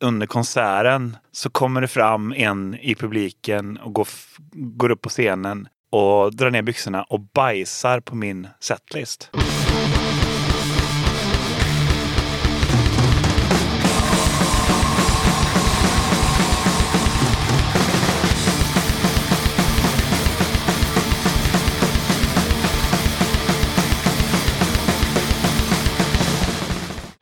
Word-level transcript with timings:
under 0.00 0.26
konserten 0.26 1.16
så 1.32 1.50
kommer 1.50 1.80
det 1.80 1.88
fram 1.88 2.32
en 2.32 2.74
i 2.74 2.94
publiken 2.94 3.76
och 3.76 3.92
går, 3.92 4.08
går 4.52 4.90
upp 4.90 5.02
på 5.02 5.08
scenen 5.08 5.68
och 5.92 6.36
drar 6.36 6.50
ner 6.50 6.62
byxorna 6.62 7.02
och 7.02 7.20
bajsar 7.20 8.00
på 8.00 8.14
min 8.14 8.48
setlist. 8.60 9.30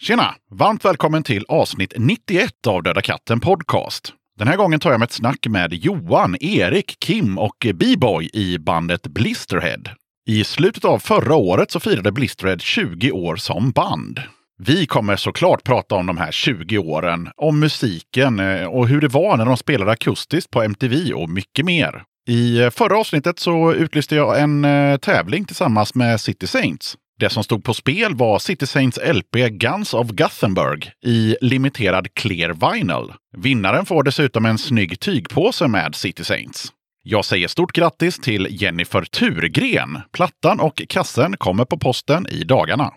Tjena! 0.09 0.35
Varmt 0.51 0.85
välkommen 0.85 1.23
till 1.23 1.45
avsnitt 1.49 1.93
91 1.97 2.67
av 2.67 2.83
Döda 2.83 3.03
katten 3.03 3.41
Podcast. 3.41 4.13
Den 4.39 4.49
här 4.49 4.57
gången 4.57 4.81
tar 4.81 4.91
jag 4.91 5.01
med 5.01 5.07
ett 5.07 5.13
snack 5.13 5.47
med 5.49 5.73
Johan, 5.73 6.37
Erik, 6.41 6.97
Kim 7.01 7.39
och 7.39 7.67
B-boy 7.75 8.31
i 8.33 8.59
bandet 8.59 9.03
Blisterhead. 9.07 9.83
I 10.29 10.45
slutet 10.45 10.85
av 10.85 10.99
förra 10.99 11.35
året 11.35 11.71
så 11.71 11.81
firade 11.81 12.13
Blisterhead 12.13 12.59
20 12.59 13.13
år 13.13 13.37
som 13.37 13.71
band. 13.71 14.21
Vi 14.59 14.87
kommer 14.87 15.17
såklart 15.17 15.65
prata 15.65 15.95
om 15.95 16.07
de 16.07 16.17
här 16.17 16.33
20 16.33 16.79
åren, 16.79 17.29
om 17.37 17.61
musiken 17.61 18.39
eh, 18.39 18.67
och 18.67 18.89
hur 18.89 19.01
det 19.01 19.09
var 19.09 19.37
när 19.37 19.45
de 19.45 19.57
spelade 19.57 19.91
akustiskt 19.91 20.51
på 20.51 20.63
MTV 20.63 21.13
och 21.13 21.31
mycket 21.31 21.65
mer. 21.65 22.03
I 22.29 22.61
eh, 22.61 22.71
förra 22.71 22.99
avsnittet 22.99 23.39
så 23.39 23.73
utlyste 23.73 24.17
jag 24.17 24.41
en 24.41 24.65
eh, 24.65 24.97
tävling 24.97 25.45
tillsammans 25.45 25.95
med 25.95 26.21
City 26.21 26.47
Saints. 26.47 26.97
Det 27.21 27.31
som 27.31 27.45
stod 27.45 27.65
på 27.65 27.75
spel 27.75 28.15
var 28.15 28.39
City 28.39 28.67
Saints 28.67 28.99
LP 29.13 29.49
Guns 29.49 29.95
of 29.95 30.09
Gothenburg 30.09 30.91
i 31.05 31.37
limiterad 31.41 32.15
clear 32.15 32.73
vinyl. 32.73 33.13
Vinnaren 33.37 33.87
får 33.87 34.03
dessutom 34.03 34.45
en 34.45 34.59
snygg 34.59 35.01
tygpåse 35.01 35.69
med 35.69 35.95
City 35.95 36.25
Saints. 36.25 36.73
Jag 37.03 37.25
säger 37.25 37.49
stort 37.49 37.73
grattis 37.73 38.19
till 38.19 38.47
Jennifer 38.51 39.03
Turgren. 39.03 39.99
Plattan 40.13 40.61
och 40.61 40.83
kassen 40.89 41.37
kommer 41.37 41.65
på 41.65 41.79
posten 41.79 42.27
i 42.31 42.45
dagarna. 42.45 42.93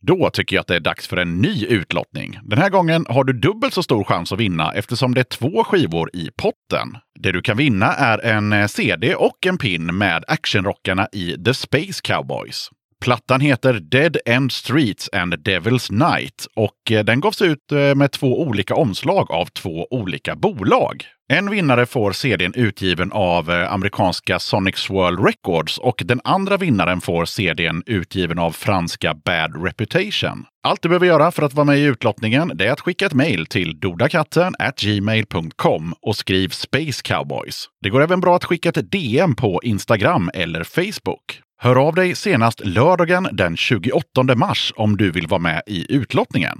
Då 0.00 0.30
tycker 0.30 0.56
jag 0.56 0.60
att 0.60 0.66
det 0.66 0.76
är 0.76 0.80
dags 0.80 1.08
för 1.08 1.16
en 1.16 1.38
ny 1.40 1.66
utlottning. 1.66 2.38
Den 2.42 2.58
här 2.58 2.70
gången 2.70 3.06
har 3.08 3.24
du 3.24 3.32
dubbelt 3.32 3.74
så 3.74 3.82
stor 3.82 4.04
chans 4.04 4.32
att 4.32 4.40
vinna 4.40 4.72
eftersom 4.72 5.14
det 5.14 5.20
är 5.20 5.24
två 5.24 5.64
skivor 5.64 6.10
i 6.12 6.30
potten. 6.36 6.96
Det 7.20 7.32
du 7.32 7.42
kan 7.42 7.56
vinna 7.56 7.86
är 7.86 8.18
en 8.18 8.52
eh, 8.52 8.66
CD 8.66 9.14
och 9.14 9.46
en 9.46 9.58
pin 9.58 9.98
med 9.98 10.24
actionrockarna 10.28 11.08
i 11.12 11.44
The 11.44 11.54
Space 11.54 12.00
Cowboys. 12.02 12.70
Plattan 13.00 13.40
heter 13.40 13.80
Dead 13.80 14.16
End 14.26 14.52
Streets 14.52 15.10
and 15.12 15.34
Devil's 15.34 15.92
Night 15.92 16.46
och 16.56 16.92
eh, 16.92 17.04
den 17.04 17.20
gavs 17.20 17.42
ut 17.42 17.72
eh, 17.72 17.94
med 17.94 18.12
två 18.12 18.42
olika 18.42 18.74
omslag 18.74 19.30
av 19.30 19.46
två 19.46 19.86
olika 19.90 20.36
bolag. 20.36 21.04
En 21.32 21.50
vinnare 21.50 21.86
får 21.86 22.12
CDn 22.12 22.54
utgiven 22.54 23.12
av 23.12 23.50
eh, 23.50 23.72
amerikanska 23.72 24.38
Sonic 24.38 24.76
Swirl 24.76 25.24
Records 25.24 25.78
och 25.78 26.02
den 26.04 26.20
andra 26.24 26.56
vinnaren 26.56 27.00
får 27.00 27.24
CDn 27.24 27.82
utgiven 27.86 28.38
av 28.38 28.50
franska 28.52 29.14
Bad 29.14 29.64
Reputation. 29.64 30.44
Allt 30.62 30.82
du 30.82 30.88
behöver 30.88 31.06
göra 31.06 31.30
för 31.30 31.42
att 31.42 31.54
vara 31.54 31.64
med 31.64 31.78
i 31.78 31.82
utlottningen 31.82 32.60
är 32.60 32.70
att 32.70 32.80
skicka 32.80 33.06
ett 33.06 33.14
mejl 33.14 33.46
till 33.46 33.80
dodakatten 33.80 34.54
gmail.com 34.76 35.94
och 36.02 36.16
skriv 36.16 36.48
Space 36.48 37.02
Cowboys. 37.04 37.68
Det 37.82 37.90
går 37.90 38.02
även 38.02 38.20
bra 38.20 38.36
att 38.36 38.44
skicka 38.44 38.68
ett 38.68 38.92
DM 38.92 39.34
på 39.34 39.60
Instagram 39.62 40.30
eller 40.34 40.64
Facebook. 40.64 41.42
Hör 41.60 41.76
av 41.76 41.94
dig 41.94 42.14
senast 42.14 42.60
lördagen 42.64 43.28
den 43.32 43.56
28 43.56 44.02
mars 44.36 44.72
om 44.76 44.96
du 44.96 45.10
vill 45.10 45.26
vara 45.26 45.40
med 45.40 45.62
i 45.66 45.94
utlottningen. 45.94 46.58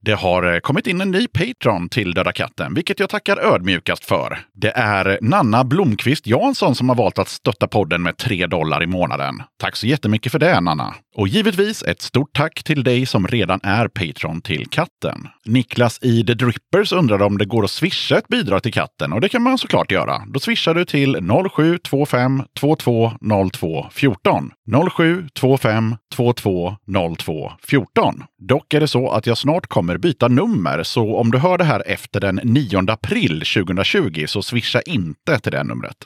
Det 0.00 0.12
har 0.14 0.54
eh, 0.54 0.60
kommit 0.60 0.86
in 0.86 1.00
en 1.00 1.10
ny 1.10 1.26
Patreon 1.26 1.88
till 1.88 2.14
Döda 2.14 2.32
katten, 2.32 2.74
vilket 2.74 3.00
jag 3.00 3.08
tackar 3.08 3.38
ödmjukast 3.54 4.04
för. 4.04 4.38
Det 4.54 4.70
är 4.70 5.18
Nanna 5.22 5.64
Blomqvist 5.64 6.26
Jansson 6.26 6.74
som 6.74 6.88
har 6.88 6.96
valt 6.96 7.18
att 7.18 7.28
stötta 7.28 7.68
podden 7.68 8.02
med 8.02 8.16
3 8.16 8.46
dollar 8.46 8.82
i 8.82 8.86
månaden. 8.86 9.42
Tack 9.60 9.76
så 9.76 9.86
jättemycket 9.86 10.32
för 10.32 10.38
det, 10.38 10.60
Nanna! 10.60 10.94
Och 11.18 11.28
givetvis 11.28 11.82
ett 11.82 12.02
stort 12.02 12.32
tack 12.32 12.62
till 12.62 12.84
dig 12.84 13.06
som 13.06 13.26
redan 13.26 13.60
är 13.62 13.88
Patreon 13.88 14.40
till 14.40 14.66
katten. 14.70 15.28
Niklas 15.44 15.98
i 16.02 16.24
The 16.24 16.34
Drippers 16.34 16.92
undrade 16.92 17.24
om 17.24 17.38
det 17.38 17.44
går 17.44 17.64
att 17.64 17.70
swisha 17.70 18.18
ett 18.18 18.28
bidrag 18.28 18.62
till 18.62 18.72
katten 18.72 19.12
och 19.12 19.20
det 19.20 19.28
kan 19.28 19.42
man 19.42 19.58
såklart 19.58 19.90
göra. 19.90 20.22
Då 20.26 20.40
swishar 20.40 20.74
du 20.74 20.84
till 20.84 21.16
0725 21.52 22.42
220214. 22.60 24.50
0725 24.94 25.96
220214. 26.14 28.24
Dock 28.48 28.74
är 28.74 28.80
det 28.80 28.88
så 28.88 29.10
att 29.10 29.26
jag 29.26 29.38
snart 29.38 29.66
kommer 29.66 29.96
byta 29.96 30.28
nummer, 30.28 30.82
så 30.82 31.16
om 31.16 31.30
du 31.30 31.38
hör 31.38 31.58
det 31.58 31.64
här 31.64 31.82
efter 31.86 32.20
den 32.20 32.40
9 32.44 32.84
april 32.88 33.42
2020 33.54 34.24
så 34.26 34.42
swisha 34.42 34.80
inte 34.80 35.38
till 35.38 35.52
det 35.52 35.64
numret. 35.64 35.96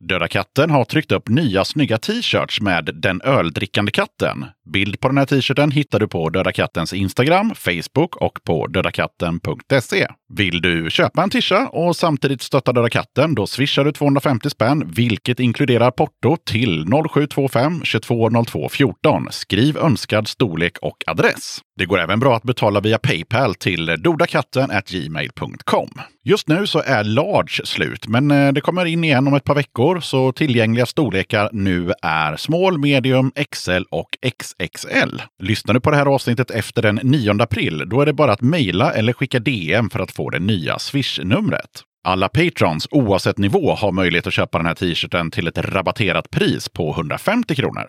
Döda 0.00 0.28
katten 0.28 0.70
har 0.70 0.84
tryckt 0.84 1.12
upp 1.12 1.28
nya 1.28 1.64
snygga 1.64 1.98
t-shirts 1.98 2.60
med 2.60 2.90
Den 2.94 3.22
öldrickande 3.22 3.92
katten. 3.92 4.44
Bild 4.72 5.00
på 5.00 5.08
den 5.08 5.18
här 5.18 5.26
t-shirten 5.26 5.70
hittar 5.70 6.00
du 6.00 6.08
på 6.08 6.28
Döda 6.28 6.52
kattens 6.52 6.92
Instagram, 6.92 7.54
Facebook 7.54 8.16
och 8.16 8.38
på 8.44 8.66
dödakatten.se. 8.66 10.06
Vill 10.34 10.62
du 10.62 10.90
köpa 10.90 11.22
en 11.22 11.30
tisha 11.30 11.68
och 11.68 11.96
samtidigt 11.96 12.42
stötta 12.42 12.72
Döda 12.72 12.88
katten, 12.88 13.34
då 13.34 13.46
swishar 13.46 13.84
du 13.84 13.92
250 13.92 14.50
spänn, 14.50 14.84
vilket 14.86 15.40
inkluderar 15.40 15.90
porto 15.90 16.36
till 16.46 16.86
0725 17.12 17.80
2202 17.80 18.68
14. 18.68 19.28
Skriv 19.30 19.76
önskad 19.76 20.28
storlek 20.28 20.78
och 20.82 20.96
adress. 21.06 21.60
Det 21.78 21.86
går 21.86 22.00
även 22.00 22.20
bra 22.20 22.36
att 22.36 22.42
betala 22.42 22.80
via 22.80 22.98
Paypal 22.98 23.54
till 23.54 23.86
dodakattengmail.com. 23.86 25.90
Just 26.24 26.48
nu 26.48 26.66
så 26.66 26.82
är 26.86 27.04
large 27.04 27.66
slut, 27.66 28.08
men 28.08 28.30
eh, 28.30 28.52
det 28.52 28.60
kommer 28.60 28.84
in 28.84 29.04
igen 29.04 29.26
om 29.26 29.34
ett 29.34 29.44
par 29.44 29.54
veckor, 29.54 30.00
så 30.00 30.32
tillgängliga 30.32 30.86
storlekar 30.86 31.50
nu 31.52 31.92
är 32.02 32.36
small, 32.36 32.78
medium, 32.78 33.32
XL 33.50 33.82
och 33.90 34.08
XL. 34.38 34.57
XL. 34.74 35.22
Lyssnar 35.42 35.74
du 35.74 35.80
på 35.80 35.90
det 35.90 35.96
här 35.96 36.06
avsnittet 36.06 36.50
efter 36.50 36.82
den 36.82 37.00
9 37.02 37.42
april, 37.42 37.84
då 37.86 38.00
är 38.00 38.06
det 38.06 38.12
bara 38.12 38.32
att 38.32 38.40
mejla 38.40 38.92
eller 38.92 39.12
skicka 39.12 39.38
DM 39.38 39.90
för 39.90 40.00
att 40.00 40.10
få 40.10 40.30
det 40.30 40.38
nya 40.38 40.78
Swish-numret. 40.78 41.82
Alla 42.04 42.28
patrons, 42.28 42.88
oavsett 42.90 43.38
nivå, 43.38 43.74
har 43.74 43.92
möjlighet 43.92 44.26
att 44.26 44.32
köpa 44.32 44.58
den 44.58 44.66
här 44.66 44.74
t-shirten 44.74 45.30
till 45.30 45.48
ett 45.48 45.58
rabatterat 45.58 46.30
pris 46.30 46.68
på 46.68 46.90
150 46.90 47.54
kronor. 47.54 47.86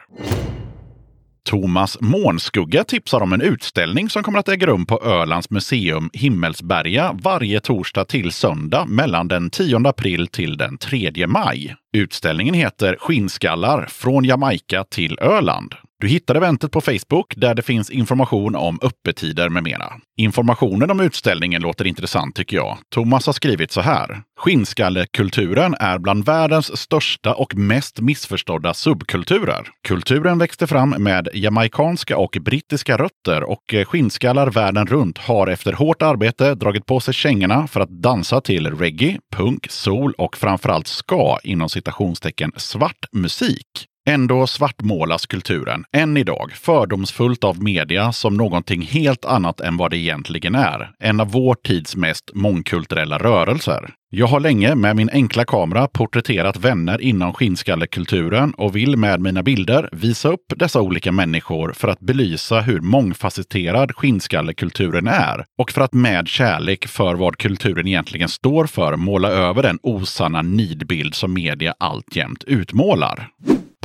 Thomas 1.49 1.97
Månskugga 2.01 2.83
tipsar 2.83 3.21
om 3.21 3.33
en 3.33 3.41
utställning 3.41 4.09
som 4.09 4.23
kommer 4.23 4.39
att 4.39 4.49
äga 4.49 4.67
rum 4.67 4.85
på 4.85 5.01
Ölands 5.03 5.49
museum 5.49 6.09
Himmelsberga 6.13 7.15
varje 7.23 7.59
torsdag 7.59 8.05
till 8.05 8.31
söndag 8.31 8.85
mellan 8.85 9.27
den 9.27 9.49
10 9.49 9.87
april 9.87 10.27
till 10.27 10.57
den 10.57 10.77
3 10.77 11.27
maj. 11.27 11.75
Utställningen 11.93 12.53
heter 12.53 12.97
Skinnskallar 12.99 13.85
från 13.85 14.25
Jamaica 14.25 14.83
till 14.83 15.19
Öland. 15.19 15.75
Du 16.01 16.07
hittar 16.07 16.35
eventet 16.35 16.71
på 16.71 16.81
Facebook 16.81 17.33
där 17.35 17.55
det 17.55 17.61
finns 17.61 17.89
information 17.89 18.55
om 18.55 18.79
öppettider 18.81 19.49
med 19.49 19.63
mera. 19.63 19.93
Informationen 20.17 20.91
om 20.91 20.99
utställningen 20.99 21.61
låter 21.61 21.87
intressant 21.87 22.35
tycker 22.35 22.57
jag. 22.57 22.77
Thomas 22.93 23.25
har 23.25 23.33
skrivit 23.33 23.71
så 23.71 23.81
här. 23.81 24.21
Skinnskallekulturen 24.39 25.75
är 25.79 25.99
bland 25.99 26.25
världens 26.25 26.77
största 26.77 27.33
och 27.33 27.55
mest 27.55 27.99
missförstådda 27.99 28.73
subkulturer. 28.73 29.67
Kulturen 29.87 30.37
växte 30.37 30.67
fram 30.67 30.89
med 30.89 31.29
jamaikanska 31.33 32.17
och 32.17 32.37
brittiska 32.41 32.97
rötter 32.97 33.43
och 33.43 33.75
skinnskallar 33.87 34.49
världen 34.49 34.87
runt 34.87 35.17
har 35.17 35.47
efter 35.47 35.73
hårt 35.73 36.01
arbete 36.01 36.55
dragit 36.55 36.85
på 36.85 36.99
sig 36.99 37.13
kängorna 37.13 37.67
för 37.67 37.79
att 37.79 38.01
dansa 38.01 38.41
till 38.41 38.67
reggae, 38.67 39.19
punk, 39.35 39.67
soul 39.69 40.13
och 40.17 40.37
framförallt 40.37 40.87
ska 40.87 41.37
inom 41.43 41.69
citationstecken 41.69 42.51
svart 42.55 43.05
musik. 43.11 43.88
Ändå 44.09 44.47
svartmålas 44.47 45.25
kulturen, 45.25 45.83
än 45.91 46.17
idag, 46.17 46.51
fördomsfullt 46.51 47.43
av 47.43 47.63
media 47.63 48.11
som 48.11 48.37
någonting 48.37 48.81
helt 48.81 49.25
annat 49.25 49.61
än 49.61 49.77
vad 49.77 49.91
det 49.91 49.97
egentligen 49.97 50.55
är. 50.55 50.91
En 50.99 51.19
av 51.19 51.31
vår 51.31 51.55
tids 51.55 51.95
mest 51.95 52.31
mångkulturella 52.33 53.17
rörelser. 53.17 53.89
Jag 54.09 54.27
har 54.27 54.39
länge 54.39 54.75
med 54.75 54.95
min 54.95 55.09
enkla 55.09 55.45
kamera 55.45 55.87
porträtterat 55.87 56.57
vänner 56.57 57.01
inom 57.01 57.33
skinnskallekulturen 57.33 58.53
och 58.53 58.75
vill 58.75 58.97
med 58.97 59.21
mina 59.21 59.43
bilder 59.43 59.89
visa 59.91 60.29
upp 60.29 60.53
dessa 60.55 60.81
olika 60.81 61.11
människor 61.11 61.73
för 61.73 61.87
att 61.87 61.99
belysa 61.99 62.61
hur 62.61 62.81
mångfacetterad 62.81 63.95
skinnskallekulturen 63.95 65.07
är 65.07 65.45
och 65.57 65.71
för 65.71 65.81
att 65.81 65.93
med 65.93 66.27
kärlek 66.27 66.87
för 66.87 67.15
vad 67.15 67.37
kulturen 67.37 67.87
egentligen 67.87 68.29
står 68.29 68.65
för 68.65 68.95
måla 68.95 69.29
över 69.29 69.63
den 69.63 69.79
osanna 69.83 70.41
nidbild 70.41 71.15
som 71.15 71.33
media 71.33 71.73
alltjämt 71.79 72.43
utmålar. 72.43 73.29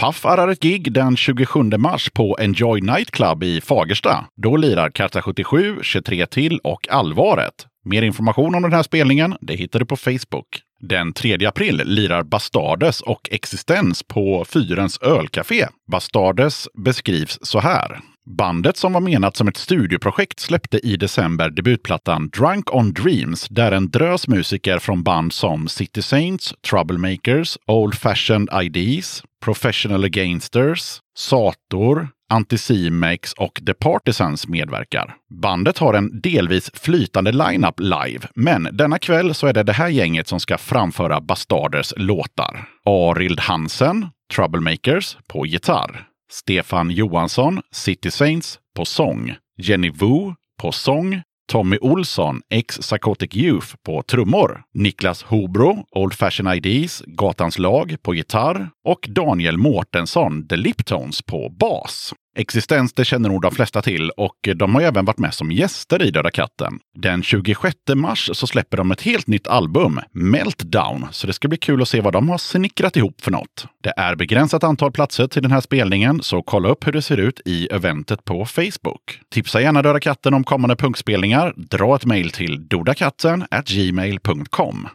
Puff 0.01 0.27
arrar 0.27 0.49
ett 0.49 0.63
gig 0.63 0.93
den 0.93 1.17
27 1.17 1.63
mars 1.63 2.11
på 2.11 2.37
Enjoy 2.41 2.81
Nightclub 2.81 3.43
i 3.43 3.61
Fagersta. 3.61 4.25
Då 4.43 4.57
lirar 4.57 4.91
Karta 4.91 5.23
77, 5.23 5.79
23 5.83 6.27
till 6.27 6.59
och 6.59 6.89
Allvaret. 6.89 7.55
Mer 7.85 8.03
information 8.03 8.55
om 8.55 8.63
den 8.63 8.73
här 8.73 8.83
spelningen 8.83 9.37
det 9.41 9.55
hittar 9.55 9.79
du 9.79 9.87
på 9.87 9.97
Facebook. 9.97 10.61
Den 10.81 11.13
3 11.13 11.47
april 11.47 11.83
lirar 11.85 12.23
Bastardes 12.23 13.01
och 13.01 13.29
Existens 13.31 14.03
på 14.03 14.45
Fyrens 14.45 14.99
ölcafé. 14.99 15.67
Bastardes 15.91 16.69
beskrivs 16.85 17.39
så 17.43 17.61
här. 17.61 18.01
Bandet 18.27 18.77
som 18.77 18.93
var 18.93 19.01
menat 19.01 19.37
som 19.37 19.49
ett 19.49 19.57
studioprojekt 19.57 20.41
släppte 20.41 20.79
i 20.79 20.97
december 20.97 21.51
debutplattan 21.51 22.29
Drunk 22.29 22.75
on 22.75 22.93
Dreams 22.93 23.49
där 23.49 23.73
en 23.73 23.91
drös 23.91 24.29
musiker 24.29 24.79
från 24.79 25.03
band 25.03 25.33
som 25.33 25.69
City 25.69 26.03
Saints, 26.03 26.55
Troublemakers, 26.71 27.59
Old 27.67 27.95
Fashioned 27.95 28.49
IDs, 28.63 29.23
Professional 29.45 30.09
Gangsters, 30.09 31.01
Sator, 31.17 32.09
Anticimex 32.31 33.33
och 33.33 33.63
The 33.67 33.75
Partisans 33.75 34.49
medverkar. 34.49 35.15
Bandet 35.43 35.79
har 35.79 35.95
en 35.95 36.21
delvis 36.21 36.71
flytande 36.75 37.33
line-up 37.33 37.81
live, 37.81 38.29
men 38.35 38.69
denna 38.73 38.99
kväll 38.99 39.35
så 39.35 39.47
är 39.47 39.53
det 39.53 39.63
det 39.63 39.73
här 39.73 39.89
gänget 39.89 40.29
som 40.29 40.41
ska 40.41 40.59
framföra 40.59 41.21
Bastarders 41.21 41.93
låtar. 41.97 42.69
Arild 42.85 43.41
Hansen, 43.41 44.09
Troublemakers, 44.35 45.17
på 45.29 45.47
gitarr. 45.47 46.07
Stefan 46.33 46.91
Johansson, 46.91 47.61
City 47.73 48.11
Saints, 48.11 48.59
på 48.77 48.85
sång. 48.85 49.35
Jenny 49.59 49.91
Wu, 49.91 50.35
på 50.61 50.73
sång. 50.73 51.23
Tommy 51.47 51.79
Olsson, 51.81 52.41
ex 52.51 52.79
Psychotic 52.79 53.37
Youth, 53.37 53.75
på 53.87 54.03
trummor. 54.03 54.63
Niklas 54.75 55.23
Hobro, 55.23 55.87
Old 55.91 56.15
Fashion 56.15 56.47
IDs, 56.55 57.03
Gatans 57.07 57.59
lag, 57.59 57.97
på 58.03 58.15
gitarr. 58.15 58.71
Och 58.85 59.09
Daniel 59.09 59.59
Mårtensson, 59.59 60.49
The 60.49 60.57
Liptones, 60.57 61.23
på 61.23 61.49
bas. 61.49 62.15
Existens 62.37 62.93
det 62.93 63.05
känner 63.05 63.29
nog 63.29 63.43
de 63.43 63.51
flesta 63.51 63.83
till 63.83 64.11
och 64.11 64.49
de 64.57 64.75
har 64.75 64.83
även 64.83 65.05
varit 65.05 65.19
med 65.19 65.35
som 65.35 65.53
gäster 65.53 66.03
i 66.03 66.11
Döda 66.11 66.31
katten. 66.31 66.79
Den 66.95 67.23
26 67.23 67.77
mars 67.95 68.31
så 68.33 68.47
släpper 68.47 68.77
de 68.77 68.91
ett 68.91 69.03
helt 69.03 69.27
nytt 69.27 69.47
album, 69.47 70.01
Meltdown, 70.13 71.07
så 71.11 71.27
det 71.27 71.33
ska 71.33 71.49
bli 71.49 71.59
kul 71.59 71.83
att 71.83 71.89
se 71.89 72.01
vad 72.01 72.13
de 72.13 72.29
har 72.29 72.39
snickrat 72.39 72.97
ihop 72.97 73.21
för 73.21 73.31
något. 73.31 73.67
Det 73.83 73.93
är 73.97 74.17
begränsat 74.17 74.65
antal 74.65 74.93
platser 74.93 75.27
till 75.27 75.43
den 75.43 75.53
här 75.53 75.61
spelningen, 75.61 76.23
så 76.23 76.43
kolla 76.43 76.69
upp 76.69 76.87
hur 76.87 76.93
det 76.93 77.03
ser 77.03 77.17
ut 77.17 77.41
i 77.45 77.67
eventet 77.67 78.25
på 78.25 78.45
Facebook. 78.45 79.21
Tipsa 79.31 79.61
gärna 79.61 79.83
Döda 79.83 80.01
katten 80.01 80.35
om 80.35 80.45
kommande 80.45 80.77
punkspelningar. 80.77 81.55
Dra 81.57 81.97
ett 81.97 82.05
mejl 82.05 82.31
till 82.31 82.69
dodakatten 82.69 83.45
gmail.com. 83.67 84.89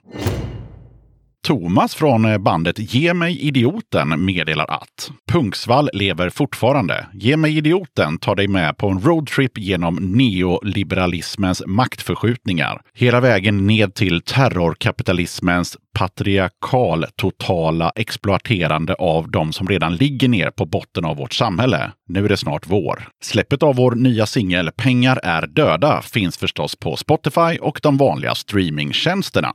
Thomas 1.48 1.96
från 1.96 2.26
eh, 2.26 2.38
bandet 2.38 2.94
Ge 2.94 3.14
mig 3.14 3.40
idioten 3.40 4.26
meddelar 4.26 4.66
att 4.70 5.12
Punksvall 5.32 5.90
lever 5.94 6.30
fortfarande. 6.30 7.08
Ge 7.14 7.38
mig 7.38 7.58
idioten 7.58 8.18
tar 8.18 8.36
dig 8.36 8.48
med 8.48 8.78
på 8.78 8.90
en 8.90 9.02
roadtrip 9.02 9.58
genom 9.58 9.96
neoliberalismens 9.96 11.64
maktförskjutningar. 11.68 12.82
Hela 12.94 13.20
vägen 13.20 13.68
ned 13.68 13.94
till 13.94 14.22
terrorkapitalismens 14.22 15.78
patriarkal 15.94 17.06
totala 17.16 17.92
exploaterande 17.96 18.94
av 18.94 19.32
de 19.32 19.54
som 19.54 19.68
redan 19.68 19.96
ligger 19.96 20.28
ner 20.28 20.52
på 20.52 20.66
botten 20.66 21.06
av 21.06 21.18
vårt 21.18 21.34
samhälle. 21.34 21.92
Nu 22.08 22.26
är 22.26 22.30
det 22.30 22.38
snart 22.38 22.68
vår. 22.68 23.08
Släppet 23.24 23.64
av 23.64 23.76
vår 23.76 23.92
nya 23.92 24.26
singel 24.26 24.72
Pengar 24.78 25.20
är 25.24 25.48
döda 25.48 26.02
finns 26.02 26.38
förstås 26.38 26.76
på 26.76 26.96
Spotify 26.96 27.58
och 27.62 27.80
de 27.84 27.98
vanliga 27.98 28.36
streamingtjänsterna. 28.36 29.54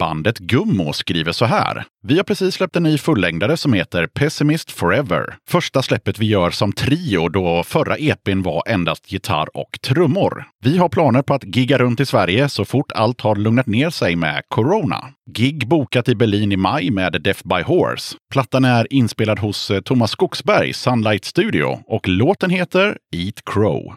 Bandet 0.00 0.38
Gummo 0.38 0.92
skriver 0.92 1.32
så 1.32 1.44
här. 1.44 1.84
Vi 2.02 2.16
har 2.16 2.24
precis 2.24 2.54
släppt 2.54 2.76
en 2.76 2.82
ny 2.82 2.98
fullängdare 2.98 3.56
som 3.56 3.72
heter 3.72 4.06
Pessimist 4.06 4.70
Forever. 4.70 5.36
Första 5.48 5.82
släppet 5.82 6.18
vi 6.18 6.26
gör 6.26 6.50
som 6.50 6.72
trio 6.72 7.28
då 7.28 7.62
förra 7.62 7.96
EPn 7.96 8.42
var 8.42 8.62
endast 8.66 9.12
gitarr 9.12 9.56
och 9.56 9.78
trummor. 9.82 10.44
Vi 10.64 10.78
har 10.78 10.88
planer 10.88 11.22
på 11.22 11.34
att 11.34 11.56
gigga 11.56 11.78
runt 11.78 12.00
i 12.00 12.06
Sverige 12.06 12.48
så 12.48 12.64
fort 12.64 12.92
allt 12.92 13.20
har 13.20 13.36
lugnat 13.36 13.66
ner 13.66 13.90
sig 13.90 14.16
med 14.16 14.42
corona. 14.48 15.08
Gig 15.30 15.68
bokat 15.68 16.08
i 16.08 16.14
Berlin 16.14 16.52
i 16.52 16.56
maj 16.56 16.90
med 16.90 17.22
Death 17.22 17.48
by 17.48 17.62
Horse. 17.62 18.16
Plattan 18.32 18.64
är 18.64 18.92
inspelad 18.92 19.38
hos 19.38 19.70
eh, 19.70 19.80
Thomas 19.80 20.10
Skogsberg, 20.10 20.72
Sunlight 20.72 21.24
Studio 21.24 21.78
och 21.86 22.08
låten 22.08 22.50
heter 22.50 22.96
Eat 23.16 23.42
Crow. 23.44 23.94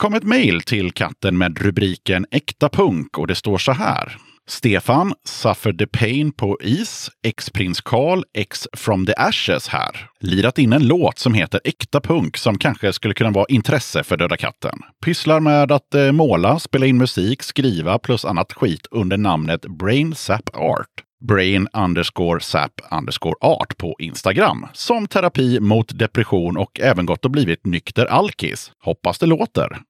Kom 0.00 0.14
ett 0.14 0.24
mejl 0.24 0.60
till 0.60 0.92
katten 0.92 1.38
med 1.38 1.58
rubriken 1.58 2.26
Äkta 2.30 2.68
punk 2.68 3.18
och 3.18 3.26
det 3.26 3.34
står 3.34 3.58
så 3.58 3.72
här. 3.72 4.16
Stefan, 4.48 5.14
Suffer 5.24 5.72
the 5.72 5.86
Pain 5.86 6.32
på 6.32 6.58
is, 6.62 7.10
ex-prins 7.26 7.80
Carl, 7.80 8.22
ex 8.34 8.68
from 8.76 9.06
the 9.06 9.14
Ashes 9.16 9.68
här. 9.68 10.08
Lirat 10.20 10.58
in 10.58 10.72
en 10.72 10.86
låt 10.86 11.18
som 11.18 11.34
heter 11.34 11.60
Äkta 11.64 12.00
punk 12.00 12.36
som 12.36 12.58
kanske 12.58 12.92
skulle 12.92 13.14
kunna 13.14 13.30
vara 13.30 13.46
intresse 13.48 14.02
för 14.02 14.16
Döda 14.16 14.36
katten. 14.36 14.78
Pysslar 15.04 15.40
med 15.40 15.72
att 15.72 15.94
eh, 15.94 16.12
måla, 16.12 16.58
spela 16.58 16.86
in 16.86 16.98
musik, 16.98 17.42
skriva 17.42 17.98
plus 17.98 18.24
annat 18.24 18.52
skit 18.52 18.86
under 18.90 19.16
namnet 19.16 19.66
Brain 19.78 20.14
Sap 20.14 20.56
Art. 20.56 21.04
Brain 21.28 21.68
underscore 21.72 22.40
sap 22.40 22.80
underscore 22.90 23.34
art 23.40 23.76
på 23.76 23.96
Instagram. 23.98 24.66
Som 24.72 25.06
terapi 25.06 25.60
mot 25.60 25.98
depression 25.98 26.56
och 26.56 26.80
även 26.80 27.06
gått 27.06 27.24
och 27.24 27.30
blivit 27.30 27.66
nykter 27.66 28.06
alkis. 28.06 28.72
Hoppas 28.84 29.18
det 29.18 29.26
låter. 29.26 29.80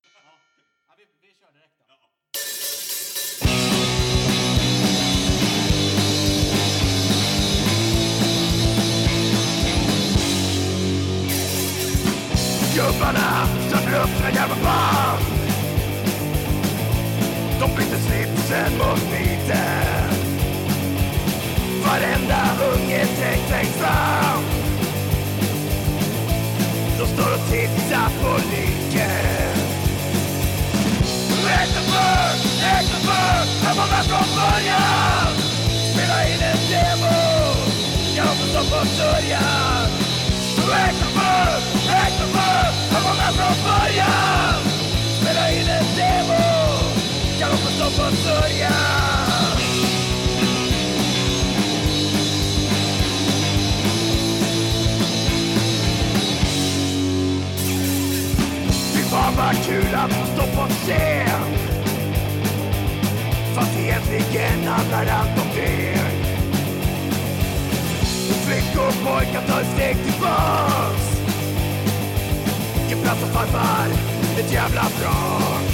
Gubbarna 12.74 13.46
sätter 13.70 14.02
upp 14.02 14.10
sina 14.16 14.30
jävla 14.30 14.54
band 14.54 15.24
De 17.60 17.70
byter 17.76 17.98
slipsen 18.06 18.78
mot 18.78 19.10
niten 19.10 20.10
Varenda 21.84 22.50
unge 22.72 23.06
trängs 23.06 23.50
längst 23.50 23.76
fram. 23.76 24.42
De 26.98 27.06
står 27.06 27.34
och 27.34 27.50
tittar 27.50 28.10
på 28.22 28.36
lycken 28.50 29.60
Äkta 31.60 31.80
punk, 31.90 32.62
äkta 32.62 32.96
punk, 32.96 33.50
här 33.62 33.74
var 33.76 33.86
man 33.86 34.04
från 34.04 34.28
början. 34.36 35.32
Spela 35.92 36.28
in 36.28 36.40
en 36.40 36.70
demo, 36.70 37.16
jag 38.16 38.24
hoppas 38.24 38.52
de 38.54 38.64
får 38.70 38.86
sörjan 38.86 39.90
Äkta 40.72 41.06
punk, 41.14 42.39
jag 43.00 43.08
var 43.08 43.16
med 43.16 43.34
från 43.34 43.64
början. 43.64 44.62
Spela 45.20 45.50
in 45.50 45.68
en 45.68 45.84
demo, 45.96 46.44
jag 47.40 47.46
hoppas 47.46 47.78
de 47.78 47.90
får 47.90 48.16
sörjan 48.16 49.56
Fy 58.94 59.02
fan 59.02 59.34
vad 59.36 59.64
kul 59.64 59.94
att 59.94 60.12
få 60.12 60.26
stå 60.26 60.42
på 60.42 60.68
scen. 60.68 61.40
Fast 63.54 63.78
egentligen 63.78 64.66
handlar 64.66 65.06
allt 65.06 65.42
om 65.42 65.48
det 65.54 66.00
Flickor 68.46 68.89
Ge 73.10 73.16
plats 73.16 73.34
farfar, 73.34 73.88
ett 74.38 74.52
jävla 74.52 74.82
brak. 74.82 75.70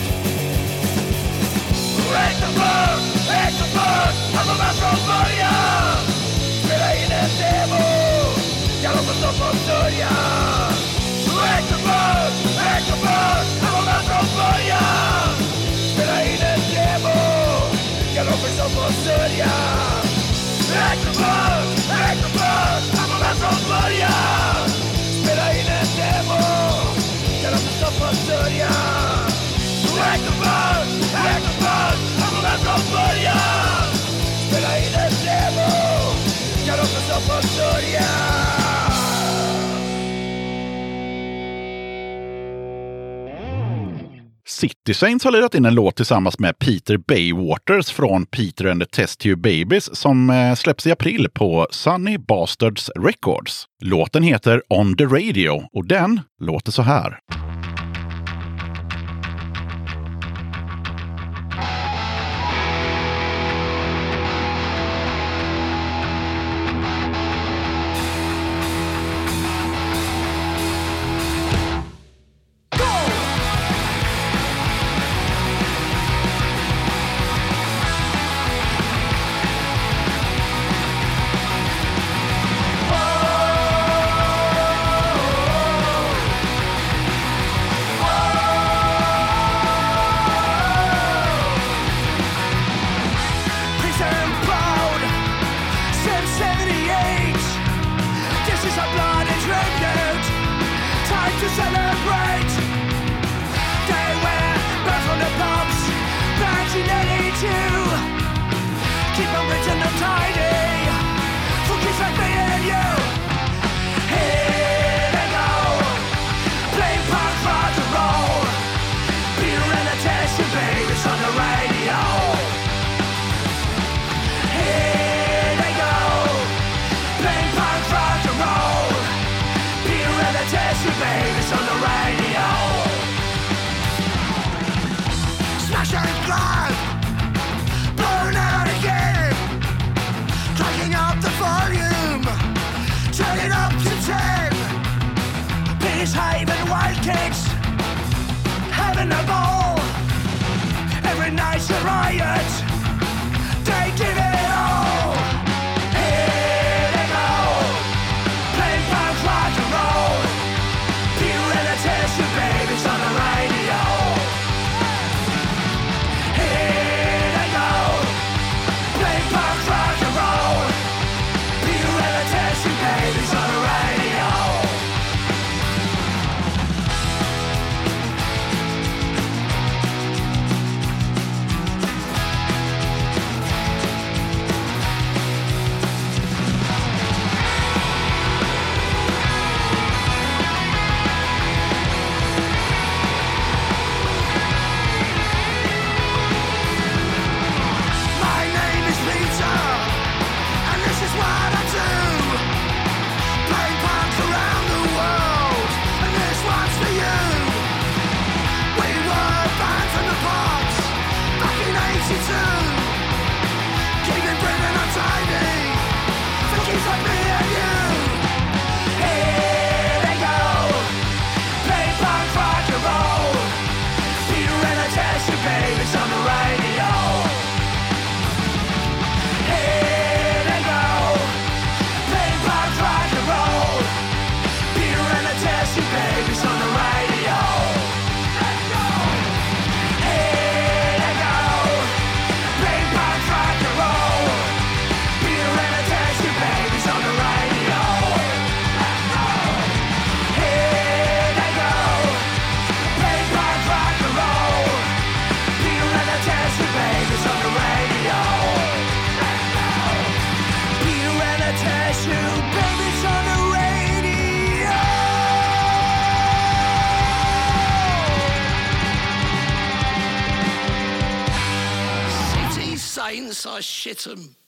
Äkta 2.29 2.47
punk, 2.47 3.31
äkta 3.31 3.65
punk, 3.75 4.17
han 4.35 4.47
var 4.49 4.57
med 4.63 4.75
från 4.81 4.99
början. 5.07 5.99
Spela 6.65 6.95
in 6.95 7.13
en 7.13 7.31
demo, 7.39 7.85
jag 8.83 8.91
hoppas 8.91 9.21
de 9.23 9.33
får 9.39 9.57
sörjan 9.67 10.73
Äkta 11.57 11.77
punk, 11.87 12.37
äkta 12.77 12.97
punk, 13.05 13.49
han 13.63 13.73
var 13.73 13.85
med 13.85 14.03
från 14.09 14.29
början. 14.37 15.35
Spela 15.93 16.23
in 16.23 16.43
en 16.53 16.61
demo, 16.73 17.19
jag 18.17 18.25
hoppas 18.25 18.57
de 18.59 18.71
får 18.71 18.93
sörjan 19.05 20.03
Äkta 20.91 21.13
punk, 21.21 21.79
äkta 22.11 22.29
punk, 22.39 22.99
han 22.99 23.09
var 23.11 23.19
med 23.19 23.37
från 23.37 23.61
början. 23.69 24.69
Spela 25.23 25.53
in 25.53 25.67
en 25.67 25.87
demo, 25.97 26.56
får 32.31 32.47
han 32.47 32.59
från 32.59 32.83
början 32.93 33.95
Spela 34.49 34.79
in 34.79 34.95
en 34.95 35.13
demo, 35.25 35.71
får 36.67 37.17
City 44.49 44.95
Saints 44.95 45.25
har 45.25 45.33
lirat 45.33 45.55
in 45.55 45.65
en 45.65 45.75
låt 45.75 45.97
tillsammans 45.97 46.39
med 46.39 46.59
Peter 46.59 46.97
Baywaters 46.97 47.91
från 47.91 48.27
Peter 48.27 48.65
and 48.67 48.83
the 48.83 48.87
Test 48.87 49.21
Tube 49.21 49.37
Babies 49.37 49.97
som 49.97 50.31
eh, 50.31 50.55
släpps 50.55 50.87
i 50.87 50.93
april 50.93 51.29
på 51.35 51.67
Sunny 51.71 52.19
Bastards 52.19 52.91
Records. 52.97 53.65
Låten 53.83 54.23
heter 54.23 54.63
On 54.69 54.97
the 54.97 55.05
Radio 55.05 55.63
och 55.73 55.87
den 55.87 56.21
låter 56.41 56.73
så 56.73 56.83
här. 56.83 57.19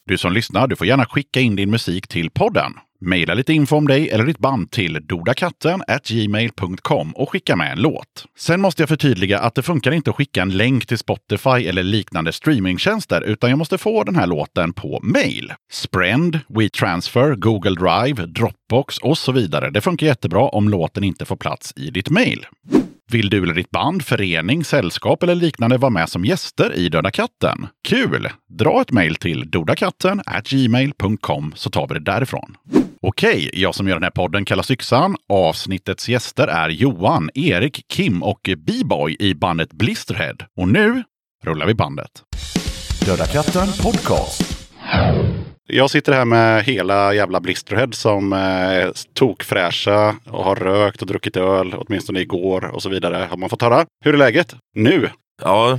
Du 0.07 0.19
som 0.19 0.33
lyssnar, 0.33 0.67
du 0.67 0.77
får 0.77 0.87
gärna 0.87 1.07
skicka 1.07 1.41
in 1.41 1.57
din 1.57 1.71
musik 1.71 2.09
till 2.09 2.31
podden. 2.31 2.73
Maila 3.01 3.35
lite 3.35 3.53
info 3.53 3.77
om 3.77 3.87
dig 3.87 4.11
eller 4.11 4.25
ditt 4.25 4.39
band 4.39 4.71
till 4.71 5.07
dodakatten 5.07 5.83
gmail.com 6.05 7.13
och 7.13 7.31
skicka 7.31 7.57
med 7.57 7.73
en 7.73 7.83
låt. 7.83 8.27
Sen 8.39 8.61
måste 8.61 8.83
jag 8.83 8.89
förtydliga 8.89 9.39
att 9.39 9.55
det 9.55 9.63
funkar 9.63 9.93
inte 9.93 10.11
att 10.11 10.17
skicka 10.17 10.43
en 10.43 10.57
länk 10.57 10.87
till 10.87 10.99
Spotify 10.99 11.67
eller 11.67 11.83
liknande 11.83 12.33
streamingtjänster, 12.33 13.21
utan 13.21 13.51
jag 13.51 13.59
måste 13.59 13.79
få 13.79 14.05
den 14.05 14.17
här 14.17 14.27
låten 14.27 14.73
på 14.73 15.01
mail. 15.03 15.53
Sprend, 15.71 16.41
WeTransfer, 16.49 17.35
Google 17.35 17.75
Drive, 17.75 18.27
Dropbox 18.27 18.99
och 18.99 19.19
så 19.19 19.33
vidare. 19.33 19.71
Det 19.71 19.81
funkar 19.81 20.07
jättebra 20.07 20.43
om 20.49 20.69
låten 20.69 21.05
inte 21.05 21.25
får 21.25 21.37
plats 21.37 21.73
i 21.77 21.91
ditt 21.91 22.11
mail. 22.11 22.47
Vill 23.11 23.31
du 23.31 23.43
eller 23.43 23.55
ditt 23.55 23.71
band, 23.71 24.05
förening, 24.05 24.65
sällskap 24.65 25.23
eller 25.23 25.35
liknande 25.35 25.79
vara 25.79 25.91
med 25.91 26.09
som 26.09 26.25
gäster 26.25 26.75
i 26.75 26.89
Döda 26.89 27.11
katten? 27.11 27.67
Kul! 27.89 28.29
Dra 28.49 28.81
ett 28.81 28.93
mejl 28.93 29.15
till 29.15 29.51
dodakatten 29.51 30.23
gmail.com 30.45 31.53
så 31.57 31.71
tar 31.71 31.89
vi 31.89 31.95
det 31.95 32.01
därifrån. 32.01 32.57
Okej, 33.03 33.51
jag 33.53 33.75
som 33.75 33.89
gör 33.89 33.95
den 33.95 34.03
här 34.03 34.11
podden 34.11 34.45
kallas 34.45 34.71
Yxan. 34.71 35.17
Avsnittets 35.29 36.09
gäster 36.09 36.49
är 36.49 36.69
Johan, 36.69 37.31
Erik, 37.35 37.85
Kim 37.89 38.23
och 38.23 38.51
B-boy 38.67 39.17
i 39.19 39.35
bandet 39.35 39.73
Blisterhead. 39.73 40.37
Och 40.57 40.69
nu 40.69 41.05
rullar 41.45 41.67
vi 41.67 41.75
bandet. 41.75 42.11
Döda 43.07 43.27
katten 43.27 43.69
podcast. 43.83 44.58
Jag 45.71 45.91
sitter 45.91 46.13
här 46.13 46.25
med 46.25 46.65
hela 46.65 47.15
jävla 47.15 47.41
Blisterhead 47.41 47.93
som 47.93 48.33
är 48.33 48.93
tokfräscha 49.15 50.17
och 50.31 50.45
har 50.45 50.57
rökt 50.57 51.03
och 51.03 51.09
druckit 51.09 51.37
öl, 51.37 51.75
åtminstone 51.79 52.21
igår 52.21 52.65
och 52.65 52.83
så 52.83 52.89
vidare. 52.89 53.27
Har 53.31 53.37
man 53.37 53.49
fått 53.49 53.63
höra. 53.63 53.87
Hur 54.05 54.15
är 54.15 54.19
läget 54.19 54.55
nu? 54.75 55.11
Ja, 55.43 55.79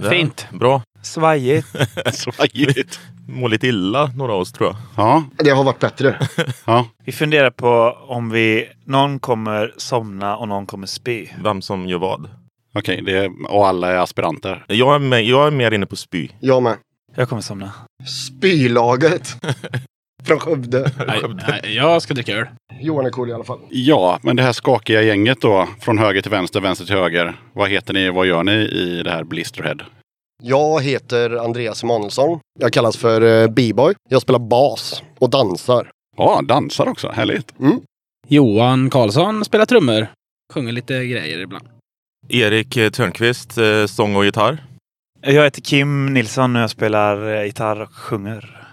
det 0.00 0.06
är 0.06 0.10
Fint. 0.10 0.46
Bra. 0.52 0.82
Svajigt. 1.02 1.66
Svajigt. 2.14 3.00
Mår 3.28 3.48
lite 3.48 3.66
illa, 3.66 4.06
några 4.16 4.32
av 4.32 4.40
oss 4.40 4.52
tror 4.52 4.68
jag. 4.68 4.76
Ja, 4.96 5.24
Det 5.38 5.50
har 5.50 5.64
varit 5.64 5.78
bättre. 5.78 6.18
ja. 6.64 6.86
Vi 7.04 7.12
funderar 7.12 7.50
på 7.50 7.98
om 8.08 8.30
vi, 8.30 8.68
någon 8.86 9.18
kommer 9.18 9.74
somna 9.76 10.36
och 10.36 10.48
någon 10.48 10.66
kommer 10.66 10.86
spy. 10.86 11.26
Vem 11.44 11.62
som 11.62 11.86
gör 11.86 11.98
vad. 11.98 12.28
Okej, 12.74 13.04
är, 13.06 13.30
och 13.48 13.66
alla 13.68 13.92
är 13.92 13.98
aspiranter. 13.98 14.64
Jag 14.68 14.94
är, 14.94 14.98
med, 14.98 15.24
jag 15.24 15.46
är 15.46 15.50
mer 15.50 15.70
inne 15.70 15.86
på 15.86 15.96
spy. 15.96 16.28
Jag 16.40 16.62
med. 16.62 16.76
Jag 17.14 17.28
kommer 17.28 17.42
somna. 17.42 17.72
Spylaget. 18.28 19.36
Från 20.24 20.38
Skövde. 20.40 20.90
Nej, 21.06 21.22
nej, 21.62 21.74
jag 21.76 22.02
ska 22.02 22.14
dricka 22.14 22.36
öl. 22.36 22.46
Johan 22.80 23.06
är 23.06 23.10
cool 23.10 23.30
i 23.30 23.32
alla 23.32 23.44
fall. 23.44 23.60
Ja, 23.70 24.18
men 24.22 24.36
det 24.36 24.42
här 24.42 24.52
skakiga 24.52 25.02
gänget 25.02 25.40
då, 25.40 25.68
från 25.80 25.98
höger 25.98 26.22
till 26.22 26.30
vänster, 26.30 26.60
vänster 26.60 26.84
till 26.84 26.94
höger. 26.96 27.36
Vad 27.52 27.70
heter 27.70 27.94
ni? 27.94 28.10
Vad 28.10 28.26
gör 28.26 28.44
ni 28.44 28.52
i 28.52 29.02
det 29.02 29.10
här 29.10 29.24
Blisterhead? 29.24 29.76
Jag 30.42 30.82
heter 30.82 31.30
Andreas 31.44 31.82
Emanuelsson. 31.82 32.38
Jag 32.60 32.72
kallas 32.72 32.96
för 32.96 33.42
eh, 33.42 33.48
B-boy. 33.48 33.94
Jag 34.10 34.22
spelar 34.22 34.38
bas 34.38 35.02
och 35.18 35.30
dansar. 35.30 35.90
Ja, 36.16 36.40
dansar 36.44 36.88
också. 36.88 37.08
Härligt. 37.08 37.54
Johan 38.28 38.90
Karlsson 38.90 39.44
spelar 39.44 39.66
trummor. 39.66 40.06
Sjunger 40.54 40.72
lite 40.72 40.94
grejer 41.06 41.38
ibland. 41.40 41.68
Erik 42.28 42.76
eh, 42.76 42.90
Törnqvist, 42.90 43.58
eh, 43.58 43.86
sång 43.86 44.16
och 44.16 44.24
gitarr. 44.24 44.64
Jag 45.24 45.44
heter 45.44 45.60
Kim 45.60 46.06
Nilsson 46.06 46.56
och 46.56 46.62
jag 46.62 46.70
spelar 46.70 47.34
eh, 47.34 47.44
gitarr 47.44 47.80
och 47.80 47.92
sjunger. 47.92 48.66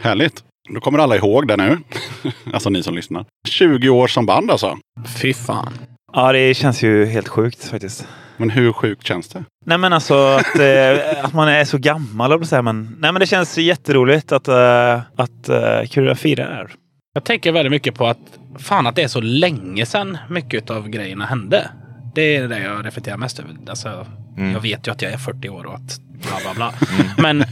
Härligt. 0.00 0.44
Då 0.74 0.80
kommer 0.80 0.98
alla 0.98 1.16
ihåg 1.16 1.48
det 1.48 1.56
nu. 1.56 1.78
alltså 2.52 2.70
ni 2.70 2.82
som 2.82 2.94
lyssnar. 2.94 3.24
20 3.48 3.88
år 3.88 4.06
som 4.06 4.26
band 4.26 4.50
alltså. 4.50 4.78
Fy 5.20 5.34
fan. 5.34 5.72
Ja, 6.12 6.32
det 6.32 6.54
känns 6.54 6.82
ju 6.82 7.04
helt 7.06 7.28
sjukt 7.28 7.64
faktiskt. 7.64 8.08
Men 8.36 8.50
hur 8.50 8.72
sjukt 8.72 9.06
känns 9.06 9.28
det? 9.28 9.44
Nej 9.66 9.78
men 9.78 9.92
alltså 9.92 10.14
att, 10.14 10.58
eh, 10.58 11.24
att 11.24 11.32
man 11.32 11.48
är 11.48 11.64
så 11.64 11.78
gammal, 11.78 12.32
och 12.32 12.46
så 12.46 12.62
men 12.62 12.96
Nej 13.00 13.12
men 13.12 13.20
det 13.20 13.26
känns 13.26 13.58
jätteroligt 13.58 14.32
att, 14.32 14.48
eh, 14.48 15.00
att 15.16 15.48
uh, 15.48 15.88
kunna 15.90 16.14
fira 16.14 16.48
det 16.48 16.54
här. 16.54 16.70
Jag 17.14 17.24
tänker 17.24 17.52
väldigt 17.52 17.70
mycket 17.70 17.94
på 17.94 18.06
att 18.06 18.38
fan 18.58 18.86
att 18.86 18.96
det 18.96 19.02
är 19.02 19.08
så 19.08 19.20
länge 19.20 19.86
sedan 19.86 20.18
mycket 20.28 20.70
av 20.70 20.88
grejerna 20.88 21.26
hände. 21.26 21.70
Det 22.14 22.36
är 22.36 22.48
det 22.48 22.58
jag 22.58 22.86
reflekterar 22.86 23.16
mest 23.16 23.38
över. 23.38 23.50
Alltså, 23.68 24.06
Mm. 24.40 24.52
Jag 24.52 24.60
vet 24.60 24.86
ju 24.86 24.92
att 24.92 25.02
jag 25.02 25.12
är 25.12 25.18
40 25.18 25.48
år 25.48 25.64
och 25.64 25.74
att 25.74 26.00
bla 26.00 26.38
bla 26.42 26.54
bla. 26.54 26.74
Men 27.22 27.44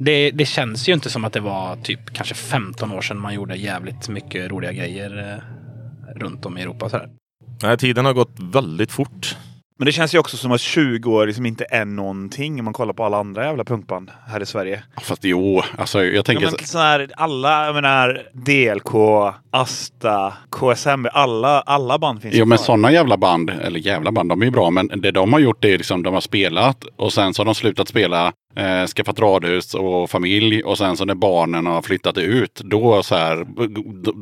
det, 0.00 0.30
det 0.30 0.44
känns 0.44 0.88
ju 0.88 0.92
inte 0.92 1.10
som 1.10 1.24
att 1.24 1.32
det 1.32 1.40
var 1.40 1.76
typ 1.76 2.14
kanske 2.14 2.34
15 2.34 2.92
år 2.92 3.00
sedan 3.00 3.18
man 3.18 3.34
gjorde 3.34 3.56
jävligt 3.56 4.08
mycket 4.08 4.50
roliga 4.50 4.72
grejer 4.72 5.32
eh, 5.32 6.20
runt 6.20 6.46
om 6.46 6.58
i 6.58 6.62
Europa. 6.62 6.88
Sådär. 6.88 7.08
Nej, 7.62 7.78
tiden 7.78 8.04
har 8.04 8.12
gått 8.12 8.36
väldigt 8.38 8.92
fort. 8.92 9.36
Men 9.78 9.86
det 9.86 9.92
känns 9.92 10.14
ju 10.14 10.18
också 10.18 10.36
som 10.36 10.52
att 10.52 10.60
20 10.60 11.12
år 11.12 11.26
liksom 11.26 11.46
inte 11.46 11.66
är 11.70 11.84
någonting 11.84 12.58
om 12.58 12.64
man 12.64 12.74
kollar 12.74 12.92
på 12.92 13.04
alla 13.04 13.16
andra 13.18 13.44
jävla 13.44 13.64
punkband 13.64 14.10
här 14.26 14.42
i 14.42 14.46
Sverige. 14.46 14.82
Fast 15.02 15.24
jo, 15.24 15.62
alltså 15.78 16.04
jag 16.04 16.14
Ja, 16.14 16.22
tänker... 16.22 16.46
men 16.46 16.66
så 16.66 16.78
här, 16.78 17.10
alla, 17.16 17.66
jag 17.66 17.74
menar 17.74 18.22
DLK, 18.32 18.94
Asta, 19.50 20.32
KSM, 20.50 21.06
alla, 21.12 21.60
alla 21.60 21.98
band 21.98 22.22
finns 22.22 22.34
Jo 22.34 22.38
ju 22.38 22.44
men 22.44 22.58
kvar. 22.58 22.64
sådana 22.64 22.92
jävla 22.92 23.16
band, 23.16 23.50
eller 23.50 23.80
jävla 23.80 24.12
band, 24.12 24.28
de 24.28 24.40
är 24.42 24.46
ju 24.46 24.50
bra. 24.52 24.70
Men 24.70 24.86
det 24.96 25.10
de 25.10 25.32
har 25.32 25.40
gjort 25.40 25.64
är 25.64 25.78
liksom 25.78 26.02
de 26.02 26.14
har 26.14 26.20
spelat 26.20 26.84
och 26.96 27.12
sen 27.12 27.34
så 27.34 27.40
har 27.40 27.44
de 27.44 27.54
slutat 27.54 27.88
spela, 27.88 28.32
eh, 28.56 28.86
skaffat 28.86 29.18
radhus 29.18 29.74
och 29.74 30.10
familj. 30.10 30.62
Och 30.62 30.78
sen 30.78 30.96
så 30.96 31.04
när 31.04 31.14
barnen 31.14 31.66
har 31.66 31.82
flyttat 31.82 32.18
ut, 32.18 32.60
då 32.64 33.02
så 33.02 33.14
här, 33.16 33.46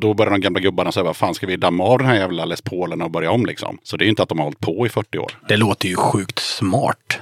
då, 0.01 0.13
börjar 0.13 0.31
de 0.31 0.41
gamla 0.41 0.59
gubbarna 0.59 0.91
säga, 0.91 1.03
vad 1.03 1.15
fan 1.15 1.33
ska 1.33 1.47
vi 1.47 1.55
damma 1.55 1.83
av 1.83 1.97
den 1.97 2.07
här 2.07 2.15
jävla 2.15 2.45
Les 2.45 2.61
Paulen 2.61 3.01
och 3.01 3.11
börja 3.11 3.31
om 3.31 3.45
liksom. 3.45 3.77
Så 3.83 3.97
det 3.97 4.03
är 4.03 4.05
ju 4.05 4.09
inte 4.09 4.23
att 4.23 4.29
de 4.29 4.37
har 4.37 4.45
hållit 4.45 4.59
på 4.59 4.85
i 4.85 4.89
40 4.89 5.17
år. 5.17 5.31
Det 5.47 5.57
låter 5.57 5.89
ju 5.89 5.95
sjukt 5.95 6.39
smart. 6.39 7.19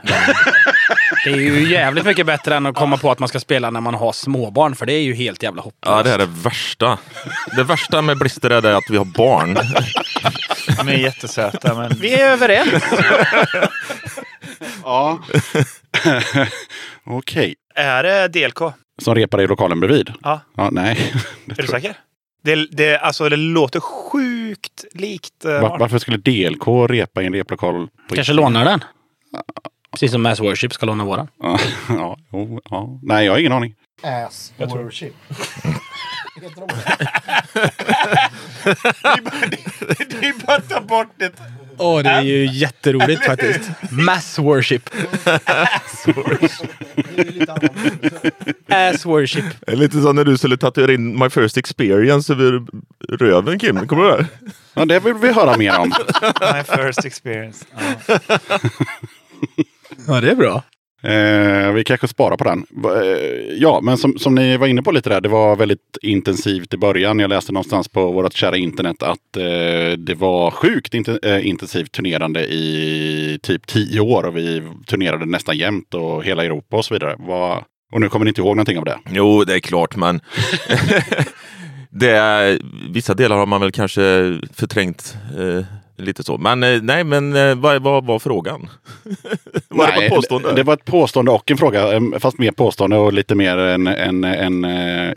Det 1.26 1.30
är 1.30 1.38
ju 1.38 1.72
jävligt 1.72 2.06
mycket 2.06 2.26
bättre 2.26 2.56
än 2.56 2.66
att 2.66 2.76
komma 2.76 2.98
på 2.98 3.12
att 3.12 3.20
man 3.20 3.30
ska 3.30 3.40
spela 3.40 3.70
när 3.70 3.82
man 3.82 3.94
har 3.94 4.12
småbarn. 4.12 4.76
För 4.76 4.86
det 4.86 4.94
är 4.94 5.02
ju 5.02 5.14
helt 5.14 5.44
jävla 5.44 5.62
hopplöst. 5.62 5.98
Ja, 5.98 6.04
det 6.04 6.10
här 6.10 6.20
är 6.20 6.26
det 6.26 6.34
värsta. 6.44 6.98
Det 7.56 7.64
värsta 7.64 8.02
med 8.02 8.18
Blister 8.18 8.50
är 8.50 8.62
det 8.62 8.78
att 8.78 8.90
vi 8.90 8.98
har 8.98 9.06
barn. 9.06 9.58
De 10.78 10.88
är 10.88 10.98
jättesöta 10.98 11.76
men... 11.76 11.98
Vi 12.00 12.14
är 12.14 12.32
överens. 12.32 12.84
Ja. 14.84 15.20
Okej. 17.06 17.56
Är 17.76 18.04
det 18.04 18.28
DLK? 18.28 18.74
Som 19.02 19.16
repar 19.16 19.42
i 19.42 19.48
lokalen 19.48 19.80
bredvid? 19.80 20.14
Ja. 20.24 20.42
Ja, 20.58 20.70
nej. 20.72 21.14
Det 21.46 21.60
Är 21.60 21.62
du 21.62 21.68
säker? 21.72 21.96
Det, 22.44 22.68
det, 22.72 22.98
alltså, 22.98 23.30
det 23.30 23.36
låter 23.36 23.80
sjukt 23.80 24.86
likt... 24.94 25.46
Uh, 25.46 25.62
Var, 25.62 25.78
varför 25.80 25.98
skulle 25.98 26.18
DLK 26.18 26.68
repa 26.90 27.22
i 27.22 27.26
en 27.26 27.34
replokal? 27.34 27.88
På 28.10 28.16
Kanske 28.16 28.34
lånar 28.34 28.66
den. 28.66 28.84
Precis 29.92 30.12
som 30.12 30.22
Mass 30.22 30.40
Worship 30.40 30.74
ska 30.74 30.86
låna 30.86 31.06
våran. 31.06 31.28
Ja, 31.40 31.60
ja, 31.90 32.18
jo, 32.32 32.62
ja. 32.70 33.00
Nej, 33.04 33.26
jag 33.26 33.34
har 33.34 33.40
ingen 33.40 33.52
aning. 33.52 33.76
Ass 34.04 34.54
worship. 34.58 35.14
Heter 36.42 36.56
de 36.56 36.68
det? 39.88 40.20
det 40.20 40.28
är 40.28 40.46
bara 40.46 40.58
att 40.58 40.70
ta 40.70 40.82
bort 40.82 41.14
det. 41.18 41.32
Åh, 41.78 42.04
det 42.04 42.10
är 42.10 42.22
ju 42.22 42.46
jätteroligt 42.46 43.26
faktiskt. 43.26 43.70
Mass 43.92 44.40
Worship. 44.40 44.90
Ass 48.70 49.06
Worship. 49.06 49.46
Det 49.66 49.72
är 49.72 49.76
lite 49.76 50.02
som 50.02 50.16
när 50.16 50.24
du 50.24 50.38
skulle 50.38 50.58
tatuera 50.58 50.94
in 50.94 51.20
My 51.20 51.30
First 51.30 51.58
Experience 51.58 52.34
över 52.34 52.62
röven 53.10 53.60
Kim. 53.60 53.88
Kommer 53.88 54.04
du 54.04 54.10
ihåg 54.10 54.20
det? 54.20 54.28
Ja, 54.74 54.86
det 54.86 55.00
vill 55.00 55.14
vi 55.14 55.32
höra 55.32 55.58
mer 55.58 55.80
om. 55.80 55.90
My 56.54 56.64
first 56.78 57.06
experience. 57.06 57.66
Ja. 58.08 58.20
Ja, 60.08 60.22
det 60.22 60.32
är 60.32 60.36
bra. 60.36 60.64
Eh, 61.04 61.72
vi 61.72 61.84
kanske 61.84 62.08
sparar 62.08 62.38
på 62.38 62.44
den. 62.44 62.66
Eh, 62.86 63.54
ja, 63.58 63.80
men 63.84 63.98
som, 63.98 64.18
som 64.18 64.36
ni 64.36 64.58
var 64.58 64.68
inne 64.68 64.82
på 64.82 64.92
lite 64.92 65.10
där, 65.10 65.22
det 65.22 65.30
var 65.30 65.56
väldigt 65.56 65.98
intensivt 66.02 66.74
i 66.74 66.78
början. 66.78 67.20
Jag 67.20 67.30
läste 67.30 67.52
någonstans 67.52 67.88
på 67.88 68.12
vårt 68.12 68.34
kära 68.34 68.58
internet 68.58 69.04
att 69.04 69.38
eh, 69.38 69.98
det 69.98 70.16
var 70.18 70.52
sjukt 70.52 70.94
inte, 70.94 71.20
eh, 71.24 71.48
intensivt 71.48 71.92
turnerande 71.92 72.46
i 72.46 73.40
typ 73.44 73.68
tio 73.68 74.00
år 74.00 74.24
och 74.26 74.38
vi 74.38 74.64
turnerade 74.88 75.26
nästan 75.26 75.58
jämt 75.58 75.94
och 75.94 76.24
hela 76.24 76.44
Europa 76.46 76.78
och 76.78 76.86
så 76.86 76.94
vidare. 76.94 77.16
Vad- 77.20 77.64
och 77.94 78.02
nu 78.02 78.10
kommer 78.10 78.26
ni 78.26 78.30
inte 78.30 78.42
ihåg 78.42 78.56
någonting 78.56 78.78
av 78.78 78.86
det. 78.86 79.00
Jo, 79.12 79.44
det 79.44 79.56
är 79.56 79.60
klart, 79.60 79.96
men 79.96 80.22
det 81.90 82.10
är, 82.10 82.60
vissa 82.94 83.14
delar 83.14 83.36
har 83.38 83.46
man 83.46 83.62
väl 83.62 83.72
kanske 83.72 84.02
förträngt 84.54 85.16
eh, 85.40 85.66
lite 85.98 86.24
så. 86.24 86.38
Men 86.38 86.64
eh, 86.64 86.82
nej, 86.82 87.04
men 87.04 87.36
eh, 87.36 87.56
vad, 87.56 87.82
vad 87.82 88.06
var 88.06 88.20
frågan? 88.20 88.70
var 89.70 89.88
det 89.88 89.94
Nej, 89.96 90.06
ett 90.06 90.14
påstående? 90.14 90.50
Det, 90.50 90.56
det 90.56 90.64
var 90.64 90.74
ett 90.74 90.86
påstående 90.86 91.32
och 91.32 91.52
en 91.52 91.58
fråga, 91.58 91.94
eh, 91.94 92.02
fast 92.20 92.38
mer 92.38 92.52
påstående 92.52 92.98
och 92.98 93.14
lite 93.14 93.36
mer 93.36 93.58
en, 93.58 93.88
en, 93.88 94.24
en 94.24 94.66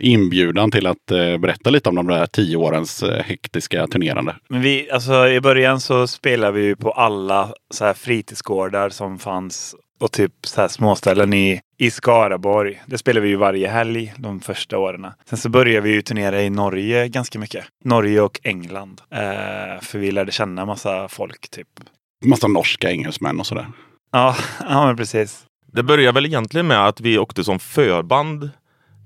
inbjudan 0.00 0.70
till 0.70 0.86
att 0.86 1.06
berätta 1.40 1.70
lite 1.70 1.88
om 1.88 1.94
de 1.94 2.06
där 2.06 2.26
tio 2.26 2.56
årens 2.56 3.04
hektiska 3.24 3.86
turnerande. 3.86 4.36
Men 4.48 4.60
vi, 4.60 4.90
alltså 4.90 5.28
i 5.28 5.40
början 5.40 5.80
så 5.80 6.06
spelade 6.06 6.52
vi 6.52 6.62
ju 6.62 6.76
på 6.76 6.90
alla 6.90 7.52
så 7.70 7.84
här 7.84 7.94
fritidsgårdar 7.94 8.88
som 8.88 9.18
fanns 9.18 9.74
och 10.00 10.12
typ 10.12 10.32
så 10.42 10.60
här 10.60 10.68
småställen 10.68 11.34
i, 11.34 11.60
i 11.78 11.90
Skaraborg. 11.90 12.82
Det 12.86 12.98
spelade 12.98 13.24
vi 13.24 13.28
ju 13.28 13.36
varje 13.36 13.68
helg 13.68 14.14
de 14.18 14.40
första 14.40 14.78
åren. 14.78 15.06
Sen 15.24 15.38
så 15.38 15.48
började 15.48 15.80
vi 15.80 15.90
ju 15.90 16.02
turnera 16.02 16.42
i 16.42 16.50
Norge 16.50 17.08
ganska 17.08 17.38
mycket. 17.38 17.64
Norge 17.84 18.20
och 18.20 18.40
England. 18.42 19.00
Eh, 19.10 19.80
för 19.82 19.98
vi 19.98 20.10
lärde 20.12 20.32
känna 20.32 20.64
massa 20.66 21.08
folk 21.08 21.50
typ. 21.50 21.68
Massa 22.24 22.48
norska 22.48 22.90
engelsmän 22.90 23.40
och 23.40 23.46
sådär. 23.46 23.66
Ja, 24.12 24.36
ja 24.68 24.86
men 24.86 24.96
precis. 24.96 25.44
Det 25.72 25.82
började 25.82 26.12
väl 26.12 26.26
egentligen 26.26 26.66
med 26.66 26.86
att 26.86 27.00
vi 27.00 27.18
åkte 27.18 27.44
som 27.44 27.58
förband 27.58 28.50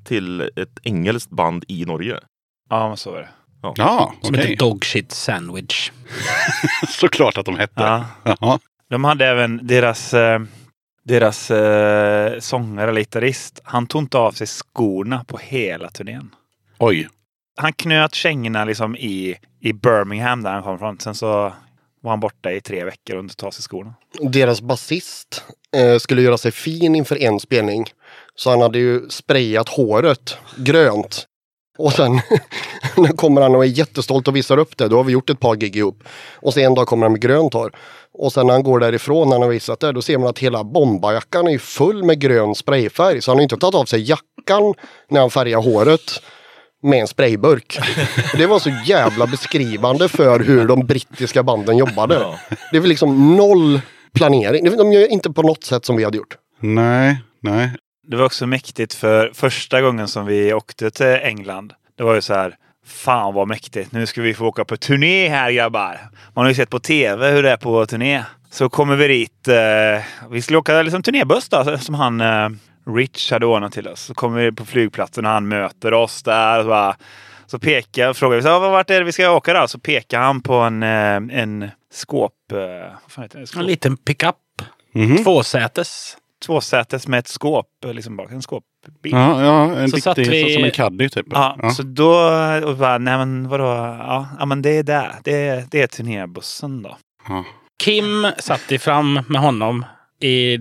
till 0.04 0.40
ett 0.40 0.78
engelskt 0.82 1.30
band 1.30 1.64
i 1.68 1.84
Norge. 1.84 2.18
Ja, 2.70 2.88
men 2.88 2.96
så 2.96 3.14
är 3.14 3.20
det. 3.20 3.28
Ja, 3.76 4.14
Som 4.22 4.34
okej. 4.34 4.46
heter 4.46 4.56
Dog 4.56 4.84
Shit 4.84 5.12
Sandwich. 5.12 5.90
Såklart 6.88 7.38
att 7.38 7.46
de 7.46 7.56
hette. 7.56 8.04
Ja. 8.40 8.58
De 8.90 9.04
hade 9.04 9.26
även 9.26 9.66
deras, 9.66 10.14
eh, 10.14 10.40
deras 11.10 11.50
eh, 11.50 12.38
sångare 12.38 12.90
eller 12.90 13.00
gitarrist. 13.00 13.60
Han 13.64 13.86
tog 13.86 14.02
inte 14.02 14.18
av 14.18 14.32
sig 14.32 14.46
skorna 14.46 15.24
på 15.24 15.38
hela 15.38 15.90
turnén. 15.90 16.34
Oj. 16.78 17.08
Han 17.56 17.72
knöt 17.72 18.14
kängorna 18.14 18.64
liksom 18.64 18.96
i, 18.96 19.36
i 19.60 19.72
Birmingham 19.72 20.42
där 20.42 20.52
han 20.52 20.62
kom 20.62 20.78
från. 20.78 20.98
Sen 20.98 21.14
så 21.14 21.52
var 22.00 22.10
han 22.10 22.20
borta 22.20 22.52
i 22.52 22.60
tre 22.60 22.84
veckor 22.84 23.16
och 23.16 23.22
inte 23.22 23.36
ta 23.36 23.46
av 23.46 23.50
sig 23.50 23.62
skorna. 23.62 23.94
Deras 24.20 24.60
basist 24.60 25.44
eh, 25.76 25.98
skulle 25.98 26.22
göra 26.22 26.38
sig 26.38 26.52
fin 26.52 26.94
inför 26.94 27.22
en 27.22 27.40
spelning. 27.40 27.84
Så 28.34 28.50
han 28.50 28.60
hade 28.60 28.78
ju 28.78 29.08
sprayat 29.08 29.68
håret 29.68 30.38
grönt. 30.56 31.26
Och 31.80 31.92
sen 31.92 32.12
när 32.96 33.16
kommer 33.16 33.40
han 33.40 33.54
och 33.54 33.64
är 33.64 33.68
jättestolt 33.68 34.28
och 34.28 34.36
visar 34.36 34.58
upp 34.58 34.76
det. 34.76 34.88
Då 34.88 34.96
har 34.96 35.04
vi 35.04 35.12
gjort 35.12 35.30
ett 35.30 35.40
par 35.40 35.56
gig 35.56 35.76
ihop. 35.76 36.02
Och 36.34 36.54
sen 36.54 36.64
en 36.64 36.74
dag 36.74 36.86
kommer 36.86 37.04
han 37.04 37.12
med 37.12 37.20
grönt 37.20 37.54
hår. 37.54 37.72
Och 38.12 38.32
sen 38.32 38.46
när 38.46 38.54
han 38.54 38.62
går 38.62 38.80
därifrån 38.80 39.28
när 39.28 39.34
han 39.34 39.42
har 39.42 39.48
visat 39.48 39.80
det. 39.80 39.92
Då 39.92 40.02
ser 40.02 40.18
man 40.18 40.28
att 40.28 40.38
hela 40.38 40.64
bombajackan 40.64 41.48
är 41.48 41.58
full 41.58 42.04
med 42.04 42.20
grön 42.20 42.54
sprayfärg. 42.54 43.22
Så 43.22 43.30
han 43.30 43.38
har 43.38 43.42
inte 43.42 43.56
tagit 43.56 43.74
av 43.74 43.84
sig 43.84 44.08
jackan 44.10 44.74
när 45.10 45.20
han 45.20 45.30
färgar 45.30 45.58
håret 45.58 46.22
med 46.82 47.00
en 47.00 47.08
sprayburk. 47.08 47.78
Det 48.36 48.46
var 48.46 48.58
så 48.58 48.70
jävla 48.86 49.26
beskrivande 49.26 50.08
för 50.08 50.40
hur 50.40 50.66
de 50.66 50.86
brittiska 50.86 51.42
banden 51.42 51.76
jobbade. 51.76 52.38
Det 52.70 52.76
är 52.76 52.80
väl 52.80 52.88
liksom 52.88 53.36
noll 53.36 53.80
planering. 54.12 54.76
De 54.76 54.92
gör 54.92 55.12
inte 55.12 55.30
på 55.30 55.42
något 55.42 55.64
sätt 55.64 55.84
som 55.84 55.96
vi 55.96 56.04
hade 56.04 56.16
gjort. 56.16 56.36
Nej, 56.60 57.20
nej. 57.42 57.70
Det 58.10 58.16
var 58.16 58.24
också 58.24 58.46
mäktigt 58.46 58.94
för 58.94 59.30
första 59.34 59.80
gången 59.80 60.08
som 60.08 60.26
vi 60.26 60.52
åkte 60.52 60.90
till 60.90 61.06
England. 61.06 61.72
Det 61.96 62.02
var 62.02 62.14
ju 62.14 62.20
så 62.20 62.34
här. 62.34 62.56
Fan 62.86 63.34
vad 63.34 63.48
mäktigt. 63.48 63.92
Nu 63.92 64.06
ska 64.06 64.22
vi 64.22 64.34
få 64.34 64.46
åka 64.46 64.64
på 64.64 64.76
turné 64.76 65.28
här 65.28 65.52
grabbar. 65.52 66.00
Man 66.34 66.44
har 66.44 66.48
ju 66.48 66.54
sett 66.54 66.70
på 66.70 66.78
tv 66.78 67.30
hur 67.30 67.42
det 67.42 67.50
är 67.50 67.56
på 67.56 67.86
turné. 67.86 68.24
Så 68.50 68.68
kommer 68.68 68.96
vi 68.96 69.08
dit. 69.08 69.48
Eh, 69.48 69.54
vi 70.30 70.42
skulle 70.42 70.58
åka 70.58 70.82
liksom 70.82 71.02
turnébuss 71.02 71.48
då, 71.48 71.78
som 71.78 71.94
han 71.94 72.20
eh, 72.20 72.48
Rich 72.96 73.32
hade 73.32 73.46
ordnat 73.46 73.72
till 73.72 73.88
oss. 73.88 74.00
Så 74.00 74.14
kommer 74.14 74.40
vi 74.40 74.52
på 74.52 74.64
flygplatsen 74.64 75.26
och 75.26 75.32
han 75.32 75.48
möter 75.48 75.94
oss 75.94 76.22
där. 76.22 76.58
Och 76.58 76.64
så, 76.64 76.68
bara, 76.68 76.96
så 77.46 77.58
pekar, 77.58 78.12
frågar 78.12 78.36
vi 78.36 78.42
så, 78.42 78.58
vart 78.58 78.90
är 78.90 78.98
det 78.98 79.04
vi 79.04 79.12
ska 79.12 79.30
åka 79.30 79.52
då? 79.52 79.68
Så 79.68 79.78
pekar 79.78 80.20
han 80.20 80.42
på 80.42 80.54
en, 80.54 80.82
eh, 80.82 81.40
en 81.40 81.70
skåp... 81.92 82.32
Eh, 82.52 82.58
vad 83.02 83.12
fan 83.12 83.24
heter 83.24 83.40
det? 83.40 83.46
Skåp. 83.46 83.60
En 83.60 83.66
liten 83.66 83.96
pickup. 83.96 84.36
Mhm. 84.92 85.24
Tvåsätes. 85.24 86.16
Tvåsätes 86.46 87.08
med 87.08 87.18
ett 87.18 87.28
skåp. 87.28 87.66
Liksom 87.86 88.16
bak, 88.16 88.32
en 88.32 88.42
skåpbil. 88.42 89.12
Ja, 89.12 89.44
ja, 89.44 89.76
en 89.76 89.90
Så 89.90 90.00
satt 90.00 90.18
riktig, 90.18 90.44
vi- 90.46 90.54
som 90.54 90.64
en 90.64 90.70
caddy 90.70 91.08
typ. 91.08 91.26
Ja, 91.30 91.70
så 91.76 91.82
då 91.82 92.12
och 92.64 92.76
bara, 92.76 92.98
nej 92.98 93.18
men 93.18 93.48
vadå, 93.48 93.64
ja, 93.64 94.28
ja 94.38 94.46
men 94.46 94.62
det 94.62 94.70
är 94.70 94.82
där. 94.82 95.12
Det 95.24 95.48
är, 95.48 95.64
det 95.70 95.82
är 95.82 95.86
turnébussen 95.86 96.82
då. 96.82 96.96
Ja. 97.28 97.44
Kim 97.82 98.26
satt 98.38 98.72
i 98.72 98.78
fram 98.78 99.20
med 99.28 99.40
honom 99.40 99.84
i, 100.20 100.58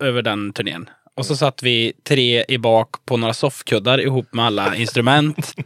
över 0.00 0.22
den 0.22 0.52
turnén. 0.52 0.90
Och 1.16 1.26
så 1.26 1.36
satt 1.36 1.62
vi 1.62 1.92
tre 2.08 2.44
i 2.48 2.58
bak 2.58 2.88
på 3.06 3.16
några 3.16 3.34
soffkuddar 3.34 4.00
ihop 4.00 4.34
med 4.34 4.44
alla 4.44 4.76
instrument. 4.76 5.54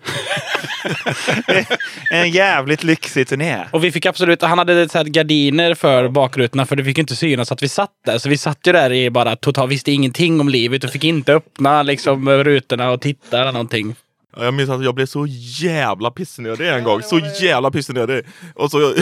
En 2.10 2.30
jävligt 2.30 2.84
lyxig 2.84 3.28
turné. 3.28 3.64
Och 3.72 3.84
vi 3.84 3.92
fick 3.92 4.06
absolut, 4.06 4.42
han 4.42 4.58
hade 4.58 4.88
så 4.88 4.98
här 4.98 5.04
gardiner 5.04 5.74
för 5.74 6.08
bakrutorna 6.08 6.66
för 6.66 6.76
det 6.76 6.84
fick 6.84 6.98
inte 6.98 7.16
synas 7.16 7.52
att 7.52 7.62
vi 7.62 7.68
satt 7.68 7.90
där. 8.06 8.18
Så 8.18 8.28
vi 8.28 8.38
satt 8.38 8.58
ju 8.66 8.72
där 8.72 8.92
i 8.92 9.10
bara 9.10 9.36
totalt, 9.36 9.72
visste 9.72 9.92
ingenting 9.92 10.40
om 10.40 10.48
livet 10.48 10.84
och 10.84 10.90
fick 10.90 11.04
inte 11.04 11.34
öppna 11.34 11.82
liksom 11.82 12.28
rutorna 12.30 12.90
och 12.90 13.00
titta 13.00 13.40
eller 13.40 13.52
någonting. 13.52 13.94
Ja, 14.36 14.44
Jag 14.44 14.54
minns 14.54 14.70
att 14.70 14.84
jag 14.84 14.94
blev 14.94 15.06
så 15.06 15.26
jävla 15.60 16.10
pissnödig 16.10 16.68
en 16.68 16.84
gång. 16.84 17.02
Så 17.02 17.20
jävla 17.40 17.70
pissnödig. 17.70 18.24
Och 18.54 18.70
så, 18.70 18.94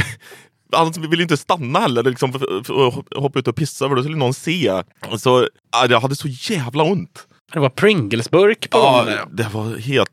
han 0.73 0.93
ville 0.93 1.23
inte 1.23 1.37
stanna 1.37 1.81
heller 1.81 2.03
liksom, 2.03 2.33
för, 2.33 2.65
för 2.65 3.21
hoppa 3.21 3.39
ut 3.39 3.49
och 3.49 3.57
pissa 3.57 3.89
för 3.89 3.97
då 3.97 4.03
skulle 4.03 4.17
någon 4.17 4.35
se. 4.35 4.83
Så 5.19 5.41
äh, 5.41 5.91
jag 5.91 6.01
hade 6.01 6.17
så 6.17 6.29
jävla 6.29 6.83
ont. 6.85 7.27
Det 7.53 7.61
var 7.61 7.69
Pringlesburk 7.69 8.71
på 8.71 8.79
Ja, 8.79 8.97
gång 8.97 9.07
där. 9.07 9.25
det 9.31 9.49
var 9.53 9.79
helt... 9.79 10.11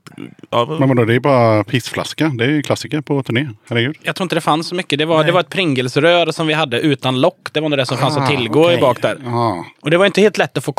Ja, 0.49 0.77
Men 0.79 0.89
vadå, 0.89 1.05
det 1.05 1.15
är 1.15 1.19
bara 1.19 1.63
pissflaska. 1.63 2.27
Det 2.37 2.43
är 2.43 2.49
ju 2.49 2.61
klassiker 2.61 3.01
på 3.01 3.23
turné. 3.23 3.47
Herregud. 3.69 3.95
Jag 4.03 4.15
tror 4.15 4.25
inte 4.25 4.35
det 4.35 4.41
fanns 4.41 4.67
så 4.67 4.75
mycket. 4.75 4.99
Det 4.99 5.05
var, 5.05 5.23
det 5.23 5.31
var 5.31 5.39
ett 5.39 5.49
Pringlesrör 5.49 6.31
som 6.31 6.47
vi 6.47 6.53
hade 6.53 6.79
utan 6.79 7.21
lock. 7.21 7.47
Det 7.51 7.59
var 7.61 7.69
nog 7.69 7.79
det 7.79 7.85
som 7.85 7.97
fanns 7.97 8.17
att 8.17 8.29
tillgå 8.29 8.71
i 8.71 8.77
bak 8.77 9.01
där. 9.01 9.17
Ja. 9.25 9.65
Och 9.81 9.91
det 9.91 9.97
var 9.97 10.05
inte 10.05 10.21
helt 10.21 10.37
lätt 10.37 10.57
att 10.57 10.63
få, 10.63 10.73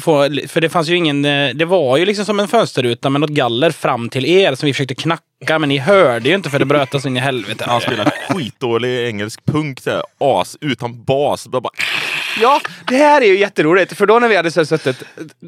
få 0.00 0.28
för 0.48 0.60
det 0.60 0.68
fanns 0.68 0.88
ju 0.88 0.96
ingen, 0.96 1.24
eh, 1.24 1.50
det 1.54 1.64
var 1.64 1.96
ju 1.96 2.04
liksom 2.06 2.24
som 2.24 2.40
en 2.40 2.48
fönsterruta 2.48 3.10
med 3.10 3.20
något 3.20 3.30
galler 3.30 3.70
fram 3.70 4.08
till 4.08 4.26
er 4.26 4.54
som 4.54 4.66
vi 4.66 4.72
försökte 4.72 4.94
knacka 4.94 5.58
men 5.58 5.68
ni 5.68 5.78
hörde 5.78 6.28
ju 6.28 6.34
inte 6.34 6.50
för 6.50 6.58
det 6.58 6.64
bröt 6.64 6.94
oss 6.94 7.06
in 7.06 7.16
i 7.16 7.20
helvete. 7.20 7.64
Han 7.68 7.80
spelade 7.80 8.12
skitdålig 8.30 9.06
engelsk 9.08 9.44
punk, 9.46 9.86
här, 9.86 10.02
as, 10.20 10.56
utan 10.60 11.04
bas. 11.04 11.48
Jag 11.52 11.62
bara, 11.62 11.70
Ja, 12.40 12.60
det 12.86 12.96
här 12.96 13.20
är 13.20 13.26
ju 13.26 13.38
jätteroligt. 13.38 13.96
För 13.96 14.06
då 14.06 14.18
när 14.18 14.28
vi 14.28 14.36
hade 14.36 14.50
så 14.50 14.66
suttit 14.66 15.02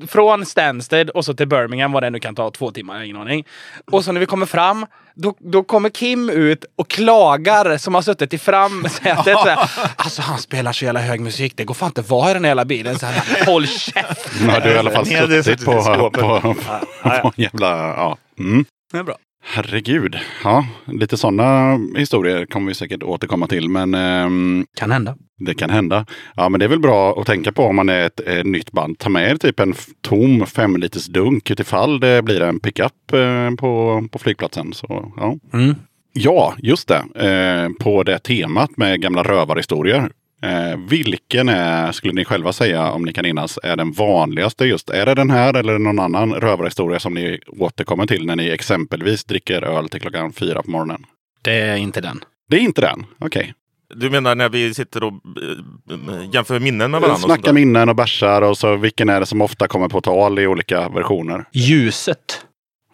från 0.08 0.46
Stansted 0.46 1.10
och 1.10 1.24
så 1.24 1.34
till 1.34 1.48
Birmingham, 1.48 1.92
vad 1.92 2.02
det 2.02 2.10
nu 2.10 2.20
kan 2.20 2.34
ta, 2.34 2.50
två 2.50 2.70
timmar, 2.70 2.94
jag 2.94 3.00
har 3.00 3.04
ingen 3.04 3.16
aning. 3.16 3.44
Och 3.90 4.04
så 4.04 4.12
när 4.12 4.20
vi 4.20 4.26
kommer 4.26 4.46
fram, 4.46 4.86
då, 5.14 5.34
då 5.38 5.62
kommer 5.62 5.90
Kim 5.90 6.30
ut 6.30 6.64
och 6.76 6.88
klagar 6.90 7.76
som 7.76 7.94
har 7.94 8.02
suttit 8.02 8.34
i 8.34 8.38
framsätet. 8.38 9.24
så 9.24 9.48
här, 9.48 9.70
Alltså 9.96 10.22
han 10.22 10.38
spelar 10.38 10.72
så 10.72 10.84
jävla 10.84 11.00
hög 11.00 11.20
musik, 11.20 11.52
det 11.56 11.64
går 11.64 11.74
fan 11.74 11.86
inte 11.88 12.00
att 12.00 12.08
vara 12.10 12.30
i 12.30 12.34
den 12.34 12.44
jävla 12.44 12.64
bilen. 12.64 12.98
Så 12.98 13.06
här, 13.06 13.46
Håll 13.46 13.66
käft! 13.66 14.30
Nu 14.40 14.48
har 14.48 14.60
du 14.60 14.70
i 14.70 14.78
alla 14.78 14.90
fall 14.90 15.06
suttit 15.06 15.64
på, 15.64 15.72
på, 15.72 16.10
Ja, 16.20 16.54
ja, 16.66 16.84
ja. 17.02 17.20
på 17.22 17.32
en 17.36 17.44
jävla... 17.44 17.68
Ja. 17.68 18.16
Mm. 18.38 18.64
Det 18.92 18.98
är 18.98 19.02
bra. 19.02 19.16
Herregud. 19.50 20.16
Ja, 20.44 20.66
lite 20.86 21.16
sådana 21.16 21.78
historier 21.96 22.46
kommer 22.46 22.68
vi 22.68 22.74
säkert 22.74 23.02
återkomma 23.02 23.46
till. 23.46 23.68
Men 23.68 23.94
ehm, 23.94 24.66
Kan 24.76 24.90
hända. 24.90 25.16
det 25.38 25.54
kan 25.54 25.70
hända. 25.70 26.06
Ja, 26.36 26.48
men 26.48 26.58
det 26.60 26.66
är 26.66 26.68
väl 26.68 26.80
bra 26.80 27.20
att 27.20 27.26
tänka 27.26 27.52
på 27.52 27.62
om 27.62 27.76
man 27.76 27.88
är 27.88 28.00
ett, 28.06 28.20
eh, 28.26 28.44
nytt 28.44 28.72
band. 28.72 28.98
Ta 28.98 29.08
med 29.08 29.30
er 29.30 29.36
typ 29.36 29.60
en 29.60 29.74
tom 30.00 30.46
fem 30.46 30.76
liters 30.76 31.06
dunk 31.06 31.50
utifall 31.50 32.00
det 32.00 32.22
blir 32.22 32.40
en 32.42 32.60
pickup 32.60 33.12
eh, 33.12 33.50
på, 33.58 34.04
på 34.12 34.18
flygplatsen. 34.18 34.72
Så, 34.72 35.12
ja. 35.16 35.36
Mm. 35.52 35.74
Ja, 36.12 36.54
just 36.58 36.88
det. 36.88 37.02
Eh, 37.26 37.68
på 37.84 38.02
det 38.02 38.18
temat 38.18 38.76
med 38.76 39.00
gamla 39.02 39.22
rövarhistorier. 39.22 40.10
Eh, 40.42 40.78
vilken 40.88 41.48
är, 41.48 41.92
skulle 41.92 42.12
ni 42.14 42.24
själva 42.24 42.52
säga, 42.52 42.90
om 42.90 43.02
ni 43.02 43.12
kan 43.12 43.22
minnas, 43.22 43.58
är 43.62 43.76
den 43.76 43.92
vanligaste 43.92 44.64
just? 44.64 44.90
Är 44.90 45.06
det 45.06 45.14
den 45.14 45.30
här 45.30 45.54
eller 45.56 45.78
någon 45.78 45.98
annan 45.98 46.34
rövarhistoria 46.34 46.98
som 47.00 47.14
ni 47.14 47.40
återkommer 47.46 48.06
till 48.06 48.26
när 48.26 48.36
ni 48.36 48.48
exempelvis 48.48 49.24
dricker 49.24 49.62
öl 49.62 49.88
till 49.88 50.00
klockan 50.00 50.32
fyra 50.32 50.62
på 50.62 50.70
morgonen? 50.70 51.04
Det 51.42 51.60
är 51.60 51.76
inte 51.76 52.00
den. 52.00 52.20
Det 52.50 52.56
är 52.56 52.60
inte 52.60 52.80
den? 52.80 53.06
Okej. 53.18 53.54
du 53.94 54.10
menar 54.10 54.34
när 54.34 54.48
vi 54.48 54.74
sitter 54.74 55.04
och 55.04 55.12
äh, 55.12 56.28
jämför 56.32 56.60
minnen 56.60 56.90
med 56.90 57.00
varandra? 57.00 57.14
och 57.14 57.20
sånt 57.20 57.32
Snacka 57.32 57.42
där? 57.46 57.52
minnen 57.52 57.88
och 57.88 57.96
bärsar 57.96 58.42
och 58.42 58.58
så 58.58 58.76
vilken 58.76 59.08
är 59.08 59.20
det 59.20 59.26
som 59.26 59.40
ofta 59.42 59.68
kommer 59.68 59.88
på 59.88 60.00
tal 60.00 60.38
i 60.38 60.46
olika 60.46 60.88
versioner? 60.88 61.44
Ljuset 61.52 62.44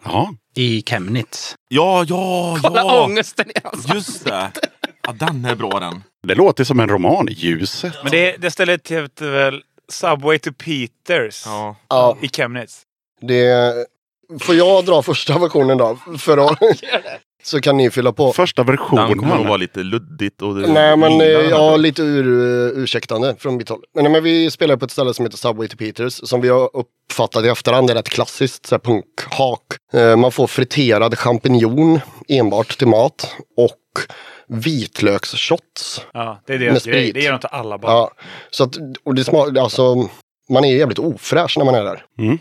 Ja, 0.05 0.33
i 0.55 0.83
Chemnitz. 0.87 1.55
Ja, 1.69 2.05
ja, 2.07 2.57
Kolla 2.61 2.79
ja! 2.79 3.03
ångesten 3.05 3.49
i 3.49 3.53
hans 3.63 3.93
Just 3.93 4.25
det! 4.25 4.51
Ja, 5.07 5.13
den 5.19 5.45
är 5.45 5.55
bra 5.55 5.79
den. 5.79 6.03
Det 6.27 6.35
låter 6.35 6.63
som 6.63 6.79
en 6.79 6.89
roman. 6.89 7.27
Ljuset. 7.31 7.93
Men 8.03 8.11
det, 8.11 8.35
det 8.37 8.51
stället 8.51 8.91
heter 8.91 9.31
väl 9.31 9.61
Subway 9.89 10.39
to 10.39 10.51
Peters 10.51 11.43
Ja. 11.45 11.75
Ja, 11.89 12.17
i 12.21 12.27
Chemnitz. 12.29 12.81
det... 13.21 13.73
Får 14.41 14.55
jag 14.55 14.85
dra 14.85 15.01
första 15.01 15.39
versionen 15.39 15.77
då? 15.77 15.97
För 16.17 16.37
att... 16.37 16.59
Så 17.43 17.61
kan 17.61 17.77
ni 17.77 17.89
fylla 17.89 18.11
på. 18.13 18.33
Första 18.33 18.63
Den 18.63 18.77
kommer 18.77 19.07
versionen. 19.07 19.47
vara 19.47 19.57
lite 19.57 19.79
luddigt. 19.79 20.41
Och 20.41 20.55
Nej 20.55 20.97
men 20.97 21.21
eh, 21.21 21.27
ja, 21.27 21.77
lite 21.77 22.01
ur, 22.01 22.27
uh, 22.27 22.83
ursäktande 22.83 23.35
från 23.39 23.57
mitt 23.57 23.69
håll. 23.69 23.81
Men, 23.95 24.03
nej, 24.03 24.13
men 24.13 24.23
vi 24.23 24.51
spelar 24.51 24.77
på 24.77 24.85
ett 24.85 24.91
ställe 24.91 25.13
som 25.13 25.25
heter 25.25 25.37
Subway 25.37 25.67
to 25.67 25.77
Peters 25.77 26.13
som 26.13 26.41
vi 26.41 26.49
har 26.49 26.69
uppfattat 26.73 27.45
i 27.45 27.47
efterhand 27.47 27.89
är 27.89 27.95
rätt 27.95 28.09
klassiskt 28.09 28.65
så 28.65 28.75
här 28.75 28.79
punkhak. 28.79 29.61
Eh, 29.93 30.15
man 30.15 30.31
får 30.31 30.47
friterad 30.47 31.17
champinjon 31.17 31.99
enbart 32.27 32.77
till 32.77 32.87
mat 32.87 33.35
och 33.57 33.71
vitlöksshots. 34.47 36.05
Ja, 36.13 36.41
det 36.45 36.53
är 36.53 36.59
deras 36.59 36.85
grej. 36.85 37.11
Det 37.13 37.21
ger 37.21 37.31
de 37.31 37.39
till 37.39 37.49
alla 37.51 37.77
barn. 37.77 37.91
Ja, 37.91 38.11
så 38.49 38.63
att, 38.63 38.77
och 39.03 39.15
det 39.15 39.23
smak, 39.23 39.57
alltså, 39.57 40.09
man 40.49 40.65
är 40.65 40.75
jävligt 40.75 40.99
ofräsch 40.99 41.57
när 41.57 41.65
man 41.65 41.75
är 41.75 41.83
där. 41.83 42.05
Mm. 42.19 42.37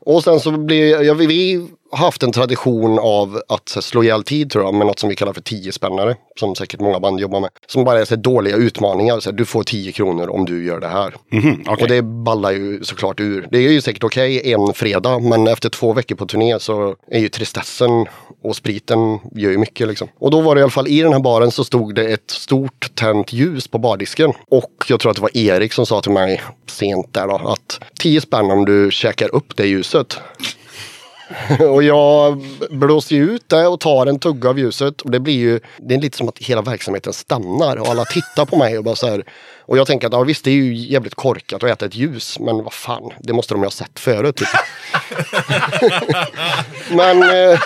Och 0.00 0.24
sen 0.24 0.40
så 0.40 0.50
blir, 0.50 1.02
ja, 1.02 1.14
vi, 1.14 1.26
vi 1.26 1.68
haft 1.94 2.22
en 2.22 2.32
tradition 2.32 2.98
av 2.98 3.40
att 3.48 3.68
slå 3.68 4.02
ihjäl 4.04 4.24
tid 4.24 4.50
tror 4.50 4.64
jag 4.64 4.74
med 4.74 4.86
något 4.86 4.98
som 4.98 5.08
vi 5.08 5.16
kallar 5.16 5.32
för 5.32 5.40
10 5.40 5.72
spännare. 5.72 6.16
Som 6.40 6.54
säkert 6.54 6.80
många 6.80 7.00
band 7.00 7.20
jobbar 7.20 7.40
med. 7.40 7.50
Som 7.66 7.84
bara 7.84 8.00
är 8.00 8.04
så, 8.04 8.16
dåliga 8.16 8.56
utmaningar. 8.56 9.20
Så, 9.20 9.30
här, 9.30 9.36
du 9.36 9.44
får 9.44 9.62
10 9.62 9.92
kronor 9.92 10.28
om 10.30 10.44
du 10.44 10.64
gör 10.66 10.80
det 10.80 10.88
här. 10.88 11.14
Mhm, 11.32 11.64
okej. 11.66 11.82
Och 11.82 11.88
det 11.88 12.02
ballar 12.02 12.50
ju 12.50 12.84
såklart 12.84 13.20
ur. 13.20 13.48
Det 13.50 13.58
är 13.58 13.70
ju 13.72 13.80
säkert 13.80 14.04
okej 14.04 14.52
en 14.52 14.74
fredag 14.74 15.18
men 15.18 15.48
efter 15.48 15.68
två 15.68 15.92
veckor 15.92 16.16
på 16.16 16.26
turné 16.26 16.58
så 16.60 16.96
är 17.10 17.20
ju 17.20 17.28
tristessen 17.28 18.06
och 18.42 18.56
spriten 18.56 19.18
gör 19.34 19.50
ju 19.50 19.58
mycket 19.58 19.88
liksom. 19.88 20.08
Och 20.18 20.30
då 20.30 20.40
var 20.40 20.54
det 20.54 20.58
i 20.58 20.62
alla 20.62 20.70
fall 20.70 20.88
i 20.88 21.00
den 21.00 21.12
här 21.12 21.20
baren 21.20 21.50
så 21.50 21.64
stod 21.64 21.94
det 21.94 22.12
ett 22.12 22.30
stort 22.30 22.94
tänt 22.94 23.32
ljus 23.32 23.68
på 23.68 23.78
bardisken. 23.78 24.32
Och 24.48 24.84
jag 24.88 25.00
tror 25.00 25.10
att 25.10 25.16
det 25.16 25.22
var 25.22 25.36
Erik 25.36 25.72
som 25.72 25.86
sa 25.86 26.00
till 26.00 26.12
mig 26.12 26.42
sent 26.66 27.14
där 27.14 27.26
då 27.28 27.34
att 27.34 27.80
10 28.00 28.20
spänn 28.20 28.50
om 28.50 28.64
du 28.64 28.90
käkar 28.92 29.34
upp 29.34 29.56
det 29.56 29.66
ljuset. 29.66 30.18
Och 31.60 31.82
jag 31.82 32.44
blåser 32.70 33.16
ut 33.16 33.48
det 33.48 33.66
och 33.66 33.80
tar 33.80 34.06
en 34.06 34.18
tugga 34.18 34.48
av 34.48 34.58
ljuset. 34.58 35.00
Och 35.00 35.10
det 35.10 35.20
blir 35.20 35.34
ju, 35.34 35.60
det 35.78 35.94
är 35.94 36.00
lite 36.00 36.16
som 36.16 36.28
att 36.28 36.38
hela 36.38 36.62
verksamheten 36.62 37.12
stannar 37.12 37.76
och 37.76 37.88
alla 37.88 38.04
tittar 38.04 38.44
på 38.44 38.56
mig 38.56 38.78
och 38.78 38.84
bara 38.84 38.96
så 38.96 39.06
här. 39.06 39.24
Och 39.66 39.78
jag 39.78 39.86
tänker 39.86 40.06
att 40.06 40.12
ja, 40.12 40.22
visst 40.22 40.44
det 40.44 40.50
är 40.50 40.54
ju 40.54 40.74
jävligt 40.74 41.14
korkat 41.14 41.62
att 41.62 41.70
äta 41.70 41.86
ett 41.86 41.94
ljus. 41.94 42.38
Men 42.38 42.64
vad 42.64 42.72
fan, 42.72 43.10
det 43.18 43.32
måste 43.32 43.54
de 43.54 43.60
ju 43.60 43.66
ha 43.66 43.70
sett 43.70 44.00
förut. 44.00 44.36
Typ. 44.36 44.48
men... 46.90 47.22
Eh, 47.22 47.60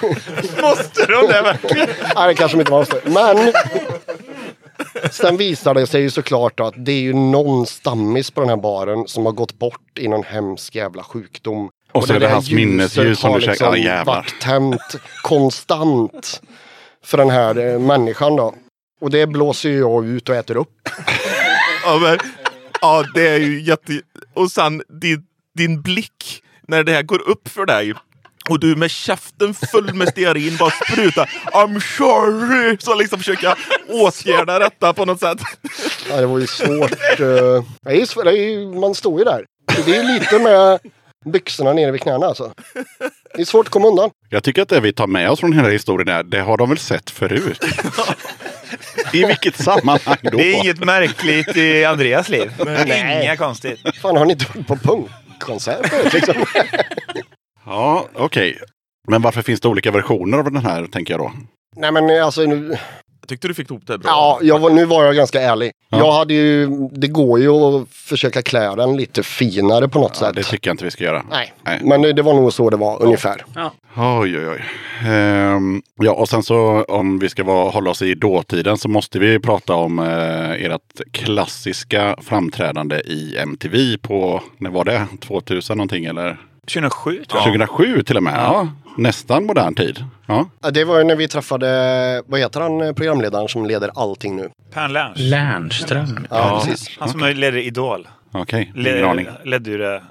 Måste 0.62 1.06
de 1.06 1.26
det 1.26 1.42
verkligen? 1.42 1.88
Nej, 2.16 2.28
det 2.28 2.34
kanske 2.34 2.56
de 2.56 2.60
inte 2.60 2.72
måste. 2.72 3.00
Men 3.04 3.52
sen 5.10 5.36
visar 5.36 5.74
det 5.74 5.86
sig 5.86 6.02
ju 6.02 6.10
såklart 6.10 6.60
att 6.60 6.74
det 6.76 6.92
är 6.92 7.00
ju 7.00 7.12
någon 7.12 7.66
stammis 7.66 8.30
på 8.30 8.40
den 8.40 8.50
här 8.50 8.56
baren 8.56 9.08
som 9.08 9.26
har 9.26 9.32
gått 9.32 9.58
bort 9.58 9.98
i 9.98 10.08
någon 10.08 10.24
hemsk 10.24 10.74
jävla 10.74 11.02
sjukdom. 11.02 11.70
Och 11.92 12.06
så 12.06 12.14
är 12.14 12.20
det 12.20 12.28
hans 12.28 12.50
minnesljus 12.50 13.18
som 13.18 13.32
du 13.32 13.40
käkar. 13.40 13.72
liksom 13.72 13.92
Ah, 14.00 14.04
varit 14.04 14.40
tänt 14.40 14.96
konstant 15.22 16.42
för 17.04 17.18
den 17.18 17.30
här 17.30 17.58
eh, 17.58 17.78
människan 17.78 18.36
då. 18.36 18.54
Och 19.00 19.10
det 19.10 19.26
blåser 19.26 19.68
ju 19.68 19.78
jag 19.78 20.06
ut 20.06 20.28
och 20.28 20.34
äter 20.34 20.56
upp. 20.56 20.88
Ja, 21.84 21.98
men, 21.98 22.18
ja 22.80 23.04
det 23.14 23.28
är 23.28 23.38
ju 23.38 23.60
jätte... 23.62 24.00
Och 24.34 24.50
sen 24.50 24.82
din, 24.88 25.22
din 25.58 25.82
blick 25.82 26.42
när 26.68 26.84
det 26.84 26.92
här 26.92 27.02
går 27.02 27.28
upp 27.28 27.48
för 27.48 27.66
dig. 27.66 27.94
Och 28.50 28.60
du 28.60 28.76
med 28.76 28.90
käften 28.90 29.54
full 29.54 29.94
med 29.94 30.08
stearin 30.08 30.56
bara 30.56 30.70
sprutar 30.70 31.30
I'm 31.52 31.80
sorry! 31.96 32.76
Så 32.80 32.94
liksom 32.94 33.18
försöka 33.18 33.56
åtgärda 33.88 34.58
detta 34.58 34.92
på 34.92 35.04
något 35.04 35.20
sätt. 35.20 35.38
Ja, 36.10 36.16
det 36.16 36.26
var 36.26 36.38
ju 36.38 36.46
svårt. 36.46 36.92
ju, 38.30 38.66
man 38.80 38.94
står 38.94 39.18
ju 39.18 39.24
där. 39.24 39.44
Det 39.86 39.96
är 39.96 40.02
ju 40.02 40.12
lite 40.12 40.38
med 40.38 40.78
byxorna 41.24 41.72
nere 41.72 41.90
vid 41.90 42.00
knäna 42.00 42.26
alltså. 42.26 42.52
Det 43.34 43.40
är 43.40 43.44
svårt 43.44 43.66
att 43.66 43.72
komma 43.72 43.88
undan. 43.88 44.10
Jag 44.28 44.44
tycker 44.44 44.62
att 44.62 44.68
det 44.68 44.80
vi 44.80 44.92
tar 44.92 45.06
med 45.06 45.30
oss 45.30 45.40
från 45.40 45.52
hela 45.52 45.68
historien 45.68 46.08
är, 46.08 46.22
det 46.22 46.40
har 46.40 46.56
de 46.56 46.68
väl 46.68 46.78
sett 46.78 47.10
förut? 47.10 47.64
I 49.12 49.24
vilket 49.24 49.56
sammanhang 49.56 50.16
då? 50.22 50.38
Det 50.38 50.52
är 50.52 50.64
inget 50.64 50.84
märkligt 50.84 51.56
i 51.56 51.84
Andreas 51.84 52.28
liv. 52.28 52.52
Nej. 52.66 53.24
Inga 53.24 53.36
konstigt. 53.36 53.80
Fan, 54.02 54.16
har 54.16 54.24
ni 54.24 54.32
inte 54.32 54.46
varit 54.54 54.66
på 54.66 54.76
punkkonsert 54.76 56.14
liksom? 56.14 56.34
Ja, 57.66 58.08
okej. 58.14 58.58
Men 59.08 59.22
varför 59.22 59.42
finns 59.42 59.60
det 59.60 59.68
olika 59.68 59.90
versioner 59.90 60.38
av 60.38 60.44
den 60.52 60.66
här, 60.66 60.86
tänker 60.86 61.14
jag 61.14 61.20
då? 61.20 61.32
Nej 61.76 61.92
men 61.92 62.22
alltså 62.22 62.42
nu, 62.42 62.76
Jag 63.28 63.30
tyckte 63.30 63.48
du 63.48 63.54
fick 63.54 63.70
ihop 63.70 63.86
det 63.86 63.98
bra. 63.98 64.10
ja, 64.10 64.38
jag 64.42 64.58
var, 64.58 64.70
nu 64.70 64.84
var 64.84 65.04
jag 65.04 65.14
ganska 65.16 65.40
ärlig. 65.40 65.72
Ja. 65.88 65.98
Jag 65.98 66.12
hade 66.12 66.34
ju, 66.34 66.68
det 66.92 67.06
går 67.08 67.40
ju 67.40 67.50
att 67.50 67.88
försöka 67.88 68.42
klä 68.42 68.74
den 68.76 68.96
lite 68.96 69.22
finare 69.22 69.88
på 69.88 69.98
något 69.98 70.18
Ja, 70.20 70.26
sätt. 70.26 70.36
det 70.36 70.42
tycker 70.42 70.70
jag 70.70 70.74
inte 70.74 70.84
vi 70.84 70.90
ska 70.90 71.04
göra. 71.04 71.22
Nej, 71.30 71.52
Nej. 71.62 71.80
men 71.84 72.02
det, 72.02 72.12
det 72.12 72.22
var 72.22 72.34
nog 72.34 72.52
så 72.52 72.70
det 72.70 72.76
var 72.76 73.02
ungefär. 73.02 73.44
Oj, 73.96 74.38
oj, 74.38 74.48
oj. 74.48 74.64
Ehm, 75.10 75.82
ja, 76.00 76.12
och 76.12 76.28
sen 76.28 76.42
så 76.42 76.84
om 76.88 77.18
vi 77.18 77.28
ska 77.28 77.44
vara, 77.44 77.70
hålla 77.70 77.90
oss 77.90 78.02
i 78.02 78.14
dåtiden 78.14 78.78
så 78.78 78.88
måste 78.88 79.18
vi 79.18 79.38
prata 79.40 79.74
om 79.74 79.98
eh, 79.98 80.50
ert 80.50 81.00
klassiska 81.12 82.16
framträdande 82.22 82.96
i 82.96 83.36
MTV 83.38 83.96
på, 84.02 84.42
när 84.58 84.70
var 84.70 84.84
det? 84.84 85.06
2000 85.20 85.76
någonting 85.78 86.04
eller? 86.04 86.36
2007 86.66 87.24
tror 87.24 87.40
jag. 87.40 87.44
2007 87.44 88.02
till 88.02 88.16
och 88.16 88.22
med. 88.22 88.34
Ja. 88.36 88.68
Nästan 88.98 89.44
modern 89.46 89.74
tid. 89.74 90.04
Ja. 90.26 90.48
Ja, 90.62 90.70
Det 90.70 90.84
var 90.84 90.98
ju 90.98 91.04
när 91.04 91.16
vi 91.16 91.28
träffade, 91.28 92.22
vad 92.26 92.40
heter 92.40 92.60
han, 92.60 92.94
programledaren 92.94 93.48
som 93.48 93.66
leder 93.66 93.90
allting 93.94 94.36
nu? 94.36 94.50
Per 94.74 94.88
Lernström. 94.88 95.28
Lernström. 95.30 96.26
Ja, 96.30 96.62
precis. 96.64 96.96
Han 96.98 97.08
som 97.08 97.20
ledde 97.20 97.62
Idol. 97.62 98.08
Okej, 98.32 98.72
ingen 98.76 98.82
Le- 98.84 99.02
aning. 99.02 99.26
Ledde 99.44 99.70
ju 99.70 99.78
det. 99.78 100.02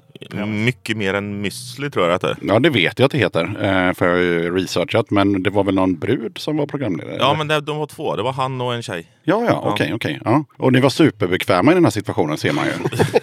Mycket 0.46 0.98
mer 0.98 1.14
än 1.14 1.46
müsli 1.46 1.90
tror 1.90 2.06
jag 2.06 2.16
att 2.16 2.22
det 2.22 2.28
är. 2.30 2.38
Ja, 2.42 2.60
det 2.60 2.70
vet 2.70 3.00
jag 3.00 3.06
att 3.06 3.12
det 3.12 3.18
heter. 3.18 3.44
Eh, 3.44 3.94
för 3.94 4.06
jag 4.06 4.14
har 4.14 4.20
ju 4.22 4.56
researchat. 4.58 5.12
Men 5.12 5.44
det 5.44 5.50
var 5.50 5.64
väl 5.64 5.76
någon 5.76 5.96
brud 6.00 6.38
som 6.38 6.58
var 6.58 6.66
programledare? 6.66 7.16
Ja, 7.20 7.26
eller? 7.26 7.38
men 7.38 7.48
det, 7.48 7.62
de 7.62 7.78
var 7.78 7.86
två. 7.86 8.16
Det 8.16 8.24
var 8.24 8.34
han 8.34 8.62
och 8.62 8.74
en 8.74 8.82
tjej. 8.84 9.08
ja, 9.24 9.44
ja, 9.48 9.62
okej, 9.66 9.94
okej. 9.94 10.20
Ja. 10.26 10.44
Och 10.58 10.74
ni 10.74 10.80
var 10.80 10.90
superbekväma 10.90 11.72
i 11.72 11.76
den 11.76 11.84
här 11.86 11.92
situationen 11.92 12.38
ser 12.38 12.52
man 12.54 12.66
ju. 12.66 12.72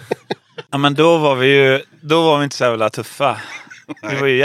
Ja 0.71 0.77
men 0.77 0.93
då 0.93 1.17
var 1.17 1.35
vi 1.35 1.47
ju, 1.47 1.81
då 2.01 2.23
var 2.23 2.37
vi 2.37 2.43
inte 2.43 2.55
så 2.55 2.63
jävla 2.63 2.89
tuffa. 2.89 3.37
Vi 4.09 4.15
var 4.19 4.27
ju 4.27 4.37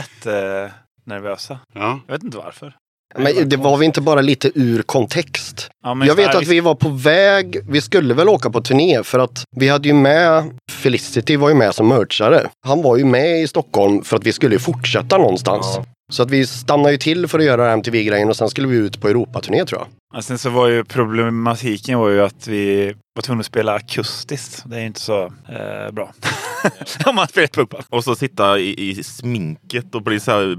jättenervösa. 1.06 1.58
ja. 1.74 2.00
Jag 2.06 2.14
vet 2.14 2.22
inte 2.22 2.36
varför. 2.38 2.76
Men 3.18 3.48
det 3.48 3.56
var 3.56 3.76
vi 3.76 3.86
inte 3.86 4.00
bara 4.00 4.20
lite 4.20 4.50
ur 4.54 4.82
kontext? 4.82 5.70
Ja, 5.84 6.04
Jag 6.06 6.14
vet 6.14 6.34
att 6.34 6.46
vi 6.46 6.60
var 6.60 6.74
på 6.74 6.88
väg, 6.88 7.60
vi 7.68 7.80
skulle 7.80 8.14
väl 8.14 8.28
åka 8.28 8.50
på 8.50 8.60
turné 8.60 9.02
för 9.02 9.18
att 9.18 9.44
vi 9.56 9.68
hade 9.68 9.88
ju 9.88 9.94
med, 9.94 10.58
Felicity 10.70 11.36
var 11.36 11.48
ju 11.48 11.54
med 11.54 11.74
som 11.74 11.88
merchare. 11.88 12.48
Han 12.66 12.82
var 12.82 12.96
ju 12.96 13.04
med 13.04 13.40
i 13.42 13.48
Stockholm 13.48 14.02
för 14.04 14.16
att 14.16 14.26
vi 14.26 14.32
skulle 14.32 14.54
ju 14.54 14.58
fortsätta 14.58 15.18
någonstans. 15.18 15.78
Så 16.12 16.22
att 16.22 16.30
vi 16.30 16.46
stannade 16.46 16.90
ju 16.92 16.98
till 16.98 17.26
för 17.28 17.38
att 17.38 17.44
göra 17.44 17.72
MTV-grejen 17.72 18.28
och 18.28 18.36
sen 18.36 18.48
skulle 18.50 18.68
vi 18.68 18.76
ut 18.76 19.00
på 19.00 19.08
Europaturné 19.08 19.64
tror 19.64 19.80
jag. 19.80 19.88
Ja, 20.14 20.22
sen 20.22 20.38
så 20.38 20.50
var 20.50 20.68
ju 20.68 20.84
problematiken 20.84 21.98
var 21.98 22.08
ju 22.08 22.22
att 22.22 22.46
vi 22.48 22.94
var 23.20 23.22
tvungna 23.22 23.40
att 23.40 23.46
spela 23.46 23.74
akustiskt. 23.74 24.62
Det 24.66 24.76
är 24.76 24.86
inte 24.86 25.00
så 25.00 25.24
eh, 25.24 25.92
bra. 25.92 26.12
Om 27.06 27.14
man 27.14 27.28
spelar 27.28 27.48
punkband. 27.48 27.84
Och 27.88 28.04
så 28.04 28.14
sitta 28.14 28.58
i, 28.58 28.90
i 28.90 29.02
sminket 29.04 29.94
och 29.94 30.02
bli 30.02 30.20
så 30.20 30.30
här 30.30 30.58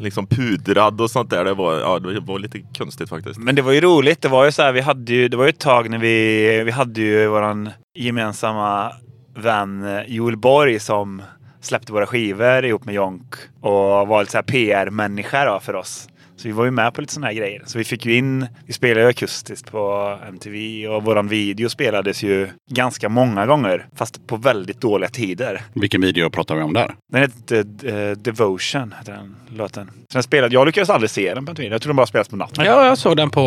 liksom 0.00 0.26
pudrad 0.26 1.00
och 1.00 1.10
sånt 1.10 1.30
där. 1.30 1.44
Det 1.44 1.54
var, 1.54 1.74
ja, 1.80 1.98
det 1.98 2.20
var 2.20 2.38
lite 2.38 2.60
konstigt 2.78 3.08
faktiskt. 3.08 3.40
Men 3.40 3.54
det 3.54 3.62
var 3.62 3.72
ju 3.72 3.80
roligt. 3.80 4.22
Det 4.22 4.28
var 4.28 4.44
ju 4.44 4.52
så 4.52 4.62
här, 4.62 4.72
vi 4.72 4.80
hade 4.80 5.12
ju, 5.12 5.28
det 5.28 5.36
var 5.36 5.44
ju 5.44 5.50
ett 5.50 5.58
tag 5.58 5.90
när 5.90 5.98
vi, 5.98 6.62
vi 6.64 6.70
hade 6.70 7.00
ju 7.00 7.26
våran 7.26 7.70
gemensamma 7.94 8.92
vän 9.36 9.84
eh, 9.84 10.02
Joel 10.06 10.36
Borg 10.36 10.80
som 10.80 11.22
släppte 11.60 11.92
våra 11.92 12.06
skivor 12.06 12.64
ihop 12.64 12.84
med 12.84 12.94
Jonk 12.94 13.34
och 13.60 14.08
var 14.08 14.20
lite 14.20 14.32
så 14.32 14.38
här 14.38 14.42
PR-människa 14.42 15.60
för 15.60 15.74
oss. 15.74 16.08
Så 16.36 16.48
vi 16.48 16.52
var 16.52 16.64
ju 16.64 16.70
med 16.70 16.94
på 16.94 17.00
lite 17.00 17.12
sådana 17.12 17.26
här 17.26 17.34
grejer. 17.34 17.62
Så 17.66 17.78
vi 17.78 17.84
fick 17.84 18.06
ju 18.06 18.16
in, 18.16 18.46
vi 18.66 18.72
spelade 18.72 19.00
ju 19.00 19.08
akustiskt 19.08 19.70
på 19.70 20.18
MTV 20.28 20.88
och 20.88 21.04
våran 21.04 21.28
video 21.28 21.68
spelades 21.68 22.22
ju 22.22 22.48
ganska 22.70 23.08
många 23.08 23.46
gånger. 23.46 23.86
Fast 23.94 24.26
på 24.26 24.36
väldigt 24.36 24.80
dåliga 24.80 25.08
tider. 25.08 25.62
Vilken 25.74 26.00
video 26.00 26.30
pratar 26.30 26.54
vi 26.54 26.62
om 26.62 26.72
där? 26.72 26.94
Den 27.12 27.20
hette 27.20 27.58
eh, 27.58 28.10
Devotion, 28.18 28.94
heter 28.98 29.12
den 29.12 29.36
låten. 29.56 29.90
Så 30.12 30.18
den 30.18 30.22
spelade, 30.22 30.54
jag 30.54 30.66
lyckades 30.66 30.90
aldrig 30.90 31.10
se 31.10 31.34
den 31.34 31.46
på 31.46 31.50
MTV. 31.50 31.68
Jag 31.68 31.82
tror 31.82 31.90
den 31.90 31.96
bara 31.96 32.06
spelades 32.06 32.28
på 32.28 32.36
natten. 32.36 32.64
Ja, 32.64 32.86
jag 32.86 32.98
såg 32.98 33.16
den 33.16 33.30
på... 33.30 33.40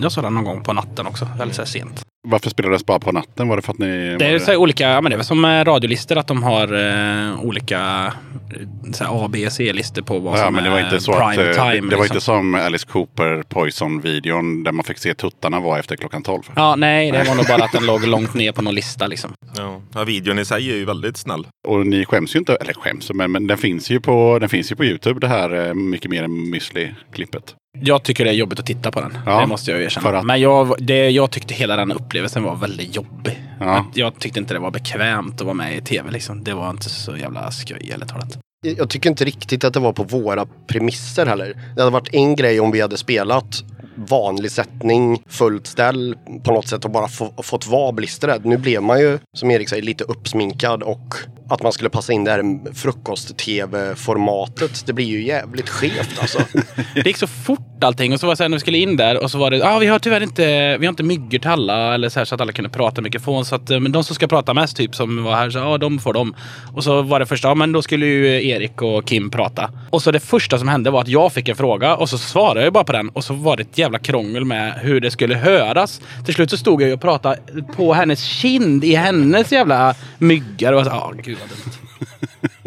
Jag 0.00 0.12
såg 0.12 0.24
den 0.24 0.34
någon 0.34 0.44
gång 0.44 0.62
på 0.62 0.72
natten 0.72 1.06
också. 1.06 1.28
Väldigt 1.38 1.68
sent. 1.68 2.04
Varför 2.28 2.50
spelades 2.50 2.86
bara 2.86 2.98
på 2.98 3.12
natten? 3.12 3.48
Var 3.48 3.56
det 3.56 3.62
för 3.62 3.72
att 3.72 3.78
ni... 3.78 4.16
Det 4.18 4.26
är 4.26 4.38
så 4.38 4.50
här 4.50 4.56
olika, 4.56 4.88
ja, 4.88 5.00
men 5.00 5.12
det 5.12 5.18
är 5.18 5.22
som 5.22 5.46
radiolistor 5.46 6.18
att 6.18 6.26
de 6.26 6.42
har 6.42 6.74
eh, 6.74 7.40
olika 7.44 8.12
eh, 8.54 8.92
så 8.92 9.04
här 9.04 9.24
A, 9.24 9.28
B, 9.32 9.50
C-listor 9.50 10.02
på 10.02 10.18
vad 10.18 10.38
Ja, 10.38 10.44
som 10.44 10.54
men 10.54 10.64
det 10.64 10.70
var 10.70 10.78
är 10.78 10.84
inte 10.84 11.00
så 11.00 11.12
att, 11.12 11.36
prime 11.36 11.50
eh, 11.50 11.54
time. 11.54 11.80
det, 11.80 11.90
det 11.90 11.96
var 11.96 12.02
liksom. 12.02 12.14
inte 12.16 12.20
som 12.20 12.54
Alice 12.54 12.86
Cooper 12.86 13.42
Poison-videon 13.48 14.62
där 14.62 14.72
man 14.72 14.84
fick 14.84 14.98
se 14.98 15.14
tuttarna 15.14 15.60
var 15.60 15.78
efter 15.78 15.96
klockan 15.96 16.22
12. 16.22 16.42
Ja, 16.56 16.76
nej, 16.76 17.10
det 17.10 17.24
var 17.24 17.34
nog 17.34 17.46
bara 17.46 17.64
att 17.64 17.72
den 17.72 17.86
låg 17.92 18.06
långt 18.06 18.34
ner 18.34 18.52
på 18.52 18.62
någon 18.62 18.74
lista 18.74 19.06
liksom. 19.06 19.32
Ja. 19.56 19.80
Ja, 19.94 20.04
videon 20.04 20.38
i 20.38 20.44
sig 20.44 20.70
är 20.70 20.76
ju 20.76 20.84
väldigt 20.84 21.16
snäll. 21.16 21.46
Och 21.68 21.86
ni 21.86 22.04
skäms 22.04 22.34
ju 22.34 22.38
inte, 22.38 22.56
eller 22.56 22.72
skäms, 22.74 23.10
men, 23.14 23.32
men 23.32 23.46
den, 23.46 23.58
finns 23.58 23.90
ju 23.90 24.00
på, 24.00 24.38
den 24.38 24.48
finns 24.48 24.72
ju 24.72 24.76
på 24.76 24.84
Youtube 24.84 25.20
det 25.20 25.28
här 25.28 25.66
eh, 25.68 25.74
mycket 25.74 26.10
mer 26.10 26.22
än 26.22 26.54
müsli-klippet. 26.54 27.54
Jag 27.82 28.02
tycker 28.02 28.24
det 28.24 28.30
är 28.30 28.34
jobbigt 28.34 28.58
att 28.60 28.66
titta 28.66 28.90
på 28.90 29.00
den. 29.00 29.18
Ja, 29.26 29.40
det 29.40 29.46
måste 29.46 29.70
jag 29.70 29.82
erkänna. 29.82 30.02
för 30.08 30.14
att- 30.14 30.24
Men 30.26 30.40
jag, 30.40 30.74
det, 30.78 31.10
jag 31.10 31.30
tyckte 31.30 31.54
hela 31.54 31.76
den 31.76 31.92
upplevelsen 31.92 32.42
var 32.42 32.56
väldigt 32.56 32.96
jobbig. 32.96 33.42
Ja. 33.60 33.86
Jag 33.94 34.18
tyckte 34.18 34.38
inte 34.38 34.54
det 34.54 34.60
var 34.60 34.70
bekvämt 34.70 35.34
att 35.40 35.44
vara 35.46 35.54
med 35.54 35.76
i 35.76 35.80
tv 35.80 36.10
liksom. 36.10 36.44
Det 36.44 36.54
var 36.54 36.70
inte 36.70 36.90
så 36.90 37.16
jävla 37.16 37.50
skoj 37.50 37.90
eller 37.94 38.06
talat. 38.06 38.38
Jag 38.76 38.90
tycker 38.90 39.10
inte 39.10 39.24
riktigt 39.24 39.64
att 39.64 39.72
det 39.74 39.80
var 39.80 39.92
på 39.92 40.02
våra 40.02 40.46
premisser 40.66 41.26
heller. 41.26 41.54
Det 41.76 41.80
hade 41.82 41.92
varit 41.92 42.14
en 42.14 42.36
grej 42.36 42.60
om 42.60 42.70
vi 42.70 42.80
hade 42.80 42.96
spelat 42.96 43.64
vanlig 43.96 44.50
sättning, 44.50 45.22
fullt 45.28 45.66
ställ 45.66 46.16
på 46.44 46.52
något 46.52 46.68
sätt 46.68 46.84
och 46.84 46.90
bara 46.90 47.08
få, 47.08 47.32
fått 47.42 47.66
vara 47.66 47.92
blisträdd. 47.92 48.44
Nu 48.44 48.56
blev 48.56 48.82
man 48.82 49.00
ju, 49.00 49.18
som 49.32 49.50
Erik 49.50 49.68
säger, 49.68 49.82
lite 49.82 50.04
uppsminkad 50.04 50.82
och 50.82 51.14
att 51.48 51.62
man 51.62 51.72
skulle 51.72 51.90
passa 51.90 52.12
in 52.12 52.24
det 52.24 52.30
här 52.30 52.74
frukost-tv-formatet. 52.74 54.86
Det 54.86 54.92
blir 54.92 55.04
ju 55.04 55.22
jävligt 55.22 55.68
skevt 55.68 56.18
alltså. 56.20 56.38
Det 56.94 57.06
gick 57.06 57.16
så 57.16 57.26
fort 57.26 57.84
allting 57.84 58.12
och 58.12 58.20
så 58.20 58.26
var 58.26 58.32
det 58.32 58.36
så 58.36 58.42
här 58.42 58.48
när 58.48 58.56
vi 58.56 58.60
skulle 58.60 58.78
in 58.78 58.96
där 58.96 59.22
och 59.22 59.30
så 59.30 59.38
var 59.38 59.50
det, 59.50 59.56
ja 59.56 59.76
ah, 59.76 59.78
vi 59.78 59.86
har 59.86 59.98
tyvärr 59.98 60.20
inte, 60.20 60.76
vi 60.78 60.86
har 60.86 60.90
inte 60.90 61.02
myggor 61.02 61.38
till 61.38 61.50
alla 61.50 61.94
eller 61.94 62.08
så 62.08 62.20
här 62.20 62.24
så 62.24 62.34
att 62.34 62.40
alla 62.40 62.52
kunde 62.52 62.70
prata 62.70 63.00
i 63.00 63.04
mikrofon 63.04 63.44
så 63.44 63.54
att 63.54 63.70
eh, 63.70 63.80
men 63.80 63.92
de 63.92 64.04
som 64.04 64.14
ska 64.14 64.26
prata 64.26 64.54
mest 64.54 64.76
typ 64.76 64.94
som 64.94 65.24
var 65.24 65.34
här 65.34 65.50
så 65.50 65.58
ja 65.58 65.78
de 65.78 65.98
får 65.98 66.12
dem. 66.12 66.34
Och 66.74 66.84
så 66.84 67.02
var 67.02 67.20
det 67.20 67.26
första, 67.26 67.48
ja 67.48 67.54
men 67.54 67.72
då 67.72 67.82
skulle 67.82 68.06
ju 68.06 68.48
Erik 68.48 68.82
och 68.82 69.06
Kim 69.06 69.30
prata. 69.30 69.70
Och 69.90 70.02
så 70.02 70.10
det 70.10 70.20
första 70.20 70.58
som 70.58 70.68
hände 70.68 70.90
var 70.90 71.00
att 71.00 71.08
jag 71.08 71.32
fick 71.32 71.48
en 71.48 71.56
fråga 71.56 71.96
och 71.96 72.08
så 72.08 72.18
svarade 72.18 72.64
jag 72.64 72.72
bara 72.72 72.84
på 72.84 72.92
den 72.92 73.08
och 73.08 73.24
så 73.24 73.34
var 73.34 73.56
det 73.56 73.62
ett 73.62 73.78
jävla 73.86 73.98
krångel 73.98 74.44
med 74.44 74.72
hur 74.72 75.00
det 75.00 75.10
skulle 75.10 75.34
höras. 75.34 76.00
Till 76.24 76.34
slut 76.34 76.50
så 76.50 76.56
stod 76.56 76.82
jag 76.82 76.92
och 76.92 77.00
pratade 77.00 77.38
på 77.76 77.92
hennes 77.92 78.22
kind 78.22 78.84
i 78.84 78.94
hennes 78.94 79.52
jävla 79.52 79.94
myggar 80.18 80.72
och 80.72 80.86
ja 80.86 81.12
gud 81.22 81.38
vad 81.40 81.48
dumt. 81.48 81.72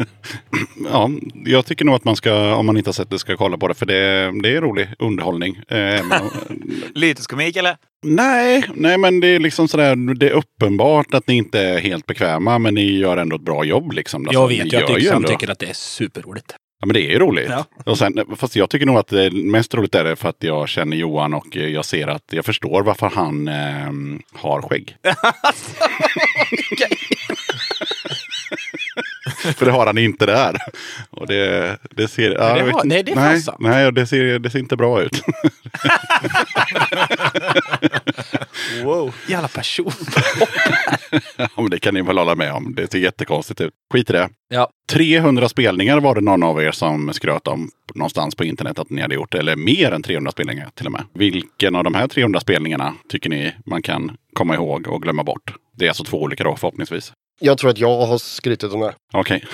Ja, 0.92 1.10
jag 1.44 1.66
tycker 1.66 1.84
nog 1.84 1.94
att 1.94 2.04
man 2.04 2.16
ska, 2.16 2.54
om 2.54 2.66
man 2.66 2.76
inte 2.76 2.88
har 2.88 2.92
sett 2.92 3.10
det, 3.10 3.18
ska 3.18 3.36
kolla 3.36 3.56
på 3.56 3.68
det. 3.68 3.74
För 3.74 3.86
det, 3.86 4.32
det 4.42 4.56
är 4.56 4.60
rolig 4.60 4.88
underhållning. 4.98 5.56
Eh, 5.68 6.04
Lyteskomik 6.94 7.56
eller? 7.56 7.76
nej, 8.02 8.64
nej, 8.74 8.98
men 8.98 9.20
det 9.20 9.26
är 9.26 9.38
liksom 9.38 9.68
sådär, 9.68 10.14
det 10.14 10.28
är 10.28 10.32
uppenbart 10.32 11.14
att 11.14 11.26
ni 11.26 11.34
inte 11.34 11.60
är 11.60 11.78
helt 11.78 12.06
bekväma, 12.06 12.58
men 12.58 12.74
ni 12.74 12.98
gör 12.98 13.16
ändå 13.16 13.36
ett 13.36 13.42
bra 13.42 13.64
jobb 13.64 13.92
liksom. 13.92 14.22
Alltså, 14.22 14.40
Jag 14.40 14.48
ni 14.50 14.58
vet 14.58 14.72
ju 14.72 14.76
att 14.76 14.98
Yxan 14.98 15.24
tycker 15.24 15.50
att 15.50 15.58
det 15.58 15.70
är 15.70 15.74
superroligt. 15.74 16.54
Ja, 16.80 16.86
men 16.86 16.94
det 16.94 17.00
är 17.00 17.10
ju 17.10 17.18
roligt. 17.18 17.48
Ja. 17.48 17.64
Och 17.84 17.98
sen, 17.98 18.24
fast 18.36 18.56
jag 18.56 18.70
tycker 18.70 18.86
nog 18.86 18.96
att 18.96 19.06
det 19.08 19.30
mest 19.30 19.74
roligt 19.74 19.94
är 19.94 20.04
det 20.04 20.16
för 20.16 20.28
att 20.28 20.42
jag 20.42 20.68
känner 20.68 20.96
Johan 20.96 21.34
och 21.34 21.56
jag 21.56 21.84
ser 21.84 22.08
att 22.08 22.24
jag 22.30 22.44
förstår 22.44 22.82
varför 22.82 23.10
han 23.14 23.48
eh, 23.48 23.92
har 24.40 24.62
skägg. 24.62 24.96
för 29.56 29.66
det 29.66 29.72
har 29.72 29.86
han 29.86 29.98
inte 29.98 30.26
där. 30.26 30.56
Och 31.10 31.26
det, 31.26 31.76
det 31.90 32.08
ser... 32.08 32.30
ja, 32.30 32.54
det 32.54 32.70
har- 32.72 32.84
nej, 32.84 33.02
det 33.02 33.12
är 33.12 33.16
nej, 33.16 33.40
sant. 33.40 33.56
nej, 33.60 33.92
det 33.92 34.06
ser, 34.06 34.38
det 34.38 34.50
ser 34.50 34.58
inte 34.58 34.76
bra 34.76 35.02
ut. 35.02 35.22
Wow. 38.84 39.14
Jävla 39.28 39.48
person. 39.48 39.92
ja, 41.36 41.48
men 41.56 41.70
det 41.70 41.78
kan 41.78 41.94
ni 41.94 42.02
väl 42.02 42.18
hålla 42.18 42.34
med 42.34 42.52
om. 42.52 42.74
Det 42.74 42.92
ser 42.92 42.98
jättekonstigt 42.98 43.60
ut. 43.60 43.72
Skit 43.92 44.10
i 44.10 44.12
det. 44.12 44.28
Ja. 44.48 44.70
300 44.92 45.48
spelningar 45.48 46.00
var 46.00 46.14
det 46.14 46.20
någon 46.20 46.42
av 46.42 46.62
er 46.62 46.70
som 46.72 47.12
skröt 47.12 47.46
om 47.48 47.70
någonstans 47.94 48.34
på 48.34 48.44
internet 48.44 48.78
att 48.78 48.90
ni 48.90 49.02
hade 49.02 49.14
gjort. 49.14 49.34
Eller 49.34 49.56
mer 49.56 49.92
än 49.92 50.02
300 50.02 50.32
spelningar 50.32 50.68
till 50.74 50.86
och 50.86 50.92
med. 50.92 51.04
Vilken 51.14 51.74
av 51.76 51.84
de 51.84 51.94
här 51.94 52.08
300 52.08 52.40
spelningarna 52.40 52.94
tycker 53.08 53.30
ni 53.30 53.52
man 53.66 53.82
kan 53.82 54.16
komma 54.32 54.54
ihåg 54.54 54.88
och 54.88 55.02
glömma 55.02 55.24
bort? 55.24 55.54
Det 55.76 55.84
är 55.84 55.88
alltså 55.88 56.04
två 56.04 56.22
olika 56.22 56.44
då 56.44 56.56
förhoppningsvis. 56.56 57.12
Jag 57.42 57.58
tror 57.58 57.70
att 57.70 57.78
jag 57.78 58.06
har 58.06 58.18
skrytit 58.18 58.72
om 58.72 58.80
det. 58.80 58.94
Okej. 59.12 59.44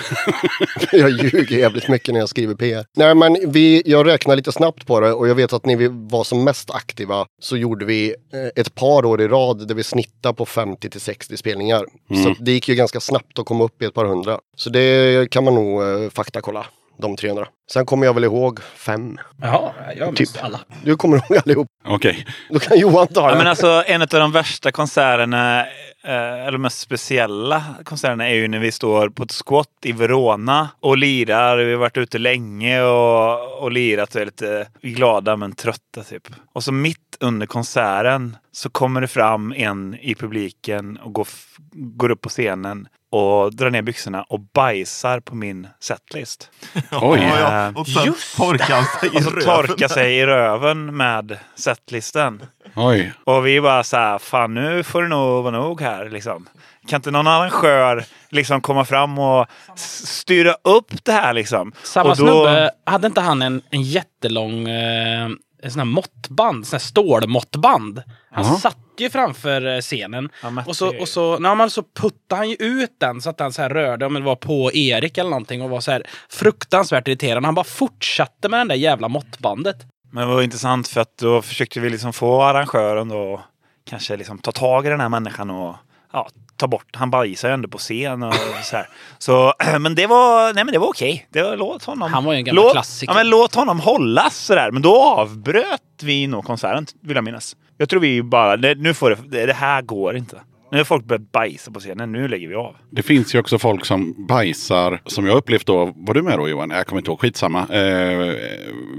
Jag 0.91 1.09
ljuger 1.09 1.57
jävligt 1.57 1.87
mycket 1.87 2.13
när 2.13 2.19
jag 2.19 2.29
skriver 2.29 2.55
PR. 2.55 2.85
Nej 2.95 3.15
men 3.15 3.37
vi, 3.51 3.83
jag 3.85 4.07
räknar 4.07 4.35
lite 4.35 4.51
snabbt 4.51 4.85
på 4.87 4.99
det 4.99 5.11
och 5.13 5.27
jag 5.27 5.35
vet 5.35 5.53
att 5.53 5.65
när 5.65 5.75
vi 5.75 5.87
var 5.91 6.23
som 6.23 6.43
mest 6.43 6.71
aktiva 6.71 7.25
så 7.41 7.57
gjorde 7.57 7.85
vi 7.85 8.07
eh, 8.33 8.61
ett 8.61 8.75
par 8.75 9.05
år 9.05 9.21
i 9.21 9.27
rad 9.27 9.67
där 9.67 9.75
vi 9.75 9.83
snittade 9.83 10.35
på 10.35 10.45
50 10.45 10.89
till 10.89 11.01
60 11.01 11.37
spelningar. 11.37 11.85
Så 12.23 12.29
att 12.31 12.37
det 12.39 12.51
gick 12.51 12.67
ju 12.69 12.75
ganska 12.75 12.99
snabbt 12.99 13.39
att 13.39 13.45
komma 13.45 13.63
upp 13.63 13.81
i 13.81 13.85
ett 13.85 13.93
par 13.93 14.05
hundra. 14.05 14.39
Så 14.57 14.69
det 14.69 15.29
kan 15.31 15.43
man 15.43 15.55
nog 15.55 15.83
eh, 15.83 16.09
faktakolla, 16.09 16.65
de 17.01 17.15
300. 17.15 17.47
Sen 17.73 17.85
kommer 17.85 18.05
jag 18.05 18.13
väl 18.13 18.23
ihåg 18.23 18.59
fem. 18.75 19.17
Jaha, 19.41 19.71
jag 19.97 20.15
Typ. 20.15 20.33
typ 20.33 20.43
alla. 20.43 20.59
Du 20.83 20.95
kommer 20.95 21.17
ihåg 21.17 21.37
allihop. 21.45 21.67
Okej. 21.87 22.25
Då 22.49 22.59
kan 22.59 22.79
Johan 22.79 23.07
ta 23.07 23.21
Ja, 23.21 23.31
det. 23.31 23.37
men 23.37 23.47
alltså, 23.47 23.83
en 23.87 24.01
av 24.01 24.07
de 24.07 24.31
värsta 24.31 24.71
konserterna, 24.71 25.65
eller 26.13 26.51
de 26.51 26.61
mest 26.61 26.79
speciella 26.79 27.63
konserterna 27.83 28.29
är 28.29 28.33
ju 28.33 28.47
när 28.47 28.59
vi 28.59 28.71
står 28.71 29.09
på 29.09 29.23
ett 29.23 29.31
skott 29.31 29.69
i 29.83 29.91
Verona 29.91 30.69
och 30.79 30.97
lirar. 30.97 31.57
Vi 31.57 31.71
har 31.71 31.79
varit 31.79 31.97
ute 31.97 32.17
länge 32.17 32.81
och, 32.81 33.63
och 33.63 33.71
lirat 33.71 34.15
och 34.15 34.21
är 34.21 34.25
lite 34.25 34.67
glada 34.81 35.35
men 35.35 35.51
trötta 35.55 36.03
typ. 36.03 36.27
Och 36.53 36.63
så 36.63 36.71
mitt 36.71 37.17
under 37.19 37.47
konserten 37.47 38.37
så 38.51 38.69
kommer 38.69 39.01
det 39.01 39.07
fram 39.07 39.53
en 39.57 39.97
i 40.01 40.15
publiken 40.15 40.97
och 40.97 41.13
går, 41.13 41.27
går 41.73 42.09
upp 42.11 42.21
på 42.21 42.29
scenen 42.29 42.87
och 43.09 43.55
drar 43.55 43.69
ner 43.69 43.81
byxorna 43.81 44.23
och 44.23 44.39
bajsar 44.39 45.19
på 45.19 45.35
min 45.35 45.67
setlist. 45.79 46.51
Oj. 46.91 47.19
Ja, 47.21 47.39
ja. 47.39 47.71
Och 47.79 47.87
sen 47.87 48.05
Just 48.05 48.37
torkar 48.37 48.99
sig 48.99 49.09
i 49.13 49.17
Och 49.17 49.23
så 49.23 49.29
röven. 49.29 49.43
torkar 49.67 49.87
sig 49.87 50.17
i 50.17 50.25
röven 50.25 50.97
med 50.97 51.37
setlisten. 51.55 52.43
Oj. 52.75 53.13
Och 53.23 53.47
vi 53.47 53.61
bara 53.61 53.83
så 53.83 53.97
här, 53.97 54.17
fan 54.19 54.53
nu 54.53 54.83
får 54.83 55.01
det 55.01 55.07
nog 55.07 55.43
vara 55.43 55.51
nog 55.59 55.81
här 55.81 55.96
liksom. 56.05 56.49
Kan 56.87 56.97
inte 56.97 57.11
någon 57.11 57.27
arrangör 57.27 58.05
liksom 58.29 58.61
komma 58.61 58.85
fram 58.85 59.19
och 59.19 59.47
styra 59.75 60.55
upp 60.63 61.05
det 61.05 61.11
här 61.11 61.33
liksom? 61.33 61.71
Samma 61.83 62.09
och 62.09 62.17
då, 62.17 62.25
snubbe, 62.25 62.71
hade 62.85 63.07
inte 63.07 63.21
han 63.21 63.41
en, 63.41 63.61
en 63.69 63.81
jättelång 63.81 64.67
eh, 64.67 65.29
en 65.63 65.71
sån 65.71 65.79
här 65.79 65.85
måttband, 65.85 66.67
sån 66.67 66.77
här 66.77 66.79
stålmåttband? 66.79 68.03
Han 68.31 68.45
Jaha. 68.45 68.55
satt 68.55 68.77
ju 68.97 69.09
framför 69.09 69.65
eh, 69.75 69.79
scenen. 69.79 70.29
Ja. 70.43 70.63
Och 70.65 70.75
så, 70.75 70.99
och 70.99 71.07
så, 71.07 71.39
när 71.39 71.55
man 71.55 71.69
så 71.69 71.83
puttade 71.83 72.35
han 72.35 72.49
ju 72.49 72.55
ut 72.59 72.95
den 72.99 73.21
så 73.21 73.29
att 73.29 73.37
den 73.37 73.53
så 73.53 73.61
här 73.61 73.69
rörde, 73.69 74.05
om 74.05 74.13
det 74.13 74.21
var 74.21 74.35
på 74.35 74.71
Erik 74.73 75.17
eller 75.17 75.29
någonting 75.29 75.61
och 75.61 75.69
var 75.69 75.79
så 75.79 75.91
här 75.91 76.03
fruktansvärt 76.29 77.07
irriterande. 77.07 77.47
Han 77.47 77.55
bara 77.55 77.63
fortsatte 77.63 78.49
med 78.49 78.59
den 78.59 78.67
där 78.67 78.75
jävla 78.75 79.07
måttbandet. 79.07 79.77
Men 80.11 80.27
det 80.27 80.33
var 80.33 80.41
intressant 80.41 80.87
för 80.87 81.01
att 81.01 81.17
då 81.17 81.41
försökte 81.41 81.79
vi 81.79 81.89
liksom 81.89 82.13
få 82.13 82.43
arrangören 82.43 83.09
då 83.09 83.41
kanske 83.89 84.17
liksom 84.17 84.39
ta 84.39 84.51
tag 84.51 84.85
i 84.85 84.89
den 84.89 84.99
här 84.99 85.09
människan 85.09 85.49
och 85.49 85.75
ja, 86.13 86.27
ta 86.57 86.67
bort. 86.67 86.95
Han 86.95 87.09
bajsade 87.11 87.51
ju 87.51 87.53
ändå 87.53 87.69
på 87.69 87.77
scen 87.77 88.23
och 88.23 88.33
så 88.63 88.75
här. 88.75 88.89
Så, 89.17 89.53
men 89.79 89.95
det 89.95 90.07
var, 90.07 90.53
nej 90.53 90.63
men 90.63 90.73
det 90.73 90.79
var 90.79 90.87
okej. 90.87 91.27
Det 91.29 91.41
var, 91.41 91.57
låt 91.57 91.83
honom. 91.83 92.13
Han 92.13 92.23
var 92.23 92.33
ju 92.33 92.37
en 92.37 92.45
gammal 92.45 92.63
låt, 92.63 92.73
klassiker. 92.73 93.13
Ja, 93.13 93.17
men 93.17 93.29
låt 93.29 93.55
honom 93.55 93.79
hållas 93.79 94.37
sådär. 94.37 94.71
Men 94.71 94.81
då 94.81 94.95
avbröt 94.95 95.81
vi 96.03 96.27
nog 96.27 96.45
konserten, 96.45 96.85
vill 97.01 97.15
jag 97.15 97.23
minnas. 97.23 97.55
Jag 97.77 97.89
tror 97.89 97.99
vi 97.99 98.23
bara, 98.23 98.57
det, 98.57 98.75
nu 98.75 98.93
får 98.93 99.09
det, 99.09 99.17
det, 99.27 99.45
det 99.45 99.53
här 99.53 99.81
går 99.81 100.17
inte. 100.17 100.41
Nu 100.71 100.77
har 100.77 100.85
folk 100.85 101.05
börjat 101.05 101.31
bajsa 101.31 101.71
på 101.71 101.79
scenen, 101.79 102.11
nu 102.11 102.27
lägger 102.27 102.47
vi 102.47 102.55
av. 102.55 102.75
Det 102.89 103.03
finns 103.03 103.35
ju 103.35 103.39
också 103.39 103.59
folk 103.59 103.85
som 103.85 104.25
bajsar, 104.27 105.01
som 105.05 105.25
jag 105.25 105.37
upplevt 105.37 105.65
då. 105.65 105.93
Var 105.95 106.13
du 106.13 106.21
med 106.21 106.37
då 106.39 106.49
Johan? 106.49 106.69
Jag 106.69 106.87
kommer 106.87 106.99
inte 106.99 107.11
ihåg, 107.11 107.19
skitsamma. 107.19 107.59
Eh, 107.59 108.35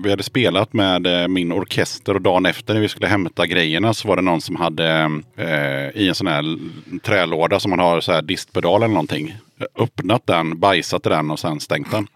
vi 0.05 0.11
hade 0.11 0.23
spelat 0.23 0.73
med 0.73 1.07
eh, 1.23 1.29
min 1.29 1.53
orkester 1.53 2.15
och 2.15 2.23
dagen 2.23 2.47
efter 2.47 2.75
när 2.75 2.81
vi 2.81 2.89
skulle 2.89 3.07
hämta 3.07 3.47
grejerna 3.47 3.95
så 3.95 4.09
var 4.09 4.17
det 4.17 4.23
någon 4.23 4.41
som 4.41 4.57
hade 4.57 5.11
eh, 5.37 6.03
i 6.03 6.09
en 6.09 6.15
sån 6.15 6.27
här 6.27 6.45
trälåda 7.03 7.61
som 7.61 7.71
man 7.71 7.79
har 7.79 8.01
så 8.01 8.13
här 8.13 8.23
distpedal 8.23 8.83
eller 8.83 8.95
någonting. 8.95 9.37
Öppnat 9.79 10.27
den, 10.27 10.61
bajsat 10.61 11.07
i 11.07 11.09
den 11.09 11.31
och 11.31 11.39
sen 11.39 11.61
stängt 11.61 11.91
den. 11.91 12.07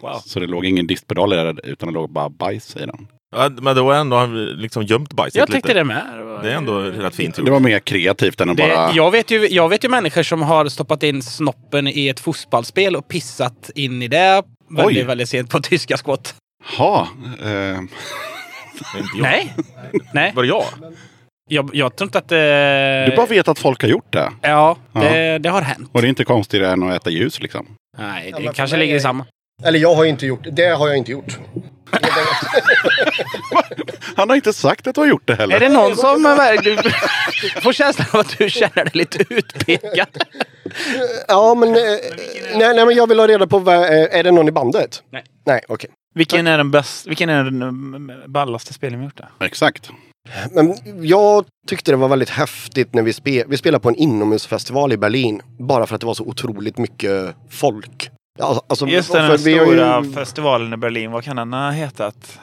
Wow. 0.00 0.20
Så 0.24 0.40
det 0.40 0.46
låg 0.46 0.64
ingen 0.64 0.86
distpedal 0.86 1.32
i 1.32 1.36
den 1.36 1.58
utan 1.64 1.88
det 1.88 1.94
låg 1.94 2.10
bara 2.12 2.28
bajs 2.28 2.76
i 2.76 2.78
den. 2.78 3.06
Ja, 3.36 3.50
men 3.60 3.76
då 3.76 3.84
har 3.84 3.94
ändå 3.94 4.26
liksom 4.56 4.82
gömt 4.82 5.12
bajset 5.12 5.36
Jag 5.38 5.48
lite. 5.48 5.58
tyckte 5.58 5.74
det 5.74 5.84
med. 5.84 6.02
Det 6.18 6.24
var- 6.24 6.42
Det 6.42 6.52
är 6.52 6.56
ändå 6.56 6.78
rätt 6.80 7.14
fint 7.14 7.38
gjort. 7.38 7.44
Det 7.46 7.52
var 7.52 7.60
mer 7.60 7.78
kreativt 7.78 8.40
än 8.40 8.50
att 8.50 8.56
Det, 8.56 8.62
bara... 8.62 8.92
jag, 8.94 9.10
vet 9.10 9.30
ju, 9.30 9.48
jag 9.48 9.68
vet 9.68 9.84
ju 9.84 9.88
människor 9.88 10.22
som 10.22 10.42
har 10.42 10.68
stoppat 10.68 11.02
in 11.02 11.22
snoppen 11.22 11.88
i 11.88 12.08
ett 12.08 12.20
fotbollsspel 12.20 12.96
och 12.96 13.08
pissat 13.08 13.70
in 13.74 14.02
i 14.02 14.08
det 14.08 14.42
väldigt, 14.70 14.96
Oj. 14.98 15.04
väldigt 15.04 15.28
sent 15.28 15.50
på 15.50 15.60
tyska 15.60 15.96
skott. 15.96 16.34
Ha, 16.78 17.08
eh, 17.40 17.46
Det. 17.46 17.80
Nej. 19.22 19.54
Nej. 20.12 20.32
Var 20.34 20.42
det 20.42 20.48
jag? 20.48 20.64
Jag, 21.48 21.70
jag 21.72 21.96
tror 21.96 22.06
inte 22.08 22.18
att 22.18 22.28
det... 22.28 23.06
du 23.10 23.16
bara 23.16 23.26
vet 23.26 23.48
att 23.48 23.58
folk 23.58 23.82
har 23.82 23.88
gjort 23.88 24.12
det. 24.12 24.32
Ja, 24.42 24.76
det, 24.92 25.38
det 25.38 25.48
har 25.48 25.62
hänt. 25.62 25.90
Och 25.92 26.00
det 26.02 26.06
är 26.06 26.08
inte 26.08 26.24
konstigare 26.24 26.72
än 26.72 26.82
att 26.82 26.94
äta 26.96 27.10
ljus 27.10 27.40
liksom. 27.40 27.66
Nej, 27.98 28.28
Ja, 28.30 28.38
det 28.38 28.44
för 28.46 28.52
kanske 28.52 28.76
ligger 28.76 28.94
i 28.94 28.96
är- 28.96 29.00
samma. 29.00 29.26
Eller 29.64 29.78
jag 29.78 29.94
har 29.94 30.04
inte 30.04 30.26
gjort 30.26 30.46
det. 30.52 30.68
har 30.68 30.88
jag 30.88 30.96
inte 30.96 31.12
gjort. 31.12 31.38
Han 34.16 34.28
har 34.28 34.36
inte 34.36 34.52
sagt 34.52 34.86
att 34.86 34.94
du 34.94 35.00
har 35.00 35.08
gjort 35.08 35.26
det 35.26 35.34
heller. 35.34 35.56
Är 35.56 35.60
det 35.60 35.68
någon 35.68 35.96
som... 35.96 36.22
Du 37.54 37.60
får 37.60 37.72
känslan 37.72 38.06
av 38.12 38.20
att 38.20 38.38
du 38.38 38.50
känner 38.50 38.84
dig 38.84 38.90
lite 38.94 39.24
utpekad. 39.34 40.08
Ja 41.28 41.54
men, 41.54 41.68
eh, 41.68 41.82
nej, 42.54 42.74
nej 42.74 42.86
men 42.86 42.94
jag 42.96 43.06
vill 43.08 43.18
ha 43.18 43.26
reda 43.28 43.46
på, 43.46 43.56
eh, 43.56 44.18
är 44.18 44.22
det 44.22 44.30
någon 44.30 44.48
i 44.48 44.52
bandet? 44.52 45.02
Nej. 45.12 45.24
Nej, 45.46 45.60
okej. 45.68 45.90
Vilken 46.12 46.46
är 46.46 46.58
den 46.58 46.70
bäst, 46.70 47.06
vilken 47.06 47.28
är 47.28 47.44
den 47.44 47.62
mm, 47.62 48.12
ballaste 48.26 48.72
spelningen 48.74 49.00
vi 49.00 49.04
gjort? 49.06 49.30
Då? 49.38 49.44
Exakt. 49.46 49.90
Men 50.50 50.74
jag 51.02 51.44
tyckte 51.68 51.90
det 51.90 51.96
var 51.96 52.08
väldigt 52.08 52.30
häftigt 52.30 52.94
när 52.94 53.02
vi, 53.02 53.12
spe, 53.12 53.44
vi 53.48 53.56
spelade 53.56 53.82
på 53.82 53.88
en 53.88 53.94
inomhusfestival 53.94 54.92
i 54.92 54.96
Berlin. 54.96 55.40
Bara 55.58 55.86
för 55.86 55.94
att 55.94 56.00
det 56.00 56.06
var 56.06 56.14
så 56.14 56.24
otroligt 56.24 56.78
mycket 56.78 57.34
folk. 57.50 58.10
Ja, 58.38 58.62
Alltså, 58.66 58.86
Just 58.86 59.12
för 59.12 59.28
den 59.28 59.36
vi 59.44 59.58
har 59.58 59.66
ju- 59.66 59.72
stora 59.72 60.04
festivalen 60.04 60.72
i 60.72 60.76
Berlin, 60.76 61.10
vad 61.10 61.24
kan 61.24 61.36
den 61.36 61.52
ha 61.52 61.70
hetat? 61.70 62.38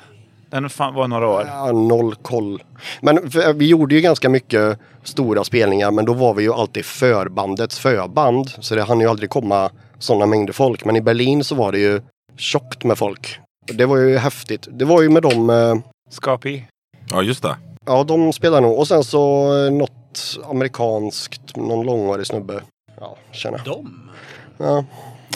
Den 0.50 0.70
var 0.80 1.08
några 1.08 1.28
år. 1.28 1.44
Ja, 1.48 1.72
noll 1.72 2.16
koll. 2.16 2.64
Men 3.02 3.32
för, 3.32 3.54
vi 3.54 3.68
gjorde 3.68 3.96
ju 3.96 4.02
ganska 4.02 4.30
mycket 4.30 4.80
stora 5.04 5.44
spelningar 5.44 5.92
men 5.92 6.06
då 6.06 6.14
var 6.14 6.34
vi 6.34 6.44
ju 6.44 6.54
alltid 6.54 6.86
förbandets 6.86 7.80
förband. 7.80 8.50
Så 8.60 8.76
det 8.76 8.84
hann 8.84 9.00
ju 9.00 9.10
aldrig 9.10 9.30
komma 9.30 9.70
sådana 10.00 10.26
mängder 10.26 10.54
folk. 10.54 10.86
Men 10.86 10.96
i 10.96 11.02
Berlin 11.02 11.44
så 11.44 11.56
var 11.56 11.72
det 11.72 11.80
ju 11.80 12.02
tjockt 12.38 12.84
med 12.84 12.98
folk. 12.98 13.40
Det 13.74 13.86
var 13.86 13.98
ju 13.98 14.18
häftigt. 14.18 14.68
Det 14.72 14.86
var 14.86 15.02
ju 15.02 15.10
med 15.10 15.24
dem, 15.24 15.50
eh, 15.50 15.76
Skapi. 16.10 16.66
Ja, 17.10 17.22
just 17.22 17.44
det. 17.44 17.58
ja 17.86 18.04
de 18.04 18.34
spelade 18.34 18.62
nog. 18.62 18.80
Och 18.80 18.88
sen 18.88 19.04
så 19.04 19.54
eh, 19.66 19.72
något 19.72 20.40
amerikanskt, 20.50 21.56
någon 21.56 21.86
långårig 21.86 22.28
snubbe. 22.28 22.62
Ja, 23.00 23.18
tjena. 23.32 23.58
De? 23.66 24.10
Ja. 24.58 24.86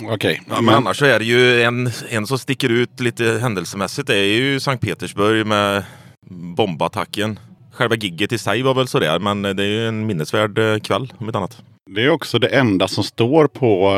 Okej. 0.09 0.41
Ja, 0.49 0.61
men 0.61 0.75
annars 0.75 0.99
så 0.99 1.05
är 1.05 1.19
det 1.19 1.25
ju 1.25 1.61
en, 1.63 1.91
en 2.09 2.27
som 2.27 2.39
sticker 2.39 2.69
ut 2.69 2.99
lite 2.99 3.23
händelsemässigt. 3.41 4.07
Det 4.07 4.17
är 4.17 4.35
ju 4.35 4.59
Sankt 4.59 4.83
Petersburg 4.83 5.47
med 5.47 5.83
bombattacken. 6.29 7.39
Själva 7.71 7.95
gigget 7.95 8.31
i 8.31 8.37
sig 8.37 8.61
var 8.61 8.73
väl 8.73 8.87
sådär, 8.87 9.19
men 9.19 9.41
det 9.41 9.63
är 9.63 9.67
ju 9.67 9.87
en 9.87 10.05
minnesvärd 10.05 10.57
eh, 10.57 10.79
kväll 10.79 11.13
om 11.17 11.25
inte 11.25 11.37
annat. 11.37 11.61
Det 11.85 12.03
är 12.03 12.09
också 12.09 12.39
det 12.39 12.47
enda 12.47 12.87
som 12.87 13.03
står 13.03 13.47
på 13.47 13.93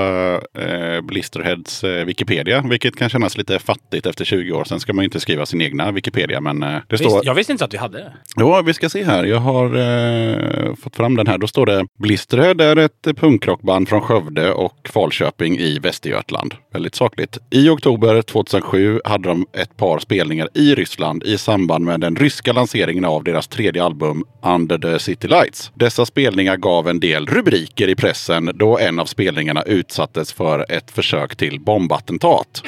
eh, 0.59 1.01
Blisterheads 1.01 1.83
eh, 1.83 2.05
Wikipedia. 2.05 2.61
Vilket 2.61 2.95
kan 2.95 3.09
kännas 3.09 3.37
lite 3.37 3.59
fattigt 3.59 4.05
efter 4.05 4.25
20 4.25 4.51
år. 4.51 4.63
Sen 4.63 4.79
ska 4.79 4.93
man 4.93 5.03
ju 5.03 5.05
inte 5.05 5.19
skriva 5.19 5.45
sin 5.45 5.61
egna 5.61 5.91
Wikipedia. 5.91 6.41
Men 6.41 6.63
eh, 6.63 6.77
det 6.87 6.97
står... 6.97 7.09
Visst, 7.09 7.25
jag 7.25 7.35
visste 7.35 7.51
inte 7.51 7.65
att 7.65 7.73
vi 7.73 7.77
hade 7.77 7.97
det. 7.97 8.13
Ja, 8.35 8.61
vi 8.61 8.73
ska 8.73 8.89
se 8.89 9.03
här. 9.03 9.23
Jag 9.23 9.39
har 9.39 9.65
eh, 9.65 10.75
fått 10.75 10.95
fram 10.95 11.15
den 11.15 11.27
här. 11.27 11.37
Då 11.37 11.47
står 11.47 11.65
det 11.65 11.85
Blisterhead 11.99 12.63
är 12.63 12.75
ett 12.75 13.07
punkrockband 13.15 13.89
från 13.89 14.01
Skövde 14.01 14.53
och 14.53 14.89
Falköping 14.93 15.57
i 15.57 15.79
Västergötland. 15.79 16.53
Väldigt 16.73 16.95
sakligt. 16.95 17.37
I 17.49 17.69
oktober 17.69 18.21
2007 18.21 19.01
hade 19.05 19.29
de 19.29 19.45
ett 19.53 19.77
par 19.77 19.99
spelningar 19.99 20.49
i 20.53 20.75
Ryssland 20.75 21.23
i 21.23 21.37
samband 21.37 21.85
med 21.85 21.99
den 21.99 22.15
ryska 22.15 22.53
lanseringen 22.53 23.05
av 23.05 23.23
deras 23.23 23.47
tredje 23.47 23.83
album 23.83 24.23
Under 24.43 24.77
the 24.77 24.99
City 24.99 25.27
Lights. 25.27 25.71
Dessa 25.73 26.05
spelningar 26.05 26.57
gav 26.57 26.89
en 26.89 26.99
del 26.99 27.27
rubriker 27.75 27.91
i 27.91 27.95
pressen 27.95 28.51
då 28.55 28.77
en 28.77 28.99
av 28.99 29.05
spelningarna 29.05 29.61
utsattes 29.63 30.33
för 30.33 30.65
ett 30.69 30.91
försök 30.91 31.35
till 31.35 31.59
bombattentat. 31.59 32.63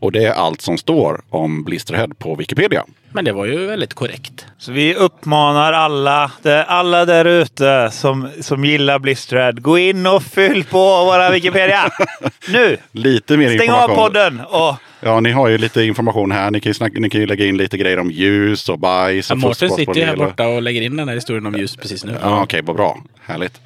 Och 0.00 0.12
det 0.12 0.24
är 0.24 0.32
allt 0.32 0.60
som 0.60 0.78
står 0.78 1.20
om 1.30 1.64
Blisterhead 1.64 2.08
på 2.18 2.34
Wikipedia. 2.34 2.84
Men 3.12 3.24
det 3.24 3.32
var 3.32 3.46
ju 3.46 3.66
väldigt 3.66 3.94
korrekt. 3.94 4.46
Så 4.58 4.72
vi 4.72 4.94
uppmanar 4.94 5.72
alla, 5.72 6.30
alla 6.66 7.04
där 7.04 7.24
ute 7.24 7.90
som, 7.92 8.28
som 8.40 8.64
gillar 8.64 8.98
Blisterhead. 8.98 9.52
Gå 9.52 9.78
in 9.78 10.06
och 10.06 10.22
fyll 10.22 10.64
på 10.64 11.04
våra 11.04 11.30
Wikipedia. 11.30 11.90
Nu! 12.48 12.76
Lite 12.92 13.36
mer 13.36 13.48
Stäng 13.56 13.70
av 13.70 13.90
information. 13.90 13.96
podden! 13.96 14.40
Och 14.40 14.74
Ja, 15.00 15.20
ni 15.20 15.30
har 15.30 15.48
ju 15.48 15.58
lite 15.58 15.82
information 15.82 16.32
här. 16.32 16.50
Ni 16.50 16.60
kan 16.60 16.70
ju, 16.70 16.74
snacka, 16.74 17.00
ni 17.00 17.10
kan 17.10 17.20
ju 17.20 17.26
lägga 17.26 17.46
in 17.46 17.56
lite 17.56 17.76
grejer 17.78 17.98
om 17.98 18.10
ljus 18.10 18.68
och 18.68 18.78
bajs. 18.78 19.30
Ja, 19.30 19.36
Mårten 19.36 19.70
sitter 19.70 19.94
ju 19.94 20.04
här 20.04 20.16
borta 20.16 20.48
och 20.48 20.62
lägger 20.62 20.82
in 20.82 20.96
den 20.96 21.08
här 21.08 21.14
historien 21.14 21.46
om 21.46 21.54
ljus 21.54 21.76
precis 21.76 22.04
nu. 22.04 22.16
Ja, 22.22 22.42
Okej, 22.42 22.62
vad 22.64 22.76
bra. 22.76 22.98
Härligt. 23.20 23.60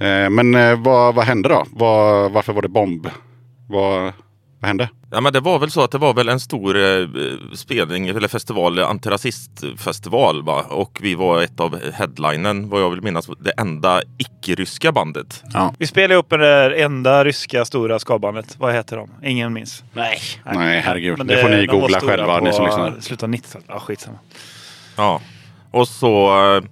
Eh, 0.00 0.30
men 0.30 0.54
eh, 0.54 0.78
vad, 0.82 1.14
vad 1.14 1.24
hände 1.24 1.48
då? 1.48 1.64
Vad, 1.70 2.32
varför 2.32 2.52
var 2.52 2.62
det 2.62 2.68
bomb? 2.68 3.06
Vad, 3.68 4.02
vad 4.60 4.68
hände? 4.68 4.88
Ja, 5.12 5.20
men 5.20 5.32
det 5.32 5.40
var 5.40 5.58
väl 5.58 5.70
så 5.70 5.80
att 5.84 5.90
det 5.90 5.98
var 5.98 6.14
väl 6.14 6.28
en 6.28 6.40
stor 6.40 6.76
eh, 6.76 7.06
spelning 7.54 8.08
eller 8.08 8.28
festival, 8.28 8.78
antirasistfestival 8.78 10.42
va? 10.42 10.62
Och 10.68 10.98
vi 11.02 11.14
var 11.14 11.42
ett 11.42 11.60
av 11.60 11.78
headlinen, 11.94 12.68
vad 12.68 12.82
jag 12.82 12.90
vill 12.90 13.02
minnas, 13.02 13.30
det 13.40 13.50
enda 13.50 14.02
icke-ryska 14.18 14.92
bandet. 14.92 15.42
vi 15.78 15.86
spelade 15.86 16.14
upp 16.14 16.30
det 16.30 16.36
där 16.36 16.70
enda 16.70 17.24
ryska 17.24 17.64
stora 17.64 17.98
skabandet. 17.98 18.56
Vad 18.58 18.74
heter 18.74 18.96
de? 18.96 19.10
Ingen 19.22 19.52
minns. 19.52 19.84
Nej. 19.92 20.18
Nej, 20.54 20.80
herregud. 20.80 21.18
Men 21.18 21.26
Det 21.26 21.36
får 21.42 21.48
ni 21.48 21.66
googla 21.66 22.00
själva, 22.00 22.40
ni 22.40 22.52
som 22.52 22.64
lyssnar. 22.66 23.00
slutet 23.00 23.22
av 23.22 23.28
90-talet. 23.30 23.66
Ja, 23.68 23.80
skitsamma. 23.80 24.18
Ja. 24.96 25.20
Och 25.70 25.88
så, 25.88 26.26
eh, 26.56 26.62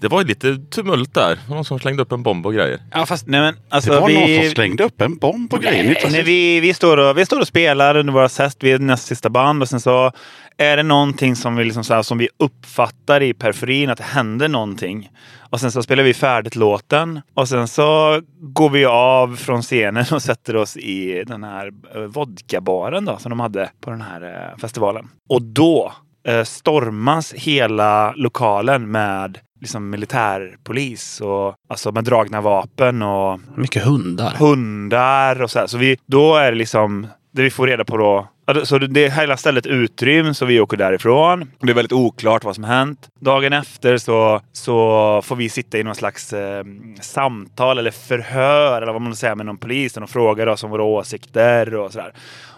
det 0.00 0.08
var 0.08 0.20
ju 0.20 0.26
lite 0.26 0.56
tumult 0.70 1.14
där. 1.14 1.38
Någon 1.48 1.64
som 1.64 1.78
slängde 1.78 2.02
upp 2.02 2.12
en 2.12 2.22
bomb 2.22 2.46
och 2.46 2.54
grejer. 2.54 2.80
Ja, 2.90 3.06
fast 3.06 3.26
Nej, 3.26 3.40
men 3.40 3.56
alltså, 3.68 3.90
Det 3.90 4.00
var 4.00 4.08
vi, 4.08 4.36
någon 4.36 4.44
som 4.44 4.54
slängde 4.54 4.84
upp 4.84 5.00
en 5.00 5.16
bomb 5.16 5.50
på 5.50 5.56
grejen. 5.56 5.96
Nej, 6.10 6.22
vi, 6.22 6.60
vi, 6.60 6.74
står 6.74 6.96
och, 6.96 7.18
vi 7.18 7.26
står 7.26 7.40
och 7.40 7.46
spelar 7.46 7.96
under 7.96 8.12
våra 8.12 8.28
test. 8.28 8.58
Vi 8.60 8.72
är 8.72 8.78
näst 8.78 9.06
sista 9.06 9.30
band 9.30 9.62
och 9.62 9.68
sen 9.68 9.80
så 9.80 10.12
är 10.56 10.76
det 10.76 10.82
någonting 10.82 11.36
som 11.36 11.56
vi, 11.56 11.64
liksom 11.64 11.84
så 11.84 11.94
här, 11.94 12.02
som 12.02 12.18
vi 12.18 12.28
uppfattar 12.36 13.22
i 13.22 13.34
periferin 13.34 13.90
att 13.90 13.98
det 13.98 14.04
händer 14.04 14.48
någonting. 14.48 15.10
Och 15.50 15.60
sen 15.60 15.72
så 15.72 15.82
spelar 15.82 16.02
vi 16.02 16.14
färdigt 16.14 16.56
låten 16.56 17.20
och 17.34 17.48
sen 17.48 17.68
så 17.68 18.20
går 18.40 18.70
vi 18.70 18.84
av 18.84 19.36
från 19.36 19.62
scenen 19.62 20.04
och 20.12 20.22
sätter 20.22 20.56
oss 20.56 20.76
i 20.76 21.24
den 21.26 21.44
här 21.44 21.70
eh, 21.94 22.00
vodkabaren 22.00 23.04
då, 23.04 23.16
som 23.18 23.30
de 23.30 23.40
hade 23.40 23.70
på 23.80 23.90
den 23.90 24.00
här 24.00 24.22
eh, 24.22 24.58
festivalen. 24.58 25.08
Och 25.28 25.42
då 25.42 25.92
eh, 26.28 26.44
stormas 26.44 27.32
hela 27.32 28.12
lokalen 28.12 28.90
med 28.90 29.38
liksom 29.60 29.90
militärpolis 29.90 31.20
och 31.20 31.54
alltså 31.68 31.92
med 31.92 32.04
dragna 32.04 32.40
vapen 32.40 33.02
och 33.02 33.40
mycket 33.56 33.84
hundar. 33.84 34.30
hundar 34.30 35.42
och 35.42 35.50
så 35.50 35.58
här. 35.58 35.66
Så 35.66 35.78
vi, 35.78 35.96
då 36.06 36.36
är 36.36 36.52
det 36.52 36.58
liksom 36.58 37.06
det 37.32 37.42
vi 37.42 37.50
får 37.50 37.66
reda 37.66 37.84
på 37.84 37.96
då. 37.96 38.28
Så 38.64 38.78
det, 38.78 38.86
det 38.86 39.12
hela 39.12 39.36
stället 39.36 39.66
utryms 39.66 40.42
och 40.42 40.50
vi 40.50 40.60
åker 40.60 40.76
därifrån. 40.76 41.50
Det 41.60 41.70
är 41.70 41.74
väldigt 41.74 41.92
oklart 41.92 42.44
vad 42.44 42.54
som 42.54 42.64
hänt. 42.64 43.08
Dagen 43.20 43.52
efter 43.52 43.96
så, 43.96 44.40
så 44.52 45.22
får 45.24 45.36
vi 45.36 45.48
sitta 45.48 45.78
i 45.78 45.82
någon 45.82 45.94
slags 45.94 46.32
eh, 46.32 46.64
samtal 47.00 47.78
eller 47.78 47.90
förhör 47.90 48.82
eller 48.82 48.92
vad 48.92 49.02
man 49.02 49.16
säger 49.16 49.34
med 49.34 49.46
någon 49.46 49.58
polis 49.58 49.96
och 49.96 50.10
frågar 50.10 50.46
oss 50.46 50.64
om 50.64 50.70
våra 50.70 50.82
åsikter 50.82 51.74
och 51.74 51.92
sådär. 51.92 52.12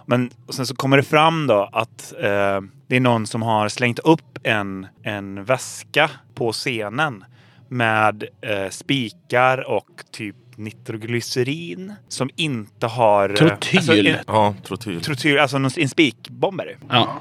Men 0.07 0.31
och 0.47 0.55
sen 0.55 0.67
så 0.67 0.75
kommer 0.75 0.97
det 0.97 1.03
fram 1.03 1.47
då 1.47 1.69
att 1.73 2.13
eh, 2.19 2.61
det 2.89 2.97
är 2.97 3.01
någon 3.01 3.27
som 3.27 3.43
har 3.43 3.69
slängt 3.69 3.99
upp 3.99 4.39
en, 4.43 4.87
en 5.03 5.45
väska 5.45 6.11
på 6.35 6.53
scenen 6.53 7.25
med 7.69 8.25
eh, 8.41 8.69
spikar 8.71 9.69
och 9.71 9.87
typ 10.13 10.37
nitroglycerin 10.57 11.93
som 12.09 12.31
inte 12.37 12.87
har... 12.87 13.29
eh, 13.29 13.35
Trotyl. 13.37 13.77
Alltså, 13.79 13.97
en, 13.97 14.17
Ja, 14.27 14.55
trotyl. 14.67 15.01
trotyl, 15.01 15.39
alltså 15.39 15.57
en 15.57 15.89
spikbomb 15.89 16.61
är 16.61 16.65
det. 16.67 16.77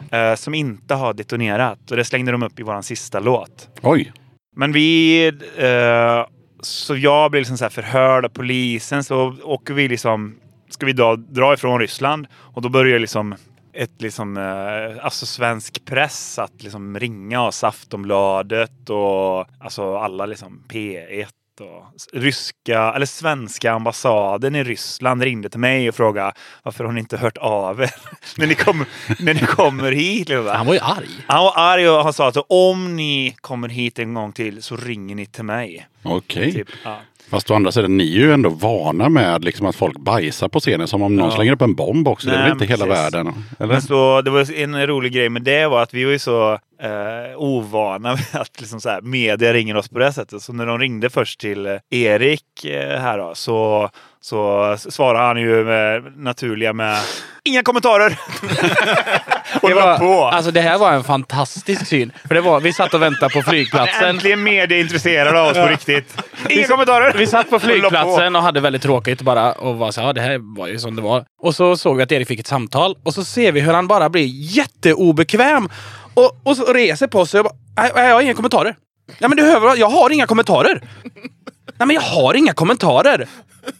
Ja. 0.09 0.17
Eh, 0.17 0.35
som 0.35 0.53
inte 0.53 0.95
har 0.95 1.13
detonerat. 1.13 1.91
Och 1.91 1.97
det 1.97 2.05
slängde 2.05 2.31
de 2.31 2.43
upp 2.43 2.59
i 2.59 2.63
våran 2.63 2.83
sista 2.83 3.19
låt. 3.19 3.69
Oj. 3.81 4.11
Men 4.55 4.71
vi... 4.71 5.27
Eh, 5.57 6.25
så 6.63 6.95
jag 6.97 7.31
blir 7.31 7.41
liksom 7.41 7.57
så 7.57 7.65
här 7.65 7.69
förhörd 7.69 8.25
av 8.25 8.29
polisen. 8.29 9.03
Så 9.03 9.35
åker 9.43 9.73
vi 9.73 9.87
liksom... 9.87 10.35
Ska 10.73 10.85
vi 10.85 10.93
då 10.93 11.15
dra 11.15 11.53
ifrån 11.53 11.79
Ryssland. 11.79 12.27
Och 12.33 12.61
då 12.61 12.69
börjar 12.69 12.99
liksom 12.99 13.35
ett 13.73 14.01
liksom, 14.01 14.37
eh, 14.37 15.05
alltså 15.05 15.25
svensk 15.25 15.85
press 15.85 16.39
att 16.39 16.63
liksom 16.63 16.99
ringa 16.99 17.41
oss, 17.41 17.63
Aftonbladet 17.63 18.89
och 18.89 19.47
alltså 19.59 19.97
alla 19.97 20.25
liksom 20.25 20.63
P1 20.69 21.27
och 21.59 21.85
ryska 22.13 22.93
eller 22.95 23.05
svenska 23.05 23.71
ambassaden 23.71 24.55
i 24.55 24.63
Ryssland 24.63 25.23
ringde 25.23 25.49
till 25.49 25.59
mig 25.59 25.89
och 25.89 25.95
frågade 25.95 26.33
varför 26.63 26.83
har 26.83 26.91
ni 26.91 26.99
inte 26.99 27.17
hört 27.17 27.37
av 27.37 27.81
er 27.81 27.93
när 28.37 28.47
ni 28.47 28.55
kommer, 28.55 28.87
när 29.19 29.33
ni 29.33 29.39
kommer 29.39 29.91
hit? 29.91 30.29
Liksom. 30.29 30.47
Han 30.47 30.65
var 30.65 30.73
ju 30.73 30.79
arg. 30.79 31.09
Han 31.27 31.43
var 31.43 31.53
arg 31.55 31.89
och 31.89 32.03
han 32.03 32.13
sa 32.13 32.27
att 32.27 32.37
om 32.49 32.95
ni 32.95 33.35
kommer 33.41 33.69
hit 33.69 33.99
en 33.99 34.13
gång 34.13 34.31
till 34.31 34.63
så 34.63 34.75
ringer 34.75 35.15
ni 35.15 35.25
till 35.25 35.43
mig. 35.43 35.87
Okej. 36.03 36.53
Typ. 36.53 36.67
Ja. 36.83 36.99
Fast 37.31 37.51
å 37.51 37.53
andra 37.55 37.71
sidan, 37.71 37.97
ni 37.97 38.03
är 38.15 38.19
ju 38.19 38.33
ändå 38.33 38.49
vana 38.49 39.09
med 39.09 39.43
liksom, 39.43 39.65
att 39.67 39.75
folk 39.75 39.97
bajsar 39.99 40.47
på 40.47 40.59
scenen. 40.59 40.87
Som 40.87 41.01
om 41.01 41.15
någon 41.15 41.29
Ja. 41.29 41.35
slänger 41.35 41.51
upp 41.53 41.61
en 41.61 41.75
bomb 41.75 42.07
också. 42.07 42.27
det 42.29 42.33
är 42.33 42.37
Nej, 42.37 42.43
väl 42.43 42.51
inte 42.51 42.65
men 42.65 42.69
hela 42.79 42.85
precis. 42.85 43.03
världen? 43.13 43.33
Eller? 43.59 43.73
Men 43.73 43.81
så, 43.81 44.21
det 44.21 44.31
var 44.31 44.53
en 44.59 44.87
rolig 44.87 45.13
grej 45.13 45.29
med 45.29 45.41
det 45.41 45.67
var 45.67 45.81
att 45.83 45.93
vi 45.93 46.03
var 46.03 46.11
ju 46.11 46.19
så 46.19 46.51
eh, 46.81 47.37
ovana 47.37 48.11
med 48.31 48.41
att 48.41 48.59
liksom 48.61 48.81
så 48.81 48.89
här, 48.89 49.01
media 49.01 49.53
ringer 49.53 49.77
oss 49.77 49.89
på 49.89 49.99
det 49.99 50.13
sättet. 50.13 50.41
Så 50.41 50.53
när 50.53 50.65
de 50.65 50.79
ringde 50.79 51.09
först 51.09 51.39
till 51.39 51.65
eh, 51.65 51.75
Erik 51.89 52.65
eh, 52.65 52.99
här 53.01 53.17
då, 53.17 53.31
så, 53.35 53.89
så 54.21 54.75
svarade 54.77 55.25
han 55.25 55.37
ju 55.37 55.63
med, 55.63 56.17
naturliga 56.17 56.73
med 56.73 56.97
inga 57.43 57.63
kommentarer. 57.63 58.19
och 59.61 59.69
Det, 59.69 59.75
var, 59.75 59.97
på. 59.97 60.23
alltså, 60.25 60.51
det 60.51 60.61
här 60.61 60.77
var 60.77 60.91
en 60.91 61.03
fantastisk 61.03 61.87
syn. 61.87 62.11
För 62.27 62.35
det 62.35 62.41
var, 62.41 62.59
vi 62.59 62.73
satt 62.73 62.93
och 62.93 63.01
väntade 63.01 63.33
på 63.33 63.41
flygplatsen. 63.41 64.09
Äntligen 64.09 64.43
media 64.43 64.79
intresserade 64.79 65.41
av 65.41 65.47
oss 65.47 65.57
på 65.57 65.65
riktigt. 65.65 66.17
Inga 66.49 66.67
kommentarer! 66.67 67.13
Vi 67.17 67.27
satt 67.27 67.49
på 67.49 67.59
flygplatsen 67.59 68.35
och 68.35 68.41
hade 68.41 68.59
väldigt 68.59 68.81
tråkigt 68.81 69.21
bara 69.21 69.51
och 69.53 69.77
var 69.77 69.91
så 69.91 70.01
ja, 70.01 70.13
det 70.13 70.21
här 70.21 70.57
var 70.57 70.67
ju 70.67 70.79
som 70.79 70.95
det 70.95 71.01
var. 71.01 71.25
Och 71.41 71.55
så 71.55 71.77
såg 71.77 71.97
vi 71.97 72.03
att 72.03 72.11
Erik 72.11 72.27
fick 72.27 72.39
ett 72.39 72.47
samtal 72.47 72.95
och 73.03 73.13
så 73.13 73.23
ser 73.23 73.51
vi 73.51 73.59
hur 73.59 73.73
han 73.73 73.87
bara 73.87 74.09
blir 74.09 74.25
jätteobekväm 74.31 75.69
och, 76.13 76.37
och 76.43 76.57
så 76.57 76.73
reser 76.73 77.07
på 77.07 77.25
sig 77.25 77.39
och 77.39 77.45
bara, 77.75 78.07
jag 78.07 78.13
har 78.13 78.21
inga 78.21 78.33
kommentarer. 78.33 78.75
Nej 79.19 79.29
men 79.29 79.37
du 79.37 79.43
hör 79.43 79.75
jag 79.77 79.89
har 79.89 80.09
inga 80.09 80.27
kommentarer. 80.27 80.81
Nej 81.81 81.85
men 81.85 81.95
jag 81.95 82.01
har 82.01 82.33
inga 82.33 82.53
kommentarer. 82.53 83.27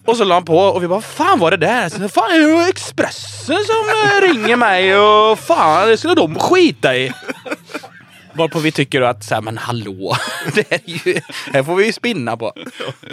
Och 0.06 0.18
så 0.18 0.24
la 0.24 0.36
han 0.36 0.46
på 0.46 0.58
och 0.58 0.84
vi 0.84 0.88
bara, 0.88 1.02
fan 1.02 1.40
var 1.40 1.52
det 1.52 1.58
där? 1.58 1.90
Så, 1.90 2.10
fan 2.10 2.32
är 2.32 2.64
det 2.64 2.70
Expressen 2.70 3.58
som 3.66 3.90
eh, 3.90 4.34
ringer 4.34 4.56
mig 4.56 4.98
och 4.98 5.40
fan 5.40 5.88
det 5.88 5.98
skulle 5.98 6.16
de 6.16 6.40
skita 6.40 6.96
i. 6.96 7.14
Varpå 8.34 8.60
vi 8.60 8.72
tycker 8.72 9.02
att, 9.02 9.24
så 9.24 9.36
här, 9.36 9.42
men 9.42 9.58
hallå, 9.58 10.16
det 10.56 10.72
är 10.72 10.82
ju, 10.86 11.22
här 11.54 11.64
får 11.64 11.76
vi 11.76 11.86
ju 11.86 11.94
spinna 11.94 12.38
på. 12.38 12.54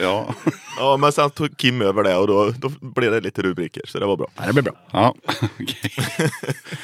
Ja. 0.01 0.35
Ja, 0.79 0.97
men 0.97 1.12
sen 1.12 1.31
tog 1.31 1.57
Kim 1.57 1.83
över 1.83 2.03
det 2.03 2.16
och 2.16 2.27
då, 2.27 2.51
då 2.51 2.71
blev 2.81 3.12
det 3.12 3.21
lite 3.21 3.43
rubriker, 3.43 3.83
så 3.85 3.99
det 3.99 4.07
var 4.07 4.16
bra. 4.16 4.29
Ja, 4.37 4.43
det 4.47 4.53
blir 4.53 4.62
bra. 4.62 4.73
ja. 4.91 5.14
okej. 5.61 5.93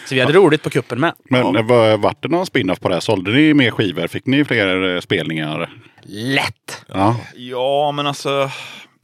Så 0.06 0.14
vi 0.14 0.20
hade 0.20 0.32
roligt 0.32 0.62
på 0.62 0.70
kuppen 0.70 1.00
med. 1.00 1.12
Men 1.24 1.54
ja. 1.54 1.96
vart 1.96 2.22
det 2.22 2.28
någon 2.28 2.46
spin-off 2.46 2.80
på 2.80 2.88
det? 2.88 2.94
här? 2.94 3.00
Sålde 3.00 3.30
ni 3.30 3.54
mer 3.54 3.70
skivor? 3.70 4.06
Fick 4.06 4.26
ni 4.26 4.44
fler 4.44 4.94
eh, 4.94 5.00
spelningar? 5.00 5.70
Lätt! 6.02 6.84
Ja. 6.86 7.16
Ja, 7.34 7.92
men 7.92 8.06
alltså... 8.06 8.50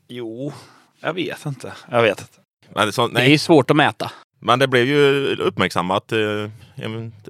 Jo, 0.09 0.53
jag 1.01 1.12
vet 1.12 1.47
inte. 1.47 1.72
Jag 1.91 2.03
vet 2.03 2.20
inte. 2.20 2.33
Men 2.74 2.87
det, 2.87 2.93
så, 2.93 3.09
Det 3.09 3.20
är 3.20 3.28
ju 3.28 3.39
svårt 3.39 3.70
att 3.70 3.76
mäta. 3.76 4.11
Men 4.41 4.59
det 4.59 4.68
blev 4.68 4.86
ju 4.86 5.36
uppmärksammat 5.36 6.12
eh, 6.12 6.51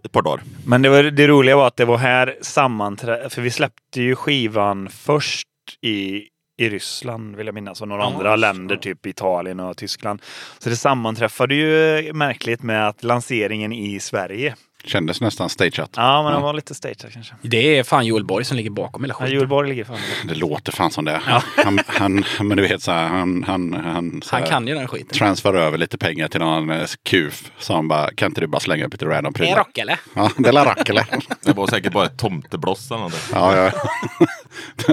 ett 0.04 0.12
par 0.12 0.22
dagar. 0.22 0.42
Men 0.66 0.82
det, 0.82 0.88
var, 0.88 1.02
det 1.02 1.26
roliga 1.26 1.56
var 1.56 1.66
att 1.66 1.76
det 1.76 1.84
var 1.84 1.96
här 1.98 2.36
sammanträde... 2.40 3.30
För 3.30 3.42
vi 3.42 3.50
släppte 3.50 4.02
ju 4.02 4.16
skivan 4.16 4.88
först 4.88 5.48
i, 5.80 6.22
i 6.58 6.68
Ryssland, 6.68 7.36
vill 7.36 7.46
jag 7.46 7.54
minnas, 7.54 7.80
och 7.80 7.88
några 7.88 8.04
andra 8.04 8.36
länder, 8.36 8.76
typ 8.76 9.06
Italien 9.06 9.61
och 9.61 9.76
Tyskland. 9.76 10.22
Så 10.58 10.68
det 10.68 10.76
sammanträffade 10.76 11.54
ju 11.54 12.12
märkligt 12.12 12.62
med 12.62 12.88
att 12.88 13.04
lanseringen 13.04 13.72
i 13.72 14.00
Sverige. 14.00 14.54
Kändes 14.84 15.20
nästan 15.20 15.48
stageat. 15.48 15.90
Ja, 15.96 16.22
men 16.22 16.32
den 16.32 16.42
var 16.42 16.52
lite 16.52 16.74
stagead 16.74 17.12
kanske. 17.12 17.34
Det 17.42 17.78
är 17.78 17.82
fan 17.82 18.06
Joel 18.06 18.24
Borg 18.24 18.44
som 18.44 18.56
ligger 18.56 18.70
bakom 18.70 19.02
hela 19.04 19.14
Ja, 19.18 19.24
skiten. 19.24 19.38
Julborg 19.40 19.68
ligger 19.68 19.84
fan 19.84 19.98
Det 20.28 20.34
låter 20.34 20.72
fan 20.72 20.90
som 20.90 21.04
det. 21.04 21.20
Han, 21.56 21.78
han, 21.86 22.24
men 22.40 22.56
du 22.56 22.62
vet 22.68 22.82
så 22.82 22.92
här, 22.92 23.08
han, 23.08 23.44
han, 23.46 23.74
han, 23.74 24.22
så 24.22 24.34
Han 24.36 24.42
här, 24.42 24.50
kan 24.50 24.66
ju 24.68 24.74
den 24.74 24.88
skiten. 24.88 25.08
transfer 25.18 25.54
över 25.54 25.78
lite 25.78 25.98
pengar 25.98 26.28
till 26.28 26.40
någon 26.40 26.70
eh, 26.70 26.86
kuf. 27.02 27.50
som 27.58 27.88
bara, 27.88 28.10
kan 28.14 28.26
inte 28.26 28.40
du 28.40 28.46
bara 28.46 28.60
slänga 28.60 28.86
upp 28.86 28.92
lite 28.92 29.06
random 29.06 29.32
Det 29.32 29.38
är 29.40 29.44
prylar? 29.44 29.58
rock 29.58 29.78
eller? 29.78 29.98
Ja, 30.14 30.30
det 30.38 30.48
är 30.48 30.52
la 30.52 30.64
rack 30.64 30.88
eller? 30.88 31.06
Det 31.44 31.52
var 31.56 31.66
säkert 31.66 31.92
bara 31.92 32.06
ett 32.06 32.18
tomtebloss 32.18 32.90
eller 32.90 32.98
någonting. 32.98 33.20
Ja, 33.32 33.56
ja. 33.56 33.72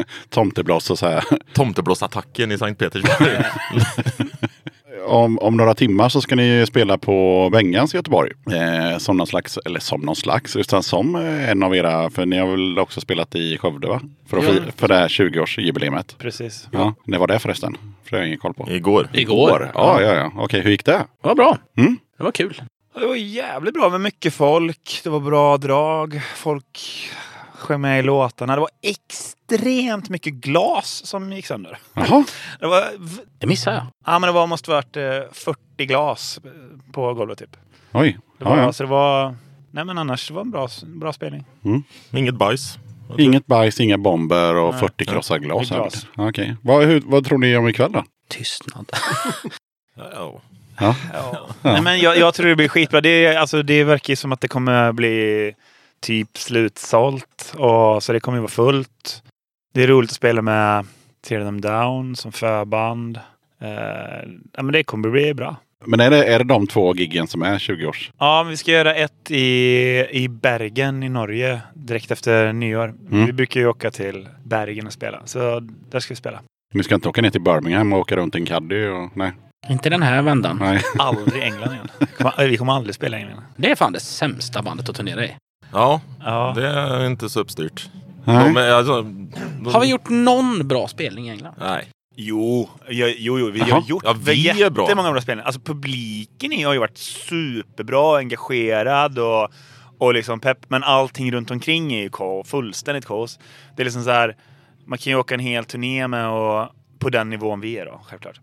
Tomtebloss 0.29 0.89
och 0.89 0.99
så 0.99 1.07
här. 1.07 1.23
Tomteblossattacken 1.53 2.51
i 2.51 2.57
Sankt 2.57 2.79
Petersburg. 2.79 3.45
Om, 5.08 5.39
om 5.39 5.58
några 5.58 5.74
timmar 5.74 6.10
så 6.10 6.22
ska 6.22 6.36
ni 6.36 6.66
spela 6.68 6.97
på 6.97 7.49
Bengans 7.51 7.93
i 7.93 7.97
Göteborg. 7.97 8.32
Eh, 8.51 8.97
som 8.97 9.18
någon 9.18 9.28
slags, 9.28 9.58
eller 9.58 9.80
som 9.80 10.01
någon 10.01 10.16
slags, 10.16 10.55
utan 10.55 10.84
som 10.84 11.16
eh, 11.16 11.49
en 11.49 11.64
av 11.64 11.76
era, 11.76 12.10
för 12.10 12.26
ni 12.26 12.38
har 12.38 12.47
väl 12.47 12.80
också 12.80 13.01
spelat 13.01 13.36
i 13.36 13.58
Skövde 13.58 13.88
va? 13.88 14.01
För, 14.28 14.38
att 14.38 14.45
fi, 14.45 14.62
för 14.76 14.88
det 14.88 14.95
här 14.95 15.08
20-årsjubileumet. 15.08 16.18
Precis. 16.18 16.68
Ja, 16.72 16.93
när 17.03 17.18
var 17.18 17.28
det 17.28 17.39
förresten? 17.39 17.78
För 18.03 18.12
det 18.12 18.18
har 18.18 18.22
jag 18.22 18.28
ingen 18.28 18.39
koll 18.39 18.53
på. 18.53 18.72
Igår. 18.72 19.10
Igår. 19.14 19.72
Ja, 19.74 20.01
ja, 20.01 20.14
ja. 20.14 20.32
Okej, 20.36 20.62
hur 20.62 20.72
gick 20.72 20.86
det? 20.86 20.91
Det 20.91 21.28
var 21.28 21.36
bra. 21.36 21.58
Mm. 21.78 21.97
Det 22.18 22.24
var 22.24 22.32
kul. 22.32 22.62
Det 22.99 23.05
var 23.05 23.16
jävligt 23.16 23.74
bra 23.74 23.89
med 23.89 24.01
mycket 24.01 24.34
folk. 24.34 25.01
Det 25.03 25.10
var 25.10 25.20
bra 25.20 25.58
drag. 25.58 26.22
Folk 26.36 26.80
sjöng 27.68 27.82
med 27.82 27.99
i 27.99 28.01
låtarna. 28.03 28.55
Det 28.55 28.59
var 28.61 28.70
extremt 28.82 30.09
mycket 30.09 30.34
glas 30.34 31.05
som 31.05 31.34
gick 31.34 31.45
sönder. 31.45 31.78
Jaha. 31.93 32.26
Det 32.59 32.68
var, 32.68 32.84
Det 33.39 33.47
missar 33.47 33.72
jag. 33.72 33.86
ja, 34.05 34.20
men 34.20 34.28
det 34.28 34.32
var, 34.32 34.47
måste 34.47 34.70
varit 34.72 34.97
eh, 34.97 35.03
40 35.32 35.86
glas 35.86 36.39
på 36.91 37.13
golvet 37.13 37.39
typ. 37.39 37.57
Oj. 37.91 38.18
Det 38.38 38.45
var, 38.45 38.57
Ja, 38.57 38.63
ja. 38.63 38.74
Så 38.74 38.84
det 38.84 38.89
var... 38.89 39.36
Nej 39.72 39.86
men 39.86 39.97
annars 39.97 40.28
det 40.28 40.34
var 40.34 40.41
en 40.41 40.51
bra, 40.51 40.68
bra 40.86 41.13
spelning. 41.13 41.45
Inget 42.11 42.36
bajs. 42.36 42.78
Inget 43.18 43.45
bajs, 43.45 43.80
inga 43.80 43.97
bomber 43.97 44.55
och 44.55 44.72
Nej. 44.72 44.80
40 44.80 45.05
krossade 45.05 45.39
glas. 45.39 45.70
Glas. 45.70 46.07
Okej. 46.15 46.55
Vad, 46.61 46.86
hur, 46.86 47.01
vad 47.05 47.26
tror 47.26 47.38
ni 47.38 47.57
om 47.57 47.68
ikväll 47.70 47.91
då? 47.91 48.03
Tystnad. 48.30 48.91
Ja. 49.95 50.41
Ja. 50.80 50.95
Ja. 51.13 51.47
Nej, 51.61 51.82
men 51.82 51.99
jag, 51.99 52.18
jag 52.18 52.34
tror 52.34 52.47
det 52.47 52.55
blir 52.55 52.68
skitbra. 52.68 53.01
Det, 53.01 53.26
är- 53.26 53.38
alltså, 53.38 53.63
det 53.63 53.84
verkar 53.84 54.11
ju 54.11 54.15
som 54.15 54.32
att 54.32 54.41
det 54.41 54.47
kommer 54.47 54.91
bli 54.91 55.53
typ 56.00 56.38
slutsålt. 56.38 57.54
Och, 57.58 58.04
så 58.04 58.14
det 58.14 58.20
kommer 58.20 58.38
ju 58.38 58.41
vara 58.41 58.52
fullt. 58.52 59.24
Det 59.74 59.84
är 59.84 59.88
roligt 59.88 60.10
att 60.10 60.16
spela 60.16 60.41
med 60.41 60.86
Tear 61.28 61.39
Them 61.39 61.62
Down 61.62 62.16
som 62.16 62.32
förband. 62.32 63.20
Eh, 63.62 63.70
ja, 64.54 64.64
men 64.64 64.72
det 64.72 64.84
kommer 64.84 65.10
bli 65.10 65.34
bra. 65.34 65.56
Men 65.86 66.00
är 66.00 66.10
det, 66.10 66.26
är 66.26 66.39
det 66.39 66.45
de 66.45 66.68
två 66.68 66.95
giggen 66.95 67.28
som 67.28 67.41
är 67.41 67.60
20 67.60 67.86
års? 67.86 68.12
Ja, 68.18 68.43
vi 68.43 68.58
ska 68.58 68.72
göra 68.72 68.95
ett 68.95 69.32
i, 69.32 70.06
i 70.12 70.28
Bergen 70.28 71.04
i 71.04 71.10
Norge 71.10 71.62
direkt 71.74 72.12
efter 72.12 72.54
nyår. 72.54 72.93
Mm. 73.12 73.26
Vi 73.26 73.34
brukar 73.34 73.60
ju 73.60 73.68
åka 73.68 73.91
till 73.91 74.28
Bergen 74.43 74.88
och 74.88 74.93
spela. 74.93 75.22
Så 75.26 75.60
där 75.89 76.00
ska 76.00 76.12
vi 76.12 76.16
spela. 76.16 76.39
Ni 76.74 76.84
ska 76.84 76.95
inte 76.95 77.10
åka 77.10 77.22
ner 77.22 77.30
till 77.30 77.41
Birmingham 77.41 77.93
och 77.93 78.00
åka 78.00 78.16
runt 78.16 78.36
i 78.36 78.39
en 78.39 78.45
caddy? 78.45 78.88
Och, 78.88 79.18
nej. 79.18 79.32
Inte 79.70 79.89
den 79.89 80.04
här 80.04 80.22
vändan. 80.22 80.58
nej. 80.62 80.82
Aldrig 81.00 81.43
England 81.43 81.74
igen. 81.74 81.88
Vi 82.50 82.58
kommer 82.58 82.74
aldrig 82.74 82.95
spela 82.95 83.18
i 83.18 83.22
England. 83.22 83.41
Det 83.56 83.72
är 83.72 83.76
fan 83.76 83.93
det 83.93 84.00
sämsta 84.00 84.62
bandet 84.62 84.89
att 84.89 84.95
turnera 84.95 85.26
i. 85.26 85.36
ja, 85.72 86.01
Ja. 86.26 86.53
det 86.55 86.68
är 86.68 87.05
inte 87.05 87.30
så 87.30 87.39
uppstyrt. 87.39 87.89
De 88.26 88.57
är, 88.57 88.72
alltså, 88.72 89.01
de, 89.01 89.32
Har 89.74 89.82
vi 89.82 89.88
gjort 89.89 90.09
någon 90.09 90.68
bra 90.68 90.88
spelning 90.88 91.28
i 91.28 91.32
England? 91.32 91.53
Nej. 91.59 91.88
Jo, 92.15 92.70
jo, 92.89 93.07
jo, 93.18 93.39
jo 93.39 93.49
vi 93.51 93.59
Jaha. 93.59 93.70
har 93.72 93.82
gjort 93.82 94.03
Ja, 94.05 94.15
vi 94.20 94.49
är 94.49 94.70
bra. 94.70 94.84
jättemånga 94.84 95.11
bra 95.11 95.22
spelningar. 95.22 95.45
Alltså 95.45 95.61
publiken 95.61 96.65
har 96.65 96.74
ju 96.74 96.80
varit 96.80 96.97
superbra, 96.97 98.18
engagerad 98.18 99.20
och, 99.20 99.47
och 99.97 100.13
liksom 100.13 100.39
pepp. 100.39 100.57
Men 100.70 100.84
allting 100.84 101.32
runt 101.32 101.51
omkring 101.51 101.93
är 101.93 102.01
ju 102.01 102.09
kaos, 102.09 102.47
fullständigt 102.49 103.05
kaos. 103.05 103.39
Det 103.76 103.82
är 103.82 103.86
liksom 103.86 104.03
så 104.03 104.09
här, 104.11 104.36
man 104.86 104.97
kan 104.97 105.11
ju 105.13 105.20
åka 105.20 105.34
en 105.34 105.39
hel 105.39 105.65
turné 105.65 106.07
med 106.07 106.30
och 106.30 106.68
på 106.99 107.09
den 107.09 107.30
nivån 107.30 107.59
vi 107.61 107.78
är 107.78 107.86
då, 107.86 108.01
självklart. 108.05 108.39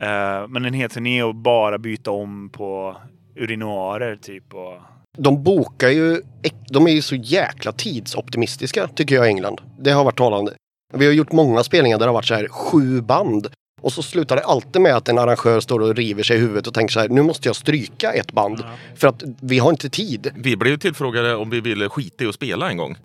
Eh, 0.00 0.48
men 0.48 0.64
en 0.64 0.74
hel 0.74 0.90
turné 0.90 1.22
och 1.22 1.34
bara 1.34 1.78
byta 1.78 2.10
om 2.10 2.50
på 2.50 2.96
urinoarer 3.36 4.16
typ. 4.16 4.54
Och, 4.54 4.74
De 5.18 5.42
bokar 5.42 5.88
ju, 5.88 6.22
de 6.70 6.86
är 6.86 6.92
ju 6.92 7.02
så 7.02 7.14
jäkla 7.14 7.72
tidsoptimistiska 7.72 8.88
tycker 8.88 9.14
jag 9.14 9.26
i 9.26 9.28
England. 9.28 9.60
Det 9.78 9.90
har 9.90 10.04
varit 10.04 10.18
talande. 10.18 10.52
Vi 10.94 11.06
har 11.06 11.12
gjort 11.12 11.32
många 11.32 11.64
spelningar 11.64 11.98
där 11.98 12.06
det 12.06 12.10
har 12.10 12.14
varit 12.14 12.26
så 12.26 12.34
här 12.34 12.48
sju 12.48 13.00
band. 13.00 13.48
Och 13.80 13.92
så 13.92 14.02
slutar 14.02 14.36
det 14.36 14.42
alltid 14.42 14.82
med 14.82 14.96
att 14.96 15.08
en 15.08 15.18
arrangör 15.18 15.60
står 15.60 15.80
och 15.80 15.96
river 15.96 16.22
sig 16.22 16.36
i 16.36 16.40
huvudet 16.40 16.66
och 16.66 16.74
tänker 16.74 16.92
så 16.92 17.00
här, 17.00 17.08
nu 17.08 17.22
måste 17.22 17.48
jag 17.48 17.56
stryka 17.56 18.12
ett 18.12 18.32
band. 18.32 18.64
För 18.96 19.08
att 19.08 19.22
vi 19.40 19.58
har 19.58 19.70
inte 19.70 19.90
tid. 19.90 20.32
Vi 20.36 20.56
blev 20.56 20.78
tillfrågade 20.78 21.34
om 21.34 21.50
vi 21.50 21.60
ville 21.60 21.88
skita 21.88 22.24
i 22.24 22.26
att 22.26 22.34
spela 22.34 22.70
en 22.70 22.76
gång. 22.76 22.96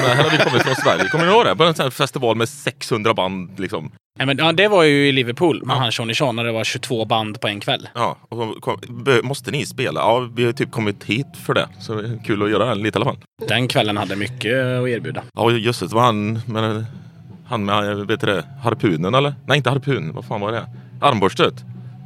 Men 0.00 0.16
här 0.16 0.24
har 0.24 0.30
vi 0.30 0.36
kommit 0.36 0.62
från 0.62 0.74
Sverige. 0.74 1.08
Kommer 1.08 1.26
ni 1.26 1.32
ihåg 1.32 1.44
det? 1.44 1.56
På 1.56 1.64
en 1.64 1.74
sån 1.74 1.82
här 1.82 1.90
festival 1.90 2.36
med 2.36 2.48
600 2.48 3.14
band 3.14 3.60
liksom. 3.60 3.92
Nej, 4.18 4.26
men, 4.26 4.38
ja, 4.38 4.52
det 4.52 4.68
var 4.68 4.82
ju 4.82 5.08
i 5.08 5.12
Liverpool 5.12 5.62
med 5.66 5.76
han 5.76 5.90
Johnny 5.92 6.14
Sean 6.14 6.36
när 6.36 6.44
det 6.44 6.52
var 6.52 6.64
22 6.64 7.04
band 7.04 7.40
på 7.40 7.48
en 7.48 7.60
kväll. 7.60 7.88
Ja, 7.94 8.16
och 8.28 8.36
så 8.38 8.60
kom, 8.60 8.76
"Bö- 8.76 9.22
måste 9.22 9.50
ni 9.50 9.66
spela? 9.66 10.00
Ja, 10.00 10.28
vi 10.34 10.44
har 10.44 10.52
typ 10.52 10.70
kommit 10.70 11.04
hit 11.04 11.26
för 11.46 11.54
det. 11.54 11.68
Så 11.80 11.94
det 11.94 12.08
är 12.08 12.24
kul 12.24 12.42
att 12.42 12.50
göra 12.50 12.74
det 12.74 12.74
lite 12.82 12.98
i 12.98 13.02
alla 13.02 13.10
fall. 13.10 13.18
Den 13.48 13.68
kvällen 13.68 13.96
hade 13.96 14.16
mycket 14.16 14.52
att 14.52 14.88
erbjuda. 14.88 15.22
Ja, 15.34 15.50
jösses, 15.50 15.90
det 15.90 15.96
var 15.96 16.02
han 16.02 16.32
med, 16.46 16.84
han 17.46 17.64
med 17.64 17.96
vet 18.06 18.20
du 18.20 18.26
det, 18.26 18.44
harpunen 18.62 19.14
eller? 19.14 19.34
Nej, 19.46 19.56
inte 19.56 19.70
harpun. 19.70 20.12
Vad 20.14 20.24
fan 20.24 20.40
var 20.40 20.52
det? 20.52 20.66
Armborstet. 21.00 21.54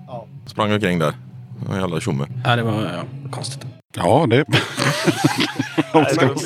Ja. 0.07 0.27
Sprang 0.47 0.73
omkring 0.73 0.99
där. 0.99 1.13
En 1.73 1.81
jävla 1.81 2.01
tjomme. 2.01 2.27
Ja, 2.45 2.57
det 2.57 2.63
var 2.63 2.83
ja, 2.83 3.29
konstigt. 3.31 3.67
Ja, 3.97 4.27
det... 4.31 4.45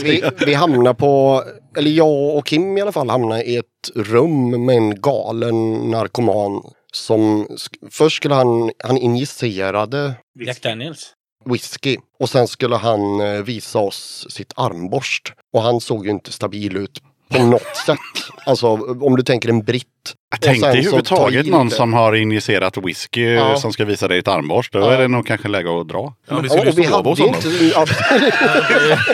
Vi, 0.03 0.23
vi 0.47 0.55
hamnar 0.55 0.95
på, 0.95 1.45
eller 1.77 1.91
jag 1.91 2.37
och 2.37 2.47
Kim 2.47 2.79
i 2.79 2.81
alla 2.81 2.93
fall 2.93 3.11
hamnar 3.11 3.43
i 3.43 3.57
ett 3.57 3.91
rum 3.95 4.65
med 4.65 4.77
en 4.77 5.01
galen 5.01 5.73
narkoman. 5.91 6.63
Som 6.93 7.49
först 7.91 8.17
skulle 8.17 8.35
han, 8.35 8.71
han 8.85 8.97
injicerade 8.97 10.15
Jack 10.47 10.63
Daniels. 10.63 11.13
whisky 11.45 11.97
och 12.19 12.31
sen 12.31 12.49
skulle 12.49 12.77
han 12.77 13.21
eh, 13.21 13.43
visa 13.43 13.79
oss 13.79 14.27
sitt 14.31 14.53
armborst. 14.57 15.33
Och 15.53 15.63
han 15.63 15.81
såg 15.81 16.05
ju 16.05 16.11
inte 16.11 16.33
stabil 16.33 16.77
ut 16.77 17.03
på 17.31 17.43
något 17.43 17.77
sätt. 17.87 17.99
Alltså 18.47 18.67
om 19.01 19.17
du 19.17 19.23
tänker 19.23 19.49
en 19.49 19.63
britt. 19.65 19.87
Jag 20.31 20.41
tänkte 20.41 20.67
Och 20.69 20.73
sen 20.75 20.83
så 20.83 20.89
överhuvudtaget 20.89 21.47
någon 21.47 21.71
som 21.71 21.93
har 21.93 22.15
injicerat 22.15 22.77
whisky 22.77 23.25
Ja. 23.25 23.57
som 23.57 23.73
ska 23.73 23.85
visa 23.85 24.09
dig 24.09 24.19
ett 24.19 24.29
armborst. 24.29 24.73
Då 24.73 24.79
Ja. 24.79 24.93
är 24.93 24.99
det 24.99 25.09
nog 25.09 25.27
kanske 25.27 25.49
läge 25.49 25.81
att 25.81 25.89
dra. 25.89 26.15
Ja, 26.29 26.39
vi 26.41 26.49
Ja, 26.49 26.55
skulle 26.55 26.71
och 26.71 26.79
vi 26.79 26.85
hade 26.85 27.11
inte... 27.11 27.49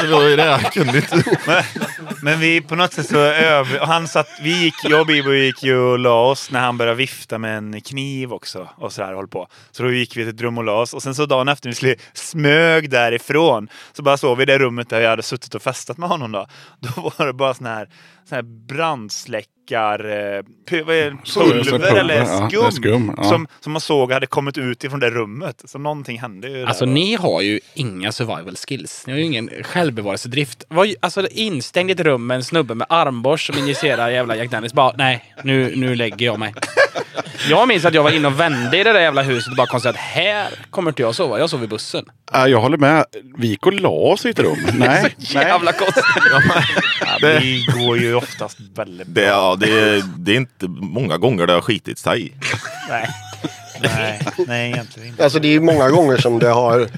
Det 0.00 0.06
var 0.06 0.28
ju 0.28 0.36
det 0.36 0.44
jag 0.44 0.72
kunde 0.72 0.96
inte. 0.96 1.24
Men, 1.46 1.62
men 2.22 2.40
vi 2.40 2.60
på 2.60 2.74
något 2.74 2.92
sätt 2.92 3.08
så 3.08 3.18
över... 3.18 3.80
och 3.80 3.86
Han 3.86 4.08
satt, 4.08 4.28
vi 4.42 4.62
gick, 4.62 4.74
jag 4.84 5.00
och 5.00 5.06
Bibo 5.06 5.32
gick 5.32 5.62
ju 5.62 5.78
och 5.78 5.98
la 5.98 6.30
oss 6.30 6.50
när 6.50 6.60
han 6.60 6.78
började 6.78 6.96
vifta 6.96 7.38
med 7.38 7.58
en 7.58 7.80
kniv 7.80 8.32
också. 8.32 8.68
Och 8.76 8.92
så 8.92 9.02
här 9.02 9.26
på. 9.26 9.48
Så 9.70 9.82
då 9.82 9.92
gick 9.92 10.16
vi 10.16 10.24
till 10.24 10.34
ett 10.34 10.40
rum 10.40 10.58
och 10.58 10.64
la 10.64 10.80
oss. 10.80 10.94
Och 10.94 11.02
sen 11.02 11.14
så 11.14 11.26
dagen 11.26 11.48
efter 11.48 11.68
vi 11.68 11.74
skulle 11.74 11.96
smög 12.12 12.90
därifrån. 12.90 13.68
Så 13.92 14.02
bara 14.02 14.16
sov 14.16 14.36
vi 14.36 14.42
i 14.42 14.46
det 14.46 14.58
rummet 14.58 14.88
där 14.88 15.00
jag 15.00 15.10
hade 15.10 15.22
suttit 15.22 15.54
och 15.54 15.62
festat 15.62 15.98
med 15.98 16.08
honom 16.08 16.32
då. 16.32 16.46
Då 16.80 17.12
var 17.18 17.26
det 17.26 17.32
bara 17.32 17.54
sån 17.54 17.66
här, 17.66 17.88
sån 18.32 18.36
här 18.36 18.66
brandsläckar... 18.68 20.04
Eh, 20.04 20.42
pu- 20.70 20.82
vad 20.82 20.94
är 20.96 21.10
det? 21.10 21.16
pulver 21.34 21.96
eller 21.96 22.14
ja, 22.14 22.22
det 22.22 22.50
skum. 22.50 22.66
är 22.66 22.70
skum, 22.70 23.14
ja. 23.16 23.24
som, 23.24 23.46
som 23.60 23.72
man 23.72 23.80
såg 23.80 24.12
hade 24.12 24.26
kommit 24.26 24.58
ut 24.58 24.84
ifrån 24.84 25.00
det 25.00 25.10
rummet. 25.10 25.62
Så 25.64 25.78
någonting 25.78 26.20
hände 26.20 26.48
ju. 26.48 26.54
där. 26.54 26.66
Alltså 26.66 26.84
ni 26.84 27.14
har 27.14 27.40
ju 27.40 27.60
inga 27.74 28.12
survival 28.12 28.56
skills. 28.56 29.04
Ni 29.06 29.12
har 29.12 29.18
ju 29.20 29.24
ingen 29.24 29.50
självbevarelsedrift. 29.62 30.64
Vad- 30.68 30.94
Alltså 31.00 31.28
instängd 31.28 31.90
i 31.90 31.92
ett 31.92 32.00
rum 32.00 32.26
med 32.26 32.34
en 32.34 32.44
snubbe 32.44 32.74
med 32.74 32.86
armborst 32.90 33.46
som 33.46 33.58
injicerar 33.58 34.10
jävla 34.10 34.36
Jack 34.36 34.50
Daniels. 34.50 34.72
Bara 34.74 34.92
nej, 34.96 35.34
nu, 35.42 35.72
nu 35.76 35.94
lägger 35.94 36.26
jag 36.26 36.38
mig. 36.38 36.54
Jag 37.50 37.68
minns 37.68 37.84
att 37.84 37.94
jag 37.94 38.02
var 38.02 38.10
inne 38.10 38.26
och 38.28 38.40
vände 38.40 38.78
i 38.78 38.84
det 38.84 38.92
där 38.92 39.00
jävla 39.00 39.22
huset 39.22 39.50
och 39.50 39.56
bara 39.56 39.66
konstaterade 39.66 39.98
att 39.98 40.04
här 40.14 40.48
kommer 40.70 40.90
inte 40.90 41.02
jag 41.02 41.14
sova. 41.14 41.38
Jag 41.38 41.50
sov 41.50 41.64
i 41.64 41.66
bussen. 41.66 42.04
Ja, 42.32 42.48
Jag 42.48 42.60
håller 42.60 42.76
med. 42.78 43.04
Vi 43.38 43.46
gick 43.48 43.66
och 43.66 43.72
la 43.72 43.88
oss 43.88 44.26
i 44.26 44.28
ett 44.30 44.38
rum. 44.38 44.56
Nej, 44.74 45.02
nej. 45.02 45.14
Jävla 45.18 45.72
konstigt. 45.72 46.04
Ja, 47.00 47.18
vi 47.20 47.64
går 47.78 47.98
ju 47.98 48.14
oftast 48.22 48.58
väldigt 48.74 49.06
bra. 49.06 49.22
Det, 49.22 49.28
ja, 49.28 49.56
det, 49.60 49.80
är, 49.80 50.02
det 50.18 50.32
är 50.32 50.36
inte 50.36 50.68
många 50.68 51.18
gånger 51.18 51.46
det 51.46 51.52
har 51.52 51.60
skitit 51.60 51.98
sig. 51.98 52.32
Nej. 52.88 53.08
Nej, 53.82 54.20
nej, 54.46 54.72
egentligen 54.72 55.08
inte. 55.08 55.24
alltså 55.24 55.38
det 55.38 55.48
är 55.48 55.52
ju 55.52 55.60
många 55.60 55.90
gånger 55.90 56.16
som 56.16 56.38
det 56.38 56.48
har 56.48 56.88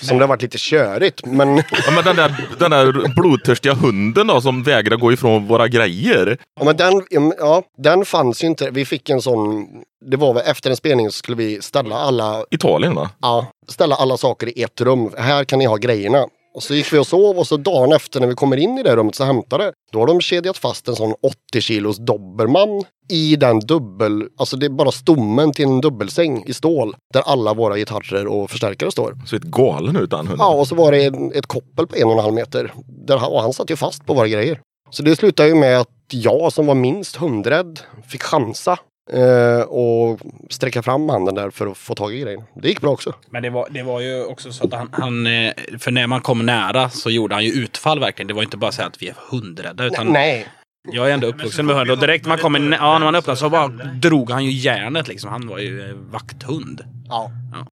som 0.00 0.18
det 0.18 0.24
har 0.24 0.28
varit 0.28 0.42
lite 0.42 0.58
körigt. 0.58 1.26
Men 1.26 1.56
Ja, 1.56 1.90
men 1.94 2.04
den 2.04 2.16
där, 2.16 2.48
den 2.58 2.70
där 2.70 3.14
blodtörstiga 3.14 3.74
hunden 3.74 4.26
då 4.26 4.40
som 4.40 4.62
vägrar 4.62 4.96
gå 4.96 5.12
ifrån 5.12 5.46
våra 5.46 5.68
grejer. 5.68 6.38
Ja, 6.60 6.64
men 6.64 6.76
den, 6.76 7.02
ja, 7.38 7.62
den 7.78 8.04
fanns 8.04 8.42
ju 8.42 8.46
inte. 8.46 8.70
Vi 8.70 8.84
fick 8.84 9.10
en 9.10 9.22
sån, 9.22 9.66
det 10.10 10.16
var 10.16 10.34
väl 10.34 10.42
efter 10.46 10.70
en 10.70 10.76
spelning 10.76 11.10
så 11.10 11.12
skulle 11.12 11.36
vi 11.36 11.62
ställa 11.62 11.96
alla, 11.96 12.44
Italien 12.50 12.94
va? 12.94 13.10
ja, 13.20 13.46
ställa 13.68 13.94
alla 13.96 14.16
saker 14.16 14.58
i 14.58 14.62
ett 14.62 14.80
rum. 14.80 15.10
Här 15.18 15.44
kan 15.44 15.58
ni 15.58 15.64
ha 15.64 15.76
grejerna. 15.76 16.26
Och 16.54 16.62
så 16.62 16.74
gick 16.74 16.92
vi 16.92 16.98
och 16.98 17.06
sov 17.06 17.38
och 17.38 17.46
så 17.46 17.56
dagen 17.56 17.92
efter 17.92 18.20
när 18.20 18.26
vi 18.26 18.34
kommer 18.34 18.56
in 18.56 18.78
i 18.78 18.82
det 18.82 18.96
rummet 18.96 19.14
så 19.14 19.24
hämtade 19.24 19.72
då 19.92 19.98
har 19.98 20.06
de 20.06 20.20
kedjat 20.20 20.58
fast 20.58 20.88
en 20.88 20.96
sån 20.96 21.14
80 21.50 21.60
kilos 21.60 21.96
dobermann 21.96 22.84
i 23.08 23.36
den 23.36 23.60
dubbel, 23.60 24.28
alltså 24.36 24.56
det 24.56 24.66
är 24.66 24.70
bara 24.70 24.90
stommen 24.90 25.52
till 25.52 25.64
en 25.64 25.80
dubbelsäng 25.80 26.44
i 26.46 26.54
stål 26.54 26.96
där 27.12 27.22
alla 27.26 27.54
våra 27.54 27.76
gitarrer 27.76 28.26
och 28.26 28.50
förstärkare 28.50 28.90
står. 28.90 29.18
Så 29.26 29.36
ett 29.36 29.42
galen 29.42 29.96
ut 29.96 30.12
hunden. 30.12 30.36
Ja, 30.38 30.54
och 30.54 30.68
så 30.68 30.74
var 30.74 30.92
det 30.92 31.04
en, 31.04 31.32
ett 31.32 31.46
koppel 31.46 31.86
på 31.86 31.96
en 31.96 32.04
och 32.04 32.12
en 32.12 32.18
halv 32.18 32.34
meter. 32.34 32.72
Där 33.06 33.16
han, 33.16 33.32
och 33.32 33.42
han 33.42 33.52
satt 33.52 33.70
ju 33.70 33.76
fast 33.76 34.06
på 34.06 34.14
våra 34.14 34.28
grejer. 34.28 34.60
Så 34.90 35.02
det 35.02 35.16
slutade 35.16 35.48
ju 35.48 35.54
med 35.54 35.80
att 35.80 35.88
jag 36.10 36.52
som 36.52 36.66
var 36.66 36.74
minst 36.74 37.16
hundrädd 37.16 37.80
fick 38.06 38.22
chansa 38.22 38.78
eh, 39.12 39.60
och 39.60 40.20
sträcka 40.50 40.82
fram 40.82 41.08
handen 41.08 41.34
där 41.34 41.50
för 41.50 41.66
att 41.66 41.78
få 41.78 41.94
tag 41.94 42.14
i 42.14 42.20
grejen. 42.20 42.42
Det 42.54 42.68
gick 42.68 42.80
bra 42.80 42.90
också. 42.90 43.14
Men 43.30 43.42
det 43.42 43.50
var, 43.50 43.68
det 43.70 43.82
var 43.82 44.00
ju 44.00 44.24
också 44.24 44.52
så 44.52 44.64
att 44.66 44.72
han, 44.72 44.88
han... 44.92 45.26
eh, 45.26 45.52
För 45.78 45.90
när 45.90 46.06
man 46.06 46.20
kom 46.20 46.46
nära 46.46 46.90
så 46.90 47.10
gjorde 47.10 47.34
han 47.34 47.44
ju 47.44 47.50
utfall 47.52 48.00
verkligen. 48.00 48.26
Det 48.28 48.34
var 48.34 48.42
inte 48.42 48.56
bara 48.56 48.72
säga 48.72 48.86
att 48.88 49.02
vi 49.02 49.08
är 49.08 49.14
hundrädda. 49.30 49.84
Utan 49.84 50.06
Nej. 50.06 50.46
Jag 50.90 51.10
är 51.10 51.14
ändå 51.14 51.26
uppvuxen 51.26 51.66
med 51.66 51.76
hund 51.76 51.90
och 51.90 51.98
direkt 51.98 52.24
när 52.24 52.28
man 52.28 52.38
kommer 52.38 52.76
ja, 52.80 52.98
när 52.98 53.06
man 53.06 53.14
öppnade 53.14 53.36
så 53.36 53.50
bara 53.50 53.68
drog 54.00 54.30
han 54.30 54.44
ju 54.44 54.50
järnet 54.50 55.08
liksom. 55.08 55.30
Han 55.30 55.48
var 55.48 55.58
ju 55.58 55.90
eh, 55.90 55.94
vakthund. 55.94 56.84
Ja. 57.08 57.30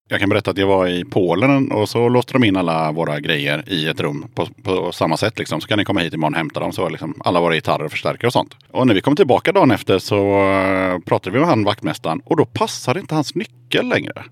Jag 0.08 0.20
kan 0.20 0.28
berätta 0.28 0.50
att 0.50 0.58
jag 0.58 0.66
var 0.66 0.86
i 0.86 1.04
Polen 1.04 1.72
och 1.72 1.88
så 1.88 2.08
låste 2.08 2.32
de 2.32 2.44
in 2.44 2.56
alla 2.56 2.92
våra 2.92 3.20
grejer 3.20 3.64
i 3.66 3.88
ett 3.88 4.00
rum 4.00 4.26
på, 4.34 4.48
på 4.62 4.92
samma 4.92 5.16
sätt. 5.16 5.38
Liksom. 5.38 5.60
Så 5.60 5.68
kan 5.68 5.78
ni 5.78 5.84
komma 5.84 6.00
hit 6.00 6.14
imorgon 6.14 6.34
och 6.34 6.38
hämta 6.38 6.60
dem. 6.60 6.72
Så 6.72 6.88
liksom 6.88 7.14
alla 7.24 7.40
våra 7.40 7.54
gitarrer 7.54 7.84
och 7.84 7.90
förstärkare 7.90 8.26
och 8.26 8.32
sånt. 8.32 8.56
Och 8.70 8.86
när 8.86 8.94
vi 8.94 9.00
kom 9.00 9.16
tillbaka 9.16 9.52
dagen 9.52 9.70
efter 9.70 9.98
så 9.98 10.42
eh, 10.50 10.98
pratade 10.98 11.30
vi 11.30 11.38
med 11.38 11.48
han 11.48 11.64
vaktmästaren 11.64 12.20
och 12.24 12.36
då 12.36 12.44
passade 12.44 13.00
inte 13.00 13.14
hans 13.14 13.34
nyckel 13.34 13.88
längre. 13.88 14.24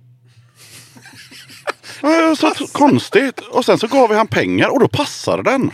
Så 2.37 2.67
konstigt. 2.73 3.41
Och 3.41 3.65
sen 3.65 3.79
så 3.79 3.87
gav 3.87 4.09
vi 4.09 4.17
han 4.17 4.27
pengar 4.27 4.69
och 4.69 4.81
då 4.81 4.89
passade 4.89 5.43
den. 5.43 5.71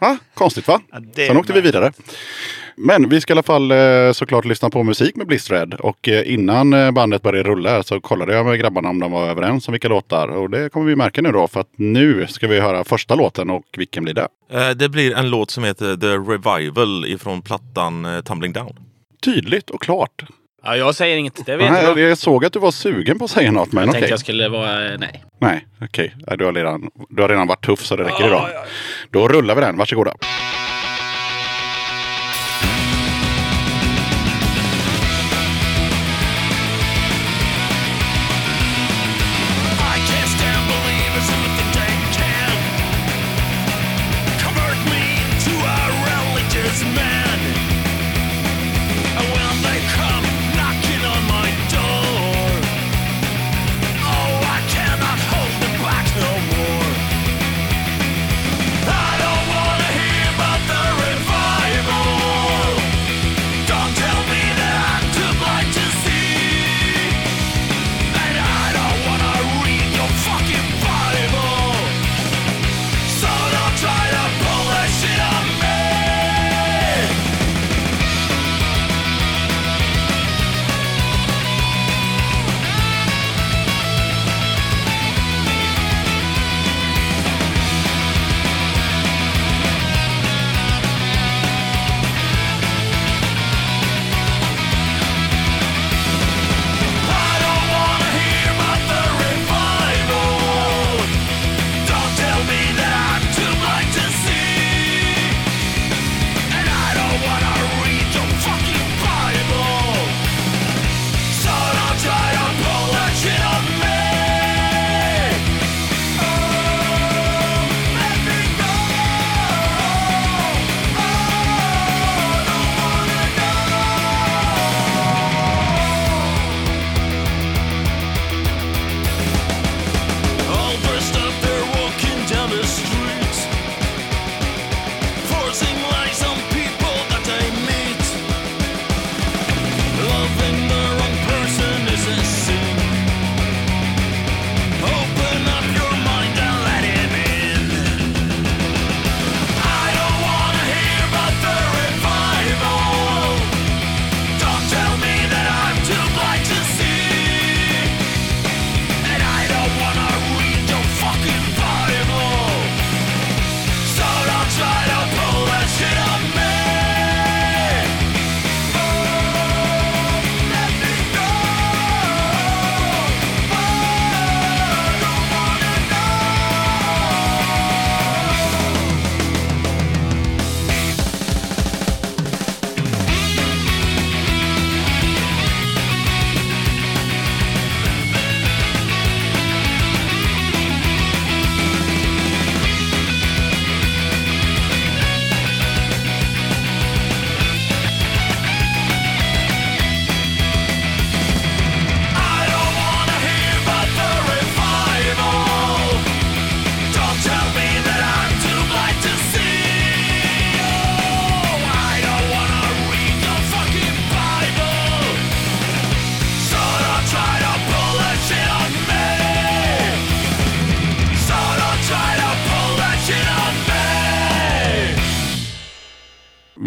Ha? 0.00 0.16
Konstigt 0.34 0.68
va? 0.68 0.80
Ja, 0.90 1.00
sen 1.26 1.36
åkte 1.36 1.52
vi 1.52 1.60
vidare. 1.60 1.92
Men 2.80 3.08
vi 3.08 3.20
ska 3.20 3.32
i 3.32 3.34
alla 3.34 3.42
fall 3.42 3.70
eh, 3.70 4.12
såklart 4.12 4.44
lyssna 4.44 4.70
på 4.70 4.82
musik 4.82 5.16
med 5.16 5.26
Blisterhead. 5.26 5.76
Och 5.78 6.08
eh, 6.08 6.32
innan 6.32 6.72
eh, 6.72 6.90
bandet 6.90 7.22
började 7.22 7.48
rulla 7.48 7.82
så 7.82 8.00
kollade 8.00 8.34
jag 8.34 8.46
med 8.46 8.58
grabbarna 8.58 8.88
om 8.88 8.98
de 8.98 9.12
var 9.12 9.28
överens 9.28 9.68
om 9.68 9.72
vilka 9.72 9.88
låtar. 9.88 10.28
Och 10.28 10.50
det 10.50 10.72
kommer 10.72 10.86
vi 10.86 10.96
märka 10.96 11.22
nu 11.22 11.32
då. 11.32 11.48
För 11.48 11.60
att 11.60 11.70
nu 11.76 12.26
ska 12.26 12.46
vi 12.46 12.60
höra 12.60 12.84
första 12.84 13.14
låten 13.14 13.50
och 13.50 13.64
vilken 13.76 14.04
blir 14.04 14.14
det? 14.14 14.28
Det 14.74 14.88
blir 14.88 15.16
en 15.16 15.30
låt 15.30 15.50
som 15.50 15.64
heter 15.64 15.96
The 15.96 16.06
Revival 16.06 17.06
ifrån 17.06 17.42
plattan 17.42 18.22
Tumbling 18.24 18.52
Down. 18.52 18.76
Tydligt 19.24 19.70
och 19.70 19.82
klart. 19.82 20.24
Ja, 20.62 20.76
jag 20.76 20.94
säger 20.94 21.16
inget. 21.16 21.46
Det 21.46 21.56
vet 21.56 21.72
Nej, 21.72 21.84
jag. 21.84 21.98
jag 21.98 22.18
såg 22.18 22.44
att 22.44 22.52
du 22.52 22.58
var 22.58 22.70
sugen 22.70 23.18
på 23.18 23.24
att 23.24 23.30
säga 23.30 23.50
något 23.52 23.72
men 23.72 23.80
Jag 23.82 23.88
okej. 23.88 23.92
tänkte 24.00 24.12
jag 24.12 24.20
skulle 24.20 24.48
vara... 24.48 24.92
eh, 24.92 24.98
Nej. 24.98 25.24
Nej, 25.40 25.66
okej. 25.82 26.14
Nej, 26.26 26.36
Du, 26.38 26.44
har 26.44 26.52
redan, 26.52 26.90
du 27.08 27.22
har 27.22 27.28
redan 27.28 27.46
varit 27.46 27.64
tuff 27.64 27.84
så 27.84 27.96
det 27.96 28.04
räcker 28.04 28.26
idag. 28.26 28.48
Då 29.10 29.28
rullar 29.28 29.54
vi 29.54 29.60
den. 29.60 29.76
Varsågoda. 29.76 30.14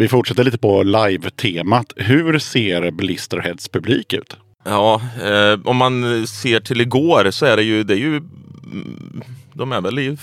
Vi 0.02 0.08
fortsätter 0.08 0.44
lite 0.44 0.58
på 0.58 0.82
live-temat. 0.82 1.92
Hur 1.96 2.38
ser 2.38 2.90
Blisterheads 2.90 3.68
publik 3.68 4.12
ut? 4.12 4.36
Ja, 4.64 5.00
eh, 5.22 5.60
om 5.64 5.76
man 5.76 6.26
ser 6.26 6.60
till 6.60 6.80
igår 6.80 7.30
så 7.30 7.46
är 7.46 7.56
det 7.56 7.62
ju, 7.62 7.82
det 7.84 7.94
är 7.94 7.98
ju 7.98 8.16
mm, 8.16 9.22
de 9.52 9.72
är 9.72 9.80
väl 9.80 9.98
i 9.98 10.16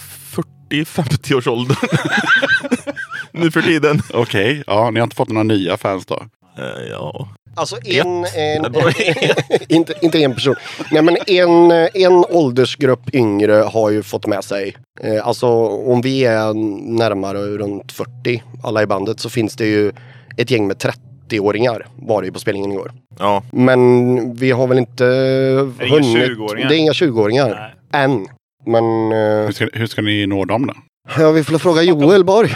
40-50 0.72 1.34
års 1.34 1.48
åldern 1.48 1.78
nu 3.32 3.52
för 3.52 3.62
tiden. 3.62 4.02
Okej, 4.14 4.64
ja, 4.68 4.92
ni 4.92 5.00
har 5.00 5.04
inte 5.04 5.16
fått 5.16 5.30
några 5.30 5.44
nya 5.44 5.78
fans 5.78 6.06
då? 6.06 6.26
Eh, 6.58 6.90
ja. 6.90 7.30
Alltså 7.60 7.78
en, 7.86 8.26
en, 8.26 8.72
Det 8.72 9.66
inte, 9.76 9.94
inte 10.02 10.20
en 10.24 10.34
person. 10.36 10.56
Nej 10.92 11.02
men 11.02 11.18
en, 11.28 11.72
en 11.94 12.26
åldersgrupp 12.30 13.16
yngre 13.16 13.54
har 13.54 13.90
ju 13.90 14.04
fått 14.04 14.28
med 14.28 14.44
sig. 14.44 14.76
Eh, 15.02 15.28
alltså 15.28 15.48
om 15.68 16.02
vi 16.02 16.26
är 16.26 16.54
närmare 16.98 17.38
runt 17.40 17.92
40 17.92 18.44
alla 18.64 18.84
i 18.84 18.86
bandet 18.86 19.20
så 19.20 19.30
finns 19.30 19.56
det 19.56 19.66
ju 19.66 19.92
ett 20.38 20.52
gäng 20.52 20.68
med 20.68 20.78
30-åringar 21.30 21.88
var 21.96 22.22
det 22.22 22.26
ju 22.26 22.32
på 22.32 22.40
spelningen 22.40 22.72
igår. 22.72 22.92
Ja, 23.20 23.44
Men 23.52 24.34
vi 24.36 24.52
har 24.52 24.68
väl 24.68 24.78
inte 24.78 25.06
är 25.06 25.86
inga 25.86 25.96
hunnit. 25.96 26.30
20-åringar. 26.30 26.70
Det 26.70 26.76
är 26.76 26.80
inga 26.80 26.92
20-åringar. 26.92 27.76
Nej. 27.92 28.04
Än. 28.04 28.28
Men 28.66 28.84
eh, 29.12 29.46
Hur 29.46 29.52
ska, 29.52 29.68
hur 29.74 29.88
ska 29.88 30.02
ni 30.02 30.26
nå 30.28 30.46
dem 30.46 30.68
då? 30.68 30.74
ja, 31.18 31.32
vi 31.32 31.44
får 31.44 31.58
fråga 31.58 31.82
Joel 31.82 32.24
Borg. 32.26 32.50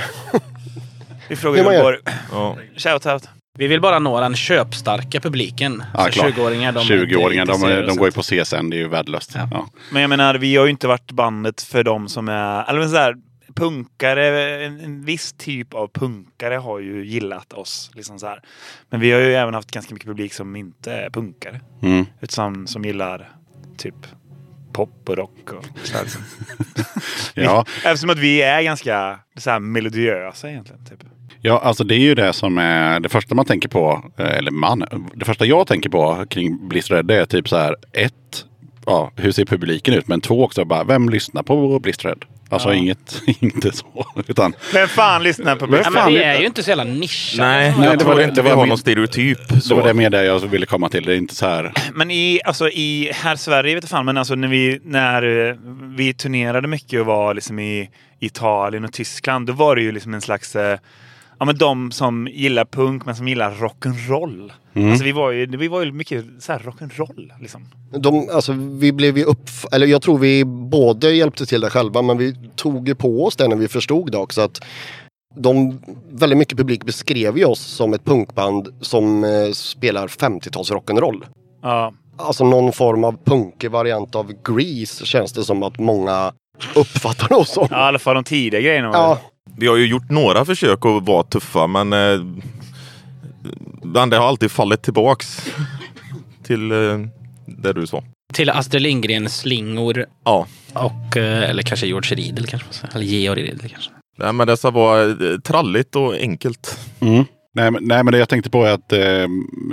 Vi 1.30 1.36
frågar 1.36 1.64
gör. 1.64 1.72
Göteborg. 1.72 1.97
ja. 2.32 2.58
Shout 2.78 3.06
out. 3.06 3.24
Vi 3.58 3.68
vill 3.68 3.82
bara 3.82 3.99
nå 3.99 4.20
den 4.20 4.36
köpstarka 4.36 5.20
publiken. 5.20 5.84
Ja, 5.93 6.06
så 6.06 6.12
klart. 6.12 6.34
20-åringar, 6.34 6.72
de 6.72 6.80
är 6.80 7.06
20-åringar, 7.06 7.45
de, 7.45 7.82
de 7.86 7.93
så 7.93 7.99
går 7.99 8.08
ju 8.08 8.12
på 8.12 8.22
CSN, 8.22 8.70
det 8.70 8.76
är 8.76 8.80
ju 8.80 8.88
värdelöst. 8.88 9.32
Ja. 9.36 9.47
Ja. 9.51 9.68
Men 9.91 10.01
jag 10.01 10.10
menar, 10.10 10.36
vi 10.36 10.56
har 10.56 10.66
ju 10.66 10.72
inte 10.72 10.88
varit 10.88 11.12
bandet 11.12 11.62
för 11.62 11.84
dem 11.84 12.10
som 12.10 12.30
är... 12.30 12.70
Eller 12.70 12.88
så 12.88 12.97
här, 12.97 13.16
punkare, 13.56 14.66
en, 14.66 14.80
en 14.80 15.06
viss 15.06 15.34
typ 15.34 15.74
av 15.74 15.88
punkare 15.88 16.56
har 16.56 16.80
ju 16.80 17.06
gillat 17.06 17.54
oss. 17.54 17.91
Liksom 17.93 18.20
så 18.20 18.28
här. 18.28 18.41
Men 18.89 18.99
vi 18.99 19.12
har 19.12 19.20
ju 19.20 19.36
även 19.36 19.54
haft 19.54 19.72
ganska 19.72 19.93
mycket 19.93 20.08
publik 20.08 20.34
som 20.34 20.56
inte 20.56 20.93
är 20.93 21.10
punkare. 21.10 21.62
Mm. 21.82 22.06
Utan 22.22 22.68
som 22.68 22.86
gillar 22.86 23.30
typ 23.78 23.95
pop 24.74 25.10
och 25.10 25.18
rock. 25.18 25.51
Och 25.51 25.66
så 25.84 25.97
här, 25.97 26.04
liksom. 26.04 26.22
Ja, 27.34 27.66
Eftersom 27.86 28.10
att 28.10 28.20
vi 28.20 28.41
är 28.41 28.62
ganska 28.62 29.20
så 29.38 29.49
här, 29.49 29.60
melodiösa 29.60 30.49
egentligen. 30.49 30.86
Typ. 30.86 31.04
Ja, 31.46 31.60
alltså 31.64 31.84
det 31.84 31.96
är 31.96 32.00
ju 32.00 32.16
det 32.16 32.34
som 32.34 32.58
är 32.58 33.00
det 33.00 33.10
första 33.10 33.36
man 33.36 33.46
tänker 33.46 33.70
på. 33.70 34.04
eh, 34.18 34.38
Eller 34.38 34.52
man. 34.52 34.86
Det 35.16 35.26
första 35.26 35.46
jag 35.46 35.68
tänker 35.68 35.89
på 35.89 36.26
kring 36.30 36.68
Blizzard 36.68 37.06
det 37.06 37.16
är 37.22 37.26
typ 37.26 37.50
så 37.50 37.58
här. 37.58 37.76
Ett, 37.94 38.46
ja, 38.86 39.12
hur 39.16 39.32
ser 39.32 39.46
publiken 39.46 39.94
ut? 39.94 40.08
Men 40.08 40.22
två 40.22 40.44
också, 40.44 40.66
bara, 40.66 40.84
vem 40.84 41.10
lyssnar 41.10 41.44
på 41.44 41.80
Blizzard? 41.80 42.26
Alltså 42.50 42.74
inget, 42.74 43.22
inte 43.39 43.72
så. 43.72 44.06
Utan, 44.28 44.54
Vem 44.74 44.88
fan 44.88 45.24
lyssnar 45.24 45.56
på 45.56 45.66
Vem 45.66 45.82
Ja, 45.96 46.06
vi 46.08 46.24
är- 46.24 46.39
ju 46.39 46.46
inte 46.46 46.64
så 46.64 46.70
jävla 46.70 46.84
nischade. 46.84 47.50
Nej, 47.50 47.74
Nej, 47.78 47.86
jag 47.86 47.94
det 47.94 48.00
tror 48.00 48.10
var 48.14 48.18
det- 48.20 48.24
inte 48.24 48.36
det 48.36 48.41
vi 48.41 48.50
var 48.50 48.56
har 48.56 48.64
min- 48.64 48.70
någon 48.70 48.78
stereotyp. 48.78 49.38
så 49.50 49.60
Så. 49.62 49.76
var 49.76 49.88
det 49.88 49.94
mer 49.94 50.10
det 50.10 50.26
jag 50.26 50.39
ville 50.39 50.66
komma 50.66 50.89
till. 50.89 51.04
Det 51.06 51.14
är 51.14 51.18
inte 51.18 51.36
så 51.36 51.46
här. 51.46 51.74
Men 51.94 52.12
i, 52.12 52.39
alltså 52.46 52.70
i 52.70 53.12
här 53.14 53.36
Sverige 53.36 53.76
vet 53.76 53.84
jag 53.84 53.89
fan, 53.89 54.06
men 54.06 54.18
alltså 54.18 54.36
när 54.36 54.48
vi, 54.48 54.80
när 54.84 55.48
eh, 55.50 55.56
vi 55.98 56.14
turnerade 56.14 56.68
mycket 56.68 57.00
och 57.00 57.06
var 57.06 57.34
liksom 57.34 57.60
i 57.60 57.89
Italien 58.20 58.86
och 58.86 58.94
Tyskland, 58.94 59.48
då 59.48 59.54
var 59.54 59.76
det 59.76 59.82
ju 59.82 59.91
liksom 59.91 60.14
en 60.14 60.22
slags 60.22 60.56
eh, 60.56 60.78
Ja 61.44 61.46
men 61.46 61.58
de 61.58 61.91
som 61.91 62.28
gillar 62.28 62.66
punk 62.66 63.06
men 63.06 63.16
som 63.16 63.28
gillar 63.28 63.52
rock'n'roll. 63.52 64.52
Alltså 64.76 65.04
vi 65.04 65.12
var 65.12 65.32
ju, 65.32 65.58
vi 65.58 65.68
var 65.68 65.84
ju 65.84 65.91
mycket 65.91 66.26
så 66.39 66.52
här 66.52 66.60
rock'n'roll 66.60 67.32
liksom. 67.41 67.66
De, 67.98 68.30
alltså, 68.34 68.52
vi 68.54 68.91
blev 68.91 69.18
ju 69.18 69.24
upp, 69.24 69.50
eller 69.72 69.88
jag 69.88 70.02
tror 70.02 70.18
vi 70.18 70.46
både 70.46 71.12
hjälpte 71.12 71.46
till 71.46 71.62
det 71.62 71.70
själva 71.70 72.02
men 72.02 72.18
vi 72.18 72.36
tog 72.56 72.88
ju 72.88 72.96
på 72.96 73.26
oss 73.26 73.36
det 73.36 73.48
när 73.48 73.56
vi 73.56 73.68
förstod 73.68 74.12
det 74.12 74.18
också. 74.18 74.41
Att 74.41 74.66
de, 75.36 75.82
väldigt 76.10 76.38
mycket 76.38 76.58
publik 76.58 76.84
beskrev 76.84 77.38
ju 77.38 77.46
oss 77.46 77.62
som 77.62 77.94
ett 77.94 78.06
punkband 78.06 78.68
som 78.82 79.24
eh, 79.24 79.52
spelar 79.52 80.08
50-tals 80.08 80.72
rock'n'roll. 80.72 81.24
Ja. 81.62 81.94
Alltså 82.18 82.46
någon 82.46 82.72
form 82.72 83.04
av 83.04 83.18
punkig 83.26 83.72
variant 83.72 84.16
av 84.16 84.32
Grease 84.44 85.06
känns 85.06 85.34
det 85.34 85.44
som 85.44 85.64
att 85.64 85.80
många 85.80 86.34
uppfattar 86.76 87.34
oss 87.34 87.50
som. 87.50 87.68
ja, 87.72 87.78
i 87.78 87.88
alla 87.88 88.00
fall 88.00 88.16
de 88.16 88.24
tidiga 88.24 88.62
grejerna. 88.62 88.89
Ja, 88.94 89.20
Vi 89.58 89.68
har 89.68 89.76
ju 89.76 89.88
gjort 89.88 90.10
några 90.10 90.46
försök 90.46 90.86
att 90.86 91.04
vara 91.08 91.24
tuffa 91.24 91.68
men 91.68 91.94
eh, 91.94 92.20
det 94.10 94.18
har 94.18 94.28
alltid 94.28 94.52
fallit 94.52 94.82
tillbaks 94.84 95.52
till 96.44 96.72
eh, 96.72 96.78
det 97.46 97.74
du 97.74 97.88
sa. 97.88 98.04
Till 98.34 98.50
Astrid 98.50 98.82
Lindgrens 98.82 99.38
slingor 99.38 100.06
Ja. 100.26 100.48
och, 100.74 101.18
eh, 101.18 101.50
eller 101.50 101.64
kanske 101.64 101.88
George 101.88 102.16
Riedel 102.16 102.46
kanske. 102.48 102.68
man 102.68 102.74
säger. 102.74 102.96
Eller 102.96 103.06
Georg 103.06 103.44
Riedel 103.44 103.70
kanske. 103.70 103.91
Nej, 104.18 104.34
men 104.34 104.48
dessa 104.48 104.72
var 104.72 105.08
eh, 105.32 105.38
tralligt 105.39 105.96
och 105.96 106.14
enkelt. 106.16 106.80
Mm. 107.00 107.26
Nej, 107.56 107.72
men, 107.72 107.84
nej, 107.84 108.04
men 108.04 108.12
det 108.12 108.18
jag 108.18 108.30
tänkte 108.30 108.50
på 108.50 108.66
är 108.66 108.72
att 108.72 108.94
eh, 108.94 109.28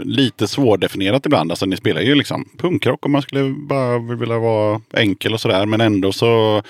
lite 0.05 0.49
svårdefinierat 0.49 1.27
ibland. 1.27 1.53
Alltså 1.53 1.67
ni 1.67 1.77
spelar 1.77 2.01
ju 2.01 2.15
liksom 2.15 2.45
punkrock 2.59 3.07
om 3.07 3.13
man 3.13 3.23
skulle 3.23 3.55
bara 3.69 3.99
vilja 3.99 4.39
vara 4.39 4.81
enkel 4.95 5.33
och 5.35 5.41
sådär. 5.41 5.67
Men 5.67 5.81
ändå 5.81 6.13
så. 6.13 6.63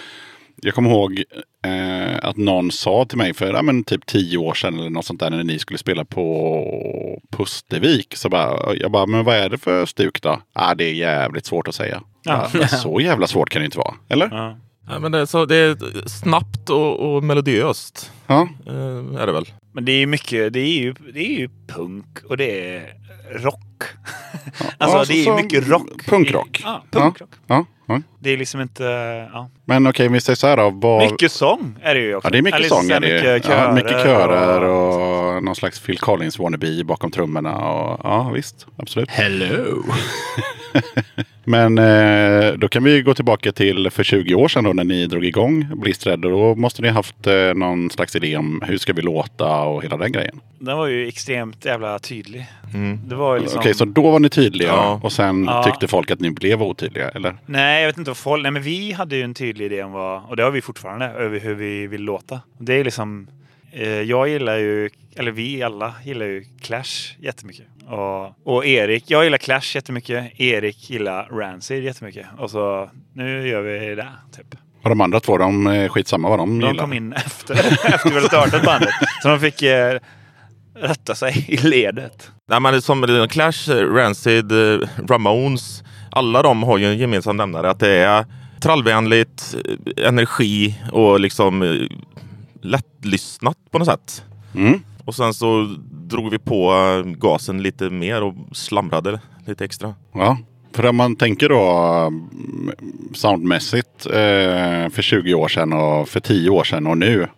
Jag 0.63 0.75
kommer 0.75 0.91
ihåg 0.91 1.23
eh, 1.65 2.19
att 2.23 2.37
någon 2.37 2.71
sa 2.71 3.05
till 3.05 3.19
mig 3.19 3.35
för 3.35 3.55
ja, 3.55 3.63
men 3.63 3.85
typ 3.85 4.07
tio 4.07 4.39
år 4.39 4.55
sedan 4.55 4.79
eller 4.79 4.91
något 4.91 5.05
sånt 5.05 5.21
där 5.21 5.31
när 5.31 5.45
ni 5.45 5.59
skulle 5.59 5.79
spela 5.79 6.05
på 6.05 7.23
Pustervik. 7.31 8.17
Så 8.17 8.29
bara, 8.29 8.75
jag 8.75 8.91
bara, 8.91 9.07
men 9.07 9.25
vad 9.25 9.37
är 9.37 9.49
det 9.49 9.59
för 9.59 9.87
stuk 9.87 10.23
då? 10.23 10.41
Ah, 10.53 10.75
det 10.75 10.85
är 10.85 10.93
jävligt 10.93 11.47
svårt 11.47 11.69
att 11.69 11.75
säga. 11.75 12.03
Ja. 12.23 12.49
Ja. 12.55 12.69
så 12.69 13.01
jävla 13.01 13.27
svårt 13.27 13.51
kan 13.51 13.61
det 13.63 13.67
inte 13.67 13.79
vara. 13.79 13.95
Eller? 14.09 14.29
Ja. 14.31 14.57
Nej, 14.89 15.01
men 15.01 15.13
det, 15.13 15.19
är 15.19 15.27
så, 15.27 15.45
det 15.47 15.57
är 15.57 16.09
snabbt 16.09 16.71
och, 16.71 17.15
och 17.15 17.25
melodiöst. 17.25 18.13
Ja. 18.27 18.49
Eh, 18.67 19.21
är 19.23 19.27
det 19.27 19.33
väl. 19.33 19.47
Men 19.75 19.85
det 19.85 19.93
är 19.93 19.99
ju 19.99 20.07
mycket, 20.07 20.53
det 20.53 20.61
är 20.61 20.79
ju, 20.81 20.93
det 21.15 21.21
är 21.21 21.39
ju 21.39 21.49
punk 21.69 22.07
och 22.29 22.37
det 22.37 22.77
är 22.77 22.95
rock. 23.31 23.83
alltså 24.79 24.99
Ja, 24.99 25.05
det 25.09 25.27
är 25.27 25.43
mycket 25.43 25.69
rock. 25.69 26.07
punkrock. 26.07 26.61
Ja, 26.65 26.85
punkrock. 26.91 27.31
Ja, 27.47 27.67
ja. 27.89 28.01
Det 28.19 28.31
är 28.31 28.37
liksom 28.37 28.61
inte, 28.61 28.85
ja. 29.33 29.51
Men 29.65 29.87
okej, 29.87 30.09
vi 30.09 30.21
säger 30.21 30.37
så 30.37 30.47
här 30.47 30.57
då. 30.57 30.71
Vad, 30.71 31.11
Mycket 31.13 31.33
sång 31.33 31.79
är 31.83 31.95
det 31.95 32.01
ju 32.01 32.15
också. 32.15 32.27
Ja, 32.27 32.31
det 32.31 32.39
är 32.39 32.43
mycket 32.43 32.59
Eller 32.59 32.69
sång. 32.69 32.83
så 32.83 32.93
här 32.93 32.97
Är 32.97 33.23
det. 33.23 33.29
ju. 33.29 33.35
Mycket 33.35 33.47
körer. 33.47 33.67
ja, 33.67 33.73
mycket 33.75 34.03
körer 34.03 34.61
och, 34.63 35.45
någon 35.45 35.57
slags 35.57 35.81
Phil 35.81 35.99
Collins 35.99 36.39
wannabe 36.39 36.85
bakom 36.85 37.11
trummorna. 37.11 37.57
Och, 37.57 38.01
ja, 38.05 38.31
visst. 38.35 38.67
Absolut. 38.77 39.11
Hello! 39.11 39.83
Men 41.45 41.79
eh, 41.79 42.53
då 42.53 42.69
kan 42.69 42.85
vi 42.85 43.03
gå 43.03 43.15
tillbaka 43.15 43.53
till 43.53 43.91
för 43.91 44.03
20 44.05 44.35
år 44.35 44.49
sedan 44.49 44.65
då 44.65 44.73
när 44.73 44.85
ni 44.85 45.07
drog 45.07 45.25
igång. 45.25 45.67
Och 45.73 46.19
Då 46.19 46.55
måste 46.55 46.83
ni 46.83 46.89
ha 46.89 46.95
haft 46.95 47.27
eh, 47.27 47.55
någon 47.55 47.91
slags 47.91 48.17
idé 48.17 48.37
om 48.37 48.63
hur 48.67 48.79
ska 48.79 48.93
vi 48.93 49.03
låta 49.03 49.61
och 49.63 49.83
hela 49.83 49.97
den 49.97 50.13
grejen. 50.13 50.41
Den 50.59 50.77
var 50.79 50.87
ju 50.87 51.09
extremt 51.09 51.65
jävla 51.65 51.99
tydlig. 51.99 52.47
Mm. 52.75 53.01
Det 53.09 53.15
var 53.15 53.39
liksom... 53.39 53.59
Okej, 53.61 53.75
så 53.75 53.85
då 53.85 54.11
var 54.11 54.19
ni 54.19 54.29
tydliga 54.29 54.69
Ja. 54.69 55.01
och 55.03 55.13
sen 55.13 55.45
Ja. 55.45 55.63
tyckte 55.63 55.89
folk 55.89 56.11
att 56.11 56.21
ni 56.21 56.31
blev 56.31 56.63
otydliga, 56.63 57.09
eller? 57.09 57.37
Nej, 57.47 57.81
jag 57.81 57.89
vet 57.89 57.99
inte 57.99 58.11
vad 58.11 58.17
folk... 58.17 58.43
Nej, 58.43 58.53
men 58.53 58.63
vi 58.63 58.93
hade 58.93 59.17
ju 59.17 59.23
en 59.23 59.35
tydlig 59.35 59.65
idé 59.67 59.83
om 59.83 59.93
vad... 59.93 60.23
Och 60.29 60.37
det 60.37 60.43
har 60.43 60.51
vi 60.51 60.61
fortfarande, 60.61 61.07
över 61.07 61.41
hur 61.41 61.55
vi 61.55 61.87
vill 61.87 62.03
låta. 62.03 62.41
Det 62.59 62.75
är 62.75 62.85
liksom... 62.85 63.29
Eh, 63.73 63.89
jag 63.89 64.29
gillar 64.29 64.57
ju... 64.57 64.91
Eller 65.17 65.31
vi 65.31 65.63
alla 65.63 65.95
gillar 66.05 66.27
ju 66.27 66.45
Clash 66.61 67.17
jättemycket. 67.19 67.67
Och, 67.87 68.55
och 68.57 68.67
Erik... 68.67 69.05
Jag 69.07 69.25
gillar 69.25 69.39
Clash 69.39 69.75
jättemycket. 69.75 70.41
Erik 70.41 70.91
gillar 70.91 71.29
Rancid 71.31 71.85
jättemycket. 71.85 72.27
Och 72.39 72.51
så... 72.51 72.91
Nu 73.13 73.49
gör 73.49 73.63
vi 73.63 73.95
det, 73.95 74.09
typ. 74.37 74.55
Och 74.83 74.89
de 74.89 75.01
andra 75.01 75.21
två, 75.21 75.39
de 75.39 75.67
är 75.67 75.89
skitsamma 75.89 76.29
vad 76.29 76.39
de, 76.39 76.59
De 76.59 76.67
gillar. 76.67 76.83
kom 76.85 76.93
in 76.93 77.13
efter, 77.13 77.55
efter 77.95 78.09
vi 78.09 78.15
hade 78.15 78.27
startat 78.27 78.65
bandet. 78.65 78.91
Så 79.23 79.29
de 79.29 79.41
fick 79.41 79.63
eh, 79.63 79.99
rätta 80.75 81.15
sig 81.15 81.45
i 81.49 81.57
ledet. 81.57 82.31
Nej, 82.49 82.61
men 82.61 82.83
som 82.83 83.29
Clash, 83.31 83.71
eh, 83.71 83.95
Rancid, 83.95 84.53
eh, 84.53 84.89
Ramones. 85.09 85.83
Alla 86.11 86.43
de 86.43 86.63
har 86.63 86.79
ju 86.79 86.87
en 86.87 86.99
gemensam 86.99 87.37
nämnare 87.37 87.71
att 87.71 87.81
det 87.81 87.91
är 87.91 88.25
trallvänligt, 88.61 89.55
eh, 89.97 90.07
energi 90.09 90.75
och 90.93 91.21
liksom 91.21 91.63
eh, 91.63 91.87
lättlyssnat 92.63 93.57
på 93.71 93.79
något 93.79 93.89
sätt. 93.89 94.25
Mm. 94.55 94.81
Och 95.11 95.17
sen 95.17 95.35
så 95.35 95.77
drog 95.91 96.31
vi 96.31 96.39
på 96.39 96.73
eh, 96.73 97.11
gasen 97.11 97.63
lite 97.63 97.91
mer 97.91 98.23
och 98.23 98.35
slamrade 98.53 99.21
lite 99.47 99.65
extra. 99.65 99.95
Ja, 100.13 100.39
för 100.75 100.87
om 100.87 100.97
man 100.97 101.17
tänker 101.17 101.49
då 101.49 101.71
mm, 102.07 102.73
soundmässigt 103.15 104.07
eh, 104.07 104.89
för 104.91 105.03
20 105.03 105.35
år 105.35 105.49
sedan 105.49 105.73
och 105.73 106.09
för 106.09 106.21
10 106.21 106.51
år 106.51 106.65
sedan 106.65 106.87
och 106.87 106.99
nu. 106.99 107.29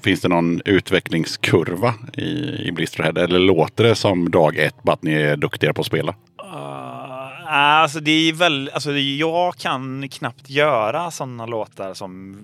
Finns 0.00 0.20
det 0.20 0.28
någon 0.28 0.60
utvecklingskurva 0.64 1.94
i, 2.12 2.28
i 2.68 2.72
Blisterhead? 2.72 3.24
Eller 3.24 3.38
låter 3.38 3.84
det 3.84 3.94
som 3.94 4.30
dag 4.30 4.56
ett 4.56 4.82
bara 4.82 4.92
att 4.92 5.02
ni 5.02 5.12
är 5.12 5.36
duktigare 5.36 5.74
på 5.74 5.80
att 5.80 5.86
spela? 5.86 6.14
Uh, 6.44 7.52
alltså 7.52 8.00
det 8.00 8.28
är 8.28 8.32
väl, 8.32 8.70
alltså 8.74 8.92
jag 8.92 9.56
kan 9.56 10.08
knappt 10.08 10.50
göra 10.50 11.10
sådana 11.10 11.46
låtar 11.46 11.94
som... 11.94 12.38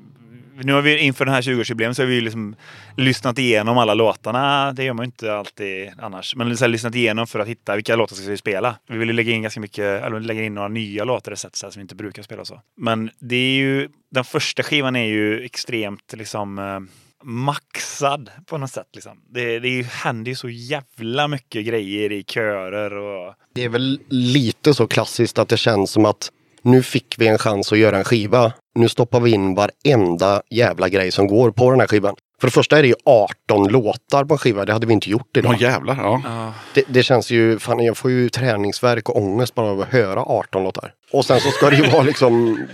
Nu 0.65 0.73
har 0.73 0.83
vi 0.83 0.99
inför 0.99 1.25
den 1.25 1.35
här 1.35 1.43
20-årsjubileet 1.43 1.93
så 1.93 2.03
har 2.03 2.07
vi 2.07 2.21
liksom 2.21 2.57
lyssnat 2.97 3.39
igenom 3.39 3.79
alla 3.79 3.95
låtarna. 3.95 4.73
Det 4.73 4.85
gör 4.85 4.93
man 4.93 5.05
ju 5.05 5.07
inte 5.07 5.35
alltid 5.35 5.91
annars. 5.99 6.37
Men 6.37 6.57
så 6.57 6.65
här, 6.65 6.69
lyssnat 6.69 6.95
igenom 6.95 7.27
för 7.27 7.39
att 7.39 7.49
hitta 7.49 7.75
vilka 7.75 7.97
låtar 7.97 8.17
ska 8.17 8.31
vi 8.31 8.37
spela. 8.37 8.77
Vi 8.89 8.99
vill 8.99 9.09
ju 9.09 9.15
lägga 9.15 9.33
in 9.33 9.43
ganska 9.43 9.61
mycket, 9.61 10.05
eller 10.05 10.21
lägga 10.21 10.43
in 10.43 10.55
några 10.55 10.69
nya 10.69 11.05
låtar 11.05 11.35
så 11.35 11.49
här, 11.49 11.71
som 11.71 11.81
vi 11.81 11.83
inte 11.83 11.95
brukar 11.95 12.23
spela 12.23 12.45
så. 12.45 12.61
Men 12.77 13.11
det 13.19 13.37
är 13.37 13.57
ju, 13.57 13.89
den 14.11 14.25
första 14.25 14.63
skivan 14.63 14.97
är 14.97 15.07
ju 15.07 15.45
extremt 15.45 16.13
liksom 16.17 16.59
eh, 16.59 16.81
maxad 17.25 18.31
på 18.47 18.59
något 18.59 18.71
sätt. 18.71 18.89
Liksom. 18.95 19.13
Det, 19.31 19.59
det 19.59 19.87
händer 19.87 20.31
ju 20.31 20.35
så 20.35 20.49
jävla 20.49 21.29
mycket 21.29 21.67
grejer 21.67 22.13
i 22.13 22.25
körer 22.25 22.93
och 22.93 23.35
det 23.55 23.65
är 23.65 23.69
väl 23.69 24.01
lite 24.09 24.75
så 24.75 24.87
klassiskt 24.87 25.39
att 25.39 25.49
det 25.49 25.57
känns 25.57 25.91
som 25.91 26.05
att 26.05 26.31
nu 26.63 26.83
fick 26.83 27.15
vi 27.19 27.27
en 27.29 27.39
chans 27.39 27.73
att 27.73 27.79
göra 27.79 27.99
en 27.99 28.05
skiva. 28.05 28.53
Nu 28.75 28.89
stoppar 28.89 29.21
vi 29.21 29.31
in 29.31 29.55
varenda 29.55 30.43
jävla 30.51 30.89
grej 30.89 31.11
som 31.11 31.27
går 31.27 31.51
på 31.51 31.71
den 31.71 31.81
här 31.81 31.87
skivan. 31.87 32.15
För 32.41 32.47
det 32.47 32.53
första 32.53 32.79
är 32.79 32.83
det 32.83 32.89
ju 32.89 32.95
18 33.05 33.69
låtar 33.69 34.25
på 34.25 34.35
en 34.35 34.39
skiva. 34.39 34.65
Det 34.65 34.73
hade 34.73 34.87
vi 34.87 34.93
inte 34.93 35.11
gjort 35.11 35.37
idag. 35.37 35.53
Åh 35.55 35.63
jävlar, 35.63 35.97
ja. 35.97 36.53
Det, 36.75 36.85
det 36.89 37.03
känns 37.03 37.31
ju, 37.31 37.59
fan 37.59 37.85
jag 37.85 37.97
får 37.97 38.11
ju 38.11 38.29
träningsverk 38.29 39.09
och 39.09 39.17
ångest 39.17 39.55
bara 39.55 39.71
av 39.71 39.81
att 39.81 39.89
höra 39.89 40.21
18 40.23 40.65
låtar. 40.65 40.93
Och 41.13 41.25
sen 41.25 41.41
så 41.41 41.51
ska 41.51 41.71
det 41.71 41.77
ju 41.77 41.91
vara 41.91 42.03
liksom... 42.03 42.67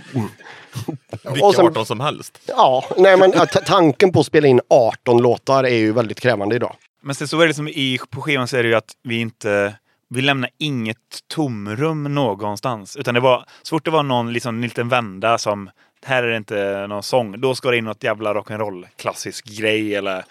Vilka 1.31 1.45
Och 1.45 1.55
sen- 1.55 1.65
18 1.65 1.85
som 1.85 1.99
helst. 1.99 2.39
Ja, 2.47 2.85
nej 2.97 3.17
men 3.17 3.33
tanken 3.65 4.11
på 4.11 4.19
att 4.19 4.25
spela 4.25 4.47
in 4.47 4.61
18 4.69 5.21
låtar 5.21 5.63
är 5.63 5.77
ju 5.77 5.91
väldigt 5.91 6.19
krävande 6.19 6.55
idag. 6.55 6.75
Men 7.03 7.15
sen 7.15 7.27
så 7.27 7.41
är 7.41 7.47
det 7.47 7.53
som 7.53 7.67
i, 7.67 7.99
på 8.09 8.21
skivan 8.21 8.47
så 8.47 8.57
är 8.57 8.63
det 8.63 8.69
ju 8.69 8.75
att 8.75 8.91
vi 9.03 9.19
inte 9.19 9.73
vi 10.09 10.21
lämnar 10.21 10.49
inget 10.57 10.97
tomrum 11.27 12.03
någonstans. 12.03 12.97
Utan 12.97 13.13
det 13.13 13.19
var, 13.19 13.45
så 13.61 13.75
fort 13.75 13.85
det 13.85 13.91
var 13.91 14.03
någon 14.03 14.33
liksom, 14.33 14.61
liten 14.61 14.89
vända 14.89 15.37
som 15.37 15.69
här 16.05 16.23
är 16.23 16.27
det 16.27 16.37
inte 16.37 16.87
någon 16.87 17.03
sång, 17.03 17.41
då 17.41 17.55
ska 17.55 17.71
det 17.71 17.77
in 17.77 17.85
något 17.85 18.03
jävla 18.03 18.33
rock'n'roll 18.33 18.85
klassisk 18.97 19.45
grej 19.45 19.95
eller 19.95 20.25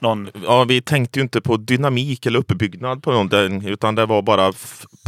någon... 0.00 0.30
Ja, 0.44 0.64
vi 0.64 0.80
tänkte 0.80 1.18
ju 1.18 1.22
inte 1.22 1.40
på 1.40 1.56
dynamik 1.56 2.26
eller 2.26 2.38
uppbyggnad 2.38 3.02
på 3.02 3.12
någonting, 3.12 3.68
utan 3.68 3.94
det 3.94 4.06
var 4.06 4.22
bara 4.22 4.52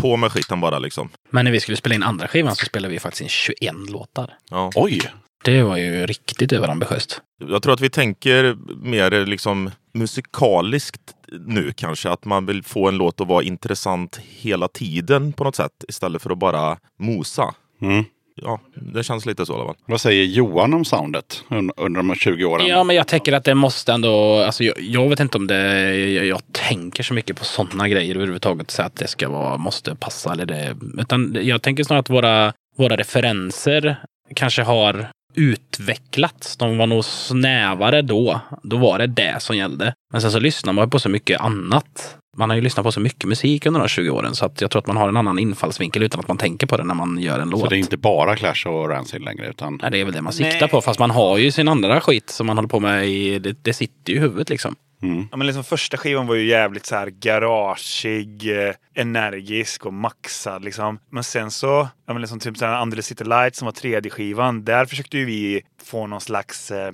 på 0.00 0.16
med 0.16 0.32
skiten 0.32 0.60
bara 0.60 0.78
liksom. 0.78 1.08
Men 1.30 1.44
när 1.44 1.52
vi 1.52 1.60
skulle 1.60 1.76
spela 1.76 1.94
in 1.94 2.02
andra 2.02 2.28
skivan 2.28 2.56
så 2.56 2.64
spelade 2.66 2.92
vi 2.92 3.00
faktiskt 3.00 3.22
in 3.22 3.28
21 3.28 3.74
låtar. 3.90 4.30
Ja. 4.50 4.70
Oj! 4.74 5.00
Det 5.44 5.62
var 5.62 5.76
ju 5.76 6.06
riktigt 6.06 6.52
överambitiöst. 6.52 7.20
Jag 7.38 7.62
tror 7.62 7.72
att 7.72 7.80
vi 7.80 7.90
tänker 7.90 8.56
mer 8.82 9.26
liksom 9.26 9.70
musikaliskt 9.94 11.14
nu 11.46 11.72
kanske. 11.76 12.10
Att 12.10 12.24
man 12.24 12.46
vill 12.46 12.62
få 12.62 12.88
en 12.88 12.96
låt 12.96 13.20
att 13.20 13.28
vara 13.28 13.42
intressant 13.42 14.20
hela 14.22 14.68
tiden 14.68 15.32
på 15.32 15.44
något 15.44 15.56
sätt 15.56 15.84
istället 15.88 16.22
för 16.22 16.30
att 16.30 16.38
bara 16.38 16.78
mosa. 16.98 17.54
Mm. 17.82 18.04
Ja, 18.42 18.60
det 18.74 19.02
känns 19.04 19.26
lite 19.26 19.46
så 19.46 19.52
i 19.52 19.56
alla 19.56 19.64
fall. 19.64 19.76
Vad 19.86 20.00
säger 20.00 20.24
Johan 20.24 20.74
om 20.74 20.84
soundet 20.84 21.44
un- 21.48 21.70
under 21.76 21.98
de 21.98 22.08
här 22.10 22.16
20 22.16 22.44
åren? 22.44 22.66
Ja, 22.66 22.84
men 22.84 22.96
jag 22.96 23.08
tänker 23.08 23.32
att 23.32 23.44
det 23.44 23.54
måste 23.54 23.92
ändå... 23.92 24.38
Alltså, 24.38 24.64
jag, 24.64 24.74
jag 24.80 25.08
vet 25.08 25.20
inte 25.20 25.38
om 25.38 25.46
det... 25.46 25.94
Jag, 25.96 26.26
jag 26.26 26.40
tänker 26.52 27.02
så 27.02 27.14
mycket 27.14 27.36
på 27.38 27.44
sådana 27.44 27.88
grejer 27.88 28.14
överhuvudtaget. 28.14 28.70
Så 28.70 28.82
att 28.82 28.96
det 28.96 29.06
ska 29.08 29.28
vara, 29.28 29.56
måste 29.56 29.94
passa 29.94 30.32
eller 30.32 30.46
det. 30.46 30.76
Utan 30.98 31.38
jag 31.42 31.62
tänker 31.62 31.84
snarare 31.84 32.00
att 32.00 32.10
våra, 32.10 32.52
våra 32.76 32.96
referenser 32.96 33.96
kanske 34.34 34.62
har 34.62 35.08
utvecklats. 35.34 36.56
De 36.56 36.78
var 36.78 36.86
nog 36.86 37.04
snävare 37.04 38.02
då. 38.02 38.40
Då 38.62 38.76
var 38.76 38.98
det 38.98 39.06
det 39.06 39.36
som 39.42 39.56
gällde. 39.56 39.94
Men 40.12 40.20
sen 40.20 40.30
så 40.30 40.38
lyssnar 40.38 40.72
man 40.72 40.90
på 40.90 40.98
så 40.98 41.08
mycket 41.08 41.40
annat. 41.40 42.16
Man 42.36 42.50
har 42.50 42.56
ju 42.56 42.62
lyssnat 42.62 42.84
på 42.84 42.92
så 42.92 43.00
mycket 43.00 43.24
musik 43.24 43.66
under 43.66 43.80
de 43.80 43.82
här 43.82 43.88
20 43.88 44.10
åren 44.10 44.34
så 44.34 44.44
att 44.46 44.60
jag 44.60 44.70
tror 44.70 44.80
att 44.80 44.86
man 44.86 44.96
har 44.96 45.08
en 45.08 45.16
annan 45.16 45.38
infallsvinkel 45.38 46.02
utan 46.02 46.20
att 46.20 46.28
man 46.28 46.38
tänker 46.38 46.66
på 46.66 46.76
det 46.76 46.84
när 46.84 46.94
man 46.94 47.18
gör 47.18 47.38
en 47.38 47.50
låt. 47.50 47.60
Så 47.60 47.66
det 47.66 47.76
är 47.76 47.78
inte 47.78 47.96
bara 47.96 48.36
Clash 48.36 48.66
och 48.66 48.88
Rancid 48.88 49.22
längre 49.22 49.48
utan... 49.48 49.78
Nej, 49.82 49.90
det 49.90 50.00
är 50.00 50.04
väl 50.04 50.14
det 50.14 50.22
man 50.22 50.32
Nej. 50.38 50.52
siktar 50.52 50.68
på. 50.68 50.80
Fast 50.80 51.00
man 51.00 51.10
har 51.10 51.38
ju 51.38 51.50
sin 51.50 51.68
andra 51.68 52.00
skit 52.00 52.30
som 52.30 52.46
man 52.46 52.56
håller 52.56 52.68
på 52.68 52.80
med. 52.80 53.08
I, 53.08 53.38
det, 53.38 53.56
det 53.62 53.72
sitter 53.72 54.12
ju 54.12 54.18
i 54.18 54.20
huvudet 54.20 54.50
liksom. 54.50 54.76
Mm. 55.04 55.28
Ja, 55.30 55.36
men 55.36 55.46
liksom 55.46 55.64
första 55.64 55.96
skivan 55.96 56.26
var 56.26 56.34
ju 56.34 56.46
jävligt 56.46 56.86
så 56.86 56.96
här 56.96 57.06
garageig, 57.06 58.66
eh, 58.66 58.74
energisk 58.94 59.86
och 59.86 59.92
maxad 59.92 60.64
liksom. 60.64 60.98
Men 61.10 61.24
sen 61.24 61.50
så, 61.50 61.88
ja 62.06 62.12
men 62.12 62.20
liksom 62.20 62.40
typ 62.40 62.56
så 62.56 62.66
här 62.66 62.82
Under 62.82 62.96
the 62.96 63.02
City 63.02 63.24
Light 63.24 63.56
som 63.56 63.66
var 63.66 63.72
tredje 63.72 64.10
skivan. 64.10 64.64
Där 64.64 64.86
försökte 64.86 65.18
ju 65.18 65.24
vi 65.24 65.62
få 65.84 66.06
någon 66.06 66.20
slags 66.20 66.70
eh, 66.70 66.92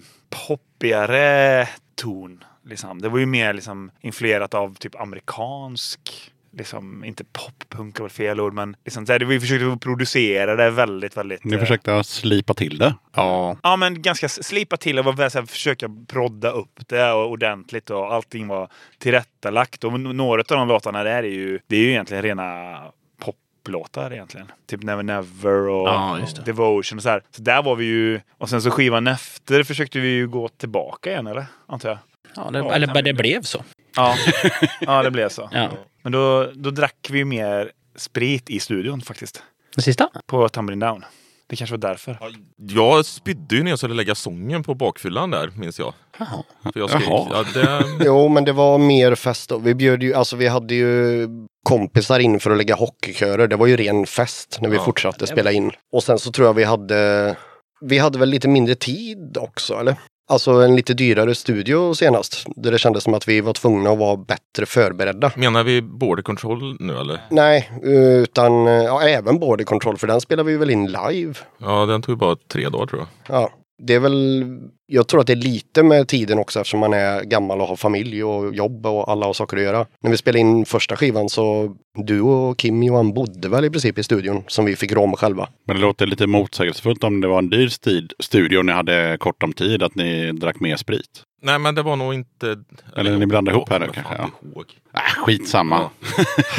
poppigare 0.48 1.68
ton. 1.96 2.44
Liksom. 2.64 3.02
Det 3.02 3.08
var 3.08 3.18
ju 3.18 3.26
mer 3.26 3.52
liksom 3.52 3.90
influerat 4.00 4.54
av 4.54 4.74
typ 4.74 5.00
amerikansk 5.00 6.32
Liksom, 6.52 7.04
inte 7.04 7.24
poppunk 7.24 7.98
är 7.98 8.02
väl 8.02 8.10
fel 8.10 8.40
ord, 8.40 8.54
men 8.54 8.76
liksom, 8.84 9.06
så 9.06 9.12
här, 9.12 9.20
vi 9.20 9.40
försökte 9.40 9.78
producera 9.80 10.56
det 10.56 10.70
väldigt, 10.70 11.16
väldigt... 11.16 11.44
Ni 11.44 11.54
eh, 11.54 11.60
försökte 11.60 12.04
slipa 12.04 12.54
till 12.54 12.78
det. 12.78 12.94
Ja. 13.14 13.56
Ja, 13.62 13.76
men 13.76 14.02
ganska 14.02 14.28
slipa 14.28 14.76
till 14.76 14.98
och 14.98 15.04
var 15.04 15.28
så 15.28 15.38
här, 15.38 15.46
försöka 15.46 15.90
prodda 16.08 16.50
upp 16.50 16.80
det 16.86 17.12
och 17.12 17.30
ordentligt 17.30 17.90
och 17.90 18.14
allting 18.14 18.48
var 18.48 18.68
tillrättalagt. 18.98 19.84
Och 19.84 20.00
några 20.00 20.40
av 20.40 20.46
de 20.46 20.68
låtarna 20.68 21.04
där 21.04 21.22
är 21.22 21.22
ju, 21.22 21.58
det 21.66 21.76
är 21.76 21.80
ju 21.80 21.90
egentligen 21.90 22.22
rena 22.22 22.78
poplåtar 23.18 24.12
egentligen. 24.12 24.52
Typ 24.66 24.82
Never 24.82 25.02
Never 25.02 25.68
och 25.68 25.88
Ja, 25.88 26.18
det. 26.36 26.42
Devotion 26.44 26.98
och 26.98 27.02
så 27.02 27.08
här. 27.08 27.22
Så 27.30 27.42
där 27.42 27.62
var 27.62 27.76
vi 27.76 27.84
ju, 27.84 28.20
och 28.38 28.50
sen 28.50 28.62
så 28.62 28.70
skivan 28.70 29.06
efter 29.06 29.62
försökte 29.62 30.00
vi 30.00 30.08
ju 30.08 30.28
gå 30.28 30.48
tillbaka 30.48 31.10
igen 31.10 31.26
eller? 31.26 31.46
Antar 31.66 31.88
jag. 31.88 31.98
Ja, 32.36 32.50
det, 32.50 32.58
eller 32.58 33.02
det 33.02 33.12
blev 33.12 33.42
så. 33.42 33.64
Ja, 33.96 34.14
ja 34.80 35.02
det 35.02 35.10
blev 35.10 35.28
så. 35.28 35.48
Ja. 35.52 35.68
Men 36.02 36.12
då, 36.12 36.50
då 36.54 36.70
drack 36.70 37.08
vi 37.10 37.24
mer 37.24 37.70
sprit 37.96 38.50
i 38.50 38.60
studion 38.60 39.00
faktiskt. 39.00 39.42
Det 39.76 39.82
sista? 39.82 40.08
På 40.26 40.48
Tumbling 40.48 40.78
Down. 40.78 41.04
Det 41.46 41.56
kanske 41.56 41.76
var 41.76 41.78
därför. 41.78 42.18
Jag 42.56 43.04
spydde 43.06 43.56
ju 43.56 43.62
när 43.62 43.70
jag 43.70 43.78
skulle 43.78 43.94
lägga 43.94 44.14
sången 44.14 44.62
på 44.62 44.74
bakfyllan 44.74 45.30
där, 45.30 45.50
minns 45.56 45.78
jag. 45.78 45.94
Jaha. 46.18 46.42
För 46.72 46.80
jag 46.80 46.90
skrek. 46.90 47.02
Jaha. 47.08 47.44
Ja, 47.54 47.60
det, 47.60 47.84
Jo, 48.04 48.28
men 48.28 48.44
det 48.44 48.52
var 48.52 48.78
mer 48.78 49.14
fest 49.14 49.48
då. 49.50 49.58
Vi 49.58 49.74
bjöd 49.74 50.02
ju, 50.02 50.14
alltså 50.14 50.36
vi 50.36 50.48
hade 50.48 50.74
ju 50.74 51.28
kompisar 51.62 52.18
in 52.18 52.40
för 52.40 52.50
att 52.50 52.56
lägga 52.56 52.74
hockeykörer. 52.74 53.48
Det 53.48 53.56
var 53.56 53.66
ju 53.66 53.76
ren 53.76 54.06
fest 54.06 54.58
när 54.60 54.68
vi 54.68 54.76
Ja. 54.76 54.84
fortsatte 54.84 55.26
spela 55.26 55.52
in. 55.52 55.70
Och 55.92 56.02
sen 56.02 56.18
så 56.18 56.32
tror 56.32 56.46
jag 56.46 56.54
vi 56.54 56.64
hade, 56.64 57.36
vi 57.80 57.98
hade 57.98 58.18
väl 58.18 58.28
lite 58.28 58.48
mindre 58.48 58.74
tid 58.74 59.36
också, 59.40 59.74
eller? 59.74 59.96
Alltså 60.30 60.50
en 60.50 60.76
lite 60.76 60.94
dyrare 60.94 61.34
studio 61.34 61.94
senast. 61.94 62.44
Där 62.56 62.72
det 62.72 62.78
kändes 62.78 63.04
som 63.04 63.14
att 63.14 63.28
vi 63.28 63.40
var 63.40 63.52
tvungna 63.52 63.90
att 63.90 63.98
vara 63.98 64.16
bättre 64.16 64.66
förberedda. 64.66 65.32
menar 65.36 65.64
vi 65.64 65.82
border 65.82 66.22
control 66.22 66.76
nu 66.80 66.96
eller? 66.98 67.20
Nej, 67.30 67.70
utan 67.82 68.52
ja, 68.66 69.02
även 69.02 69.38
border 69.38 69.64
control 69.64 69.96
för 69.96 70.06
den 70.06 70.20
spelar 70.20 70.44
vi 70.44 70.56
väl 70.56 70.70
in 70.70 70.86
live. 70.86 71.34
Ja, 71.58 71.86
den 71.86 72.02
tog 72.02 72.18
bara 72.18 72.36
tre 72.52 72.68
dagar 72.68 72.86
tror 72.86 73.00
jag. 73.00 73.36
Ja, 73.36 73.50
det 73.82 73.94
är 73.94 74.00
väl, 74.00 74.44
jag 74.92 75.08
tror 75.08 75.20
att 75.20 75.26
det 75.26 75.32
är 75.32 75.36
lite 75.36 75.82
med 75.82 76.08
tiden 76.08 76.38
också 76.38 76.60
eftersom 76.60 76.80
man 76.80 76.92
är 76.92 77.22
gammal 77.22 77.60
och 77.60 77.66
har 77.66 77.76
familj 77.76 78.24
och 78.24 78.54
jobb 78.54 78.86
och 78.86 79.10
alla 79.10 79.26
har 79.26 79.32
saker 79.32 79.56
att 79.56 79.62
göra. 79.62 79.86
När 80.02 80.10
vi 80.10 80.16
spelade 80.16 80.38
in 80.40 80.64
första 80.64 80.96
skivan 80.96 81.28
så 81.28 81.76
du 82.04 82.20
och 82.20 82.58
Kim 82.58 82.82
Johan 82.82 83.12
bodde 83.14 83.48
väl 83.48 83.64
i 83.64 83.70
princip 83.70 83.98
i 83.98 84.02
studion 84.02 84.44
som 84.46 84.64
vi 84.64 84.76
fick 84.76 84.92
råma 84.92 85.16
själva. 85.16 85.48
Men 85.66 85.76
det 85.76 85.82
låter 85.82 86.06
lite 86.06 86.26
motsägelsefullt 86.26 87.04
om 87.04 87.20
det 87.20 87.28
var 87.28 87.38
en 87.38 87.50
dyr 87.50 87.68
stid, 87.68 88.12
studio 88.18 88.58
och 88.58 88.66
ni 88.66 88.72
hade 88.72 89.16
kort 89.20 89.42
om 89.42 89.52
tid 89.52 89.82
att 89.82 89.94
ni 89.94 90.32
drack 90.32 90.60
mer 90.60 90.76
sprit. 90.76 91.22
Nej, 91.42 91.58
men 91.58 91.74
det 91.74 91.82
var 91.82 91.96
nog 91.96 92.14
inte... 92.14 92.56
Eller 92.96 93.16
ni 93.16 93.26
blandar 93.26 93.52
ihop 93.52 93.70
här 93.70 93.78
nu 93.78 93.86
kanske, 93.94 94.14
inte 94.14 94.56
ihåg. 94.56 94.64
Äh, 94.94 95.00
skitsamma. 95.24 95.90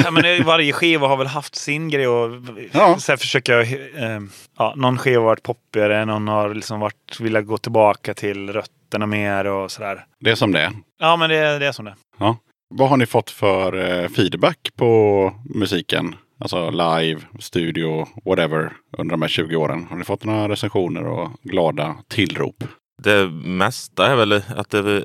Ja, 0.03 0.11
men 0.11 0.23
det- 0.23 0.43
varje 0.43 0.73
skiva 0.73 1.07
har 1.07 1.17
väl 1.17 1.27
haft 1.27 1.55
sin 1.55 1.89
grej 1.89 2.07
och 2.07 2.29
Ja. 2.71 2.97
så 2.99 3.11
här 3.11 3.17
försöka... 3.17 3.61
Eh, 3.61 4.19
ja, 4.57 4.73
någon 4.77 4.97
skiva 4.97 5.19
har 5.21 5.25
varit 5.25 5.43
poppigare, 5.43 6.05
någon 6.05 6.27
har 6.27 6.53
liksom 6.53 6.79
varit, 6.79 7.19
velat 7.19 7.45
gå 7.45 7.57
tillbaka 7.57 8.13
till 8.13 8.20
rötterna 8.24 9.05
mer 9.05 9.45
och 9.45 9.72
sådär. 9.72 10.05
Det 10.19 10.32
är 10.32 10.36
som 10.36 10.51
det. 10.51 10.72
Ja, 10.99 11.15
men 11.17 11.30
det, 11.30 11.59
det 11.59 11.67
är 11.67 11.72
som 11.72 11.86
det. 11.86 11.95
Ja. 12.19 12.38
Vad 12.76 12.89
har 12.89 12.97
ni 12.97 13.05
fått 13.05 13.30
för 13.30 14.01
eh, 14.03 14.09
feedback 14.09 14.69
på 14.76 15.34
musiken? 15.55 16.15
Alltså 16.39 16.69
live, 16.69 17.22
studio, 17.39 18.07
whatever 18.26 18.74
under 18.97 19.11
de 19.13 19.22
här 19.22 19.30
20 19.30 19.55
åren. 19.55 19.88
Har 19.89 19.97
ni 19.97 20.03
fått 20.03 20.24
några 20.26 20.49
recensioner 20.49 21.03
och 21.07 21.30
glada 21.43 21.95
tillrop? 22.07 22.63
Det 23.03 23.30
mesta 23.43 24.07
är 24.07 24.15
väl 24.15 24.32
att 24.55 24.69
det, 24.69 25.03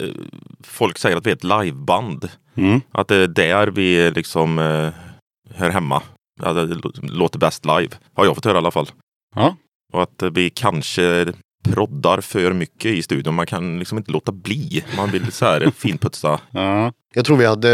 folk 0.64 0.98
säger 0.98 1.16
att 1.16 1.26
vi 1.26 1.30
är 1.30 1.36
ett 1.36 1.44
liveband. 1.64 2.28
Mm. 2.56 2.80
Att 2.92 3.08
det 3.08 3.16
är 3.16 3.26
där 3.28 3.66
vi 3.68 4.10
liksom 4.10 4.58
eh, 4.58 4.88
hör 5.54 5.70
hemma. 5.70 6.02
Ja, 6.42 6.52
det 6.52 6.74
lå- 6.74 7.08
låter 7.12 7.38
bäst 7.38 7.64
live. 7.64 7.88
Har 8.14 8.24
jag 8.24 8.34
fått 8.34 8.44
höra 8.44 8.54
i 8.54 8.58
alla 8.58 8.70
fall. 8.70 8.88
Ja. 9.34 9.56
Och 9.92 10.02
att 10.02 10.22
vi 10.32 10.50
kanske 10.50 11.32
proddar 11.72 12.20
för 12.20 12.52
mycket 12.52 12.90
i 12.90 13.02
studion. 13.02 13.34
Man 13.34 13.46
kan 13.46 13.78
liksom 13.78 13.98
inte 13.98 14.12
låta 14.12 14.32
bli. 14.32 14.84
Man 14.96 15.10
vill 15.10 15.32
så 15.32 15.44
här 15.44 15.70
finputsa. 15.76 16.40
Ja. 16.50 16.92
Jag 17.14 17.24
tror 17.24 17.36
vi 17.36 17.46
hade, 17.46 17.70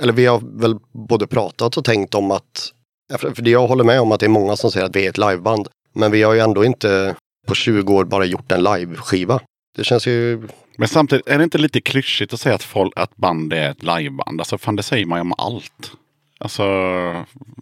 eller 0.00 0.12
vi 0.12 0.26
har 0.26 0.60
väl 0.60 0.76
både 1.08 1.26
pratat 1.26 1.76
och 1.76 1.84
tänkt 1.84 2.14
om 2.14 2.30
att, 2.30 2.72
för 3.18 3.42
det 3.42 3.50
jag 3.50 3.66
håller 3.66 3.84
med 3.84 4.00
om 4.00 4.12
att 4.12 4.20
det 4.20 4.26
är 4.26 4.30
många 4.30 4.56
som 4.56 4.70
säger 4.70 4.86
att 4.86 4.96
vi 4.96 5.06
är 5.06 5.10
ett 5.10 5.18
liveband. 5.18 5.68
Men 5.94 6.12
vi 6.12 6.22
har 6.22 6.34
ju 6.34 6.40
ändå 6.40 6.64
inte 6.64 7.14
på 7.46 7.54
20 7.54 7.94
år 7.94 8.04
bara 8.04 8.24
gjort 8.24 8.52
en 8.52 8.62
liveskiva. 8.62 9.40
Det 9.76 9.84
känns 9.84 10.06
ju, 10.06 10.48
Men 10.76 10.88
samtidigt 10.88 11.28
är 11.28 11.38
det 11.38 11.44
inte 11.44 11.58
lite 11.58 11.80
klyschigt 11.80 12.32
att 12.32 12.40
säga 12.40 12.54
att, 12.54 12.62
folk, 12.62 12.92
att 12.96 13.16
band 13.16 13.52
är 13.52 13.70
ett 13.70 13.82
liveband? 13.82 14.40
Alltså 14.40 14.58
fan 14.58 14.76
det 14.76 14.82
säger 14.82 15.06
man 15.06 15.18
ju 15.18 15.20
om 15.20 15.34
allt. 15.38 15.92
Alltså 16.38 16.64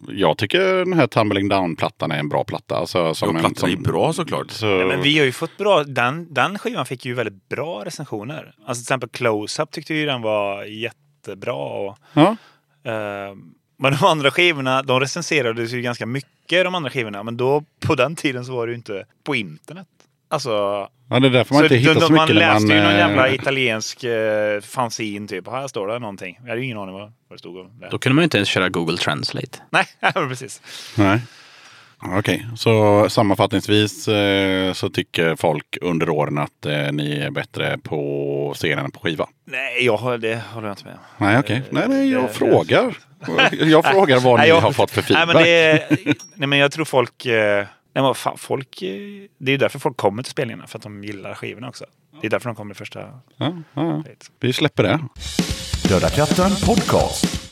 jag 0.07 0.37
tycker 0.37 0.59
den 0.59 0.93
här 0.93 1.07
Tumbling 1.07 1.49
Down-plattan 1.49 2.11
är 2.11 2.19
en 2.19 2.29
bra 2.29 2.43
platta. 2.43 2.75
Alltså, 2.75 3.13
som 3.13 3.29
Ja, 3.29 3.35
en, 3.35 3.39
plattan 3.39 3.71
är 3.71 3.77
bra 3.77 4.13
såklart. 4.13 4.51
Så, 4.51 4.65
Ja, 4.65 4.87
men 4.87 5.01
vi 5.01 5.17
har 5.17 5.25
ju 5.25 5.31
fått 5.31 5.57
bra... 5.57 5.83
Den, 5.83 6.33
den 6.33 6.59
skivan 6.59 6.85
fick 6.85 7.05
ju 7.05 7.13
väldigt 7.13 7.49
bra 7.49 7.85
recensioner. 7.85 8.55
Alltså 8.65 8.81
till 8.81 8.85
exempel 8.85 9.09
Close-Up 9.09 9.71
tyckte 9.71 9.93
ju 9.93 10.05
den 10.05 10.21
var 10.21 10.63
jättebra. 10.63 11.53
Och, 11.53 11.97
ja. 12.13 12.35
eh, 12.83 13.35
men 13.77 13.93
de 13.93 14.05
andra 14.05 14.31
skivorna, 14.31 14.83
de 14.83 14.99
recenserades 14.99 15.71
ju 15.71 15.81
ganska 15.81 16.05
mycket 16.05 16.65
de 16.65 16.75
andra 16.75 16.89
skivorna. 16.89 17.23
Men 17.23 17.37
då, 17.37 17.63
på 17.79 17.95
den 17.95 18.15
tiden 18.15 18.45
så 18.45 18.55
var 18.55 18.67
det 18.67 18.71
ju 18.71 18.77
inte 18.77 19.05
på 19.23 19.35
internet. 19.35 19.87
Alltså, 20.35 20.87
ja, 21.09 21.19
det 21.19 21.27
är 21.27 21.31
därför 21.31 21.53
man 21.53 21.63
inte 21.63 21.75
hittar 21.75 21.93
så, 21.99 21.99
man 22.13 22.21
mycket 22.23 22.35
när 22.35 22.53
läste 22.53 22.67
man... 22.67 22.75
ju 22.77 22.83
någon 22.83 22.91
eh, 22.91 22.97
jävla 22.97 23.29
italiensk 23.29 24.03
eh, 24.03 24.61
fanzine 24.61 25.27
typ. 25.27 25.47
Här 25.47 25.67
står 25.67 25.87
det 25.87 25.99
någonting. 25.99 26.37
Jag 26.41 26.49
hade 26.49 26.59
ju 26.61 26.65
ingen 26.65 26.77
aning 26.77 26.93
vad, 26.93 27.01
vad 27.01 27.11
det 27.29 27.37
stod 27.39 27.57
om 27.57 27.79
det. 27.79 27.87
Då 27.91 27.97
kunde 27.97 28.13
man 28.15 28.21
ju 28.21 28.23
inte 28.23 28.37
ens 28.37 28.49
köra 28.49 28.69
Google 28.69 28.97
Translate. 28.97 29.59
Nej, 29.69 29.85
precis. 30.29 30.61
Nej. 30.97 31.19
Okej, 32.19 32.45
så 32.57 33.05
sammanfattningsvis 33.09 34.07
eh, 34.07 34.73
så 34.73 34.89
tycker 34.89 35.35
folk 35.35 35.77
under 35.81 36.09
åren 36.09 36.37
att 36.37 36.65
eh, 36.65 36.91
ni 36.91 37.19
är 37.19 37.31
bättre 37.31 37.77
på 37.83 38.51
scenen 38.55 38.85
än 38.85 38.91
på 38.91 38.99
skiva? 38.99 39.27
Nej, 39.45 39.85
jag, 39.85 39.97
har- 39.97 40.17
det 40.17 40.41
håller 40.53 40.67
jag 40.67 40.73
inte 40.73 40.85
med 40.85 40.93
om. 40.93 41.25
Nej, 41.27 41.39
okej. 41.39 41.61
Nej, 41.69 41.83
nej, 41.87 42.11
jag 42.11 42.23
det- 42.23 42.33
frågar. 42.33 42.93
Jag 43.51 43.85
frågar 43.91 44.19
vad 44.19 44.39
Nej, 44.39 44.47
ni 44.47 44.49
jag- 44.55 44.61
har 44.61 44.71
fått 44.71 44.91
för 44.91 45.01
Nej 45.01 45.05
feedback. 45.07 45.35
men, 45.35 45.43
det 45.43 46.15
nej, 46.35 46.47
men 46.47 46.59
jag 46.59 46.71
tror 46.71 46.85
folk... 46.85 47.25
Eh, 47.25 47.65
nej, 47.95 48.03
men 48.03 48.15
fan, 48.15 48.37
folk 48.37 48.81
eh, 48.81 48.89
det 49.37 49.49
är 49.49 49.51
ju 49.51 49.57
därför 49.57 49.79
folk 49.79 49.97
kommer 49.97 50.23
till 50.23 50.31
spelningarna. 50.31 50.67
För 50.67 50.77
att 50.77 50.83
de 50.83 51.03
gillar 51.03 51.33
skivorna 51.33 51.69
också. 51.69 51.85
Det 52.21 52.27
är 52.27 52.31
därför 52.31 52.49
de 52.49 52.55
kommer 52.55 52.71
i 52.71 52.77
första... 52.77 52.99
Ja, 53.37 53.53
ja. 53.73 54.03
Vi 54.39 54.53
släpper 54.53 54.83
det. 54.83 54.99
Döda 55.89 56.09
katten 56.09 56.51
podcast. 56.65 57.51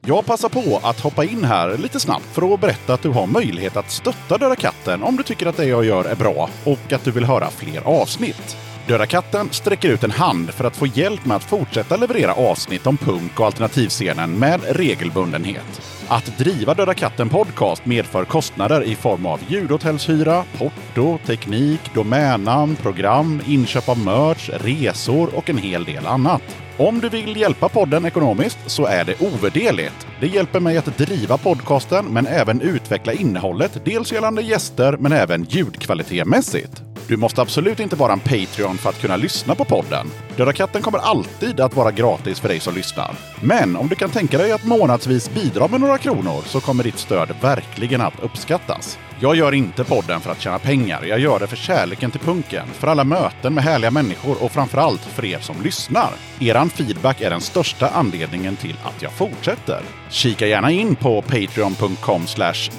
Jag 0.00 0.26
passar 0.26 0.48
på 0.48 0.80
att 0.82 1.00
hoppa 1.00 1.24
in 1.24 1.44
här 1.44 1.76
lite 1.76 2.00
snabbt 2.00 2.24
för 2.24 2.54
att 2.54 2.60
berätta 2.60 2.94
att 2.94 3.02
du 3.02 3.08
har 3.08 3.26
möjlighet 3.26 3.76
att 3.76 3.90
stötta 3.90 4.38
Döda 4.38 4.56
katten 4.56 5.02
om 5.02 5.16
du 5.16 5.22
tycker 5.22 5.46
att 5.46 5.56
det 5.56 5.64
jag 5.64 5.84
gör 5.84 6.04
är 6.04 6.16
bra 6.16 6.48
och 6.64 6.92
att 6.92 7.04
du 7.04 7.10
vill 7.10 7.24
höra 7.24 7.50
fler 7.50 7.80
avsnitt. 7.80 8.56
Döda 8.86 9.06
katten 9.06 9.48
sträcker 9.50 9.88
ut 9.88 10.04
en 10.04 10.10
hand 10.10 10.50
för 10.50 10.64
att 10.64 10.76
få 10.76 10.86
hjälp 10.86 11.24
med 11.24 11.36
att 11.36 11.44
fortsätta 11.44 11.96
leverera 11.96 12.34
avsnitt 12.34 12.86
om 12.86 12.96
punk 12.96 13.40
och 13.40 13.46
alternativscenen 13.46 14.38
med 14.38 14.60
regelbundenhet. 14.76 15.99
Att 16.12 16.38
driva 16.38 16.74
Döda 16.74 16.94
katten 16.94 17.28
Podcast 17.28 17.86
medför 17.86 18.24
kostnader 18.24 18.82
i 18.82 18.94
form 18.94 19.26
av 19.26 19.40
ljudhotellshyra, 19.48 20.44
porto, 20.58 21.18
teknik, 21.26 21.80
domännamn, 21.94 22.76
program, 22.76 23.42
inköp 23.46 23.88
av 23.88 23.98
merch, 23.98 24.50
resor 24.52 25.34
och 25.34 25.50
en 25.50 25.58
hel 25.58 25.84
del 25.84 26.06
annat. 26.06 26.42
Om 26.76 27.00
du 27.00 27.08
vill 27.08 27.36
hjälpa 27.36 27.68
podden 27.68 28.04
ekonomiskt 28.04 28.58
så 28.66 28.86
är 28.86 29.04
det 29.04 29.20
ovärderligt. 29.20 30.06
Det 30.20 30.26
hjälper 30.26 30.60
mig 30.60 30.76
att 30.76 30.98
driva 30.98 31.38
podcasten 31.38 32.04
men 32.06 32.26
även 32.26 32.60
utveckla 32.60 33.12
innehållet, 33.12 33.80
dels 33.84 34.12
gällande 34.12 34.42
gäster 34.42 34.96
men 34.96 35.12
även 35.12 35.44
ljudkvalitetmässigt. 35.44 36.82
Du 37.10 37.16
måste 37.16 37.42
absolut 37.42 37.80
inte 37.80 37.96
vara 37.96 38.12
en 38.12 38.20
Patreon 38.20 38.78
för 38.78 38.88
att 38.88 39.00
kunna 39.00 39.16
lyssna 39.16 39.54
på 39.54 39.64
podden. 39.64 40.06
Döda 40.36 40.52
katten 40.52 40.82
kommer 40.82 40.98
alltid 40.98 41.60
att 41.60 41.76
vara 41.76 41.90
gratis 41.90 42.40
för 42.40 42.48
dig 42.48 42.60
som 42.60 42.74
lyssnar. 42.74 43.14
Men 43.40 43.76
om 43.76 43.88
du 43.88 43.94
kan 43.94 44.10
tänka 44.10 44.38
dig 44.38 44.52
att 44.52 44.64
månadsvis 44.64 45.30
bidra 45.34 45.68
med 45.68 45.80
några 45.80 45.98
kronor 46.00 46.42
så 46.44 46.60
kommer 46.60 46.84
ditt 46.84 46.98
stöd 46.98 47.28
verkligen 47.40 48.00
att 48.00 48.20
uppskattas. 48.22 48.98
Jag 49.22 49.36
gör 49.36 49.52
inte 49.52 49.84
podden 49.84 50.20
för 50.20 50.30
att 50.30 50.40
tjäna 50.40 50.58
pengar. 50.58 51.04
Jag 51.04 51.18
gör 51.18 51.38
det 51.38 51.46
för 51.46 51.56
kärleken 51.56 52.10
till 52.10 52.20
punken, 52.20 52.66
för 52.72 52.86
alla 52.86 53.04
möten 53.04 53.54
med 53.54 53.64
härliga 53.64 53.90
människor 53.90 54.44
och 54.44 54.52
framförallt 54.52 55.00
för 55.00 55.24
er 55.24 55.38
som 55.38 55.62
lyssnar. 55.62 56.10
Eran 56.40 56.70
feedback 56.70 57.20
är 57.20 57.30
den 57.30 57.40
största 57.40 57.88
anledningen 57.88 58.56
till 58.56 58.76
att 58.82 59.02
jag 59.02 59.12
fortsätter. 59.12 59.82
Kika 60.10 60.46
gärna 60.46 60.70
in 60.70 60.96
på 60.96 61.22
patreon.com 61.22 62.26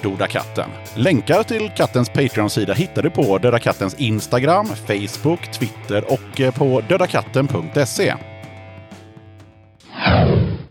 dodakatten. 0.01 0.69
Länkar 0.95 1.43
till 1.43 1.72
kattens 1.78 2.09
Patreon-sida 2.09 2.74
hittar 2.74 3.03
du 3.03 3.09
på 3.09 3.38
Döda 3.38 3.59
Kattens 3.59 3.95
Instagram, 3.99 4.65
Facebook, 4.65 5.51
Twitter 5.51 6.13
och 6.13 6.41
eh, 6.41 6.53
på 6.53 6.82
dödakatten.se. 6.89 8.15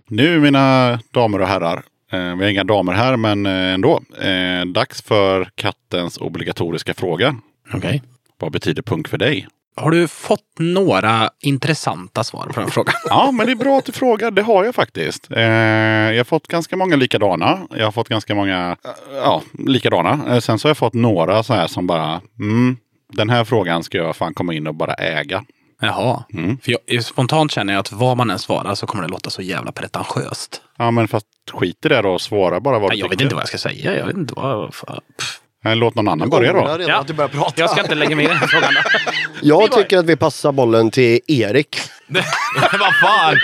Nu 0.08 0.40
mina 0.40 0.98
damer 1.14 1.40
och 1.40 1.48
herrar, 1.48 1.82
eh, 2.10 2.36
vi 2.36 2.44
har 2.44 2.50
inga 2.50 2.64
damer 2.64 2.92
här 2.92 3.16
men 3.16 3.46
eh, 3.46 3.74
ändå, 3.74 4.00
eh, 4.20 4.66
dags 4.66 5.02
för 5.02 5.48
kattens 5.54 6.18
obligatoriska 6.18 6.94
fråga. 6.94 7.36
Okej. 7.74 8.02
Vad 8.38 8.52
betyder 8.52 8.82
punk 8.82 9.08
för 9.08 9.18
dig? 9.18 9.46
Har 9.76 9.90
du 9.90 10.08
fått 10.08 10.58
några 10.58 11.30
intressanta 11.40 12.24
svar 12.24 12.46
på 12.46 12.60
den 12.60 12.70
frågan? 12.70 12.94
Ja, 13.08 13.30
men 13.32 13.46
det 13.46 13.52
är 13.52 13.56
bra 13.56 13.78
att 13.78 13.84
du 13.84 13.92
frågar. 13.92 14.30
Det 14.30 14.42
har 14.42 14.64
jag 14.64 14.74
faktiskt. 14.74 15.30
Eh, 15.30 15.42
jag 15.42 16.16
har 16.16 16.24
fått 16.24 16.48
ganska 16.48 16.76
många 16.76 16.96
likadana. 16.96 17.58
Jag 17.70 17.84
har 17.84 17.92
fått 17.92 18.08
ganska 18.08 18.34
många 18.34 18.76
eh, 18.84 19.16
ja, 19.16 19.42
likadana. 19.52 20.34
Eh, 20.34 20.38
sen 20.38 20.58
så 20.58 20.68
har 20.68 20.70
jag 20.70 20.76
fått 20.78 20.94
några 20.94 21.42
så 21.42 21.54
här 21.54 21.66
som 21.66 21.86
bara, 21.86 22.20
mm, 22.38 22.76
den 23.12 23.30
här 23.30 23.44
frågan 23.44 23.82
ska 23.82 23.98
jag 23.98 24.16
fan 24.16 24.34
komma 24.34 24.54
in 24.54 24.66
och 24.66 24.74
bara 24.74 24.94
äga. 24.94 25.44
Jaha. 25.80 26.24
Mm. 26.32 26.58
För 26.58 26.76
jag, 26.86 27.04
spontant 27.04 27.52
känner 27.52 27.72
jag 27.72 27.80
att 27.80 27.92
vad 27.92 28.16
man 28.16 28.30
än 28.30 28.38
svarar 28.38 28.74
så 28.74 28.86
kommer 28.86 29.04
det 29.04 29.10
låta 29.10 29.30
så 29.30 29.42
jävla 29.42 29.72
pretentiöst. 29.72 30.62
Ja, 30.78 30.90
men 30.90 31.08
fast 31.08 31.26
skit 31.52 31.84
i 31.84 31.88
det 31.88 32.02
då 32.02 32.08
och 32.10 32.20
svara 32.20 32.60
bara 32.60 32.78
vad 32.78 32.90
du 32.90 32.96
jag 32.96 33.04
vet 33.04 33.10
tycker. 33.10 33.22
inte 33.24 33.34
vad 33.34 33.42
jag 33.42 33.48
ska 33.48 33.58
säga. 33.58 33.96
Jag 33.98 34.06
vet 34.06 34.16
inte 34.16 34.34
vad... 34.36 34.70
Pff. 34.70 35.40
Låt 35.64 35.94
någon 35.94 36.08
annan 36.08 36.30
börja 36.30 36.52
då. 36.52 36.58
redan 36.60 36.80
Ja. 36.80 36.96
att 37.00 37.06
du 37.06 37.12
börjar 37.12 37.28
prata. 37.28 37.52
Jag 37.60 37.70
ska 37.70 37.80
inte 37.80 37.94
lägga 37.94 38.16
mig 38.16 38.24
i 38.24 38.28
den 38.28 38.36
här 38.36 38.46
frågan. 38.46 38.70
Jag 39.42 39.72
tycker 39.72 39.98
att 39.98 40.06
vi 40.06 40.16
passar 40.16 40.52
bollen 40.52 40.90
till 40.90 41.20
Erik. 41.26 41.76
Vad 42.72 42.94
fan! 43.02 43.36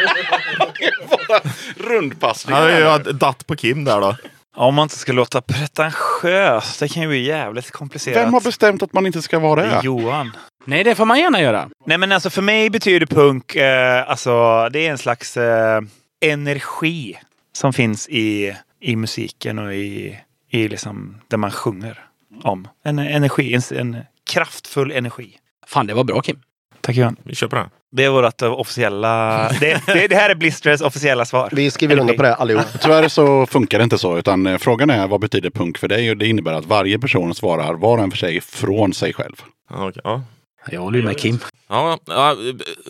Rundpassning. 1.90 2.56
Ja, 2.56 2.70
jag 2.70 3.14
datt 3.16 3.46
på 3.46 3.56
Kim 3.56 3.84
där 3.84 4.00
då. 4.00 4.16
Om 4.56 4.74
man 4.74 4.82
inte 4.82 4.98
ska 4.98 5.12
låta 5.12 5.40
pretentiös, 5.40 6.78
det 6.78 6.88
kan 6.88 7.02
ju 7.02 7.08
bli 7.08 7.26
jävligt 7.26 7.70
komplicerat. 7.70 8.26
Vem 8.26 8.34
har 8.34 8.40
bestämt 8.40 8.82
att 8.82 8.92
man 8.92 9.06
inte 9.06 9.22
ska 9.22 9.38
vara 9.38 9.62
Det? 9.62 9.80
Johan. 9.84 10.36
Nej, 10.64 10.84
det 10.84 10.94
får 10.94 11.04
man 11.04 11.18
gärna 11.18 11.40
göra. 11.40 11.68
Nej 11.86 11.98
men 11.98 12.12
alltså 12.12 12.30
för 12.30 12.42
mig 12.42 12.70
betyder 12.70 13.06
punk, 13.06 13.56
eh, 13.56 14.10
alltså 14.10 14.68
det 14.68 14.86
är 14.86 14.90
en 14.90 14.98
slags 14.98 15.36
eh, 15.36 15.80
energi 16.20 17.18
som 17.52 17.72
finns 17.72 18.08
i, 18.08 18.56
i 18.80 18.96
musiken 18.96 19.58
och 19.58 19.74
i, 19.74 20.18
i 20.50 20.68
liksom 20.68 21.20
det 21.28 21.36
man 21.36 21.50
sjunger 21.50 22.04
om. 22.42 22.68
En 22.84 22.98
energi, 22.98 23.54
en, 23.54 23.78
en 23.78 23.96
kraftfull 24.30 24.92
energi. 24.92 25.36
Fan, 25.66 25.86
det 25.86 25.94
var 25.94 26.04
bra 26.04 26.20
Kim. 26.20 26.40
Tack 26.86 26.96
Johan. 26.96 27.16
Vi 27.22 27.34
kör 27.34 27.48
på 27.48 27.56
det. 27.56 27.68
Det 27.92 28.04
är 28.04 28.10
vårt 28.10 28.42
eh, 28.42 28.52
officiella... 28.52 29.48
det, 29.60 29.82
det, 29.86 30.08
det 30.08 30.16
här 30.16 30.30
är 30.30 30.34
Blisters 30.34 30.80
officiella 30.80 31.24
svar. 31.24 31.48
Vi 31.52 31.70
skriver 31.70 31.98
under 31.98 32.14
på 32.14 32.22
det 32.22 32.34
allihop. 32.34 32.66
Tyvärr 32.80 33.08
så 33.08 33.46
funkar 33.46 33.78
det 33.78 33.84
inte 33.84 33.98
så. 33.98 34.18
Utan 34.18 34.46
eh, 34.46 34.58
frågan 34.58 34.90
är 34.90 35.06
vad 35.06 35.20
betyder 35.20 35.50
punk 35.50 35.78
för 35.78 35.88
dig? 35.88 36.10
Och 36.10 36.16
det 36.16 36.26
innebär 36.26 36.52
att 36.52 36.66
varje 36.66 36.98
person 36.98 37.34
svarar 37.34 37.74
var 37.74 37.98
och 37.98 38.04
en 38.04 38.10
för 38.10 38.18
sig 38.18 38.40
från 38.40 38.94
sig 38.94 39.12
själv. 39.12 39.42
Ja, 39.70 39.88
okej, 39.88 40.00
ja. 40.04 40.22
Jag 40.70 40.80
håller 40.80 40.98
ju 40.98 41.04
med 41.04 41.18
Kim. 41.18 41.38
Ja, 41.68 41.98
ja, 42.06 42.36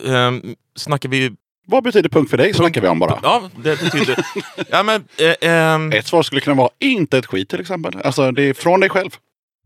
äh, 0.05 0.13
äh, 0.13 0.31
snackar 0.75 1.09
vi... 1.09 1.31
Vad 1.67 1.83
betyder 1.83 2.09
punk 2.09 2.29
för 2.29 2.37
dig? 2.37 2.53
Snackar 2.53 2.81
vi 2.81 2.87
om 2.87 2.99
bara. 2.99 3.19
Ja, 3.23 3.49
det 3.63 3.81
betyder... 3.81 4.25
ja, 4.69 4.83
men... 4.83 5.03
Äh, 5.41 5.49
ähm, 5.51 5.91
Ett 5.91 6.07
svar 6.07 6.23
skulle 6.23 6.41
kunna 6.41 6.55
vara 6.55 6.69
inte 6.79 7.17
ett 7.17 7.25
skit 7.25 7.49
till 7.49 7.61
exempel. 7.61 8.01
Alltså 8.03 8.31
det 8.31 8.43
är 8.43 8.53
från 8.53 8.79
dig 8.79 8.89
själv. 8.89 9.09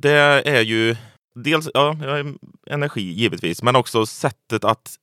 det 0.01 0.11
är 0.45 0.61
ju 0.61 0.95
dels 1.35 1.69
ja, 1.73 1.95
energi 2.69 3.01
givetvis, 3.01 3.63
men 3.63 3.75
också 3.75 4.05
sättet 4.05 4.63
att 4.63 4.95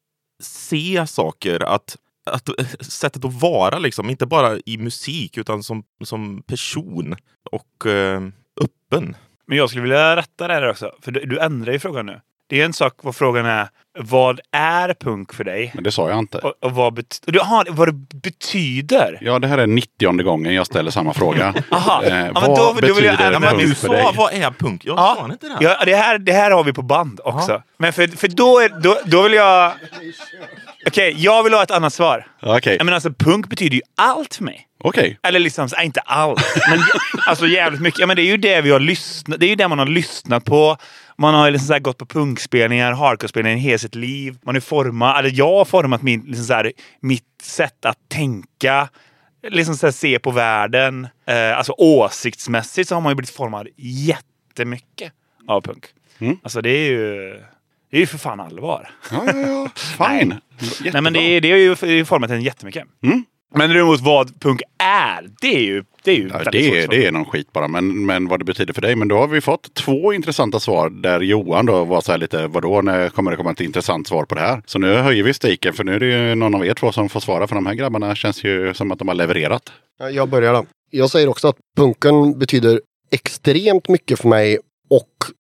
se 0.43 1.07
saker. 1.07 1.61
Att, 1.61 1.97
att, 2.31 2.49
sättet 2.81 3.25
att 3.25 3.41
vara, 3.43 3.79
liksom, 3.79 4.11
inte 4.11 4.27
bara 4.27 4.59
i 4.67 4.79
musik 4.79 5.39
utan 5.39 5.63
som, 5.63 5.85
som 6.05 6.43
person 6.43 7.17
och 7.51 7.87
eh, 7.87 8.23
öppen. 8.61 9.17
Men 9.47 9.59
jag 9.59 9.71
skulle 9.71 9.83
vilja 9.83 10.17
rätta 10.17 10.49
det 10.49 10.55
här 10.55 10.71
också. 10.71 10.93
För 11.01 11.13
du, 11.13 11.27
du 11.27 11.39
ändrar 11.39 11.73
ju 11.73 11.79
frågan 11.79 12.07
nu. 12.07 12.21
Det 12.49 12.61
är 12.61 12.65
en 12.65 12.73
sak 12.73 12.93
vad 13.03 13.17
frågan 13.17 13.47
är. 13.47 13.69
Vad 14.01 14.41
är 14.53 14.95
punk 14.95 15.35
för 15.35 15.45
dig? 15.45 15.71
Men 15.75 15.85
det 15.85 15.93
sa 15.93 16.09
jag 16.11 16.19
inte. 16.19 16.39
Och, 16.39 16.53
och 16.61 16.73
vad, 16.73 16.95
bet- 16.95 17.23
och 17.27 17.33
du, 17.33 17.41
aha, 17.41 17.65
vad 17.69 17.89
det 17.89 17.93
betyder? 18.23 19.19
Ja, 19.21 19.39
det 19.39 19.47
här 19.49 19.59
är 19.59 19.67
90 19.67 20.23
gången 20.23 20.55
jag 20.55 20.67
ställer 20.67 20.91
samma 20.91 21.15
fråga. 21.15 21.55
Aha. 21.71 22.03
Eh, 22.05 22.09
Ja, 22.19 22.25
men 22.25 22.35
vad 22.35 22.45
då- 22.45 22.57
då 22.57 22.73
vill 22.95 23.05
jag 23.05 23.17
betyder 23.17 23.39
Men 23.41 23.43
punk 23.51 23.63
du 23.63 23.75
för 23.75 23.87
sa 23.87 23.93
dig? 23.93 24.05
vad 24.17 24.33
är 24.33 24.51
punk? 24.51 24.85
Jag 24.85 24.99
Ja. 24.99 25.17
sa 25.19 25.25
inte 25.33 25.49
det. 25.49 25.57
Ja, 25.61 25.85
det, 25.85 25.95
här, 25.97 26.19
det 26.19 26.33
här 26.33 26.51
har 26.51 26.65
vi 26.65 26.73
på 26.73 26.83
band 26.83 27.21
också. 27.25 27.63
Men 27.79 27.93
för, 27.93 28.07
för 28.07 28.29
då, 28.29 28.59
är, 28.61 28.69
då, 28.69 28.99
då 29.05 29.23
vill 29.23 29.33
jag... 29.33 29.73
Okej, 30.87 31.15
jag 31.19 31.43
vill 31.43 31.55
ha 31.55 31.63
ett 31.63 31.71
annat 31.71 31.93
svar. 31.95 32.27
Jag 32.41 32.67
menar, 32.85 32.93
alltså, 32.93 33.13
punk 33.13 33.47
betyder 33.49 33.75
ju 33.77 33.83
allt 33.97 34.35
för 34.35 34.45
mig. 34.45 34.67
okej. 34.85 35.19
Eller 35.23 35.39
liksom, 35.39 35.69
nej, 35.77 35.87
inte 35.87 36.01
allt, 36.01 36.43
men 36.71 36.79
alltså 37.27 37.47
jävligt 37.47 37.81
mycket. 37.81 38.01
Ja, 38.01 38.07
men 38.07 38.17
det 38.17 38.23
är 38.23 38.27
ju 38.31 38.37
det 38.37 38.61
vi 38.61 38.71
har 38.71 38.81
lyssnat 38.81 39.41
Det 39.41 39.47
är 39.47 39.49
ju 39.51 39.55
det 39.57 39.69
man 39.69 39.79
har 39.79 39.87
lyssnat 39.87 40.45
på. 40.45 40.77
Man 41.19 41.35
har 41.35 41.51
liksom 41.51 41.67
så 41.75 41.79
gått 41.79 41.99
på 41.99 42.07
punkspelningar, 42.07 42.93
hardcore-spelningar 42.93 43.57
i 43.57 43.61
hela 43.61 43.79
sitt 43.79 43.95
liv. 43.95 44.39
Man 44.43 44.55
har 44.55 44.61
format, 44.61 45.19
eller 45.19 45.31
jag 45.35 45.53
har 45.59 45.65
format 45.65 46.03
min, 46.03 46.21
liksom 46.21 46.45
så 46.45 46.53
här, 46.53 46.73
mitt 47.01 47.25
sätt 47.43 47.85
att 47.85 47.99
tänka. 48.09 48.89
Liksom 49.49 49.77
så 49.77 49.93
se 49.93 50.19
på 50.19 50.31
världen. 50.31 51.09
Eh, 51.27 51.59
alltså 51.59 51.75
åsiktsmässigt 51.79 52.89
så 52.89 52.95
har 52.95 53.01
man 53.01 53.11
ju 53.11 53.15
blivit 53.15 53.31
formad 53.31 53.69
jättemycket 53.77 55.13
av 55.49 55.61
punk. 55.61 55.85
Mm. 56.19 56.37
Alltså 56.43 56.61
det 56.61 56.71
är 56.71 56.91
ju... 56.91 57.41
Det 57.91 57.97
är 57.97 58.01
ju 58.01 58.07
för 58.07 58.19
fan 58.19 58.41
allvar. 58.41 58.91
Ja, 59.11 59.23
ja, 59.27 59.37
ja. 59.37 59.69
Fine. 59.77 60.35
Jättebra. 60.61 60.91
Nej 60.93 61.03
men 61.03 61.13
det, 61.13 61.21
är- 61.21 61.41
det 61.41 61.51
har 61.51 61.87
ju 61.89 62.05
format 62.05 62.31
en 62.31 62.43
jättemycket. 62.43 62.85
Mm. 63.03 63.25
Men 63.55 63.71
däremot 63.71 64.01
vad 64.01 64.41
punk 64.41 64.61
är, 64.79 65.29
det 65.41 65.57
är 65.57 65.61
ju, 65.61 65.85
det 66.05 66.11
är 66.11 66.15
ju 66.17 66.29
Ja, 66.29 66.39
väldigt 66.39 66.53
det, 66.53 66.65
svårt 66.65 66.77
är, 66.77 66.89
det 66.89 67.07
är 67.07 67.13
någon 67.13 67.25
skit 67.25 67.53
bara, 67.53 67.69
men, 67.69 68.07
men 68.07 68.29
vad 68.29 68.41
det 68.41 68.45
betyder 68.45 68.73
för 68.75 68.83
dig. 68.83 68.97
Men 68.97 69.09
då 69.09 69.17
har 69.19 69.27
vi 69.29 69.41
fått 69.41 69.75
två 69.75 70.13
intressanta 70.13 70.61
svar 70.61 70.91
där 70.91 71.21
Johan 71.21 71.67
då 71.67 71.85
var 71.85 72.01
så 72.01 72.11
här 72.13 72.19
lite, 72.19 72.47
vadå, 72.47 72.83
när 72.83 73.09
kommer 73.09 73.31
det 73.31 73.37
komma 73.37 73.51
ett 73.51 73.61
intressant 73.61 74.07
svar 74.09 74.25
på 74.25 74.35
det 74.35 74.41
här? 74.41 74.63
Så 74.67 74.79
nu 74.79 74.95
höjer 74.95 75.23
vi 75.25 75.35
stejken 75.35 75.73
för 75.73 75.85
nu 75.85 75.95
är 75.95 76.01
det 76.01 76.07
ju 76.29 76.35
någon 76.35 76.55
av 76.55 76.67
er 76.67 76.75
två 76.75 76.93
som 76.93 77.09
får 77.09 77.21
svara 77.21 77.47
för 77.47 77.55
de 77.55 77.67
här 77.67 77.75
grabbarna 77.75 78.15
känns 78.15 78.45
ju 78.45 78.75
som 78.75 78.93
att 78.93 78.99
de 78.99 79.09
har 79.09 79.15
levererat. 79.15 79.73
Ja, 79.99 80.11
Jag 80.11 80.29
börjar 80.29 80.53
då. 80.53 80.67
Jag 80.91 81.11
säger 81.11 81.29
också 81.29 81.49
att 81.49 81.57
punken 81.77 82.39
betyder 82.39 82.81
extremt 83.11 83.89
mycket 83.89 84.19
för 84.19 84.29
mig 84.29 84.59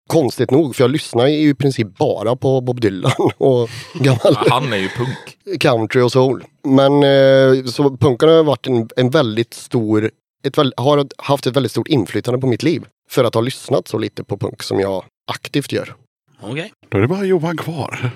konstigt 0.09 0.51
nog, 0.51 0.76
för 0.76 0.84
jag 0.84 0.91
lyssnar 0.91 1.26
ju 1.26 1.49
i 1.49 1.55
princip 1.55 1.99
bara 1.99 2.36
på 2.36 2.61
Bob 2.61 2.80
Dylan 2.80 3.12
och 3.39 3.68
gammal 3.95 4.36
Han 4.51 4.72
är 4.72 4.76
ju 4.76 4.89
punk. 4.89 5.61
country 5.61 6.01
och 6.03 6.12
soul. 6.12 6.45
Men 6.64 6.93
eh, 7.03 7.64
så 7.64 7.97
punken 7.97 8.28
har 8.28 8.43
varit 8.43 8.66
en, 8.66 8.89
en 8.97 9.11
väldigt 9.11 9.55
stor, 9.55 10.11
ett 10.45 10.57
har 10.76 11.07
haft 11.22 11.47
ett 11.47 11.57
väldigt 11.57 11.72
stort 11.72 11.89
inflytande 11.89 12.41
på 12.41 12.47
mitt 12.47 12.62
liv. 12.62 12.84
För 13.11 13.24
att 13.24 13.34
ha 13.34 13.41
lyssnat 13.41 13.89
så 13.89 13.99
lite 13.99 14.24
på 14.24 14.36
punk 14.39 14.62
som 14.62 14.80
jag 14.80 15.05
aktivt 15.32 15.72
gör. 15.72 15.95
Okej. 16.41 16.72
Då 16.89 16.99
är 16.99 17.03
det 17.03 17.09
bara 17.09 17.24
Johan 17.24 17.57
kvar. 17.57 18.11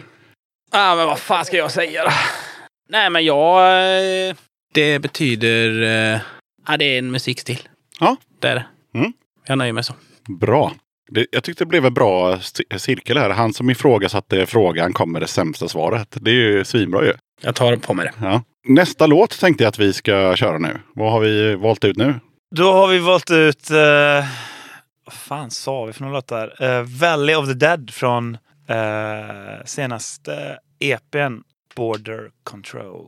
Ah, 0.71 0.97
men 0.97 1.07
vad 1.07 1.19
fan 1.19 1.45
ska 1.45 1.57
jag 1.57 1.71
säga 1.73 2.05
då? 2.05 2.11
Nej, 2.89 3.11
men 3.11 3.25
jag... 3.25 3.59
eh, 4.29 4.35
Det 4.75 4.99
betyder... 4.99 5.83
eh, 6.15 6.21
Ja, 6.69 6.77
det 6.77 6.85
är 6.85 6.99
en 6.99 7.11
musikstil. 7.11 7.69
Ja. 8.01 8.17
Det 8.41 8.49
är 8.49 8.55
det. 8.55 8.67
Mm. 8.99 9.13
Jag 9.47 9.59
nöjer 9.59 9.73
mig 9.73 9.85
så. 9.85 9.95
Bra. 10.41 10.73
Det, 11.15 11.27
jag 11.31 11.45
tyckte 11.45 11.65
det 11.65 11.69
blev 11.69 11.87
en 11.87 11.95
bra 11.95 12.37
ci- 12.37 12.79
cirkel 12.79 13.19
här. 13.19 13.31
Han 13.31 13.53
som 13.53 13.71
ifrågasatte 13.71 14.47
frågan 14.47 14.93
kom 14.93 15.13
med 15.13 15.23
det 15.23 15.27
sämsta 15.27 15.69
svaret. 15.69 16.17
Det 16.21 16.31
är 16.31 16.35
ju 16.35 16.65
svinbra 16.65 17.05
ju. 17.05 17.13
Jag 17.43 17.55
tar 17.55 17.77
på 17.77 17.95
mig 17.95 18.07
det. 18.07 18.27
Ja. 18.27 18.43
Nästa 18.65 19.07
låt 19.07 19.41
tänkte 19.41 19.65
jag 19.65 19.69
att 19.69 19.79
vi 19.79 19.93
ska 19.93 20.37
köra 20.37 20.59
nu. 20.59 20.81
Vad 20.95 21.13
har 21.13 21.21
vi 21.21 21.55
valt 21.55 21.85
ut 21.85 21.97
nu? 21.97 22.15
Då 22.57 22.73
har 22.73 22.89
vi 22.89 22.99
valt 22.99 23.31
ut... 23.31 23.71
Uh, 23.71 23.77
vad 25.05 25.15
fan 25.15 25.51
sa 25.51 25.85
vi 25.85 25.93
för 25.93 26.03
några 26.03 26.15
låtar? 26.15 26.63
Uh, 26.63 26.83
Valley 26.83 27.35
of 27.35 27.47
the 27.47 27.55
Dead 27.55 27.91
från 27.91 28.35
uh, 28.71 29.65
senaste 29.65 30.59
EPn 30.79 31.41
Border 31.77 32.31
Control. 32.45 33.07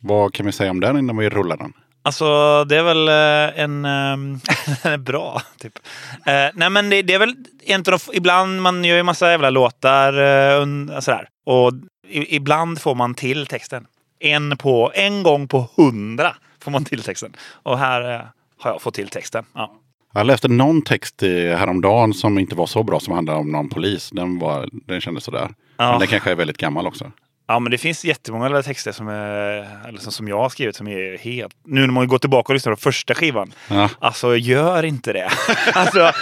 Vad 0.00 0.34
kan 0.34 0.46
vi 0.46 0.52
säga 0.52 0.70
om 0.70 0.80
den 0.80 0.98
innan 0.98 1.16
vi 1.16 1.28
rullar 1.28 1.56
den? 1.56 1.72
Alltså 2.06 2.64
det 2.64 2.76
är 2.76 2.82
väl 2.82 3.08
eh, 3.08 3.62
en... 3.62 3.84
ehm, 3.84 4.40
Den 4.82 4.92
är 4.92 4.98
bra, 4.98 5.42
typ. 5.58 5.78
Eh, 6.26 6.48
nej 6.54 6.70
men 6.70 6.90
det, 6.90 7.02
det 7.02 7.14
är 7.14 7.18
väl 7.18 7.34
en 7.66 7.84
av 7.92 8.02
Ibland, 8.12 8.62
man 8.62 8.84
gör 8.84 8.96
ju 8.96 9.02
massa 9.02 9.30
jävla 9.30 9.50
låtar 9.50 10.18
uh, 10.18 10.62
un, 10.62 11.02
sådär. 11.02 11.28
Och 11.46 11.72
ibland 12.10 12.80
får 12.80 12.94
man 12.94 13.14
till 13.14 13.46
texten. 13.46 13.86
En, 14.20 14.56
på, 14.56 14.92
en 14.94 15.22
gång 15.22 15.48
på 15.48 15.68
hundra 15.76 16.36
får 16.62 16.70
man 16.70 16.84
till 16.84 17.02
texten. 17.02 17.32
Och 17.50 17.78
här 17.78 18.14
eh, 18.14 18.20
har 18.58 18.70
jag 18.70 18.82
fått 18.82 18.94
till 18.94 19.08
texten. 19.08 19.44
Ja. 19.54 19.72
Jag 20.14 20.26
läste 20.26 20.48
någon 20.48 20.82
text 20.82 21.22
häromdagen 21.56 22.14
som 22.14 22.38
inte 22.38 22.54
var 22.54 22.66
så 22.66 22.82
bra 22.82 23.00
som 23.00 23.14
handlade 23.14 23.38
om 23.38 23.52
någon 23.52 23.68
polis. 23.68 24.10
Den, 24.12 24.38
var, 24.38 24.68
den 24.72 25.00
kändes 25.00 25.24
sådär. 25.24 25.48
Ja. 25.76 25.90
Men 25.90 25.98
den 25.98 26.08
kanske 26.08 26.30
är 26.30 26.34
väldigt 26.34 26.58
gammal 26.58 26.86
också. 26.86 27.12
Ja, 27.48 27.58
men 27.58 27.70
det 27.70 27.78
finns 27.78 28.04
jättemånga 28.04 28.62
texter 28.62 28.92
som, 28.92 29.08
är, 29.08 29.88
eller 29.88 29.98
som, 29.98 30.12
som 30.12 30.28
jag 30.28 30.38
har 30.38 30.48
skrivit 30.48 30.76
som 30.76 30.88
är 30.88 31.18
helt... 31.18 31.52
Nu 31.64 31.80
när 31.80 31.92
man 31.92 32.08
går 32.08 32.18
tillbaka 32.18 32.52
och 32.52 32.54
lyssnar 32.54 32.72
på 32.72 32.80
första 32.80 33.14
skivan. 33.14 33.52
Ja. 33.68 33.90
Alltså, 33.98 34.36
gör 34.36 34.82
inte 34.82 35.12
det. 35.12 35.30
alltså, 35.72 36.12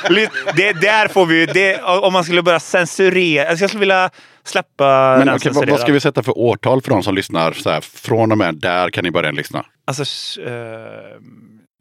det 0.56 0.72
där 0.72 1.08
får 1.08 1.26
vi 1.26 1.46
det, 1.46 1.82
Om 1.82 2.12
man 2.12 2.24
skulle 2.24 2.42
börja 2.42 2.60
censurera. 2.60 3.48
Alltså, 3.48 3.62
jag 3.62 3.70
skulle 3.70 3.80
vilja 3.80 4.10
släppa 4.44 5.16
Men 5.18 5.26
den 5.26 5.36
okej, 5.36 5.52
vad, 5.54 5.68
vad 5.68 5.80
ska 5.80 5.92
vi 5.92 6.00
sätta 6.00 6.22
för 6.22 6.38
årtal 6.38 6.82
för 6.82 6.90
de 6.90 7.02
som 7.02 7.14
lyssnar? 7.14 7.52
Så 7.52 7.70
här, 7.70 7.80
från 7.80 8.32
och 8.32 8.38
med 8.38 8.54
där 8.54 8.90
kan 8.90 9.04
ni 9.04 9.10
börja 9.10 9.30
lyssna. 9.30 9.64
Alltså, 9.84 10.04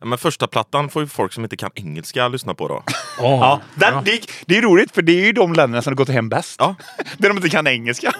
Ja, 0.04 0.08
men 0.08 0.18
första 0.18 0.48
plattan 0.48 0.90
får 0.90 1.02
ju 1.02 1.08
folk 1.08 1.34
som 1.34 1.44
inte 1.44 1.58
kan 1.58 1.70
engelska 1.76 2.28
lyssna 2.28 2.54
på 2.54 2.68
då. 2.68 2.84
ja, 3.18 3.62
där, 3.76 4.02
det, 4.06 4.22
det 4.46 4.58
är 4.58 4.62
roligt 4.62 4.96
för 4.96 5.02
det 5.02 5.12
är 5.12 5.26
ju 5.26 5.32
de 5.32 5.54
länderna 5.54 5.82
som 5.82 5.92
har 5.92 5.96
gått 5.96 6.10
hem 6.10 6.30
bäst. 6.30 6.56
Ja. 6.60 6.76
Där 7.18 7.30
de 7.30 7.38
inte 7.38 7.50
kan 7.50 7.68
engelska. 7.68 8.14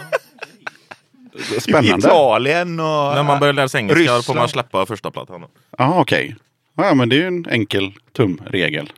Spännande. 1.60 2.08
Italien 2.08 2.80
och... 2.80 2.86
När 2.86 3.24
man 3.24 3.40
börjar 3.40 3.54
lära 3.54 3.70
sig 3.70 3.80
engelska 3.80 4.06
får 4.06 4.16
Ryssland. 4.18 4.40
man 4.40 4.50
släppa 4.50 4.86
första 4.86 5.12
plattan. 5.12 5.46
Ja, 5.78 6.00
okej. 6.02 6.36
Ja, 6.78 6.94
men 6.94 7.10
det 7.10 7.16
är 7.16 7.20
ju 7.20 7.28
en 7.28 7.46
enkel 7.50 7.94
tumregel. 8.14 8.92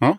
Ja. 0.00 0.16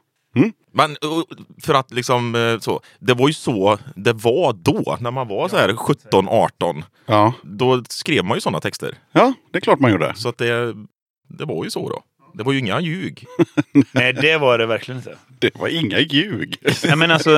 Men 0.72 0.92
uh, 0.92 1.24
för 1.62 1.74
att 1.74 1.92
liksom 1.92 2.36
eh, 2.36 2.60
så. 2.60 2.82
Det 3.00 3.14
var 3.14 3.28
ju 3.28 3.34
så 3.34 3.78
det 3.96 4.14
var 4.14 4.54
då 4.54 4.98
när 5.00 5.12
man 5.12 5.28
var 5.28 5.50
så 5.50 5.58
här 5.58 5.76
17, 5.76 6.28
18. 6.30 6.84
Ja. 7.06 7.34
Då 7.44 7.84
skrev 7.90 8.26
man 8.26 8.38
ju 8.38 8.42
sådana 8.42 8.60
texter. 8.60 8.96
ja, 9.12 9.34
det 9.52 9.58
är 9.58 9.62
klart 9.62 9.80
man 9.80 9.92
gjorde. 9.92 10.14
Så 10.16 10.30
att 10.30 10.38
det, 10.38 10.74
det 11.28 11.46
var 11.46 11.64
ju 11.64 11.72
så 11.72 11.90
då. 11.90 12.02
Det 12.34 12.44
var 12.44 12.54
ju 12.54 12.60
inga 12.60 12.80
ljug. 12.82 13.26
Nej, 13.92 14.14
det 14.14 14.38
var 14.38 14.58
det 14.58 14.66
verkligen 14.66 14.98
inte. 14.98 15.16
Det 15.40 15.56
var 15.56 15.68
inga 15.68 16.00
ljug. 16.00 16.56
Ja, 16.84 16.95
men 16.95 17.12
alltså, 17.12 17.32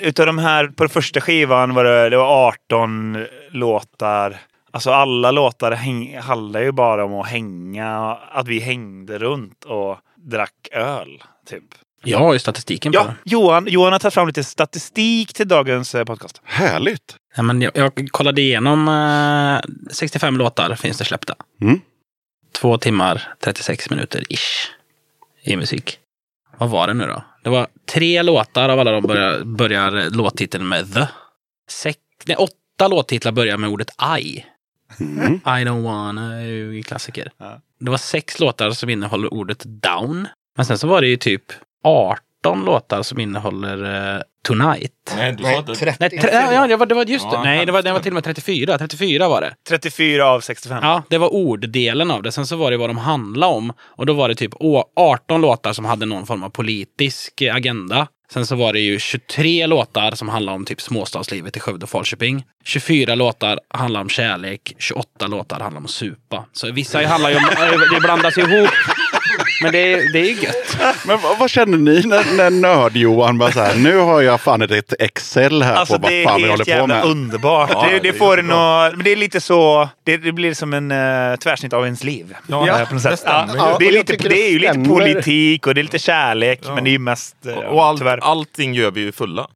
utav 0.00 0.26
de 0.26 0.38
här, 0.38 0.66
på 0.66 0.82
den 0.84 0.90
första 0.90 1.20
skivan 1.20 1.74
var 1.74 1.84
det, 1.84 2.10
det 2.10 2.16
var 2.16 2.48
18 2.48 3.26
låtar. 3.50 4.36
Alltså 4.70 4.90
alla 4.90 5.30
låtar 5.30 5.72
häng, 5.72 6.18
handlar 6.18 6.60
ju 6.60 6.72
bara 6.72 7.04
om 7.04 7.14
att 7.14 7.26
hänga, 7.28 8.16
att 8.32 8.48
vi 8.48 8.58
hängde 8.58 9.18
runt 9.18 9.64
och 9.64 9.98
drack 10.16 10.68
öl. 10.72 11.22
Typ. 11.48 11.64
Jag 12.04 12.18
har 12.18 12.32
ju 12.32 12.38
statistiken 12.38 12.92
på 12.92 12.98
Ja, 12.98 13.04
det. 13.04 13.14
Johan, 13.24 13.66
Johan 13.68 13.92
har 13.92 13.98
tagit 13.98 14.14
fram 14.14 14.26
lite 14.26 14.44
statistik 14.44 15.32
till 15.32 15.48
dagens 15.48 15.94
eh, 15.94 16.04
podcast. 16.04 16.40
Härligt. 16.44 17.16
Ja, 17.36 17.42
men 17.42 17.62
jag, 17.62 17.72
jag 17.74 18.08
kollade 18.10 18.40
igenom 18.40 18.88
eh, 18.88 19.92
65 19.92 20.36
låtar 20.36 20.74
finns 20.74 20.98
det 20.98 21.04
släppta. 21.04 21.34
Mm. 21.62 21.80
Två 22.60 22.78
timmar 22.78 23.34
36 23.40 23.90
minuter 23.90 24.24
ish 24.28 24.70
i 25.42 25.56
musik. 25.56 25.98
Vad 26.58 26.70
var 26.70 26.86
det 26.86 26.94
nu 26.94 27.06
då? 27.06 27.24
Det 27.44 27.50
var 27.50 27.66
tre 27.86 28.22
låtar 28.22 28.68
av 28.68 28.80
alla 28.80 28.92
de 28.92 29.02
börjar, 29.02 29.44
börjar 29.44 30.10
låttiteln 30.10 30.68
med 30.68 30.94
the. 30.94 31.06
Sex, 31.70 31.98
nej, 32.26 32.36
åtta 32.36 32.88
låttitlar 32.88 33.32
börjar 33.32 33.56
med 33.56 33.70
ordet 33.70 33.90
I. 34.20 34.44
Mm. 35.00 35.34
I 35.34 35.64
don't 35.64 35.82
wanna 35.82 36.82
klassiker. 36.82 37.30
Ja. 37.38 37.60
Det 37.80 37.90
var 37.90 37.98
sex 37.98 38.40
låtar 38.40 38.70
som 38.70 38.90
innehåller 38.90 39.34
ordet 39.34 39.62
down. 39.64 40.28
Men 40.56 40.66
sen 40.66 40.78
så 40.78 40.86
var 40.86 41.00
det 41.00 41.08
ju 41.08 41.16
typ 41.16 41.52
18 41.84 42.27
låtar 42.44 43.02
som 43.02 43.20
innehåller 43.20 44.14
eh, 44.16 44.22
tonight. 44.46 44.92
Nej, 45.16 45.32
du 45.32 45.42
Nej, 45.42 45.62
30. 45.64 45.96
Nej, 46.00 46.10
tre, 46.10 46.30
ja, 46.32 46.66
det 46.66 46.76
var, 46.76 46.86
det 46.86 46.94
var 46.94 47.04
just 47.04 47.30
det. 47.30 47.36
Ja, 47.36 47.42
Nej, 47.44 47.66
det 47.66 47.72
var, 47.72 47.82
det 47.82 47.92
var 47.92 48.00
till 48.00 48.10
och 48.10 48.14
med 48.14 48.24
34. 48.24 48.78
34 48.78 49.28
var 49.28 49.40
det. 49.40 49.54
34 49.68 50.26
av 50.26 50.40
65. 50.40 50.78
Ja, 50.82 51.02
det 51.08 51.18
var 51.18 51.34
orddelen 51.34 52.10
av 52.10 52.22
det. 52.22 52.32
Sen 52.32 52.46
så 52.46 52.56
var 52.56 52.70
det 52.70 52.76
vad 52.76 52.90
de 52.90 52.98
handlade 52.98 53.52
om. 53.54 53.72
Och 53.80 54.06
då 54.06 54.12
var 54.12 54.28
det 54.28 54.34
typ 54.34 54.54
å- 54.54 54.84
18 54.96 55.40
låtar 55.40 55.72
som 55.72 55.84
hade 55.84 56.06
någon 56.06 56.26
form 56.26 56.42
av 56.42 56.50
politisk 56.50 57.40
eh, 57.42 57.54
agenda. 57.54 58.06
Sen 58.32 58.46
så 58.46 58.56
var 58.56 58.72
det 58.72 58.80
ju 58.80 58.98
23 58.98 59.66
låtar 59.66 60.10
som 60.10 60.28
handlade 60.28 60.56
om 60.56 60.64
typ 60.64 60.80
småstadslivet 60.80 61.56
i 61.56 61.60
Skövde 61.60 61.84
och 61.84 61.90
Falköping. 61.90 62.44
24 62.64 63.14
låtar 63.14 63.60
handlar 63.70 64.00
om 64.00 64.08
kärlek. 64.08 64.74
28 64.78 65.26
låtar 65.26 65.60
handlar 65.60 65.80
om 65.80 65.88
supa. 65.88 66.44
Så 66.52 66.72
vissa 66.72 67.06
handlar 67.06 67.30
ju 67.30 67.36
om... 67.36 67.42
Det 67.94 68.00
blandas 68.00 68.38
ihop. 68.38 68.68
Men 69.62 69.72
det 69.72 69.92
är, 69.92 70.12
det 70.12 70.18
är 70.18 70.24
ju 70.24 70.32
gött. 70.42 70.76
Men 71.06 71.18
vad, 71.20 71.38
vad 71.38 71.50
känner 71.50 71.78
ni 71.78 72.02
när, 72.06 72.36
när 72.36 72.50
nörd-Johan 72.50 73.38
bara 73.38 73.52
så 73.52 73.60
här, 73.60 73.76
nu 73.76 73.96
har 73.96 74.20
jag 74.22 74.40
fan 74.40 74.62
ett- 74.62 74.92
Excel 74.98 75.62
här 75.62 75.74
Alltså 75.74 75.94
på 75.94 76.00
vad 76.02 76.10
det 76.12 76.24
fan 76.24 76.40
är 76.40 76.44
vi 76.44 76.50
håller 76.50 76.80
på 76.80 76.86
med. 76.86 77.04
underbart. 77.04 77.70
Ja, 77.72 77.86
det, 77.90 77.98
det 77.98 78.12
det 78.12 78.12
får. 78.12 78.36
Men 78.42 79.04
det 79.04 79.12
är 79.12 79.16
lite 79.16 79.40
så... 79.40 79.88
Det, 80.04 80.16
det 80.16 80.32
blir 80.32 80.54
som 80.54 80.74
en 80.74 80.92
uh, 80.92 81.36
tvärsnitt 81.36 81.72
av 81.72 81.84
ens 81.84 82.04
liv. 82.04 82.34
Ja, 82.46 82.80
Eh, 82.80 82.88
på 82.88 82.94
något 82.94 83.02
sätt. 83.02 83.20
ju. 83.26 83.56
Ja, 83.56 83.76
det, 83.78 83.84
är 83.84 83.88
och 83.88 83.92
lite, 83.92 84.16
det 84.28 84.46
är 84.46 84.50
ju 84.50 84.58
lite 84.58 84.84
politik 84.88 85.66
och 85.66 85.74
det 85.74 85.80
är 85.80 85.82
lite 85.82 85.98
kärlek. 85.98 86.60
Men 86.74 86.84
det 86.84 86.90
är 86.90 86.92
ju 86.92 86.98
mest... 86.98 87.36
eh, 87.46 87.54
Och 87.54 87.84
allt, 87.84 87.98
tyvärr. 87.98 88.18
allting 88.22 88.74
gör 88.74 88.90
vi 88.90 89.00
ju 89.00 89.12
fulla. 89.12 89.46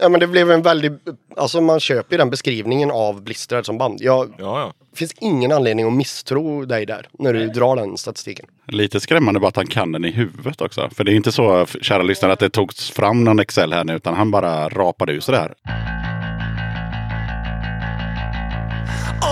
Ja 0.00 0.08
men 0.08 0.20
det 0.20 0.26
blev 0.26 0.50
en 0.50 0.62
väldigt, 0.62 0.92
alltså 1.36 1.60
man 1.60 1.80
köper 1.80 2.12
ju 2.14 2.18
den 2.18 2.30
beskrivningen 2.30 2.90
av 2.90 3.22
Blistered 3.22 3.66
som 3.66 3.78
band. 3.78 3.98
Jag, 4.00 4.34
Ja, 4.38 4.60
ja. 4.60 4.72
det 4.90 4.96
finns 4.98 5.12
ingen 5.20 5.52
anledning 5.52 5.86
att 5.86 5.92
misstro 5.92 6.64
dig 6.64 6.86
där 6.86 7.08
när 7.18 7.32
du 7.32 7.46
drar 7.48 7.76
den 7.76 7.96
statistiken. 7.96 8.46
Lite 8.66 9.00
skrämmande 9.00 9.40
bara 9.40 9.48
att 9.48 9.56
han 9.56 9.66
kan 9.66 9.92
den 9.92 10.04
i 10.04 10.10
huvudet 10.10 10.60
också. 10.60 10.90
För 10.94 11.04
det 11.04 11.12
är 11.12 11.14
inte 11.16 11.32
så, 11.32 11.66
kära 11.82 12.02
lyssnare, 12.02 12.32
att 12.32 12.38
det 12.38 12.50
togs 12.50 12.90
fram 12.90 13.24
någon 13.24 13.38
Excel 13.38 13.72
här 13.72 13.84
nu, 13.84 13.94
utan 13.96 14.14
han 14.14 14.30
bara 14.30 14.68
rapade 14.68 15.12
ur 15.12 15.20
sig 15.20 15.32
det 15.34 15.40
här. 15.40 15.54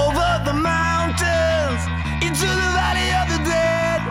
over 0.06 0.44
the 0.44 0.52
mountains 0.52 1.82
into 2.22 2.46
the 2.46 2.70
valley 2.78 3.08
of 3.20 3.26
the 3.34 3.40
dead. 3.50 4.02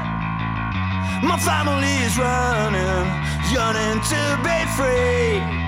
My 1.23 1.38
family 1.38 1.94
is 2.07 2.18
running, 2.18 3.06
yearning 3.53 3.99
to 4.11 4.22
be 4.44 4.57
free. 4.77 5.64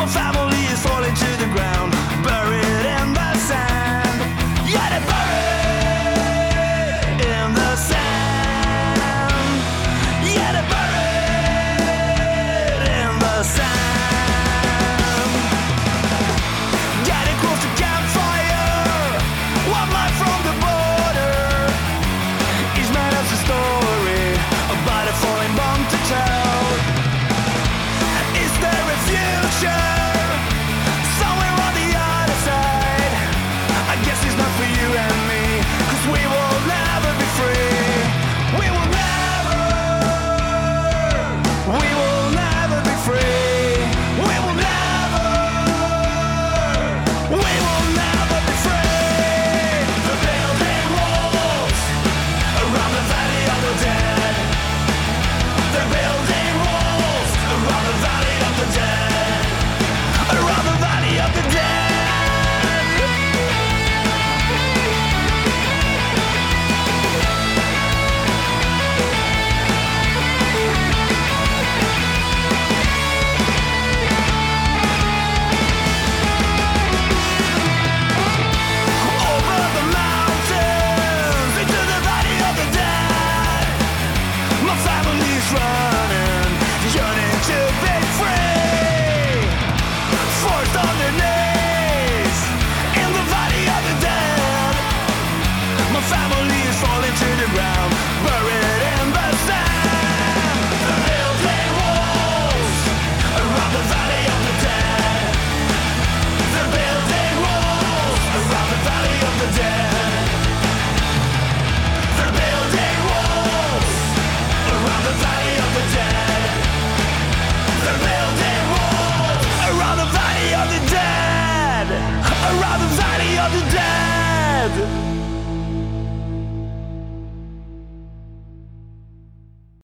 My 0.00 0.06
family 0.06 0.64
is 0.72 0.80
falling 0.82 1.14
to 1.14 1.30
the 1.36 1.48
ground, 1.52 1.92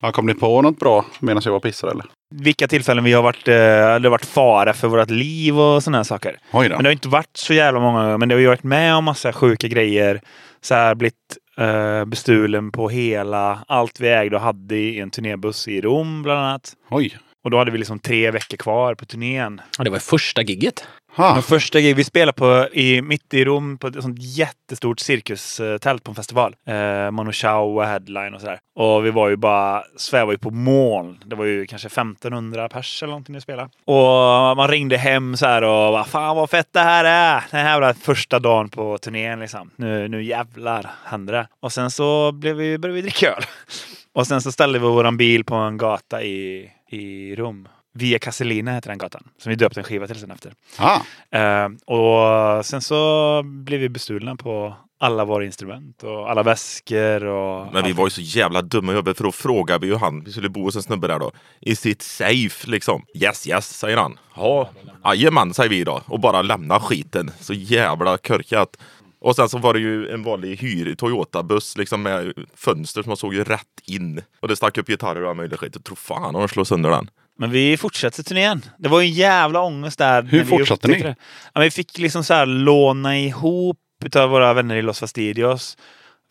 Ja, 0.01 0.13
kom 0.13 0.27
ni 0.27 0.35
på 0.35 0.63
något 0.63 0.79
bra 0.79 1.05
medan 1.21 1.43
jag 1.45 1.53
var 1.53 1.57
och 1.57 1.63
pissade 1.63 1.93
eller? 1.93 2.05
Vilka 2.35 2.69
tillfällen 2.69 3.05
vi 3.05 3.13
har 3.13 3.23
varit, 3.23 3.49
eh, 3.49 3.55
det 3.55 4.03
har 4.03 4.09
varit 4.09 4.27
fara 4.27 4.73
för 4.73 4.89
vårt 4.89 5.11
liv 5.11 5.61
och 5.61 5.83
sådana 5.83 5.99
här 5.99 6.05
saker. 6.05 6.39
Oj 6.53 6.69
då. 6.69 6.75
Men 6.75 6.83
det 6.85 6.89
har 6.89 6.93
inte 6.93 7.09
varit 7.09 7.37
så 7.37 7.55
jävla 7.55 7.81
många 7.81 8.19
men 8.19 8.29
det 8.29 8.35
har 8.35 8.41
ju 8.41 8.47
varit 8.47 8.63
med 8.63 8.95
om 8.95 9.05
massa 9.05 9.33
sjuka 9.33 9.69
grejer. 9.69 10.21
Så 10.61 10.75
här 10.75 10.95
blivit 10.95 11.15
eh, 11.59 12.05
bestulen 12.05 12.73
på 12.73 12.89
hela 12.89 13.65
allt 13.69 14.01
vi 14.01 14.09
ägde 14.09 14.37
och 14.37 14.43
hade 14.43 14.77
i 14.77 15.01
en 15.01 15.11
turnébuss 15.11 15.69
i 15.69 15.81
Rom 15.81 16.23
bland 16.23 16.41
annat. 16.41 16.73
Oj. 16.91 17.19
Och 17.45 17.51
då 17.51 17.59
hade 17.59 17.71
vi 17.71 17.79
liksom 17.79 17.99
tre 17.99 18.31
veckor 18.31 18.57
kvar 18.57 18.95
på 18.95 19.05
turnén. 19.05 19.61
Ja, 19.79 19.85
det 19.85 19.91
var 19.91 19.99
första 19.99 20.43
gigget. 20.43 20.87
Ha. 21.17 21.35
De 21.35 21.43
första 21.43 21.81
gig 21.81 21.97
vi 21.97 22.05
spelade 22.05 22.33
på 22.33 22.69
i, 22.73 23.03
mitt 23.03 23.35
i 23.35 23.45
Rom 23.45 23.79
på 23.79 23.87
ett 23.87 24.03
sånt 24.03 24.19
jättestort 24.21 25.01
cirkustält 25.01 26.05
på 26.05 26.11
en 26.11 26.15
festival. 26.15 26.57
Eh, 26.67 27.11
Manu 27.11 27.33
Chao 27.33 27.77
och 27.77 27.87
headline 27.87 28.35
och 28.35 28.41
sådär. 28.41 28.59
Och 28.75 29.07
vi 29.07 29.11
var 29.11 29.29
ju 29.29 29.37
bara, 29.37 29.83
svävade 29.97 30.33
ju 30.33 30.39
på 30.39 30.51
moln. 30.51 31.19
Det 31.25 31.37
var 31.37 31.45
ju 31.45 31.67
kanske 31.67 31.87
1500 31.87 32.69
pers 32.69 33.03
eller 33.03 33.11
någonting 33.11 33.35
vi 33.35 33.41
spelade. 33.41 33.69
Och 33.85 34.57
man 34.57 34.69
ringde 34.69 34.97
hem 34.97 35.37
så 35.37 35.47
här 35.47 35.63
och 35.63 35.93
bara, 35.93 36.05
fan 36.05 36.37
vad 36.37 36.51
fett 36.51 36.73
det 36.73 36.81
här 36.81 37.05
är. 37.05 37.45
Den 37.51 37.67
här 37.67 37.81
var 37.81 37.93
första 37.93 38.39
dagen 38.39 38.69
på 38.69 38.99
turnén 38.99 39.41
liksom. 39.41 39.71
Nu, 39.77 40.09
nu 40.09 40.23
jävlar 40.23 40.91
händer 41.05 41.33
det. 41.33 41.49
Och 41.61 41.73
sen 41.73 41.91
så 41.91 42.33
blev 42.33 42.57
vi, 42.57 42.79
började 42.79 42.97
vi 42.97 43.03
dricka 43.03 43.33
öl. 43.33 43.43
Och 44.13 44.27
sen 44.27 44.41
så 44.41 44.53
ställde 44.53 44.79
vi 44.79 44.87
våran 44.87 45.17
bil 45.17 45.45
på 45.45 45.55
en 45.55 45.79
gata 45.79 46.23
i, 46.23 46.71
i 46.91 47.35
Rom. 47.37 47.69
Via 47.97 48.19
Castellina 48.19 48.73
heter 48.73 48.89
den 48.89 48.99
gatan. 48.99 49.29
Som 49.39 49.51
vi 49.51 49.57
döpte 49.57 49.81
en 49.81 49.85
skiva 49.85 50.07
till 50.07 50.21
sen 50.21 50.31
efter. 50.31 50.53
Ah. 50.79 51.01
Eh, 51.39 51.69
och 51.87 52.67
sen 52.67 52.83
så 52.83 53.43
blev 53.45 53.81
vi 53.81 53.89
bestulna 53.89 54.37
på 54.37 54.77
alla 54.99 55.25
våra 55.25 55.45
instrument 55.45 56.03
och 56.03 56.31
alla 56.31 56.43
väskor 56.43 57.25
och... 57.25 57.73
Men 57.73 57.85
vi 57.85 57.93
var 57.93 58.07
ju 58.07 58.11
så 58.11 58.21
jävla 58.21 58.63
dumma 58.63 58.93
i 58.93 58.95
huvudet 58.95 59.17
för 59.17 59.25
då 59.25 59.33
frågade 59.33 59.87
vi 59.87 59.93
ju 59.93 59.97
han, 59.97 60.25
vi 60.25 60.33
skulle 60.33 60.49
bo 60.49 60.63
hos 60.63 60.77
en 60.77 60.83
snubbe 60.83 61.07
där 61.07 61.19
då. 61.19 61.33
I 61.61 61.77
sitt 61.77 62.03
safe 62.03 62.71
liksom. 62.71 63.05
Yes 63.15 63.47
yes 63.47 63.79
säger 63.79 63.97
han. 63.97 64.19
Ja, 64.37 64.71
jajamän 65.05 65.55
säger 65.55 65.71
vi 65.71 65.85
då. 65.85 66.03
Och 66.07 66.21
bara 66.21 66.43
lämna 66.43 66.81
skiten. 66.81 67.31
Så 67.41 67.55
jävla 67.55 68.19
körkat. 68.19 68.77
Och 69.19 69.37
sen 69.37 69.49
så 69.49 69.59
var 69.59 69.75
det 69.75 69.81
ju 69.81 70.09
en 70.09 70.23
vanlig 70.23 70.57
hyr 70.57 70.95
Toyota-buss 70.95 71.79
liksom 71.79 72.03
med 72.03 72.33
fönster 72.55 73.03
som 73.03 73.11
man 73.11 73.17
såg 73.17 73.35
ju 73.35 73.45
rätt 73.45 73.81
in. 73.85 74.23
Och 74.41 74.49
det 74.49 74.57
stack 74.57 74.79
upp 74.79 74.89
gitarrer 74.89 75.23
och 75.23 75.31
all 75.31 75.37
möjlig 75.37 75.59
skit. 75.59 75.71
Jag 75.75 75.85
tror 75.85 75.97
fan 75.97 76.35
om 76.35 76.41
de 76.41 76.49
slår 76.49 76.65
sönder 76.65 76.91
den. 76.91 77.11
Men 77.39 77.51
vi 77.51 77.77
fortsatte 77.77 78.23
turnén. 78.23 78.63
Det 78.79 78.89
var 78.89 79.01
ju 79.01 79.07
en 79.07 79.13
jävla 79.13 79.61
ångest 79.61 79.99
där. 79.99 80.23
Hur 80.23 80.39
när 80.39 80.45
vi 80.45 80.51
fortsatte 80.51 80.89
ni? 80.89 81.15
Ja, 81.55 81.61
vi 81.61 81.71
fick 81.71 81.99
liksom 81.99 82.25
så 82.25 82.35
här 82.35 82.47
låna 82.47 83.19
ihop 83.19 83.79
utav 84.05 84.31
våra 84.31 84.55
vänner 84.55 84.77
i 84.77 84.83
Los 84.83 85.01
Fastidios. 85.01 85.77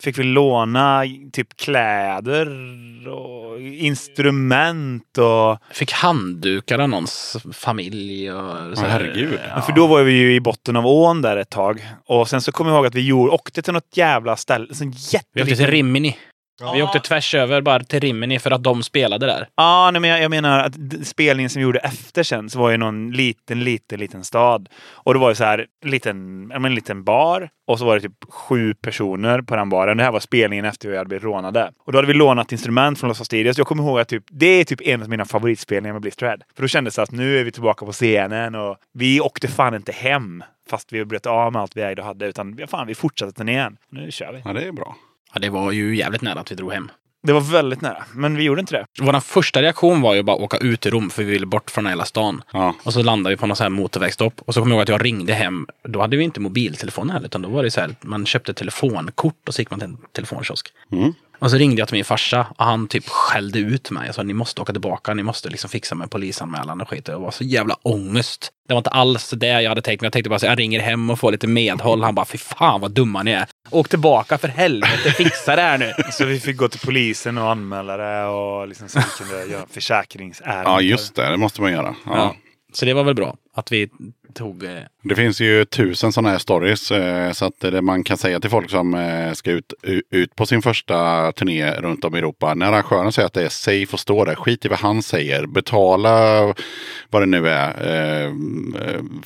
Fick 0.03 0.18
vi 0.18 0.23
låna 0.23 1.03
typ 1.34 1.57
kläder 1.57 2.48
och 3.07 3.61
instrument 3.61 5.18
och... 5.18 5.57
Fick 5.72 5.91
handdukar 5.91 6.80
av 6.80 6.90
någons 6.90 7.38
familj. 7.53 8.32
Och 8.32 8.77
så 8.77 8.84
Ja, 8.84 8.88
här. 8.88 8.90
herregud. 8.90 9.40
Men 9.53 9.61
För 9.61 9.73
då 9.73 9.88
var 9.88 10.03
vi 10.03 10.14
ju 10.14 10.36
i 10.36 10.40
botten 10.40 10.76
av 10.76 10.88
ån 10.88 11.22
där 11.22 11.38
ett 11.38 11.49
tag. 11.49 11.88
Och 12.06 12.30
sen 12.30 12.41
så 12.41 12.52
kommer 12.52 12.72
jag 12.72 12.77
ihåg 12.77 12.86
att 12.86 12.95
vi 12.95 13.07
gjorde, 13.07 13.32
åkte 13.32 13.61
till 13.61 13.73
något 13.73 13.98
jävla 13.98 14.36
ställe. 14.36 14.73
Sån 14.73 14.91
Vi 14.91 14.98
åkte 15.41 15.56
till 15.56 15.60
jätteliten... 15.60 15.65
Rimini. 16.61 16.77
Vi 16.77 16.84
åkte 16.84 16.99
tvärs 16.99 17.36
över 17.36 17.61
bara 17.61 17.84
till 17.84 17.99
Rimini 17.99 18.40
för 18.40 18.52
att 18.52 18.64
de 18.64 18.84
spelade 18.84 19.26
där. 19.26 19.48
Ja, 19.56 19.90
nej, 19.91 20.02
men 20.02 20.10
jag, 20.10 20.22
jag 20.22 20.30
menar 20.30 20.60
att 20.60 20.73
spelningen 21.03 21.49
som 21.49 21.60
vi 21.60 21.64
gjorde 21.64 21.80
efter 21.80 22.23
sen 22.23 22.49
så 22.49 22.60
var 22.60 22.69
ju 22.69 22.77
någon 22.77 23.11
liten, 23.11 23.64
liten, 23.64 23.99
liten 23.99 24.23
stad. 24.23 24.69
Och 24.91 25.14
det 25.14 25.19
var 25.19 25.30
ju 25.30 25.36
så 25.36 25.44
här 25.44 25.65
liten, 25.86 26.49
ja, 26.53 26.60
men 26.60 26.72
en 26.72 26.76
liten 26.76 27.03
bar 27.03 27.49
och 27.68 27.80
så 27.80 27.86
var 27.86 27.95
det 27.95 28.02
typ 28.02 28.23
sju 28.30 28.73
personer 28.73 29.41
på 29.41 29.56
den 29.56 29.69
baren. 29.69 29.98
Det 29.98 30.03
här 30.03 30.11
var 30.11 30.19
spelningen 30.19 30.65
efter 30.65 30.90
vi 30.90 30.98
hade 30.98 31.07
blivit 31.07 31.23
rånade. 31.23 31.72
Och 31.86 31.91
då 31.91 31.98
hade 31.98 32.07
vi 32.07 32.14
lånat 32.14 32.52
instrument 32.52 32.99
från 32.99 33.07
Los 33.07 33.18
Fastidios. 33.18 33.57
Jag 33.57 33.68
kommer 33.68 33.84
ihåg 33.84 33.99
att 33.99 34.07
typ, 34.07 34.23
det 34.30 34.45
är 34.45 34.64
typ 34.64 34.82
en 34.82 35.02
av 35.02 35.10
mina 35.10 35.26
favoritspelningar 35.26 35.94
med 35.94 36.02
Blisterhead. 36.02 36.38
För 36.56 36.61
då 36.61 36.68
kändes 36.68 36.95
det 36.95 37.02
att 37.02 37.11
nu 37.11 37.40
är 37.40 37.44
vi 37.44 37.52
tillbaka 37.52 37.86
på 37.86 37.91
scenen 37.91 38.56
och 38.56 38.77
vi 38.94 39.22
åkte 39.22 39.48
fan 39.48 39.76
inte 39.76 39.91
hem. 39.91 40.44
Fast 40.69 40.94
vi 40.94 41.06
bröt 41.06 41.26
av 41.26 41.53
med 41.53 41.61
allt 41.61 41.77
vi 41.77 41.82
ägde 41.82 42.02
och 42.02 42.07
hade. 42.07 42.26
Utan 42.26 42.56
ja, 42.60 42.68
fan, 42.68 42.88
vi 42.88 42.95
fortsatte 42.95 43.34
turnén. 43.34 43.77
Nu 43.90 44.11
kör 44.11 44.34
vi. 44.34 44.41
Ja, 44.45 44.53
det 44.53 44.68
är 44.68 44.72
bra. 44.72 44.95
Ja, 45.36 45.40
det 45.41 45.49
var 45.49 45.72
ju 45.72 45.95
jävligt 45.95 46.22
nära 46.22 46.40
att 46.40 46.52
vi 46.52 46.56
drog 46.56 46.74
hem. 46.74 46.91
Det 47.24 47.34
var 47.34 47.41
väldigt 47.41 47.82
nära, 47.82 48.03
men 48.14 48.36
vi 48.36 48.44
gjorde 48.44 48.62
inte 48.62 48.76
det. 48.76 48.86
Vår 49.02 49.20
första 49.20 49.62
reaktion 49.62 50.02
var 50.02 50.14
ju 50.16 50.24
bara 50.24 50.36
att 50.36 50.41
åka 50.41 50.57
ut 50.57 50.86
i 50.86 50.90
Rom 50.90 51.10
för 51.10 51.24
vi 51.24 51.32
ville 51.32 51.45
bort 51.45 51.72
från 51.72 51.88
hela 51.88 52.06
stan. 52.06 52.41
Ja. 52.53 52.76
Och 52.84 52.94
så 52.94 53.03
landade 53.03 53.36
vi 53.36 53.40
på 53.40 53.48
någon 53.48 53.57
sån 53.57 53.64
här 53.64 53.70
motorvägsstopp. 53.70 54.41
Och 54.45 54.53
så 54.53 54.60
kommer 54.60 54.72
jag 54.72 54.78
ihåg 54.78 54.84
att 54.84 54.90
jag 54.90 55.06
ringde 55.06 55.34
hem. 55.34 55.68
Då 55.84 56.02
hade 56.02 56.18
vi 56.18 56.24
inte 56.24 56.40
mobiltelefon 56.40 57.10
heller. 57.10 57.26
Utan 57.26 57.41
då 57.41 57.49
var 57.49 57.64
det 57.64 57.72
så 57.72 57.82
här, 57.82 57.95
man 58.02 58.26
köpte 58.26 58.53
telefonkort 58.53 59.48
och 59.48 59.53
så 59.53 59.62
gick 59.62 59.70
man 59.72 59.80
till 59.80 59.90
en 59.90 59.98
telefonkiosk. 60.12 60.74
Mm. 60.91 61.14
Och 61.40 61.52
så 61.52 61.57
ringde 61.57 61.82
jag 61.82 61.88
till 61.88 61.95
min 61.98 62.06
farsa 62.06 62.48
och 62.57 62.66
han 62.66 62.88
typ 62.88 63.07
skällde 63.07 63.60
ut 63.60 63.91
mig. 63.91 64.06
Jag 64.06 64.16
sa 64.16 64.24
ni 64.24 64.34
måste 64.34 64.62
åka 64.62 64.72
tillbaka, 64.74 65.14
ni 65.14 65.24
måste 65.24 65.49
liksom 65.49 65.70
fixa 65.70 65.95
med 65.95 66.12
polisanmälan 66.12 66.82
och 66.82 66.90
skit. 66.90 67.06
Det 67.06 67.18
var 67.18 67.32
så 67.32 67.44
jävla 67.44 67.78
ångest. 67.82 68.52
Det 68.68 68.74
var 68.74 68.80
inte 68.80 68.90
alls 68.90 69.30
det 69.30 69.48
jag 69.48 69.70
hade 69.70 69.82
tänkt 69.82 70.02
mig. 70.02 70.06
Jag 70.06 70.14
tänkte 70.14 70.30
bara 70.30 70.40
så 70.40 70.45
jag 70.45 70.60
ringer 70.60 70.80
hem 70.80 71.10
och 71.10 71.20
får 71.20 71.32
lite 71.32 71.48
medhåll. 71.48 72.03
Han 72.03 72.16
bara 72.16 72.26
fy 72.26 72.38
fan 72.38 72.82
vad 72.82 72.91
dumma 72.91 73.24
ni 73.24 73.32
är. 73.32 73.45
Åk 73.72 73.90
tillbaka 73.90 74.38
för 74.38 74.48
helvete, 74.48 75.12
fixa 75.12 75.56
det 75.56 75.62
här 75.62 75.78
nu. 75.78 75.94
Så 76.12 76.26
vi 76.26 76.40
fick 76.40 76.57
gå 76.57 76.68
till 76.68 76.80
polisen 76.80 77.38
och 77.38 77.52
anmäla 77.52 77.98
det 77.98 78.26
och 78.26 78.68
liksom 78.68 78.90
så 78.90 78.99
vi 78.99 79.06
kunde 79.26 79.45
göra 79.45 79.66
försäkringsärenden. 79.72 80.74
ja, 80.74 80.82
just 80.82 81.16
det. 81.16 81.30
Det 81.30 81.38
måste 81.38 81.62
man 81.62 81.72
göra. 81.72 81.95
Ja. 82.06 82.12
Ja. 82.16 82.36
Så 82.74 82.86
det 82.86 82.94
var 82.94 83.03
väl 83.03 83.16
bra 83.16 83.36
att 83.56 83.72
vi 83.72 83.90
tog... 84.36 84.64
Eh, 84.64 84.70
Det 85.03 85.16
finns 85.16 85.41
ju 85.41 85.66
tusen 85.66 86.12
sådana 86.12 86.30
här 86.30 86.38
stories. 86.38 86.91
eh, 86.91 87.32
Så 87.32 87.45
att 87.45 87.60
det 87.60 87.82
man 87.82 88.03
kan 88.03 88.18
säga 88.18 88.40
till 88.40 88.49
folk 88.49 88.70
som 88.70 88.94
eh, 88.94 89.32
ska 89.34 89.52
ut, 89.52 89.74
ut 90.12 90.36
på 90.36 90.45
sin 90.45 90.62
första 90.62 91.32
turné 91.32 91.72
runt 91.72 92.06
om 92.06 92.16
i 92.16 92.18
Europa. 92.18 92.53
När 92.53 92.66
arrangören 92.66 93.12
säger 93.12 93.26
att 93.26 93.34
det 93.34 93.44
är 93.45 93.49
safe 93.49 93.88
att 93.94 93.99
stå 93.99 94.26
där, 94.26 94.36
skit 94.36 94.66
i 94.66 94.68
vad 94.68 94.80
han 94.80 95.03
säger. 95.03 95.45
Betala 95.45 96.41
vad 97.10 97.22
det 97.22 97.26
nu 97.26 97.49
är, 97.49 98.26
eh, 98.26 98.32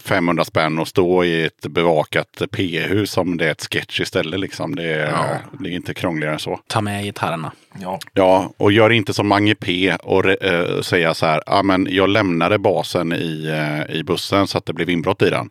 500 0.03 0.45
spänn 0.45 0.79
och 0.79 0.87
stå 0.87 1.23
i 1.23 1.43
ett 1.43 1.61
bevakat 1.69 2.41
P-hus 2.51 3.11
som 3.11 3.37
det 3.37 3.45
är 3.47 3.51
ett 3.51 3.67
sketch 3.71 3.99
istället. 4.01 4.39
Liksom. 4.39 4.75
Det, 4.75 4.83
är, 4.93 5.11
Ja. 5.11 5.25
det 5.59 5.69
är 5.69 5.73
inte 5.73 5.93
krångligare 5.93 6.33
än 6.33 6.39
så. 6.39 6.59
ta 6.67 6.81
med 6.81 7.03
gitarrerna. 7.03 7.51
Ja. 7.81 7.99
Ja, 8.13 8.53
och 8.57 8.71
gör 8.71 8.89
inte 8.89 9.13
som 9.13 9.27
Mange 9.27 9.55
P 9.55 9.95
och 10.03 10.25
uh, 10.25 10.81
säga 10.81 11.13
så 11.13 11.25
här, 11.25 11.41
ah, 11.45 11.63
men 11.63 11.87
jag 11.89 12.09
lämnade 12.09 12.57
basen 12.57 13.13
i, 13.13 13.49
i 13.89 14.03
bussen 14.03 14.47
så 14.47 14.57
att 14.57 14.65
det 14.65 14.73
blev 14.73 14.89
inbrott 14.99 15.21
i 15.21 15.29
den. 15.29 15.49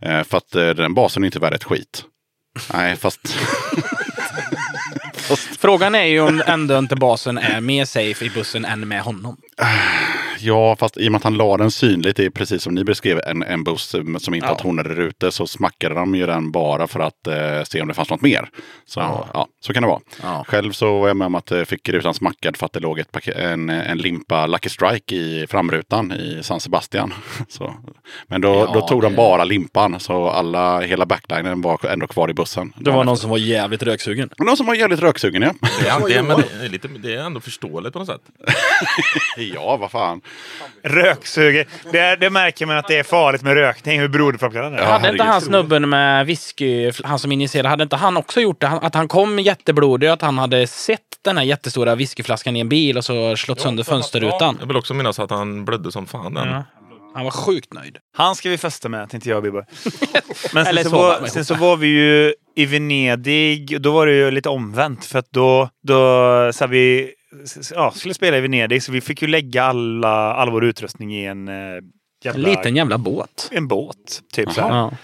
Eh, 0.00 0.22
för 0.22 0.36
att 0.36 0.54
eh, 0.54 0.68
den 0.68 0.94
basen 0.94 1.22
är 1.22 1.26
inte 1.26 1.38
värd 1.38 1.54
ett 1.54 1.64
skit. 1.64 2.04
Nej, 2.72 2.96
fast 2.96 3.20
Frågan 5.58 5.94
är 5.94 6.04
ju 6.04 6.20
om 6.20 6.42
ändå 6.46 6.78
inte 6.78 6.96
basen 6.96 7.38
är 7.38 7.60
mer 7.60 7.84
safe 7.84 8.24
i 8.24 8.30
bussen 8.30 8.64
än 8.64 8.88
med 8.88 9.02
honom. 9.02 9.36
Ja, 10.40 10.76
fast 10.76 10.96
i 10.96 11.08
och 11.08 11.12
med 11.12 11.16
att 11.18 11.24
han 11.24 11.36
la 11.36 11.56
den 11.56 11.70
synligt, 11.70 12.16
det 12.16 12.24
är 12.24 12.30
precis 12.30 12.62
som 12.62 12.74
ni 12.74 12.84
beskrev, 12.84 13.20
en, 13.26 13.42
en 13.42 13.64
buss 13.64 13.88
som 14.18 14.34
inte 14.34 14.46
Ja. 14.46 14.48
har 14.48 14.54
tonade 14.54 14.88
rutor, 14.88 15.30
så 15.30 15.46
smackade 15.46 15.94
de 15.94 16.14
ju 16.14 16.26
den 16.26 16.50
bara 16.52 16.86
för 16.86 17.00
att 17.00 17.26
eh, 17.26 17.62
se 17.64 17.80
om 17.82 17.88
det 17.88 17.94
fanns 17.94 18.10
något 18.10 18.22
mer. 18.22 18.48
Så, 18.86 19.00
Ja. 19.00 19.28
ja. 19.34 19.46
så 19.60 19.72
kan 19.72 19.82
det 19.82 19.88
vara. 19.88 20.00
Ja. 20.22 20.44
Själv 20.48 20.72
så 20.72 20.98
var 20.98 21.08
jag 21.08 21.16
med 21.16 21.26
om 21.26 21.34
att 21.34 21.50
jag 21.50 21.68
fick 21.68 21.88
rutan 21.88 22.14
smackad 22.14 22.56
för 22.56 22.66
att 22.66 22.72
det 22.72 22.80
låg 22.80 22.98
ett 22.98 23.12
paket, 23.12 23.36
en, 23.36 23.70
en 23.70 23.98
limpa 23.98 24.46
Lucky 24.46 24.68
Strike 24.68 25.14
i 25.16 25.46
framrutan 25.50 26.12
i 26.12 26.40
San 26.42 26.60
Sebastian. 26.60 27.14
Så. 27.48 27.74
Men 28.26 28.40
då, 28.40 28.48
Ja, 28.54 28.70
då 28.74 28.80
tog 28.88 29.02
de 29.02 29.12
det- 29.12 29.16
bara 29.16 29.44
limpan, 29.44 30.00
så 30.00 30.28
alla, 30.28 30.80
hela 30.80 31.06
backlinen 31.06 31.60
var 31.62 31.86
ändå 31.86 32.06
kvar 32.06 32.30
i 32.30 32.34
bussen. 32.34 32.72
Det 32.76 32.90
var 32.90 33.04
någon 33.04 33.16
som 33.16 33.30
var 33.30 33.38
jävligt 33.38 33.82
röksugen. 33.82 34.30
någon 34.38 34.56
som 34.56 34.66
var 34.66 34.74
jävligt 34.74 35.00
röksugen, 35.00 35.42
ja. 35.42 35.52
Det, 35.82 35.88
är, 35.88 36.00
det, 36.08 36.14
är, 36.14 36.22
men 36.22 36.36
det, 36.60 36.64
är 36.64 36.68
lite, 36.68 36.88
det 36.88 37.14
är 37.14 37.18
ändå 37.24 37.40
förståeligt 37.40 37.92
på 37.92 37.98
något 37.98 38.08
sätt. 38.08 38.20
ja, 39.54 39.76
vad 39.76 39.90
fan. 39.90 40.20
Röksuger. 40.82 41.66
Det, 41.92 42.16
det 42.16 42.30
märker 42.30 42.66
man 42.66 42.76
att 42.76 42.88
det 42.88 42.96
är 42.96 43.02
farligt 43.02 43.42
med 43.42 43.54
rökning. 43.54 44.00
Hur 44.00 44.08
beroendeframkallande 44.08 44.78
det 44.78 44.82
är. 44.82 44.86
Ja, 44.86 44.92
hade 44.92 45.08
inte 45.12 45.24
han 45.24 45.40
snubben 45.40 45.88
med 45.88 46.26
whisky, 46.26 46.92
han 47.04 47.18
som 47.18 47.32
injicerade, 47.32 47.68
hade 47.68 47.82
inte 47.82 47.96
han 47.96 48.16
också 48.16 48.40
gjort 48.40 48.60
det? 48.60 48.66
Han- 48.66 48.78
Att 48.84 48.94
han 48.94 49.08
kom 49.08 49.38
jätteblodig, 49.38 50.06
att 50.08 50.22
han 50.22 50.38
hade 50.38 50.66
sett 50.66 51.00
den 51.24 51.36
här 51.36 51.44
jättestora 51.44 51.94
whiskyflaskan 51.94 52.56
i 52.56 52.60
en 52.60 52.68
bil 52.68 52.96
och 52.96 53.04
så 53.04 53.36
slått 53.36 53.60
sönder 53.60 53.84
fönsterrutan. 53.84 54.56
Jag 54.60 54.66
vill 54.66 54.76
också 54.76 54.94
minnas 54.94 55.18
att 55.18 55.30
han 55.30 55.64
blödde 55.64 55.92
som 55.92 56.06
fan 56.06 56.34
den. 56.34 56.48
Ja. 56.48 56.64
Han 57.14 57.24
var 57.24 57.30
sjukt 57.30 57.72
nöjd. 57.74 57.96
Han 58.16 58.34
ska 58.34 58.50
vi 58.50 58.58
festa 58.58 58.88
med, 58.88 59.10
tänkte 59.10 59.28
jag 59.28 59.36
och 59.36 59.42
Bibbo. 59.42 59.62
Men 60.52 60.64
sen 60.64 60.66
Eller 60.66 60.82
så, 60.82 60.90
sova 60.90 61.20
var, 61.20 61.26
sen 61.28 61.44
så 61.44 61.54
var 61.54 61.76
vi 61.76 61.86
ju 61.86 62.34
i 62.56 62.66
Venedig. 62.66 63.72
och 63.74 63.80
Då 63.80 63.92
var 63.92 64.06
det 64.06 64.12
ju 64.12 64.30
lite 64.30 64.48
omvänt. 64.48 65.04
För 65.04 65.18
att 65.18 65.30
då, 65.32 65.68
då 65.82 65.96
så 66.52 66.64
här, 66.64 66.66
vi 66.68 67.12
ja, 67.74 67.90
skulle 67.90 68.14
spela 68.14 68.36
i 68.36 68.40
Venedig. 68.40 68.82
Så 68.82 68.92
vi 68.92 69.00
fick 69.00 69.22
ju 69.22 69.28
lägga 69.28 69.64
alla, 69.64 70.34
all 70.34 70.50
vår 70.50 70.64
utrustning 70.64 71.14
i 71.14 71.26
en, 71.26 71.48
eh, 71.48 71.54
En 71.54 71.82
jävla, 72.24 72.48
liten 72.48 72.76
jävla 72.76 72.98
båt. 72.98 73.48
en 73.52 73.68
båt. 73.68 74.22
Typ 74.32 74.52
så 74.52 74.60
här. 74.60 74.96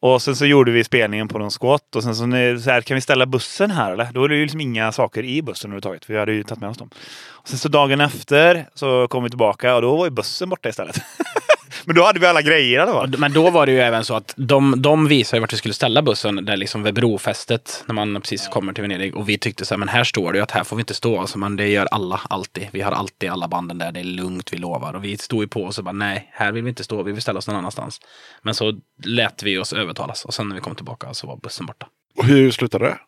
Och 0.00 0.22
sen 0.22 0.36
så 0.36 0.46
gjorde 0.46 0.70
vi 0.70 0.84
spelningen 0.84 1.28
på 1.28 1.38
någon 1.38 1.50
skott. 1.50 1.96
Och 1.96 2.02
sen 2.02 2.14
så, 2.14 2.22
så 2.62 2.70
här, 2.70 2.80
kan 2.80 2.94
vi 2.94 3.00
ställa 3.00 3.26
bussen 3.26 3.70
här 3.70 3.92
eller? 3.92 4.08
Då 4.12 4.20
var 4.20 4.28
det 4.28 4.36
ju 4.36 4.42
liksom 4.42 4.60
inga 4.60 4.92
saker 4.92 5.22
i 5.22 5.42
bussen 5.42 5.70
överhuvudtaget. 5.70 6.04
För 6.04 6.12
vi 6.12 6.18
hade 6.18 6.32
ju 6.32 6.42
tagit 6.44 6.60
med 6.60 6.70
oss 6.70 6.78
dem. 6.78 6.90
Och 7.30 7.48
sen 7.48 7.58
så 7.58 7.68
dagen 7.68 8.00
efter 8.00 8.68
så 8.74 9.08
kom 9.08 9.24
vi 9.24 9.30
tillbaka 9.30 9.76
och 9.76 9.82
då 9.82 9.96
var 9.96 10.04
ju 10.04 10.10
bussen 10.10 10.48
borta 10.48 10.68
istället. 10.68 10.96
Men 11.84 11.96
då 11.96 12.04
hade 12.04 12.20
vi 12.20 12.26
alla 12.26 12.42
grejer 12.42 12.86
då. 12.86 13.06
Men 13.18 13.32
då 13.32 13.50
var 13.50 13.66
det 13.66 13.72
ju 13.72 13.80
även 13.80 14.04
så 14.04 14.14
att 14.14 14.34
de, 14.36 14.82
de 14.82 15.08
visade 15.08 15.36
ju 15.36 15.40
vart 15.40 15.52
vi 15.52 15.56
skulle 15.56 15.74
ställa 15.74 16.02
bussen, 16.02 16.44
där 16.44 16.56
liksom 16.56 16.82
vid 16.82 16.94
brofästet, 16.94 17.84
när 17.86 17.94
man 17.94 18.20
precis 18.20 18.48
kommer 18.48 18.72
till 18.72 18.82
Venedig. 18.82 19.16
Och 19.16 19.28
vi 19.28 19.38
tyckte 19.38 19.64
så 19.64 19.74
här, 19.74 19.78
men 19.78 19.88
här 19.88 20.04
står 20.04 20.32
det 20.32 20.38
ju 20.38 20.42
att 20.42 20.50
här 20.50 20.64
får 20.64 20.76
vi 20.76 20.80
inte 20.80 20.94
stå. 20.94 21.20
Alltså, 21.20 21.38
men 21.38 21.56
det 21.56 21.68
gör 21.68 21.86
alla 21.90 22.20
alltid. 22.30 22.68
Vi 22.72 22.80
har 22.80 22.92
alltid 22.92 23.30
alla 23.30 23.48
banden 23.48 23.78
där, 23.78 23.92
det 23.92 24.00
är 24.00 24.04
lugnt, 24.04 24.52
vi 24.52 24.56
lovar. 24.56 24.94
Och 24.94 25.04
vi 25.04 25.18
stod 25.18 25.42
ju 25.42 25.48
på 25.48 25.64
oss 25.64 25.78
och 25.78 25.84
bara, 25.84 25.92
nej, 25.92 26.30
här 26.32 26.52
vill 26.52 26.62
vi 26.62 26.68
inte 26.68 26.84
stå, 26.84 27.02
vi 27.02 27.12
vill 27.12 27.22
ställa 27.22 27.38
oss 27.38 27.48
någon 27.48 27.56
annanstans. 27.56 28.00
Men 28.42 28.54
så 28.54 28.72
lät 29.04 29.42
vi 29.42 29.58
oss 29.58 29.72
övertalas 29.72 30.24
och 30.24 30.34
sen 30.34 30.48
när 30.48 30.54
vi 30.54 30.60
kom 30.60 30.74
tillbaka 30.74 31.14
så 31.14 31.26
var 31.26 31.36
bussen 31.36 31.66
borta. 31.66 31.86
Och 32.16 32.24
hur 32.24 32.50
slutade 32.50 32.84
det? 32.84 32.98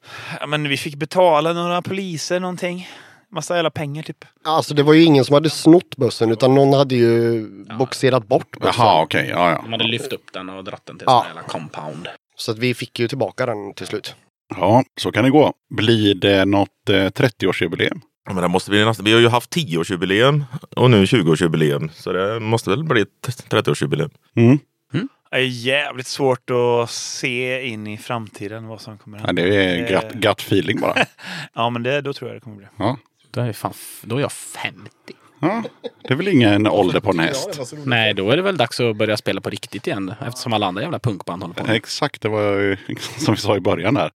Ja, 0.40 0.46
men 0.46 0.68
vi 0.68 0.76
fick 0.76 0.94
betala 0.94 1.52
några 1.52 1.82
poliser 1.82 2.40
någonting. 2.40 2.88
Massa 3.34 3.54
jävla 3.56 3.70
pengar 3.70 4.02
typ. 4.02 4.24
Alltså 4.44 4.74
det 4.74 4.82
var 4.82 4.92
ju 4.94 5.02
ingen 5.02 5.24
som 5.24 5.34
hade 5.34 5.50
snott 5.50 5.96
bussen 5.96 6.30
utan 6.32 6.54
någon 6.54 6.72
hade 6.72 6.94
ju 6.94 7.46
boxerat 7.78 8.28
bort 8.28 8.50
bussen. 8.60 8.74
Jaha, 8.78 9.02
okej. 9.02 9.28
Ja, 9.30 9.50
ja. 9.50 9.60
De 9.62 9.72
hade 9.72 9.84
lyft 9.84 10.12
upp 10.12 10.32
den 10.32 10.48
och 10.50 10.64
dratt 10.64 10.82
den 10.86 10.98
till 10.98 11.04
Ja. 11.08 11.20
en 11.22 11.26
jävla 11.36 11.42
compound. 11.48 12.08
Så 12.36 12.50
att 12.52 12.58
vi 12.58 12.74
fick 12.74 12.98
ju 12.98 13.08
tillbaka 13.08 13.46
den 13.46 13.74
till 13.74 13.86
slut. 13.86 14.14
ja, 14.56 14.84
så 15.00 15.12
kan 15.12 15.24
det 15.24 15.30
gå. 15.30 15.52
Blir 15.70 16.14
det 16.14 16.44
något 16.44 16.88
eh, 16.90 16.94
30-årsjubileum? 16.94 18.00
Ja, 18.26 18.32
Men 18.32 18.42
det 18.42 18.48
måste 18.48 18.70
bli 18.70 18.84
nästa. 18.84 19.02
Vi 19.02 19.12
har 19.12 19.20
ju 19.20 19.28
haft 19.28 19.56
10-årsjubileum 19.56 20.44
och 20.76 20.90
nu 20.90 21.04
20-årsjubileum. 21.04 21.88
Så 21.92 22.12
det 22.12 22.40
måste 22.40 22.70
väl 22.70 22.84
bli 22.84 23.00
ett 23.00 23.08
30-årsjubileum. 23.50 24.10
Mm. 24.36 24.58
Det 25.30 25.40
är 25.40 25.44
jävligt 25.44 26.06
svårt 26.06 26.50
att 26.50 26.90
se 26.90 27.66
in 27.66 27.86
i 27.86 27.98
framtiden 27.98 28.66
vad 28.66 28.80
som 28.80 28.98
kommer 28.98 29.18
Ja, 29.18 29.26
hända. 29.26 29.42
det 29.42 29.54
är 29.64 29.88
gut, 30.02 30.12
gut 30.12 30.40
feeling 30.40 30.80
bara. 30.80 30.94
Ja, 31.54 31.70
men 31.70 31.82
det, 31.82 32.00
då 32.00 32.12
tror 32.12 32.30
jag 32.30 32.36
det 32.36 32.40
kommer 32.40 32.56
bli. 32.56 32.66
Ja. 32.76 32.96
Då 33.34 33.40
är, 33.40 33.52
fan, 33.52 33.72
då 34.02 34.16
är 34.16 34.20
jag 34.20 34.32
50. 34.32 34.90
Ja, 35.40 35.62
det 36.02 36.14
är 36.14 36.16
väl 36.16 36.28
ingen 36.28 36.66
ålder 36.66 37.00
på 37.00 37.10
en 37.10 37.18
häst. 37.18 37.74
Nej, 37.84 38.14
då 38.14 38.30
är 38.30 38.36
det 38.36 38.42
väl 38.42 38.56
dags 38.56 38.80
att 38.80 38.96
börja 38.96 39.16
spela 39.16 39.40
på 39.40 39.50
riktigt 39.50 39.86
igen. 39.86 40.14
Eftersom 40.26 40.52
alla 40.52 40.66
andra 40.66 40.82
jävla 40.82 40.98
punkband 40.98 41.42
håller 41.42 41.54
på. 41.54 41.72
Exakt, 41.72 42.22
det 42.22 42.28
var 42.28 42.42
ju 42.42 42.76
som 43.18 43.34
vi 43.34 43.40
sa 43.40 43.56
i 43.56 43.60
början 43.60 43.94
där. 43.94 44.10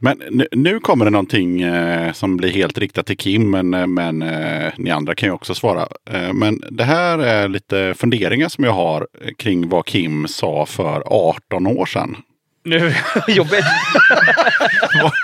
Men 0.00 0.22
nu, 0.30 0.48
nu 0.52 0.80
kommer 0.80 1.04
det 1.04 1.10
någonting 1.10 1.62
eh, 1.62 2.12
som 2.12 2.36
blir 2.36 2.50
helt 2.50 2.78
riktat 2.78 3.06
till 3.06 3.16
Kim, 3.16 3.50
men, 3.50 3.74
eh, 3.74 3.86
men 3.86 4.22
eh, 4.22 4.72
ni 4.76 4.90
andra 4.90 5.14
kan 5.14 5.28
ju 5.28 5.32
också 5.32 5.54
svara. 5.54 5.88
Eh, 6.10 6.32
men 6.32 6.62
det 6.70 6.84
här 6.84 7.18
är 7.18 7.48
lite 7.48 7.94
funderingar 7.96 8.48
som 8.48 8.64
jag 8.64 8.72
har 8.72 9.08
kring 9.38 9.68
vad 9.68 9.86
Kim 9.86 10.28
sa 10.28 10.66
för 10.66 11.02
18 11.06 11.66
år 11.66 11.86
sedan. 11.86 12.16
Nu, 12.64 12.94
jobbigt. 13.28 13.64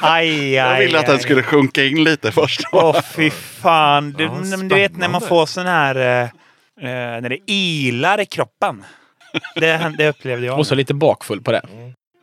Aj, 0.03 0.29
aj, 0.29 0.55
Jag 0.55 0.79
ville 0.79 0.99
att 0.99 1.07
den 1.07 1.19
skulle 1.19 1.43
sjunka 1.43 1.85
in 1.85 2.05
lite 2.05 2.33
först. 2.33 2.61
Åh 2.73 3.01
fy 3.03 3.31
fan. 3.31 4.13
Du, 4.13 4.25
Ja, 4.25 4.57
du 4.57 4.75
vet 4.75 4.97
när 4.97 5.09
man 5.09 5.21
får 5.21 5.47
sån 5.47 5.67
här... 5.67 5.97
eh, 5.97 6.23
eh, 6.81 7.21
när 7.21 7.29
det 7.29 7.39
ilar 7.47 8.21
i 8.21 8.27
kroppen. 8.27 8.85
Det, 9.55 9.93
det 9.99 10.09
upplevde 10.09 10.47
jag. 10.47 10.59
Och 10.59 10.67
så 10.67 10.75
lite 10.75 10.95
bakfull 10.95 11.41
på 11.41 11.53
det. 11.53 11.63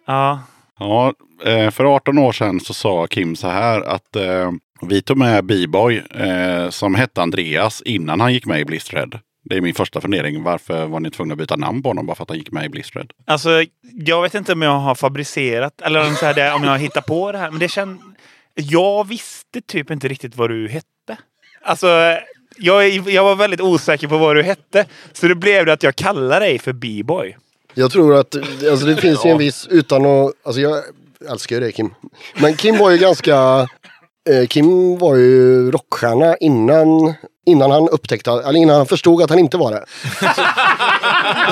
Ja. 0.07 0.39
Ja, 0.79 1.13
eh, 1.45 1.71
för 1.71 1.95
18 1.95 2.17
år 2.17 2.31
sedan 2.31 2.59
så 2.59 2.73
sa 2.73 3.07
Kim 3.07 3.35
så 3.35 3.47
här 3.47 3.81
att 3.81 4.15
eh, 4.15 4.51
vi 4.81 5.01
tog 5.01 5.17
med 5.17 5.45
B-boy 5.45 6.01
eh, 6.15 6.69
som 6.69 6.95
hette 6.95 7.21
Andreas 7.21 7.81
innan 7.81 8.19
han 8.21 8.33
gick 8.33 8.45
med 8.45 8.59
i 8.59 8.65
Blisterhead. 8.65 9.09
Det 9.49 9.57
är 9.57 9.61
min 9.61 9.73
första 9.73 10.01
fundering. 10.01 10.43
Varför 10.43 10.85
var 10.85 10.99
ni 10.99 11.11
tvungna 11.11 11.33
att 11.33 11.37
byta 11.37 11.55
namn 11.55 11.83
på 11.83 11.89
honom 11.89 12.05
bara 12.05 12.15
för 12.15 12.23
att 12.23 12.29
han 12.29 12.37
gick 12.37 12.51
med 12.51 12.65
i 12.65 12.69
Blisterhead? 12.69 13.07
Alltså, 13.25 13.49
jag 13.93 14.21
vet 14.21 14.35
inte 14.35 14.53
om 14.53 14.61
jag 14.61 14.79
har 14.79 14.95
fabricerat 14.95 15.81
eller 15.81 16.07
om, 16.07 16.15
så 16.15 16.25
här, 16.25 16.33
det, 16.33 16.53
om 16.53 16.63
jag 16.63 16.71
har 16.71 16.77
hittat 16.77 17.05
på 17.05 17.31
det 17.31 17.37
här. 17.37 17.51
Men 17.51 17.59
det 17.59 17.67
känd... 17.67 17.99
Jag 18.55 19.07
visste 19.07 19.61
typ 19.61 19.91
inte 19.91 20.07
riktigt 20.07 20.35
vad 20.35 20.49
du 20.49 20.67
hette. 20.67 21.17
Alltså, 21.61 22.17
jag, 22.57 22.89
jag 22.89 23.23
var 23.23 23.35
väldigt 23.35 23.61
osäker 23.61 24.07
på 24.07 24.17
vad 24.17 24.35
du 24.35 24.43
hette. 24.43 24.85
Så 25.13 25.27
det 25.27 25.35
blev 25.35 25.65
det 25.65 25.73
att 25.73 25.83
jag 25.83 25.95
kallade 25.95 26.45
dig 26.45 26.59
för 26.59 26.73
B-boy. 26.73 27.37
Jag 27.73 27.91
tror 27.91 28.15
att 28.19 28.35
alltså 28.69 28.85
det 28.85 28.95
finns 28.95 29.25
ju 29.25 29.29
en 29.29 29.37
viss, 29.37 29.67
utan 29.71 30.05
att, 30.05 30.31
alltså 30.43 30.61
jag 30.61 30.83
älskar 31.29 31.55
ju 31.55 31.59
dig 31.59 31.71
Kim. 31.71 31.93
Men 32.41 32.55
Kim 32.55 32.77
var 32.77 32.91
ju 32.91 32.97
ganska, 32.97 33.67
Kim 34.49 34.97
var 34.97 35.15
ju 35.15 35.71
rockstjärna 35.71 36.35
innan, 36.37 37.13
innan 37.45 37.71
han 37.71 37.89
upptäckte, 37.89 38.31
eller 38.31 38.59
innan 38.59 38.75
han 38.75 38.85
förstod 38.85 39.21
att 39.21 39.29
han 39.29 39.39
inte 39.39 39.57
var 39.57 39.71
det. 39.71 39.85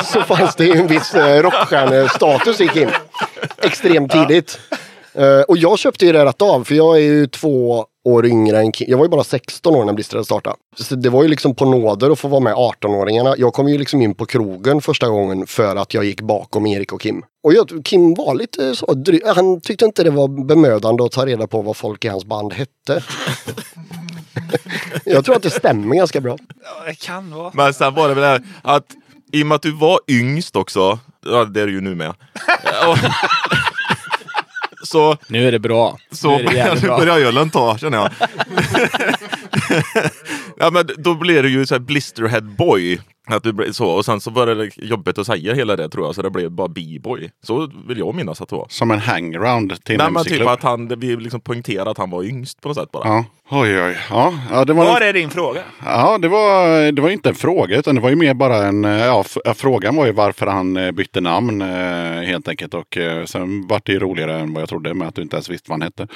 Så, 0.04 0.14
så 0.20 0.22
fanns 0.22 0.56
det 0.56 0.72
en 0.72 0.88
viss 0.88 1.16
eh, 1.16 1.42
rockstjärnestatus 1.42 2.62
i 2.62 2.68
Kim. 2.68 2.90
Extremt 3.62 4.12
tidigt. 4.12 4.60
Eh, 5.14 5.42
och 5.42 5.58
jag 5.58 5.80
köpte 5.80 6.06
ju 6.06 6.12
det 6.12 6.26
rätt 6.26 6.42
av 6.42 6.64
för 6.64 6.76
jag 6.76 6.96
är 6.96 7.02
ju 7.02 7.28
två 7.28 7.86
år 8.06 8.26
yngre 8.26 8.60
än 8.60 8.72
Kim. 8.72 8.90
Jag 8.90 8.98
var 8.98 9.06
ju 9.06 9.10
bara 9.10 9.24
16 9.24 9.76
år 9.76 9.86
när 9.86 9.94
Blister 9.94 10.24
startade. 10.24 10.56
Så 10.78 10.96
det 10.96 11.10
var 11.10 11.24
ju 11.24 11.30
liksom 11.30 11.56
på 11.56 11.66
nåder 11.66 12.12
att 12.12 12.20
få 12.20 12.28
vara 12.28 12.40
med 12.40 12.54
18-åringarna. 12.54 13.36
Jag 13.38 13.54
kom 13.54 13.68
ju 13.68 13.78
liksom 13.78 14.02
in 14.02 14.16
på 14.16 14.26
krogen 14.26 14.82
första 14.82 15.08
gången 15.10 15.48
för 15.48 15.76
att 15.76 15.94
jag 15.94 16.06
gick 16.06 16.22
bakom 16.22 16.68
Erik 16.68 16.94
och 16.94 17.02
Kim. 17.02 17.24
Och 17.44 17.54
jag, 17.54 17.82
Kim 17.86 18.14
var 18.14 18.36
lite 18.36 18.76
så 18.76 18.86
dry- 18.86 19.34
Han 19.36 19.62
tyckte 19.62 19.86
inte 19.86 20.04
det 20.04 20.10
var 20.10 20.46
bemödande 20.46 21.04
att 21.04 21.12
ta 21.12 21.26
reda 21.26 21.48
på 21.48 21.62
vad 21.62 21.78
folk 21.78 22.06
i 22.06 22.08
hans 22.08 22.26
band 22.26 22.54
hette. 22.54 23.04
jag 25.06 25.26
tror 25.26 25.36
att 25.36 25.44
det 25.44 25.50
stämmer 25.50 25.96
ganska 25.96 26.22
bra. 26.22 26.38
Ja, 26.64 26.86
det 26.88 26.96
kan 26.96 27.32
vara. 27.36 27.52
Men 27.54 27.74
sen 27.74 27.94
var 27.94 28.08
det 28.10 28.14
väl 28.14 28.22
det 28.22 28.28
här 28.30 28.42
att 28.62 28.86
i 29.32 29.44
och 29.44 29.48
med 29.48 29.56
att 29.56 29.62
du 29.62 29.72
var 29.72 30.00
yngst 30.08 30.56
också, 30.56 31.00
ja 31.26 31.46
det 31.46 31.62
är 31.62 31.66
du 31.68 31.74
ju 31.74 31.82
nu 31.82 31.96
med. 31.96 32.14
Så 34.86 35.18
Nu 35.28 35.48
är 35.48 35.52
det 35.52 35.60
bra. 35.60 35.98
så 36.12 36.38
nu 36.38 36.44
är 36.58 36.76
det 36.76 36.82
bra. 36.82 36.98
börjar 36.98 37.20
ölen 37.20 37.50
ta 37.50 37.78
känner 37.78 37.98
jag. 37.98 38.10
ja 40.58 40.70
men 40.72 40.90
då 40.98 41.16
blir 41.16 41.44
det 41.44 41.50
ju 41.50 41.66
så 41.66 41.76
här 41.76 41.80
blisterhead 41.80 42.42
boy. 42.42 43.00
Att 43.28 43.44
blir 43.44 43.72
så, 43.72 43.88
och 43.88 44.06
sen 44.06 44.22
så 44.22 44.32
var 44.32 44.48
det 44.48 44.70
jobbigt 44.78 45.18
att 45.18 45.28
säga 45.28 45.54
hela 45.54 45.76
det 45.76 45.90
tror 45.90 46.06
jag, 46.06 46.16
så 46.16 46.22
det 46.22 46.30
blev 46.30 46.52
bara 46.52 46.68
b-boy. 46.68 47.32
Så 47.44 47.72
vill 47.88 47.98
jag 47.98 48.16
minnas 48.16 48.42
att 48.42 48.50
det 48.50 48.56
var. 48.56 48.68
Som 48.70 48.92
en 48.92 49.00
hangaround 49.00 49.84
till 49.84 49.98
Nej 49.98 50.08
en 50.08 50.14
men 50.14 50.24
typ 50.24 50.48
att 50.48 50.64
han, 50.64 51.00
vi 51.00 51.16
liksom 51.16 51.42
poängterade 51.42 51.92
att 51.92 51.98
han 51.98 52.10
var 52.10 52.24
yngst 52.24 52.62
på 52.62 52.68
något 52.68 52.78
sätt 52.78 52.92
bara. 52.92 53.08
Ja, 53.08 53.26
oj, 53.50 53.82
oj. 53.82 53.98
Ja, 54.10 54.34
ja, 54.52 54.66
det 54.66 54.74
var, 54.74 54.86
Var 54.86 55.02
är 55.02 55.14
din 55.14 55.30
fråga? 55.30 55.62
ja 55.86 56.18
det, 56.18 56.28
var, 56.28 56.92
det 56.92 57.02
var 57.02 57.10
inte 57.10 57.30
en 57.30 57.36
fråga 57.36 57.78
utan 57.78 57.96
det 57.96 58.02
var 58.02 58.10
ju 58.10 58.16
mer 58.16 58.34
bara 58.34 58.58
en... 58.68 58.84
ja, 58.84 59.24
frågan 59.56 59.96
var 59.96 60.06
ju 60.06 60.12
varför 60.12 60.48
han 60.48 60.78
eh, 60.78 60.92
bytte 60.92 61.22
namn 61.22 61.62
eh, 61.62 62.22
helt 62.28 62.48
enkelt. 62.48 62.74
Och 62.74 62.98
eh, 62.98 63.26
sen 63.26 63.68
vart 63.68 63.86
det 63.86 63.92
ju 63.92 64.00
roligare 64.00 64.40
än 64.40 64.54
vad 64.54 64.62
jag 64.62 64.70
trodde 64.70 64.75
med 64.80 65.08
att 65.08 65.16
du 65.16 65.22
inte 65.22 65.36
ens 65.36 65.50
visste 65.50 65.72
vad 65.72 65.82
han 65.82 65.82
hette. 65.82 66.08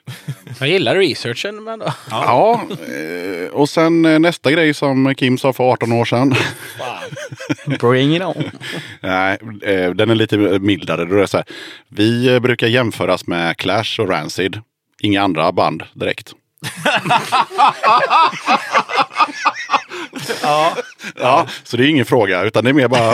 Jag 0.60 0.68
gillar 0.68 0.96
researchen, 0.96 1.64
men 1.64 1.78
då. 1.78 1.92
Ja, 2.10 2.60
eh, 2.70 3.50
och 3.52 3.68
sen 3.68 4.04
eh, 4.04 4.18
nästa 4.18 4.50
grej 4.50 4.74
som 4.74 5.14
Kim 5.14 5.38
sa 5.38 5.52
för 5.52 5.64
18 5.64 5.92
år 5.92 6.04
sedan. 6.04 6.34
Bring 7.80 8.16
it 8.16 8.22
on. 8.22 8.50
Nej, 9.00 9.38
eh, 9.62 9.90
den 9.90 10.10
är 10.10 10.14
lite 10.14 10.36
mildare. 10.36 11.04
Då 11.04 11.14
är 11.14 11.20
det 11.20 11.28
så 11.28 11.36
här, 11.36 11.46
vi 11.88 12.40
brukar 12.40 12.66
jämföras 12.66 13.26
med 13.26 13.56
Clash 13.56 14.00
och 14.00 14.08
Rancid. 14.08 14.60
Inga 15.00 15.22
andra 15.22 15.52
band 15.52 15.82
direkt. 15.94 16.32
Ja. 20.42 20.76
Ja, 21.16 21.46
så 21.62 21.76
det 21.76 21.84
är 21.84 21.88
ingen 21.88 22.06
fråga 22.06 22.42
utan 22.42 22.64
det 22.64 22.70
är 22.70 22.74
mer 22.74 22.88
bara... 22.88 23.12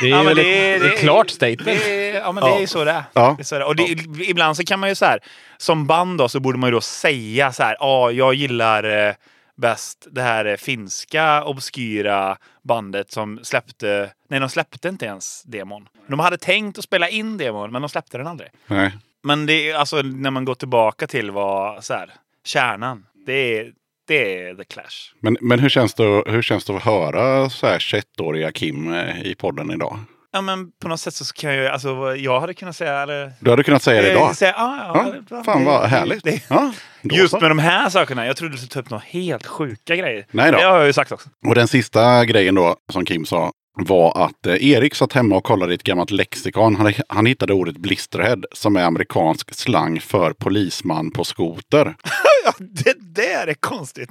Det 0.00 0.06
är, 0.06 0.06
Ja, 0.06 0.22
men 0.22 0.36
det 0.36 0.74
är- 0.74 0.80
det 0.80 0.86
ett 0.86 0.92
är- 0.92 0.96
klart 0.98 1.30
statement. 1.30 1.64
Det 1.64 2.10
är, 2.10 2.14
ja, 2.20 2.32
men 2.32 2.44
det 2.44 2.50
är 2.50 2.60
ju 2.60 2.66
så 2.66 2.84
det 2.84 2.90
är. 2.90 3.04
Ja. 3.12 3.34
Det 3.38 3.42
är 3.42 3.44
så 3.44 3.54
det 3.54 3.60
är. 3.60 3.66
Och 3.66 3.76
det, 3.76 3.82
ibland 4.28 4.56
så 4.56 4.64
kan 4.64 4.80
man 4.80 4.88
ju 4.88 4.94
så 4.94 5.04
här, 5.04 5.18
som 5.56 5.86
band 5.86 6.18
då, 6.18 6.28
så 6.28 6.40
borde 6.40 6.58
man 6.58 6.68
ju 6.68 6.74
då 6.74 6.80
säga 6.80 7.52
så 7.52 7.62
här, 7.62 7.76
ja, 7.80 8.10
jag 8.10 8.34
gillar 8.34 9.06
eh, 9.08 9.14
bäst 9.56 10.06
det 10.10 10.22
här 10.22 10.44
eh, 10.44 10.56
finska 10.56 11.44
obskyra 11.44 12.36
bandet 12.64 13.12
som 13.12 13.40
släppte, 13.42 14.10
nej 14.28 14.40
de 14.40 14.48
släppte 14.48 14.88
inte 14.88 15.06
ens 15.06 15.42
demon. 15.42 15.88
De 16.08 16.20
hade 16.20 16.38
tänkt 16.38 16.78
att 16.78 16.84
spela 16.84 17.08
in 17.08 17.36
demon, 17.38 17.72
men 17.72 17.82
de 17.82 17.88
släppte 17.88 18.18
den 18.18 18.26
aldrig. 18.26 18.48
Nej. 18.66 18.90
Men 19.22 19.46
det 19.46 19.70
är 19.70 19.74
alltså 19.76 20.02
när 20.02 20.30
man 20.30 20.44
går 20.44 20.54
tillbaka 20.54 21.06
till 21.06 21.30
vad, 21.30 21.84
så 21.84 21.94
här, 21.94 22.10
kärnan, 22.44 23.06
det 23.26 23.32
är, 23.58 23.72
det 24.06 24.40
är 24.48 24.54
The 24.54 24.64
Clash. 24.64 25.12
Men, 25.20 25.36
men 25.40 25.58
hur, 25.58 25.68
känns 25.68 25.94
det, 25.94 26.22
hur 26.26 26.42
känns 26.42 26.64
det 26.64 26.76
att 26.76 26.82
höra 26.82 27.50
så 27.50 27.66
här 27.66 27.78
21-åriga 27.78 28.52
Kim 28.52 28.94
eh, 28.94 29.22
i 29.26 29.34
podden 29.34 29.70
idag? 29.70 29.98
Ja 30.32 30.40
men 30.40 30.70
på 30.82 30.88
något 30.88 31.00
sätt 31.00 31.14
så 31.14 31.34
kan 31.34 31.54
jag 31.54 31.66
alltså 31.72 32.16
jag 32.16 32.40
hade 32.40 32.54
kunnat 32.54 32.76
säga, 32.76 33.02
eller 33.02 33.32
Du 33.40 33.50
hade 33.50 33.62
kunnat 33.62 33.82
säga 33.82 34.02
det 34.02 34.08
Eh, 34.08 34.12
idag? 34.16 34.36
Säga, 34.36 34.54
ah, 34.56 34.76
ja, 34.94 35.14
Ja, 35.30 35.42
fan 35.44 35.58
det- 35.60 35.66
vad 35.66 35.88
härligt. 35.88 36.24
det- 36.24 36.42
Ja, 36.48 36.72
Just 37.02 37.30
så. 37.30 37.40
med 37.40 37.50
de 37.50 37.58
här 37.58 37.88
sakerna. 37.88 38.26
Jag 38.26 38.36
trodde 38.36 38.54
du 38.54 38.58
skulle 38.58 38.68
ta 38.70 38.80
upp 38.80 38.90
några 38.90 39.04
helt 39.06 39.46
sjuka 39.46 39.96
grejer. 39.96 40.26
Nej 40.30 40.52
då. 40.52 40.58
Det 40.58 40.64
har 40.64 40.76
jag 40.78 40.86
ju 40.86 40.92
sagt 40.92 41.12
också. 41.12 41.28
Och 41.46 41.54
den 41.54 41.68
sista 41.68 42.24
grejen 42.24 42.54
då 42.54 42.76
som 42.92 43.04
Kim 43.04 43.24
sa 43.24 43.52
var 43.76 44.24
att 44.24 44.46
eh, 44.46 44.68
Erik 44.70 44.94
satt 44.94 45.12
hemma 45.12 45.36
och 45.36 45.44
kollade 45.44 45.72
i 45.72 45.74
ett 45.74 45.82
gammalt 45.82 46.10
lexikon. 46.10 46.76
Han, 46.76 46.92
han 47.08 47.26
hittade 47.26 47.52
ordet 47.52 47.76
blisterhead 47.76 48.36
som 48.52 48.76
är 48.76 48.84
amerikansk 48.84 49.54
slang 49.54 50.00
för 50.00 50.32
polisman 50.32 51.10
på 51.10 51.24
skoter. 51.24 51.96
Ja, 52.44 52.52
det 52.58 52.94
där 52.98 53.46
är 53.46 53.54
konstigt. 53.54 54.08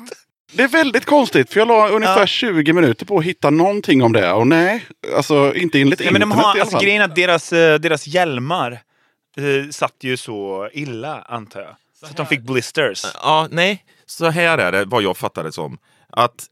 Det 0.51 0.63
är 0.63 0.67
väldigt 0.67 1.05
konstigt 1.05 1.49
för 1.53 1.59
jag 1.59 1.67
la 1.67 1.89
ungefär 1.89 2.19
Ja. 2.19 2.25
20 2.25 2.73
minuter 2.73 3.05
på 3.05 3.17
att 3.17 3.23
hitta 3.23 3.49
någonting 3.49 4.03
om 4.03 4.13
det. 4.13 4.31
Och 4.33 4.47
nej, 4.47 4.85
alltså 5.15 5.55
inte 5.55 5.81
enligt 5.81 5.99
Ja, 5.99 6.11
men 6.11 6.21
de 6.21 6.25
internet 6.25 6.45
har, 6.45 6.59
alltså, 6.59 6.79
grejen 6.79 7.01
är 7.01 7.05
att 7.05 7.15
deras, 7.15 7.53
eh, 7.53 7.79
deras 7.79 8.07
hjälmar 8.07 8.71
eh, 9.37 9.69
satt 9.71 9.95
ju 10.01 10.17
så 10.17 10.69
illa, 10.73 11.21
antar 11.21 11.61
jag. 11.61 11.75
Så 11.99 12.05
att 12.05 12.17
de 12.17 12.25
fick 12.25 12.41
blisters. 12.41 13.05
Ja, 13.13 13.47
nej. 13.51 13.85
Så 14.05 14.29
här 14.29 14.57
är 14.57 14.71
det, 14.71 14.85
vad 14.85 15.03
jag 15.03 15.17
fattar 15.17 15.43
det 15.43 15.51
som. 15.51 15.77
Att 16.09 16.47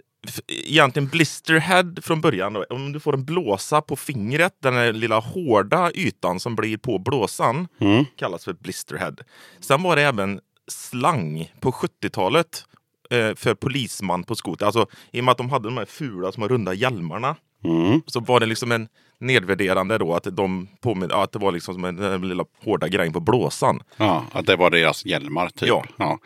egentligen 0.47 1.07
blisterhead 1.09 1.93
från 2.01 2.21
början. 2.21 2.53
då. 2.53 2.65
Om 2.69 2.91
du 2.93 2.99
får 2.99 3.13
en 3.13 3.25
blåsa 3.25 3.81
på 3.81 3.95
fingret, 3.95 4.53
den 4.61 4.73
här 4.73 4.93
lilla 4.93 5.19
hårda 5.19 5.91
ytan 5.95 6.39
som 6.39 6.55
blir 6.55 6.77
på 6.77 6.99
blåsan, 6.99 7.67
Mm. 7.79 8.05
kallas 8.15 8.45
för 8.45 8.53
blisterhead. 8.53 9.15
Sen 9.59 9.83
var 9.83 9.95
det 9.95 10.01
även 10.01 10.39
slang 10.67 11.51
på 11.59 11.71
70-talet 11.71 12.65
eh, 13.09 13.35
för 13.35 13.55
polisman 13.55 14.23
på 14.23 14.35
skoter. 14.35 14.65
Alltså 14.65 14.87
i 15.11 15.19
och 15.19 15.23
med 15.25 15.31
att 15.31 15.37
de 15.37 15.49
hade 15.49 15.67
de 15.67 15.77
här 15.77 15.85
fula 15.85 16.31
små 16.31 16.47
runda 16.47 16.73
hjälmarna 16.73 17.35
Mm. 17.65 18.01
så 18.05 18.19
var 18.19 18.39
det 18.39 18.45
liksom 18.45 18.71
en 18.71 18.87
nedvärderande 19.19 19.97
då 19.97 20.13
att 20.13 20.23
de 20.31 20.67
påmin- 20.81 21.09
ja, 21.11 21.23
att 21.23 21.31
det 21.31 21.39
var 21.39 21.51
liksom 21.51 21.73
som 21.73 21.85
en, 21.85 21.95
den 21.95 22.27
lilla 22.27 22.45
hårda 22.63 22.87
grejen 22.87 23.13
på 23.13 23.19
blåsan. 23.19 23.79
Ja, 23.97 24.25
att 24.31 24.45
det 24.45 24.55
var 24.55 24.69
deras 24.69 25.05
hjälmar 25.05 25.47
typ. 25.49 25.69
Ja. 25.69 25.85
ja. 25.97 26.19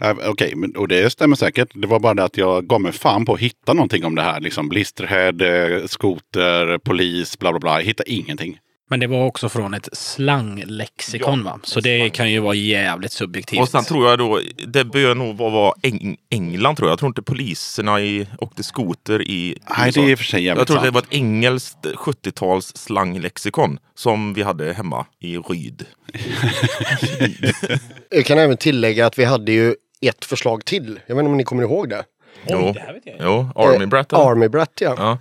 Äh, 0.00 0.16
Okej, 0.30 0.52
men- 0.56 0.76
och 0.76 0.88
det 0.88 1.10
stämmer 1.10 1.36
säkert. 1.36 1.68
Det 1.74 1.86
var 1.86 2.00
bara 2.00 2.14
det 2.14 2.24
att 2.24 2.36
jag 2.36 2.66
gav 2.66 2.80
mig 2.80 2.92
fan 2.92 3.24
på 3.24 3.34
att 3.34 3.40
hitta 3.40 3.72
någonting 3.72 4.04
om 4.04 4.14
det 4.14 4.22
här. 4.22 4.40
Liksom 4.40 4.68
blisterhead, 4.68 5.32
eh, 5.78 5.84
skoter, 5.86 6.78
polis, 6.78 7.38
bla 7.38 7.50
bla 7.52 7.60
bla. 7.60 7.78
Jag 7.80 7.86
hittade 7.86 8.10
ingenting. 8.12 8.58
Men 8.90 9.00
det 9.00 9.06
var 9.06 9.24
också 9.24 9.48
från 9.48 9.74
ett 9.74 9.88
slanglexikon 9.92 11.44
va? 11.44 11.60
Så 11.62 11.80
det 11.80 12.10
kan 12.10 12.30
ju 12.32 12.40
vara 12.40 12.54
jävligt 12.54 13.12
subjektivt. 13.12 13.60
Och 13.60 13.68
sen 13.68 13.84
tror 13.84 14.08
jag 14.08 14.18
då, 14.18 14.40
det 14.66 14.84
bör 14.84 15.14
nog 15.14 15.36
vara 15.36 15.72
Eng- 15.82 16.16
England 16.30 16.76
tror 16.76 16.88
jag. 16.88 16.92
Jag 16.92 16.98
tror 16.98 17.08
inte 17.08 17.22
poliserna 17.22 18.00
i, 18.00 18.26
åkte 18.38 18.62
skoter 18.62 19.22
i 19.22 19.58
Nej, 19.78 19.86
USA. 19.88 20.00
det 20.00 20.12
är 20.12 20.16
för 20.16 20.24
sig 20.24 20.42
jävligt 20.44 20.58
Jag 20.60 20.66
tror 20.66 20.76
sant. 20.76 20.84
det 20.86 20.90
var 20.90 21.00
ett 21.00 21.06
engelskt 21.12 21.86
70-tals 21.86 22.76
slanglexikon 22.76 23.78
som 23.94 24.34
vi 24.34 24.42
hade 24.42 24.72
hemma 24.72 25.06
i 25.20 25.36
Ryd. 25.38 25.86
Jag 28.10 28.26
kan 28.26 28.38
även 28.38 28.56
tillägga 28.56 29.06
att 29.06 29.18
vi 29.18 29.24
hade 29.24 29.52
ju 29.52 29.74
ett 30.00 30.24
förslag 30.24 30.64
till. 30.64 31.00
Jag 31.06 31.14
vet 31.14 31.22
inte 31.22 31.30
om 31.30 31.36
ni 31.36 31.44
kommer 31.44 31.62
ihåg 31.62 31.88
det? 31.88 32.04
Jo, 32.48 32.72
det 32.72 33.16
jo 33.20 33.50
Army 33.54 33.84
Eh, 33.84 33.88
Brat. 33.88 34.12
eller? 34.12 34.30
Army 34.30 34.48
Brat 34.48 34.72
ja. 34.80 34.94
Ja. 34.98 35.18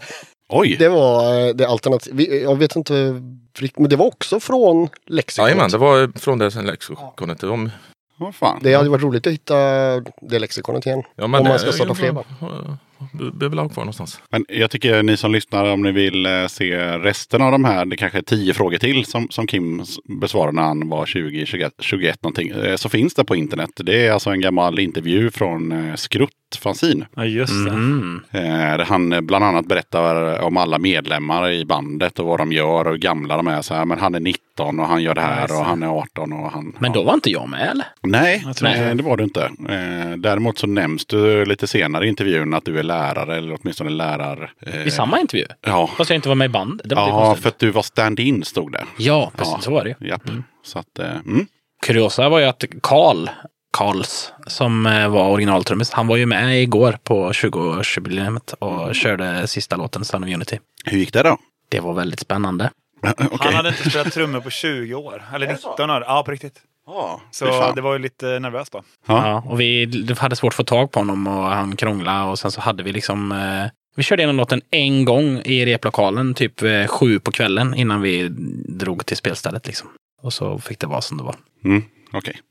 Oj! 0.49 0.75
Det 0.79 0.89
var 0.89 1.47
eh, 1.47 1.53
det 1.55 1.67
alternativ. 1.67 2.21
Jag 2.43 2.55
vet 2.55 2.75
inte 2.75 3.21
riktigt, 3.59 3.79
men 3.79 3.89
det 3.89 3.95
var 3.95 4.05
också 4.05 4.39
från 4.39 4.89
lexikonat. 5.05 5.49
Jajamän, 5.49 5.69
det 5.71 5.77
var 5.77 6.19
från 6.19 6.39
det 6.39 6.51
sen 6.51 6.65
lexikonet. 6.65 7.39
De, 7.39 7.69
Vad 8.19 8.35
fan. 8.35 8.59
Det 8.63 8.73
hade 8.73 8.89
varit 8.89 9.03
roligt 9.03 9.27
att 9.27 9.33
hitta 9.33 9.55
det 10.21 10.39
lexikonet 10.39 10.85
igen. 10.85 11.03
ja, 11.15 11.23
Om 11.25 11.31
man 11.31 11.43
det- 11.43 11.59
ska 11.59 11.71
starta 11.71 11.95
fler? 11.95 12.15
Du 13.13 13.31
behöver 13.31 13.49
väl 13.49 13.59
ha 13.59 13.69
kvar 13.69 13.83
någonstans. 13.83 14.19
Men 14.29 14.45
jag 14.49 14.71
tycker 14.71 15.03
ni 15.03 15.17
som 15.17 15.31
lyssnar, 15.31 15.65
om 15.65 15.81
ni 15.81 15.91
vill 15.91 16.25
eh, 16.25 16.47
se 16.47 16.77
resten 16.97 17.41
av 17.41 17.51
de 17.51 17.65
här, 17.65 17.85
det 17.85 17.95
kanske 17.97 18.17
är 18.17 18.21
tio 18.21 18.53
frågor 18.53 18.77
till 18.77 19.05
som, 19.05 19.27
som 19.29 19.47
Kim 19.47 19.83
besvarade 20.21 20.51
när 20.55 20.61
han 20.61 20.89
var 20.89 21.05
20, 21.05 21.45
21, 21.45 21.73
21 21.79 22.23
någonting. 22.23 22.49
eh, 22.49 22.75
Så 22.75 22.89
finns 22.89 23.13
det 23.13 23.23
på 23.25 23.35
internet. 23.35 23.69
Det 23.75 24.07
är 24.07 24.11
alltså 24.11 24.29
en 24.29 24.41
gammal 24.41 24.79
intervju 24.79 25.31
från 25.31 25.71
eh, 25.89 25.95
Skrutt 25.95 26.29
fanzine. 26.55 27.07
Ja, 27.15 27.25
just 27.25 27.65
det. 27.65 27.71
Mm. 27.71 28.21
Eh, 28.31 28.41
där 28.41 28.85
han 28.85 29.13
eh, 29.13 29.21
bland 29.21 29.45
annat 29.45 29.65
berättar 29.65 30.41
om 30.41 30.57
alla 30.57 30.79
medlemmar 30.79 31.51
i 31.51 31.65
bandet 31.65 32.19
och 32.19 32.25
vad 32.25 32.39
de 32.39 32.51
gör 32.51 32.85
och 32.85 32.91
hur 32.91 32.97
gamla 32.97 33.37
de 33.37 33.47
är. 33.47 33.61
Så 33.61 33.73
här, 33.73 33.85
men 33.85 33.99
han 33.99 34.15
är 34.15 34.19
19 34.19 34.79
och 34.79 34.87
han 34.87 35.03
gör 35.03 35.15
det 35.15 35.21
här 35.21 35.59
och 35.59 35.65
han 35.65 35.83
är 35.83 35.87
18 35.87 36.33
och 36.33 36.51
han... 36.51 36.75
Men 36.79 36.91
då 36.91 37.03
var 37.03 37.13
inte 37.13 37.29
jag 37.31 37.49
med 37.49 37.69
eller? 37.69 37.85
Nej, 38.03 38.41
Jag 38.45 38.55
tror 38.55 38.69
nej 38.69 38.95
det 38.95 39.03
var 39.03 39.17
du 39.17 39.23
inte. 39.23 39.43
Eh, 39.69 40.17
däremot 40.17 40.57
så 40.57 40.67
nämns 40.67 41.05
du 41.05 41.45
lite 41.45 41.67
senare 41.67 42.05
i 42.05 42.09
intervjun 42.09 42.53
att 42.53 42.65
du 42.65 42.79
är 42.79 42.83
lärare 42.83 43.35
eller 43.37 43.57
åtminstone 43.61 43.89
lärar... 43.89 44.51
eh, 44.59 44.87
I 44.87 44.91
samma 44.91 45.19
intervju? 45.19 45.45
Ja, 45.65 45.87
Fast 45.97 46.09
jag 46.09 46.17
inte 46.17 46.29
var 46.29 46.35
med 46.35 46.45
i 46.45 46.49
band. 46.49 46.81
Det 46.85 46.95
var 46.95 47.05
lite 47.05 47.17
ja 47.17 47.35
för 47.35 47.49
att 47.49 47.59
du 47.59 47.71
var 47.71 47.81
stand-in 47.81 48.43
stod 48.43 48.71
det. 48.71 48.83
Ja, 48.97 49.31
precis. 49.37 49.53
Ja. 49.57 49.61
Så 49.61 49.71
var 49.71 49.83
det. 49.83 50.05
Japp. 50.07 50.21
Så 50.63 50.79
att, 50.79 50.99
eh, 50.99 51.11
mm. 51.25 51.45
Kuriosa 51.85 52.29
var 52.29 52.39
ju 52.39 52.45
att 52.45 52.63
Karl, 52.83 53.27
Karls, 53.77 54.31
som 54.47 54.85
eh, 54.85 55.09
var 55.09 55.29
originaltrummis, 55.29 55.91
han 55.91 56.07
var 56.07 56.15
ju 56.17 56.25
med 56.25 56.63
igår 56.63 56.97
på 57.03 57.31
20-årsjubileet 57.31 58.53
och 58.53 58.95
körde 58.95 59.47
sista 59.47 59.75
låten, 59.75 60.05
Son 60.05 60.23
of 60.23 60.29
Unity. 60.29 60.59
Hur 60.85 60.97
gick 60.97 61.13
det 61.13 61.23
då? 61.23 61.37
Det 61.69 61.79
var 61.79 61.93
väldigt 61.93 62.19
spännande. 62.19 62.69
Okej. 63.17 63.37
Han 63.39 63.53
hade 63.53 63.69
inte 63.69 63.89
spelat 63.89 64.13
trummor 64.13 64.39
på 64.39 64.49
20 64.49 64.95
år. 64.95 65.23
Eller 65.33 65.47
19 65.47 65.89
år. 65.89 66.03
Ja, 66.07 66.23
på 66.23 66.31
riktigt. 66.31 66.61
Ja, 66.85 67.21
fy 67.25 67.31
Så 67.31 67.71
det 67.75 67.81
var 67.81 67.93
ju 67.93 67.99
lite 67.99 68.39
nervöst 68.39 68.71
då. 68.71 68.83
Ja. 69.07 69.27
Ja, 69.27 69.43
och 69.51 69.59
vi 69.59 70.05
hade 70.17 70.35
svårt 70.35 70.51
att 70.51 70.55
få 70.55 70.63
tag 70.63 70.91
på 70.91 70.99
honom 70.99 71.27
och 71.27 71.43
han 71.43 71.75
krånglade 71.75 72.29
och 72.29 72.39
sen 72.39 72.51
så 72.51 72.61
hade 72.61 72.83
vi 72.83 72.91
liksom 72.91 73.31
eh, 73.31 73.71
vi 73.95 74.03
körde 74.03 74.21
igenom 74.21 74.37
låten 74.37 74.61
en 74.71 75.05
gång 75.05 75.41
i 75.45 75.65
replokalen, 75.65 76.33
typ 76.33 76.63
eh, 76.63 76.87
sju 76.87 77.19
på 77.19 77.31
kvällen 77.31 77.73
innan 77.75 78.01
vi 78.01 78.27
drog 78.67 79.05
till 79.05 79.17
spelstället. 79.17 79.67
Liksom. 79.67 79.89
Och 80.21 80.33
så 80.33 80.59
fick 80.59 80.79
det 80.79 80.87
vara 80.87 81.01
som 81.01 81.17
det 81.17 81.23
var. 81.23 81.35
Mm. 81.65 81.83
Okej. 82.11 82.41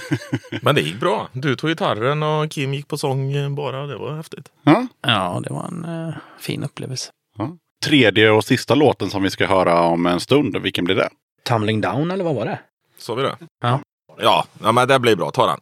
Men 0.62 0.74
det 0.74 0.80
gick 0.80 1.00
bra. 1.00 1.28
Du 1.32 1.56
tog 1.56 1.70
gitarren 1.70 2.22
och 2.22 2.50
Kim 2.50 2.74
gick 2.74 2.88
på 2.88 2.98
sång 2.98 3.54
bara. 3.54 3.86
Det 3.86 3.96
var 3.96 4.16
häftigt. 4.16 4.48
Ja. 4.62 4.86
Ja, 5.02 5.40
det 5.44 5.54
var 5.54 5.64
en 5.64 5.84
eh, 5.84 6.14
fin 6.38 6.64
upplevelse. 6.64 7.10
Ja. 7.38 7.56
Tredje 7.84 8.30
och 8.30 8.44
sista 8.44 8.74
låten 8.74 9.10
som 9.10 9.22
vi 9.22 9.30
ska 9.30 9.46
höra 9.46 9.80
om 9.80 10.06
en 10.06 10.20
stund, 10.20 10.56
vilken 10.56 10.84
blir 10.84 10.96
det? 10.96 11.08
Tumbling 11.48 11.80
down 11.80 12.10
eller 12.10 12.24
vad 12.24 12.34
var 12.34 12.44
det? 12.44 12.58
Sa 12.98 13.14
vi 13.14 13.22
det? 13.22 13.36
Ja. 13.62 13.80
Ja, 14.18 14.44
ja 14.62 14.72
men 14.72 14.88
det 14.88 14.98
blir 14.98 15.16
bra. 15.16 15.30
Ta 15.30 15.46
den. 15.46 15.60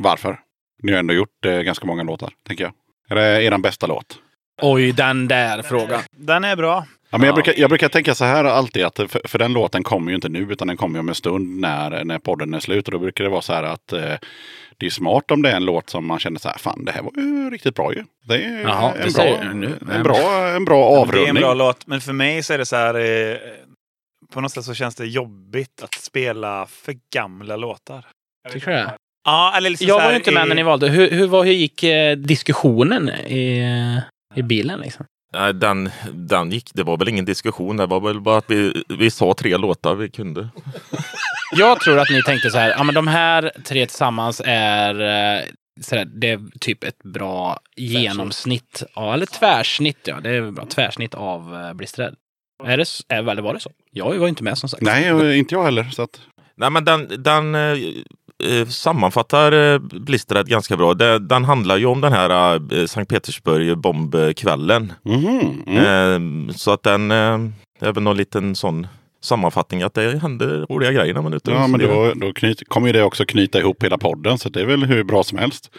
Varför? 0.00 0.40
Ni 0.82 0.92
har 0.92 0.98
ändå 0.98 1.14
gjort 1.14 1.46
eh, 1.46 1.52
ganska 1.52 1.86
många 1.86 2.02
låtar, 2.02 2.32
tänker 2.46 2.64
jag. 2.64 2.72
Är 3.08 3.14
det 3.16 3.44
er 3.44 3.58
bästa 3.58 3.86
låt? 3.86 4.18
Oj, 4.62 4.92
den 4.92 5.28
där 5.28 5.62
frågan. 5.62 6.00
Den 6.16 6.44
är 6.44 6.56
bra. 6.56 6.86
Ja, 7.14 7.18
men 7.18 7.26
jag, 7.26 7.32
Ja. 7.32 7.34
brukar, 7.42 7.60
jag 7.60 7.70
brukar 7.70 7.88
tänka 7.88 8.14
så 8.14 8.24
här 8.24 8.44
alltid, 8.44 8.84
att 8.84 8.96
för, 8.96 9.28
för 9.28 9.38
den 9.38 9.52
låten 9.52 9.82
kommer 9.82 10.10
ju 10.10 10.14
inte 10.14 10.28
nu, 10.28 10.38
utan 10.52 10.68
den 10.68 10.76
kommer 10.76 10.94
ju 10.96 11.00
om 11.00 11.08
en 11.08 11.14
stund 11.14 11.60
när, 11.60 12.04
när 12.04 12.18
podden 12.18 12.54
är 12.54 12.60
slut. 12.60 12.86
Och 12.88 12.92
då 12.92 12.98
brukar 12.98 13.24
det 13.24 13.30
vara 13.30 13.42
så 13.42 13.52
här 13.52 13.62
att 13.62 13.92
eh, 13.92 14.00
det 14.78 14.86
är 14.86 14.90
smart 14.90 15.30
om 15.30 15.42
det 15.42 15.50
är 15.50 15.56
en 15.56 15.64
låt 15.64 15.90
som 15.90 16.06
man 16.06 16.18
känner 16.18 16.38
så 16.38 16.48
här, 16.48 16.58
fan 16.58 16.84
det 16.84 16.92
här 16.92 17.02
var 17.02 17.12
ju 17.16 17.50
riktigt 17.50 17.74
bra 17.74 17.92
ju. 17.94 18.04
Det 18.28 18.34
är 18.34 18.62
Jaha, 18.62 18.92
en, 18.94 19.12
bra, 19.12 19.24
en, 19.94 20.02
bra, 20.02 20.48
en 20.48 20.64
bra 20.64 20.76
Det 20.90 20.92
är 20.92 20.96
en 20.96 21.08
avrundning. 21.08 21.34
bra 21.42 21.54
låt. 21.54 21.86
Men 21.86 22.00
för 22.00 22.12
mig 22.12 22.42
så 22.42 22.52
är 22.52 22.58
det 22.58 22.66
så 22.66 22.76
här. 22.76 22.94
Eh, 22.94 23.36
på 24.32 24.40
något 24.40 24.52
sätt 24.52 24.64
så 24.64 24.74
känns 24.74 24.94
det 24.94 25.06
jobbigt 25.06 25.82
att 25.82 25.94
spela 25.94 26.66
för 26.66 26.94
gamla 27.14 27.56
låtar. 27.56 28.06
Tycker 28.52 28.66
du 28.70 28.72
det? 28.76 28.94
Ja, 29.24 29.54
eller 29.56 29.70
liksom 29.70 29.86
Jag 29.88 30.00
så 30.00 30.04
var 30.04 30.10
ju 30.10 30.16
inte 30.16 30.30
med 30.32 30.44
i- 30.44 30.48
när 30.48 30.54
ni 30.56 30.62
valde. 30.62 30.88
Hur, 30.88 31.10
hur, 31.10 31.26
var, 31.26 31.44
hur 31.44 31.52
gick 31.52 31.82
eh, 31.82 32.16
diskussionen 32.16 33.08
i, 33.08 33.64
i 34.34 34.42
bilen? 34.42 34.80
Liksom? 34.80 35.04
Nej, 35.34 35.54
den, 35.54 35.90
den 36.12 36.50
gick. 36.50 36.70
Det 36.74 36.82
var 36.82 36.96
väl 36.96 37.08
ingen 37.08 37.24
diskussion. 37.24 37.76
Det 37.76 37.86
var 37.86 38.00
väl 38.00 38.20
bara 38.20 38.38
att 38.38 38.50
vi, 38.50 38.84
vi 38.88 39.10
sa 39.10 39.34
tre 39.34 39.56
låtar 39.56 39.94
vi 39.94 40.10
kunde. 40.10 40.48
Jag 41.56 41.80
tror 41.80 41.98
att 41.98 42.10
ni 42.10 42.22
tänkte 42.22 42.50
så 42.50 42.58
här, 42.58 42.70
ja 42.70 42.84
men 42.84 42.94
de 42.94 43.06
här 43.06 43.52
tre 43.64 43.86
tillsammans 43.86 44.42
är, 44.44 45.00
eh, 45.00 45.44
så 45.80 45.96
här, 45.96 46.04
det 46.04 46.30
är 46.30 46.40
typ 46.60 46.84
ett 46.84 47.02
bra 47.02 47.60
genomsnitt, 47.76 48.82
ja, 48.94 49.14
eller 49.14 49.26
tvärsnitt, 49.26 49.98
ja, 50.04 50.20
det 50.20 50.30
är 50.30 50.50
bra 50.50 50.66
tvärsnitt 50.66 51.14
av 51.14 51.54
uh. 51.54 51.72
Är 52.64 52.76
det, 52.76 52.86
eller 53.08 53.42
var 53.42 53.54
det 53.54 53.60
så? 53.60 53.70
Jag 53.90 54.18
var 54.18 54.28
inte 54.28 54.42
med 54.42 54.58
som 54.58 54.68
sagt. 54.68 54.82
Nej, 54.82 55.38
inte 55.38 55.54
jag 55.54 55.64
heller. 55.64 55.84
Så 55.84 56.02
att, 56.02 56.20
Nej, 56.56 56.70
men 56.70 56.84
den, 56.84 57.08
den 57.18 57.54
eh, 57.54 57.60
eh, 57.60 57.78
sammanfattar 58.68 59.52
eh, 59.52 59.78
Blistered 59.78 60.48
ganska 60.48 60.76
bra. 60.76 60.94
Det, 60.94 61.18
den 61.18 61.44
handlar 61.44 61.76
ju 61.76 61.86
om 61.86 62.00
den 62.00 62.12
här 62.12 62.60
eh, 62.74 62.86
Sankt 62.86 63.10
Petersburg 63.10 63.78
bombkvällen. 63.78 64.92
mhm, 65.02 65.62
mm. 65.66 66.48
Eh, 66.48 66.54
så 66.54 66.70
att 66.70 66.82
den 66.82 67.10
eh, 67.10 67.38
är 67.80 67.92
väl 67.92 68.02
någon 68.02 68.16
liten 68.16 68.54
sån 68.54 68.86
sammanfattning 69.22 69.82
att 69.82 69.94
det 69.94 70.18
händer 70.18 70.66
roliga 70.70 70.92
grejer 70.92 71.14
när 71.14 71.22
man 71.22 71.32
är 71.32 71.36
ute. 71.36 71.50
Ja, 71.50 71.66
men 71.66 71.80
då, 71.80 72.12
då 72.14 72.32
knyt, 72.32 72.68
kommer 72.68 72.86
ju 72.86 72.92
det 72.92 73.02
också 73.02 73.24
knyta 73.24 73.58
ihop 73.58 73.84
hela 73.84 73.98
podden, 73.98 74.38
så 74.38 74.48
det 74.48 74.60
är 74.60 74.66
väl 74.66 74.84
hur 74.84 75.04
bra 75.04 75.22
som 75.24 75.38
helst. 75.38 75.70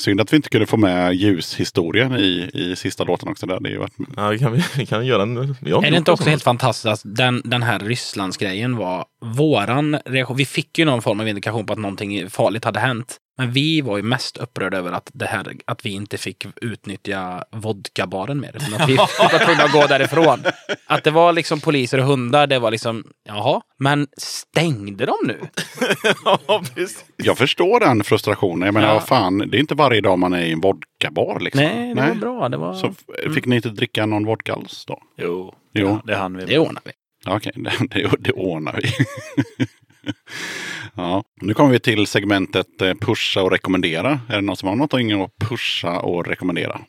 Synd 0.00 0.20
att 0.20 0.32
vi 0.32 0.36
inte 0.36 0.48
kunde 0.48 0.66
få 0.66 0.76
med 0.76 1.14
ljushistorien 1.14 2.16
i, 2.16 2.50
i 2.54 2.76
sista 2.76 3.04
låten 3.04 3.28
också. 3.28 3.46
Där. 3.46 3.60
Det 3.60 3.68
är 3.68 3.72
ju 3.72 3.78
varit, 3.78 3.94
Ja, 4.16 4.28
vi, 4.28 4.38
kan, 4.38 4.62
vi 4.76 4.86
kan 4.86 5.06
göra 5.06 5.22
en... 5.22 5.36
Är 5.36 5.90
det 5.90 5.96
inte 5.96 6.12
också 6.12 6.30
helt 6.30 6.42
fantastiskt 6.42 6.86
att 6.86 7.00
den, 7.04 7.42
den 7.44 7.62
här 7.62 7.78
Rysslandsgrejen 7.78 8.76
var 8.76 9.04
våran 9.24 9.98
reaktion? 10.04 10.36
Vi 10.36 10.46
fick 10.46 10.78
ju 10.78 10.84
någon 10.84 11.02
form 11.02 11.20
av 11.20 11.28
indikation 11.28 11.66
på 11.66 11.72
att 11.72 11.78
någonting 11.78 12.30
farligt 12.30 12.64
hade 12.64 12.80
hänt. 12.80 13.16
Men 13.40 13.52
vi 13.52 13.80
var 13.80 13.96
ju 13.96 14.02
mest 14.02 14.36
upprörda 14.36 14.76
över 14.78 14.92
att, 14.92 15.10
det 15.14 15.26
här, 15.26 15.52
att 15.64 15.86
vi 15.86 15.90
inte 15.90 16.18
fick 16.18 16.46
utnyttja 16.62 17.44
vodkabaren 17.52 18.40
mer. 18.40 18.56
Utan 18.56 18.74
att 18.74 18.88
vi 18.88 18.96
var 18.96 19.44
tvungna 19.44 19.64
att 19.64 19.72
gå 19.72 19.86
därifrån. 19.86 20.42
Att 20.86 21.04
det 21.04 21.10
var 21.10 21.32
liksom 21.32 21.60
poliser 21.60 21.98
och 21.98 22.04
hundar, 22.06 22.46
det 22.46 22.58
var 22.58 22.70
liksom, 22.70 23.04
jaha, 23.24 23.60
men 23.78 24.06
stängde 24.18 25.06
de 25.06 25.14
nu? 25.24 25.40
ja, 26.24 26.62
precis. 26.74 27.04
jag 27.16 27.38
förstår 27.38 27.80
den 27.80 28.04
frustrationen. 28.04 28.66
Jag 28.66 28.74
menar, 28.74 28.88
Ja. 28.88 28.94
vad 28.94 29.08
fan, 29.08 29.38
det 29.38 29.56
är 29.56 29.60
inte 29.60 29.74
varje 29.74 30.00
dag 30.00 30.18
man 30.18 30.32
är 30.32 30.42
i 30.42 30.52
en 30.52 30.60
vodkabar. 30.60 31.40
Liksom. 31.40 31.62
Nej, 31.64 31.94
det 31.94 32.00
var 32.08 32.14
bra. 32.14 32.48
Det, 32.48 32.56
var... 32.56 32.74
Så 32.74 32.86
f- 32.86 33.34
fick 33.34 33.46
ni 33.46 33.56
inte 33.56 33.68
dricka 33.68 34.06
någon 34.06 34.24
vodka 34.24 34.52
alls 34.54 34.84
då? 34.86 35.02
Jo, 35.16 35.54
Jo. 35.74 35.86
Ja, 35.88 36.00
det 36.04 36.16
hann 36.16 36.36
vi. 36.36 36.44
det 36.44 36.58
ordnar 36.58 36.82
vi. 36.84 36.90
Ja, 37.24 37.36
Okej, 37.36 37.52
det, 37.56 37.72
det, 37.90 38.10
det 38.18 38.32
ordnar 38.32 38.80
vi. 38.82 38.88
Ja. 40.94 41.24
Nu 41.40 41.54
kommer 41.54 41.70
vi 41.70 41.80
till 41.80 42.06
segmentet 42.06 42.82
eh, 42.82 42.94
pusha 42.94 43.42
och 43.42 43.50
rekommendera. 43.50 44.20
Är 44.28 44.34
det 44.34 44.40
någon 44.40 44.56
som 44.56 44.68
har 44.68 44.76
något 44.76 44.94
att 44.94 45.48
pusha 45.48 45.98
och 45.98 46.26
rekommendera? 46.26 46.80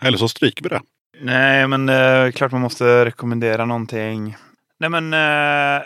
Eller 0.00 0.18
så 0.18 0.28
stryker 0.28 0.62
vi 0.62 0.68
det. 0.68 0.80
Nej, 1.20 1.68
men 1.68 1.88
eh, 1.88 2.32
klart 2.32 2.52
man 2.52 2.60
måste 2.60 3.04
rekommendera 3.04 3.64
någonting. 3.64 4.36
Nej, 4.78 4.90
men 4.90 5.14
uh, 5.14 5.82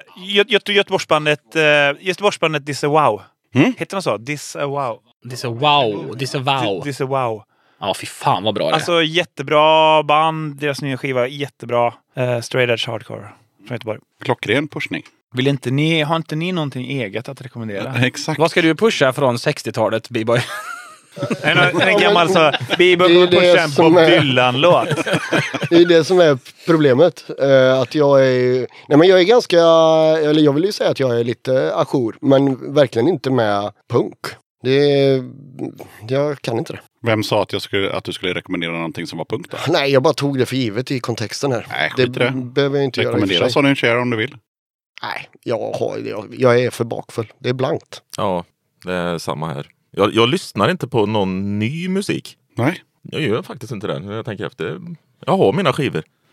Göte 0.46 0.72
Göteborgsbandet, 0.72 1.56
uh, 1.56 1.62
Göteborgsbandet 2.00 2.66
This 2.66 2.84
a 2.84 2.88
Wow. 2.88 3.22
Mm. 3.54 3.74
Heter 3.78 3.96
de 3.96 4.02
så? 4.02 4.18
This 4.18 4.56
a 4.56 4.66
Wow. 4.66 5.02
Det 5.24 5.34
är 5.34 5.36
så 5.36 5.50
wow, 5.50 5.92
så 6.26 6.38
wow. 6.38 6.82
This 6.82 7.00
a 7.00 7.06
Wow. 7.06 7.42
Ja, 7.80 7.94
fy 7.94 8.06
fan 8.06 8.42
vad 8.42 8.54
bra 8.54 8.64
det 8.64 8.70
är. 8.70 8.74
Alltså 8.74 9.02
jättebra 9.02 10.02
band. 10.02 10.56
Deras 10.56 10.82
nya 10.82 10.96
skiva 10.96 11.22
är 11.22 11.26
jättebra. 11.26 11.94
Uh, 12.18 12.40
Straight 12.40 12.70
Edge 12.70 12.88
Hardcore 12.88 13.28
från 13.66 13.74
Göteborg. 13.74 14.00
Klockren 14.22 14.68
pushning. 14.68 15.02
Vill 15.34 15.46
inte 15.46 15.70
ni, 15.70 16.02
har 16.02 16.16
inte 16.16 16.36
ni 16.36 16.52
någonting 16.52 16.86
eget 16.90 17.28
att 17.28 17.40
rekommendera? 17.42 17.94
Exakt. 18.06 18.38
Vad 18.40 18.50
ska 18.50 18.62
du 18.62 18.74
pusha 18.74 19.12
från 19.12 19.36
60-talet, 19.36 20.08
B-boy? 20.10 20.40
En, 21.42 21.58
en 21.80 22.00
gammal 22.00 22.28
så 22.28 22.52
Bieber 22.78 23.08
Det 23.08 23.14
är 23.14 23.26
kommer 23.26 23.30
det 23.30 23.52
pusha 23.52 23.62
en 23.62 23.70
som 23.70 23.92
Bob 23.92 23.96
är- 24.02 24.20
Dylan-låt. 24.20 24.88
Det 25.70 25.76
är 25.76 25.84
det 25.88 26.04
som 26.04 26.20
är 26.20 26.38
problemet. 26.66 27.24
Eh, 27.40 27.80
att 27.80 27.94
jag 27.94 28.26
är... 28.26 28.66
Nej 28.88 28.98
men 28.98 29.08
jag 29.08 29.20
är 29.20 29.24
ganska... 29.24 29.56
Eller 30.30 30.42
jag 30.42 30.52
vill 30.52 30.64
ju 30.64 30.72
säga 30.72 30.90
att 30.90 31.00
jag 31.00 31.20
är 31.20 31.24
lite 31.24 31.74
ajour. 31.76 32.16
Men 32.20 32.74
verkligen 32.74 33.08
inte 33.08 33.30
med 33.30 33.72
punk. 33.90 34.16
Det 34.62 35.00
är... 35.02 35.24
Jag 36.08 36.40
kan 36.40 36.58
inte 36.58 36.72
det. 36.72 36.80
Vem 37.06 37.22
sa 37.22 37.42
att, 37.42 37.52
jag 37.52 37.62
skulle, 37.62 37.92
att 37.92 38.04
du 38.04 38.12
skulle 38.12 38.34
rekommendera 38.34 38.72
någonting 38.72 39.06
som 39.06 39.18
var 39.18 39.24
punkt 39.24 39.48
då? 39.66 39.72
Nej, 39.72 39.92
jag 39.92 40.02
bara 40.02 40.14
tog 40.14 40.38
det 40.38 40.46
för 40.46 40.56
givet 40.56 40.90
i 40.90 41.00
kontexten 41.00 41.52
här. 41.52 41.66
Nej, 41.70 41.90
skit 41.90 42.08
i 42.08 42.12
det. 42.18 42.32
behöver 42.54 42.76
jag 42.76 42.84
inte 42.84 43.00
göra 43.00 43.12
och 43.12 43.20
för 43.20 43.26
Rekommendera. 43.26 43.50
Sonny 43.50 43.74
Cher 43.74 43.98
om 43.98 44.10
du 44.10 44.16
vill. 44.16 44.36
Nej, 45.02 45.28
jag, 45.42 45.72
har, 45.72 45.98
jag, 45.98 46.34
jag 46.38 46.60
är 46.60 46.70
för 46.70 46.84
bakfull. 46.84 47.32
Det 47.38 47.48
är 47.48 47.54
blankt. 47.54 48.02
Ja, 48.16 48.44
det 48.84 48.92
är 48.92 49.18
samma 49.18 49.54
här. 49.54 49.66
Jag, 49.90 50.14
jag 50.14 50.28
lyssnar 50.28 50.70
inte 50.70 50.88
på 50.88 51.06
någon 51.06 51.58
ny 51.58 51.88
musik. 51.88 52.36
Nej. 52.56 52.82
Jag 53.02 53.20
gör 53.20 53.42
faktiskt 53.42 53.72
inte 53.72 53.86
det. 53.86 53.98
när 53.98 54.12
Jag 54.12 54.24
tänker 54.24 54.46
efter. 54.46 54.80
Jag 55.26 55.36
har 55.36 55.52
mina 55.52 55.72
skivor. 55.72 56.02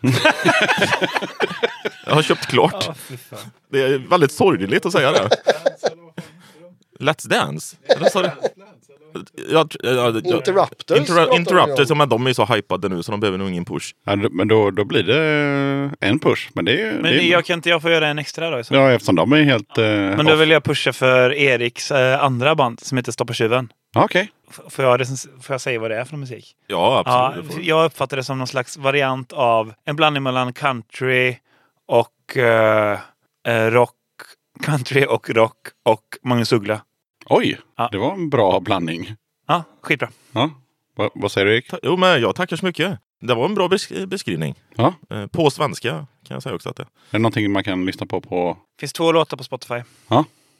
jag 2.06 2.14
har 2.14 2.22
köpt 2.22 2.46
klart. 2.46 2.90
det 3.70 3.82
är 3.82 3.98
väldigt 3.98 4.32
sorgligt 4.32 4.86
att 4.86 4.92
säga 4.92 5.12
det. 5.12 5.28
Let's 6.98 7.28
Dance? 7.28 7.76
Eller 7.88 8.22
du? 8.22 8.30
Jag, 9.50 9.74
jag, 9.82 9.94
jag, 9.94 10.26
Interrupters 10.26 10.98
Interru- 10.98 11.34
Interrupters, 11.36 11.88
ja, 11.88 11.94
men 11.94 12.08
de 12.08 12.26
är 12.26 12.32
så 12.32 12.44
hypade 12.44 12.88
nu 12.88 13.02
så 13.02 13.10
de 13.10 13.20
behöver 13.20 13.38
nog 13.38 13.48
ingen 13.48 13.64
push. 13.64 13.94
Ja, 14.04 14.16
men 14.16 14.48
då, 14.48 14.70
då 14.70 14.84
blir 14.84 15.02
det 15.02 15.90
en 16.00 16.18
push. 16.18 16.48
Men 16.54 16.64
det, 16.64 16.82
är- 16.82 16.92
Men 16.92 17.02
det 17.02 17.24
är, 17.24 17.30
jag 17.32 17.44
kan 17.44 17.54
inte 17.58 17.68
jag 17.68 17.82
få 17.82 17.90
göra 17.90 18.08
en 18.08 18.18
extra 18.18 18.50
då? 18.50 18.64
Så. 18.64 18.74
Ja, 18.74 18.90
eftersom 18.90 19.16
de 19.16 19.32
är 19.32 19.42
helt... 19.42 19.78
Eh, 19.78 19.84
Men 19.84 20.26
då 20.26 20.34
vill 20.36 20.50
jag 20.50 20.64
pusha 20.64 20.92
för 20.92 21.32
Eriks 21.32 21.90
eh, 21.90 22.24
andra 22.24 22.54
band 22.54 22.80
som 22.80 22.96
heter 22.98 23.12
Stoppa 23.12 23.32
tjuven. 23.32 23.72
Ja, 23.94 24.04
Okej. 24.04 24.30
F- 24.50 24.60
Får 24.68 24.84
jag, 24.84 25.06
får 25.42 25.54
jag 25.54 25.60
säga 25.60 25.80
vad 25.80 25.90
det 25.90 25.96
är 25.96 26.04
för 26.04 26.16
musik? 26.16 26.54
Ja, 26.66 27.02
Ja, 27.06 27.30
absolut. 27.32 27.56
du. 27.56 27.62
jag 27.68 27.84
uppfattar 27.84 28.16
det 28.16 28.24
som 28.24 28.38
någon 28.38 28.46
slags 28.46 28.76
variant 28.76 29.32
av 29.32 29.74
en 29.84 29.96
blandning 29.96 30.22
mellan 30.22 30.52
country 30.52 31.36
och 31.88 32.36
eh, 32.36 32.98
eh, 33.48 33.66
rock. 33.70 33.94
Country 34.62 35.04
och 35.08 35.30
rock 35.30 35.56
och 35.84 36.02
Magnus 36.22 36.52
Uggla. 36.52 36.80
Oj, 37.28 37.58
Ja. 37.76 37.88
det 37.92 37.98
var 37.98 38.12
en 38.14 38.30
bra 38.30 38.60
blandning. 38.60 39.14
Ja, 39.48 39.64
skitbra. 39.82 40.08
Ja. 40.32 40.50
Va, 40.96 41.10
vad 41.14 41.32
säger 41.32 41.46
du 41.46 41.54
Erik? 41.54 41.68
Ta- 41.70 41.78
Jo, 41.82 41.96
men 41.96 42.20
jag 42.22 42.34
tackar 42.36 42.56
så 42.56 42.66
mycket. 42.66 42.98
Det 43.20 43.34
var 43.34 43.44
en 43.44 43.54
bra 43.54 43.68
besk- 43.68 44.06
beskrivning. 44.06 44.54
Ja. 44.76 44.94
Eh, 45.10 45.26
På 45.26 45.50
svenska 45.50 45.90
kan 45.90 46.06
jag 46.34 46.42
säga 46.42 46.54
också 46.54 46.68
att 46.68 46.76
det 46.76 46.82
Är 46.82 46.86
det 47.10 47.18
någonting 47.18 47.52
man 47.52 47.64
kan 47.64 47.86
lyssna 47.86 48.06
på 48.06 48.20
på... 48.20 48.56
finns 48.80 48.92
två 48.92 49.12
låtar 49.12 49.36
på 49.36 49.44
Spotify. 49.44 49.82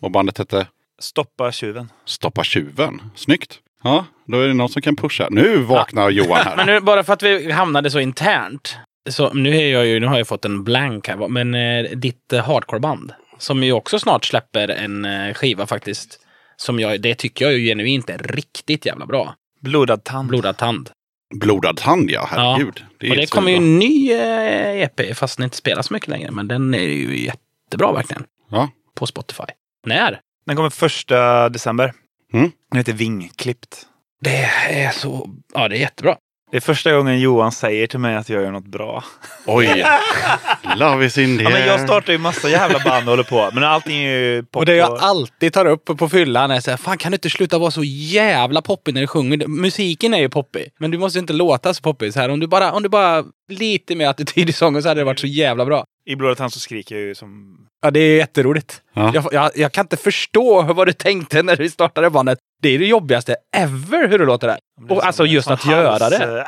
Och 0.01 0.11
bandet 0.11 0.39
hette 0.39 0.67
Stoppa 1.01 1.53
tjuven. 1.53 1.93
Stoppa 2.05 2.45
tjuven. 2.45 3.03
Snyggt. 3.15 3.59
Ja, 3.83 4.05
då 4.27 4.41
är 4.41 4.49
det 4.49 4.55
någon 4.55 4.69
som 4.69 4.83
kan 4.83 4.97
pusha. 4.97 5.29
Nu 5.31 5.57
vaknar 5.59 6.11
Johan 6.11 6.39
här. 6.45 6.57
Men 6.57 6.67
nu, 6.67 6.81
bara 6.81 7.05
för 7.05 7.13
att 7.13 7.23
vi 7.23 7.53
hamnade 7.53 7.91
så 7.91 8.01
internt. 8.01 8.77
Så 9.11 9.33
nu, 9.33 9.57
är 9.57 9.73
jag 9.73 9.87
ju, 9.87 10.01
nu 10.01 10.07
har 10.07 10.19
jag 10.19 10.29
fått 10.29 10.45
en 10.45 10.65
blank 10.65 11.09
här. 11.09 11.29
Men 11.29 11.55
eh, 11.55 11.91
ditt 11.91 12.33
eh, 12.33 12.45
hardcoreband. 12.45 13.13
Som 13.39 13.63
ju 13.63 13.73
också 13.73 13.99
snart 13.99 14.25
släpper 14.25 14.69
en 14.69 15.05
eh, 15.05 15.35
skiva 15.35 15.67
faktiskt. 15.67 16.21
Som 16.61 16.81
jag, 16.81 17.01
det 17.01 17.15
tycker 17.15 17.45
jag 17.45 17.55
ju 17.55 17.67
genuint 17.67 18.11
är 18.11 18.19
riktigt 18.19 18.87
jävla 18.87 19.07
bra. 19.07 19.35
Blodad 19.61 20.05
tand. 20.05 20.29
Blodad 20.29 20.57
tand. 20.57 20.91
Blodad 21.35 21.77
tand, 21.77 22.11
ja. 22.11 22.29
Herregud. 22.31 22.85
är 23.01 23.11
och 23.11 23.17
det 23.17 23.31
kommer 23.31 23.51
ju 23.51 23.57
en 23.57 23.79
ny 23.79 24.13
eh, 24.13 24.83
EP 24.83 25.17
fast 25.17 25.37
den 25.37 25.45
inte 25.45 25.57
spelar 25.57 25.83
så 25.83 25.95
mycket 25.95 26.09
längre. 26.09 26.31
Men 26.31 26.49
den 26.49 26.75
är 26.75 26.79
ju 26.79 27.25
jättebra 27.25 27.93
verkligen. 27.93 28.25
Ja. 28.51 28.71
På 28.95 29.07
Spotify. 29.07 29.45
När? 29.87 30.21
Den 30.47 30.57
kommer 30.57 30.71
första 30.71 31.49
december. 31.49 31.93
Mm. 32.33 32.51
Den 32.71 32.79
heter 32.79 32.93
Vingklippt. 32.93 33.87
Det 34.21 34.51
är 34.69 34.91
så... 34.91 35.31
Ja, 35.55 35.69
det 35.69 35.77
är 35.77 35.81
jättebra. 35.81 36.17
Det 36.51 36.57
är 36.57 36.61
första 36.61 36.93
gången 36.93 37.21
Johan 37.21 37.53
säger 37.53 37.87
till 37.87 37.99
mig 37.99 38.17
att 38.17 38.29
jag 38.29 38.43
gör 38.43 38.51
något 38.51 38.67
bra. 38.67 39.05
Oj. 39.47 39.85
Love 40.77 41.07
is 41.07 41.19
in 41.19 41.39
the 41.39 41.45
Ja, 41.45 41.51
men 41.51 41.67
jag 41.67 41.81
startar 41.81 42.13
ju 42.13 42.19
massa 42.19 42.49
jävla 42.49 42.79
band 42.85 43.09
och 43.09 43.13
håller 43.13 43.23
på. 43.23 43.51
Men 43.53 43.65
allting 43.65 43.97
är 44.05 44.19
ju 44.19 44.43
pop. 44.43 44.57
Och 44.57 44.67
det 44.67 44.75
jag 44.75 44.99
alltid 44.99 45.53
tar 45.53 45.67
upp 45.67 45.85
på 45.85 46.09
fyllan 46.09 46.51
är 46.51 46.61
så 46.61 46.71
här, 46.71 46.79
fan 46.79 46.99
kan 46.99 47.13
du 47.13 47.17
inte 47.17 47.31
sluta 47.31 47.59
vara 47.59 47.71
så 47.71 47.85
jävla 47.85 48.63
poppig 48.63 48.95
när 48.95 49.01
du 49.01 49.07
sjunger? 49.07 49.47
Musiken 49.47 50.15
är 50.15 50.19
ju 50.19 50.29
poppig, 50.29 50.69
men 50.79 50.91
du 50.91 50.99
måste 50.99 51.19
inte 51.19 51.33
låta 51.33 51.75
så 51.75 51.83
poppig 51.83 52.13
så 52.13 52.21
här. 52.21 52.29
Om 52.29 52.41
du 52.41 52.47
bara, 52.47 52.73
om 52.73 52.83
du 52.83 52.89
bara 52.89 53.25
lite 53.49 53.95
mer 53.95 54.09
attityd 54.09 54.49
i 54.49 54.53
sången 54.53 54.83
så 54.83 54.89
hade 54.89 55.01
det 55.01 55.05
varit 55.05 55.19
så 55.19 55.27
jävla 55.27 55.65
bra. 55.65 55.85
I 56.07 56.17
Blodad 56.17 56.37
tand 56.37 56.53
så 56.53 56.61
skriker 56.61 56.95
jag 56.95 57.05
ju 57.05 57.15
som... 57.15 57.57
Ja, 57.83 57.91
det 57.91 58.01
är 58.01 58.17
jätteroligt. 58.17 58.83
Ja. 58.95 59.11
Jag, 59.15 59.25
jag, 59.33 59.51
jag 59.55 59.73
kan 59.73 59.85
inte 59.85 59.97
förstå 59.97 60.63
vad 60.63 60.87
du 60.87 60.93
tänkte 60.93 61.43
när 61.43 61.57
du 61.57 61.71
startade 61.71 62.11
bandet. 62.11 62.38
Det 62.63 62.69
är 62.69 62.79
det 62.79 62.87
jobbigaste 62.87 63.37
ever 63.57 64.09
hur 64.09 64.19
du 64.19 64.27
låter 64.27 64.47
där. 64.47 64.59
Det 64.81 64.93
är 64.95 64.97
Och 64.97 65.05
alltså 65.07 65.27
just 65.27 65.51
att 65.51 65.67
göra 65.67 66.11
det. 66.11 66.39
eh, 66.39 66.45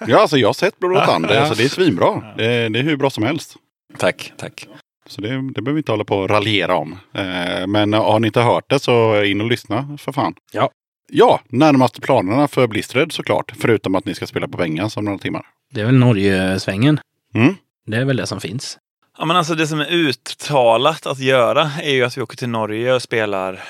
Ja, 0.08 0.18
alltså 0.20 0.36
jag 0.38 0.48
har 0.48 0.52
sett 0.54 0.80
tand. 0.80 1.26
Ja. 1.30 1.38
Alltså, 1.40 1.54
det 1.54 1.64
är 1.64 1.68
svinbra. 1.68 2.22
Det, 2.36 2.44
är- 2.46 2.70
det 2.70 2.78
är 2.78 2.82
hur 2.82 2.96
bra 2.96 3.10
som 3.10 3.24
helst. 3.24 3.54
Tack, 3.98 4.32
tack. 4.36 4.68
Så 5.06 5.20
det, 5.20 5.28
det 5.28 5.62
behöver 5.62 5.72
vi 5.72 5.78
inte 5.78 5.92
hålla 5.92 6.04
på 6.04 6.18
och 6.18 6.30
raljera 6.30 6.74
om. 6.76 6.98
Eh, 7.14 7.66
men 7.66 7.92
har 7.92 8.20
ni 8.20 8.26
inte 8.26 8.40
hört 8.40 8.64
det 8.70 8.78
så 8.78 9.22
in 9.24 9.40
och 9.40 9.46
lyssna 9.50 9.96
för 10.00 10.12
fan. 10.12 10.34
Ja. 10.52 10.70
Ja, 11.12 11.40
närmaste 11.48 12.00
planerna 12.00 12.48
för 12.48 12.66
Blistered 12.66 13.12
såklart. 13.12 13.52
Förutom 13.58 13.94
att 13.94 14.04
ni 14.04 14.14
ska 14.14 14.26
spela 14.26 14.48
på 14.48 14.58
Vengan 14.58 14.90
om 14.96 15.04
några 15.04 15.18
timmar. 15.18 15.42
Det 15.70 15.80
är 15.80 15.84
väl 15.84 15.94
Norge-svängen. 15.94 17.00
Mm. 17.34 17.54
Det 17.86 17.96
är 17.96 18.04
väl 18.04 18.16
det 18.16 18.26
som 18.26 18.40
finns. 18.40 18.78
Ja, 19.18 19.24
men 19.24 19.36
alltså 19.36 19.54
det 19.54 19.66
som 19.66 19.80
är 19.80 19.92
uttalat 19.92 21.06
att 21.06 21.18
göra 21.18 21.70
är 21.82 21.92
ju 21.92 22.04
att 22.04 22.16
vi 22.18 22.22
åker 22.22 22.36
till 22.36 22.48
Norge 22.48 22.94
och 22.94 23.02
spelar 23.02 23.60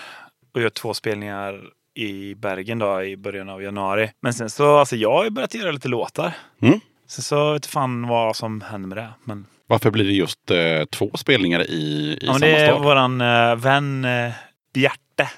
och 0.55 0.60
gör 0.60 0.70
två 0.70 0.94
spelningar 0.94 1.60
i 1.94 2.35
Bergen 2.35 2.78
då 2.78 3.02
i 3.02 3.16
början 3.16 3.48
av 3.48 3.62
januari. 3.62 4.10
Men 4.20 4.35
sen 4.35 4.51
så, 4.51 4.78
alltså 4.78 4.97
jag 4.97 5.12
har 5.12 5.24
ju 5.24 5.31
börjat 5.31 5.55
göra 5.55 5.72
lite 5.72 5.89
låtar. 5.89 6.32
Mm. 6.62 6.81
Sen 7.09 7.22
så 7.22 7.52
vet 7.52 7.66
fan 7.66 8.09
vad 8.09 8.36
som 8.36 8.60
händer 8.60 8.89
med 8.89 8.98
det. 8.98 9.09
Men, 9.24 9.47
Varför 9.66 9.90
blir 9.90 10.05
det 10.05 10.12
just 10.12 10.51
eh, 10.51 10.85
två 10.90 11.10
spelningar 11.14 11.70
i, 11.70 11.74
i 11.74 12.18
ja, 12.20 12.32
samma 12.32 12.39
det 12.47 12.56
är 12.56 12.66
stad? 12.66 12.82
våran 12.82 13.20
eh, 13.20 13.56
vän 13.56 14.05
eh, 14.05 14.32
Bjarte. 14.74 15.31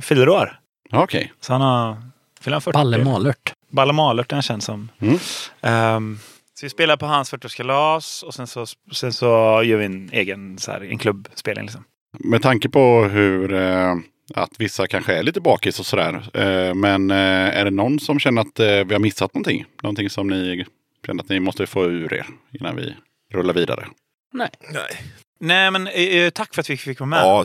Fyller 0.00 0.28
år. 0.28 0.58
Ja, 0.90 1.02
Okej. 1.02 1.32
Så 1.40 1.52
han 1.52 1.60
har... 1.62 1.96
Fyller 2.40 2.54
han 2.54 2.62
40? 2.62 2.72
Balle 2.72 3.04
Malört. 3.04 3.52
Balle 3.70 3.92
Malört 3.92 4.32
är 4.32 4.36
han 4.36 4.42
känd 4.42 4.62
som. 4.62 4.88
Mm. 4.98 5.18
Ehm, 5.60 6.18
så 6.54 6.66
vi 6.66 6.70
spelar 6.70 6.96
på 6.96 7.06
hans 7.06 7.32
40-årskalas 7.32 8.24
och 8.24 8.34
sen 8.34 8.46
så, 8.46 8.66
sen 8.92 9.12
så 9.12 9.26
gör 9.64 9.76
vi 9.78 9.84
en 9.84 10.10
egen 10.12 10.58
så 10.58 10.72
här, 10.72 10.80
en 10.80 10.98
klubbspelning. 10.98 11.64
Liksom. 11.64 11.84
Med 12.18 12.42
tanke 12.42 12.68
på 12.68 13.04
hur 13.04 13.52
eh, 13.52 13.94
att 14.34 14.50
vissa 14.58 14.86
kanske 14.86 15.14
är 15.14 15.22
lite 15.22 15.40
bakis 15.40 15.80
och 15.80 15.86
sådär. 15.86 16.30
Eh, 16.34 16.74
men 16.74 17.10
eh, 17.10 17.16
är 17.58 17.64
det 17.64 17.70
någon 17.70 18.00
som 18.00 18.18
känner 18.18 18.42
att 18.42 18.60
eh, 18.60 18.66
vi 18.66 18.94
har 18.94 18.98
missat 18.98 19.34
någonting? 19.34 19.64
Någonting 19.82 20.10
som 20.10 20.28
ni 20.28 20.64
känner 21.06 21.22
att 21.22 21.28
ni 21.28 21.40
måste 21.40 21.66
få 21.66 21.84
ur 21.84 22.14
er 22.14 22.26
innan 22.52 22.76
vi 22.76 22.94
rullar 23.32 23.54
vidare? 23.54 23.86
Nej. 24.32 24.50
Nej 25.40 25.70
men 25.70 25.86
eh, 25.86 26.30
tack 26.30 26.54
för 26.54 26.60
att 26.60 26.70
vi 26.70 26.76
fick 26.76 27.00
vara 27.00 27.10
med. 27.10 27.18
Ja, 27.18 27.44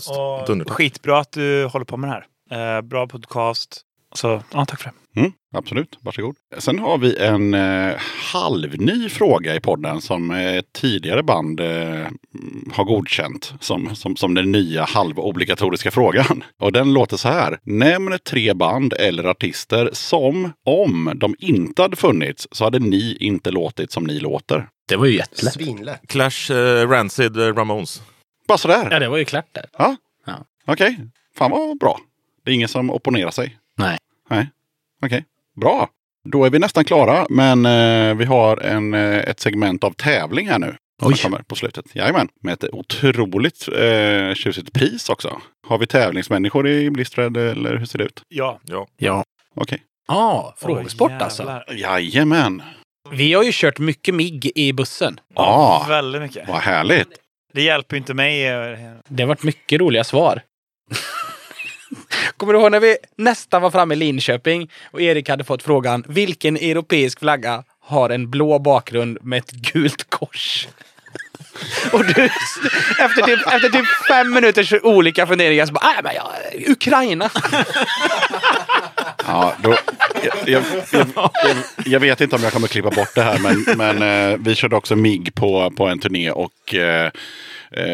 och 0.66 0.72
skitbra 0.72 1.20
att 1.20 1.32
du 1.32 1.66
håller 1.66 1.86
på 1.86 1.98
med 1.98 2.10
det 2.10 2.14
här. 2.50 2.82
Bra 2.82 3.08
podcast. 3.08 3.82
Så 4.14 4.44
ja, 4.54 4.66
tack 4.66 4.82
för 4.82 4.90
det. 4.90 4.96
Mm, 5.18 5.32
absolut, 5.54 5.98
varsågod. 6.02 6.36
Sen 6.58 6.80
har 6.80 6.98
vi 6.98 7.18
en 7.18 7.54
eh, 7.54 7.96
halvny 8.34 9.10
fråga 9.10 9.56
i 9.56 9.60
podden 9.60 10.02
som 10.02 10.32
eh, 10.32 10.56
ett 10.56 10.74
tidigare 10.74 11.24
band 11.24 11.60
eh, 11.60 12.08
har 12.72 12.84
godkänt 12.84 13.54
som, 13.60 13.96
som, 13.96 14.16
som 14.16 14.34
den 14.34 14.52
nya 14.52 14.86
halvobligatoriska 14.86 15.92
frågan. 15.92 16.44
Och 16.62 16.72
den 16.72 16.94
låter 16.94 17.18
så 17.18 17.28
här. 17.28 17.60
Nämn 17.64 18.18
tre 18.26 18.54
band 18.54 18.94
eller 18.94 19.24
artister 19.24 19.90
som, 19.94 20.54
om 20.66 21.12
de 21.16 21.36
inte 21.40 21.82
hade 21.82 21.96
funnits, 21.96 22.48
så 22.52 22.64
hade 22.64 22.80
ni 22.80 23.18
inte 23.20 23.52
låtit 23.52 23.92
som 23.92 24.04
ni 24.04 24.20
låter. 24.20 24.68
Det 24.88 24.96
var 24.96 25.06
ju 25.06 25.16
jättelätt. 25.16 25.54
Svinlätt. 25.54 26.02
Clash, 26.08 26.52
eh, 26.52 26.90
Rancid, 26.90 27.38
eh, 27.38 27.54
Ramones. 27.54 28.02
Bara 28.48 28.58
sådär. 28.58 28.88
Ja, 28.92 29.00
det 29.00 29.10
var 29.10 29.18
ju 29.18 29.26
klart 29.26 29.48
där. 29.52 29.66
Ja. 29.78 29.96
Ja. 30.26 30.46
Okej, 30.68 30.98
fan 31.38 31.52
vad 31.52 31.78
bra. 31.78 32.00
Det 32.46 32.52
är 32.52 32.56
ingen 32.56 32.68
som 32.68 32.90
opponerar 32.90 33.32
sig. 33.32 33.58
Nej. 33.78 33.98
Nej, 34.30 34.50
okej. 35.06 35.26
Bra. 35.62 35.90
Då 36.30 36.46
är 36.46 36.50
vi 36.50 36.60
nästan 36.60 36.86
klara, 36.86 37.26
men 37.30 37.66
eh, 37.66 38.16
vi 38.16 38.26
har 38.26 38.58
en, 38.58 38.94
eh, 38.94 39.18
ett 39.18 39.40
segment 39.40 39.84
av 39.84 39.92
tävling 39.92 40.50
här 40.50 40.60
nu. 40.60 40.76
Som 41.02 41.12
Oj. 41.14 41.18
kommer 41.18 41.40
på 41.42 41.56
slutet. 41.56 41.86
Jajamän. 41.96 42.28
Med 42.42 42.54
ett 42.54 42.64
otroligt 42.74 43.68
eh, 43.68 44.34
tjusigt 44.34 44.74
pris 44.74 45.10
också. 45.10 45.42
Har 45.68 45.78
vi 45.78 45.88
tävlingsmänniskor 45.88 46.68
i 46.68 46.90
Blistered 46.90 47.38
eller 47.38 47.76
hur 47.78 47.86
ser 47.86 47.98
det 48.00 48.06
ut? 48.06 48.22
Ja. 48.28 48.60
Ja. 48.64 48.88
Ja. 48.98 49.24
Okej. 49.56 49.82
Ja, 50.08 50.54
frågesport 50.58 51.12
Åh, 51.12 51.24
alltså. 51.24 51.62
Jajamän. 51.72 52.62
Vi 53.12 53.34
har 53.34 53.44
ju 53.44 53.50
kört 53.54 53.80
mycket 53.80 54.16
MIG 54.16 54.52
i 54.56 54.74
bussen. 54.74 55.20
Ja, 55.36 55.86
Väldigt 55.90 56.22
mycket. 56.22 56.48
vad 56.48 56.58
härligt. 56.62 57.10
Det 57.54 57.62
hjälper 57.62 57.98
inte 57.98 58.14
mig. 58.14 58.48
eh, 58.48 58.78
Det 59.10 59.24
har 59.24 59.28
varit 59.28 59.44
mycket 59.44 59.80
roliga 59.80 60.04
svar. 60.04 60.42
Kommer 62.38 62.54
du 62.54 62.60
ihåg 62.60 62.72
när 62.72 62.80
vi 62.80 62.98
nästan 63.16 63.62
var 63.62 63.72
framme 63.72 63.94
i 63.94 63.98
Linköping 63.98 64.72
och 64.92 65.02
Erik 65.02 65.30
hade 65.30 65.44
fått 65.44 65.64
frågan 65.64 66.04
vilken 66.08 66.58
europeisk 66.58 67.20
flagga 67.20 67.64
har 67.80 68.10
en 68.10 68.30
blå 68.30 68.60
bakgrund 68.60 69.18
med 69.22 69.40
ett 69.40 69.52
gult 69.52 70.10
kors? 70.10 70.68
Och 71.92 72.06
du, 72.06 72.26
efter 73.00 73.22
typ, 73.22 73.48
efter 73.48 73.70
typ 73.70 73.86
fem 74.08 74.34
minuters 74.34 74.74
olika 74.84 75.28
funderingar 75.28 75.66
så 75.66 75.74
bara, 75.74 75.86
nej 75.86 76.04
men 76.04 76.16
jag, 76.16 76.72
Ukraina. 76.72 77.30
Ja, 79.30 79.54
då, 79.64 79.76
jag, 80.24 80.34
jag, 80.46 80.64
jag, 80.92 81.30
jag, 81.86 82.00
vet 82.00 82.22
inte 82.22 82.36
om 82.36 82.44
jag 82.44 82.54
kommer 82.54 82.68
klippa 82.68 82.90
bort 82.90 83.16
det 83.16 83.22
här, 83.22 83.40
men, 83.40 83.78
men 83.78 84.32
eh, 84.32 84.38
vi 84.40 84.56
körde 84.56 84.76
också 84.76 84.96
MIG 84.96 85.36
på, 85.36 85.72
på 85.72 85.88
en 85.88 86.00
turné 86.00 86.32
och 86.32 86.76
eh, 86.76 87.12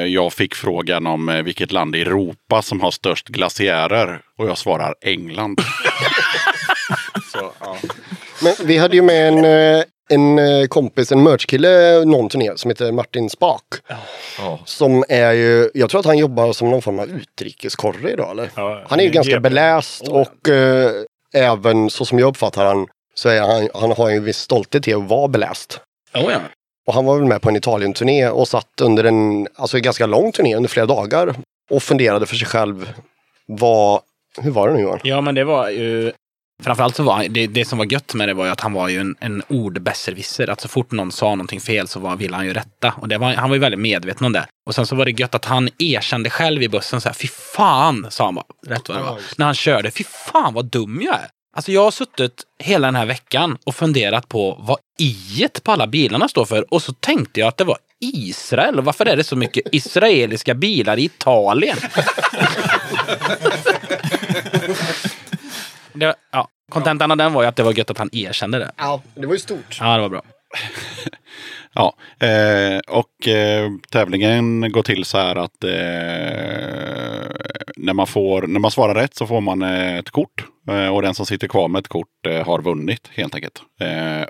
jag 0.07 0.33
fick 0.33 0.55
frågan 0.55 1.07
om 1.07 1.29
eh, 1.29 1.41
vilket 1.43 1.71
land 1.71 1.95
i 1.95 2.01
Europa 2.01 2.61
som 2.61 2.81
har 2.81 2.91
störst 2.91 3.27
glaciärer. 3.27 4.21
Och 4.37 4.47
jag 4.47 4.57
svarar 4.57 4.95
England. 5.01 5.59
Så, 7.31 7.51
ja. 7.59 7.77
Men 8.43 8.53
vi 8.67 8.77
hade 8.77 8.95
ju 8.95 9.01
med 9.01 9.27
en, 9.27 9.45
eh, 9.45 9.83
en 10.09 10.39
eh, 10.39 10.67
kompis, 10.67 11.11
en 11.11 11.23
merchkille 11.23 12.05
någon 12.05 12.29
turné 12.29 12.51
som 12.55 12.71
heter 12.71 12.91
Martin 12.91 13.29
Spak. 13.29 13.63
Ja. 14.37 14.59
Som 14.65 15.03
är 15.09 15.31
ju, 15.31 15.69
jag 15.73 15.89
tror 15.89 15.99
att 15.99 16.05
han 16.05 16.17
jobbar 16.17 16.53
som 16.53 16.69
någon 16.71 16.81
form 16.81 16.99
av 16.99 17.09
utrikeskorre 17.09 18.11
idag 18.11 18.31
eller? 18.31 18.49
Ja, 18.55 18.83
Han 18.89 18.99
är 18.99 19.03
ju 19.03 19.09
ganska 19.09 19.33
det- 19.33 19.39
beläst 19.39 20.07
och 20.07 20.49
eh, 20.49 20.91
även 21.35 21.89
så 21.89 22.05
som 22.05 22.19
jag 22.19 22.27
uppfattar 22.27 22.65
han 22.65 22.87
så 23.15 23.29
är 23.29 23.41
han, 23.41 23.69
han 23.73 23.91
har 23.91 24.09
ju 24.09 24.15
en 24.17 24.23
viss 24.23 24.37
stolthet 24.37 24.83
till 24.83 24.95
att 24.95 25.03
vara 25.09 25.27
beläst. 25.27 25.79
Oh, 26.13 26.31
ja. 26.31 26.39
Och 26.87 26.93
han 26.93 27.05
var 27.05 27.17
väl 27.19 27.27
med 27.27 27.41
på 27.41 27.49
en 27.49 27.55
Italien-turné 27.55 28.27
och 28.29 28.47
satt 28.47 28.81
under 28.81 29.03
en, 29.03 29.47
alltså 29.55 29.77
en 29.77 29.83
ganska 29.83 30.05
lång 30.05 30.31
turné 30.31 30.55
under 30.55 30.69
flera 30.69 30.85
dagar 30.85 31.35
och 31.69 31.83
funderade 31.83 32.25
för 32.25 32.35
sig 32.35 32.47
själv 32.47 32.93
vad, 33.45 34.01
hur 34.41 34.51
var 34.51 34.67
det 34.67 34.73
nu 34.73 34.81
Johan? 34.81 34.99
ja, 35.03 35.21
men 35.21 35.35
det 35.35 35.43
var 35.43 35.69
ju... 35.69 36.11
Framförallt 36.63 36.95
så 36.95 37.03
var 37.03 37.13
han- 37.13 37.33
det, 37.33 37.47
det 37.47 37.65
som 37.65 37.77
var 37.77 37.85
gött 37.93 38.13
med 38.13 38.29
det 38.29 38.33
var 38.33 38.45
ju 38.45 38.51
att 38.51 38.61
han 38.61 38.73
var 38.73 38.89
ju 38.89 38.99
en, 38.99 39.15
en 39.19 39.43
ordbesserwisser. 39.49 40.49
Att 40.49 40.61
så 40.61 40.67
fort 40.67 40.91
någon 40.91 41.11
sa 41.11 41.29
någonting 41.29 41.59
fel 41.59 41.87
så 41.87 41.99
var, 41.99 42.15
ville 42.15 42.35
han 42.35 42.45
ju 42.45 42.53
rätta. 42.53 42.93
Och 43.01 43.07
det 43.07 43.17
var, 43.17 43.33
han 43.33 43.49
var 43.49 43.55
ju 43.55 43.59
väldigt 43.59 43.79
medveten 43.79 44.25
om 44.25 44.33
det. 44.33 44.45
Och 44.65 44.75
sen 44.75 44.85
så 44.85 44.95
var 44.95 45.05
det 45.05 45.11
gött 45.11 45.35
att 45.35 45.45
han 45.45 45.69
erkände 45.79 46.29
själv 46.29 46.63
i 46.63 46.69
bussen 46.69 47.01
så 47.01 47.09
här, 47.09 47.13
fy 47.13 47.27
fan, 47.27 48.07
sa 48.09 48.25
han 48.25 48.35
bara, 48.35 48.45
rätt 48.67 48.89
vad 48.89 48.97
det 48.97 49.03
var. 49.03 49.19
När 49.37 49.45
han 49.45 49.55
körde, 49.55 49.91
fy 49.91 50.03
fan 50.03 50.53
vad 50.53 50.65
dum 50.65 51.01
jag 51.05 51.15
är. 51.15 51.27
Alltså 51.55 51.71
jag 51.71 51.83
har 51.83 51.91
suttit 51.91 52.43
hela 52.59 52.87
den 52.87 52.95
här 52.95 53.05
veckan 53.05 53.57
och 53.63 53.75
funderat 53.75 54.27
på 54.29 54.57
vad 54.59 54.77
i 54.99 55.47
på 55.63 55.71
alla 55.71 55.87
bilarna 55.87 56.27
står 56.27 56.45
för. 56.45 56.73
Och 56.73 56.81
så 56.81 56.93
tänkte 56.93 57.39
jag 57.39 57.47
att 57.47 57.57
det 57.57 57.63
var 57.63 57.77
Israel. 57.99 58.77
Och 58.79 58.85
varför 58.85 59.05
är 59.05 59.15
det 59.15 59.23
så 59.23 59.35
mycket 59.35 59.63
israeliska 59.71 60.53
bilar 60.53 60.97
i 60.97 61.03
Italien? 61.03 61.77
det, 65.93 66.05
var- 66.05 66.15
ja, 66.31 66.47
kontentan 66.71 67.11
av 67.11 67.17
den 67.17 67.33
var 67.33 67.41
ju 67.41 67.47
att 67.47 67.55
det 67.55 67.63
var 67.63 67.73
gött 67.77 67.89
att 67.89 67.97
han 67.97 68.09
erkände 68.13 68.59
det. 68.59 68.71
Ja, 68.77 69.01
det 69.15 69.25
var 69.27 69.33
ju 69.33 69.39
stort. 69.39 69.77
Ja, 69.79 69.95
det 69.95 70.01
var 70.01 70.09
bra. 70.09 70.21
Ja, 71.75 71.95
eh, 72.27 72.77
och 72.87 73.27
eh, 73.27 73.69
tävlingen 73.89 74.71
går 74.71 74.83
till 74.83 75.05
så 75.05 75.17
här 75.17 75.35
att 75.35 75.63
eh, 75.63 75.69
när, 77.83 77.93
man 77.93 78.07
får, 78.07 78.41
när 78.41 78.59
man 78.59 78.71
svarar 78.71 78.95
rätt 78.95 79.15
så 79.15 79.27
får 79.27 79.41
man 79.41 79.61
eh, 79.61 79.97
ett 79.97 80.11
kort. 80.11 80.45
Eh, 80.69 80.87
och 80.87 81.01
den 81.01 81.13
som 81.13 81.25
sitter 81.25 81.47
kvar 81.47 81.67
med 81.67 81.79
ett 81.79 81.87
kort 81.87 82.27
eh, 82.27 82.45
har 82.45 82.61
vunnit 82.61 83.09
helt 83.13 83.35
enkelt. 83.35 83.61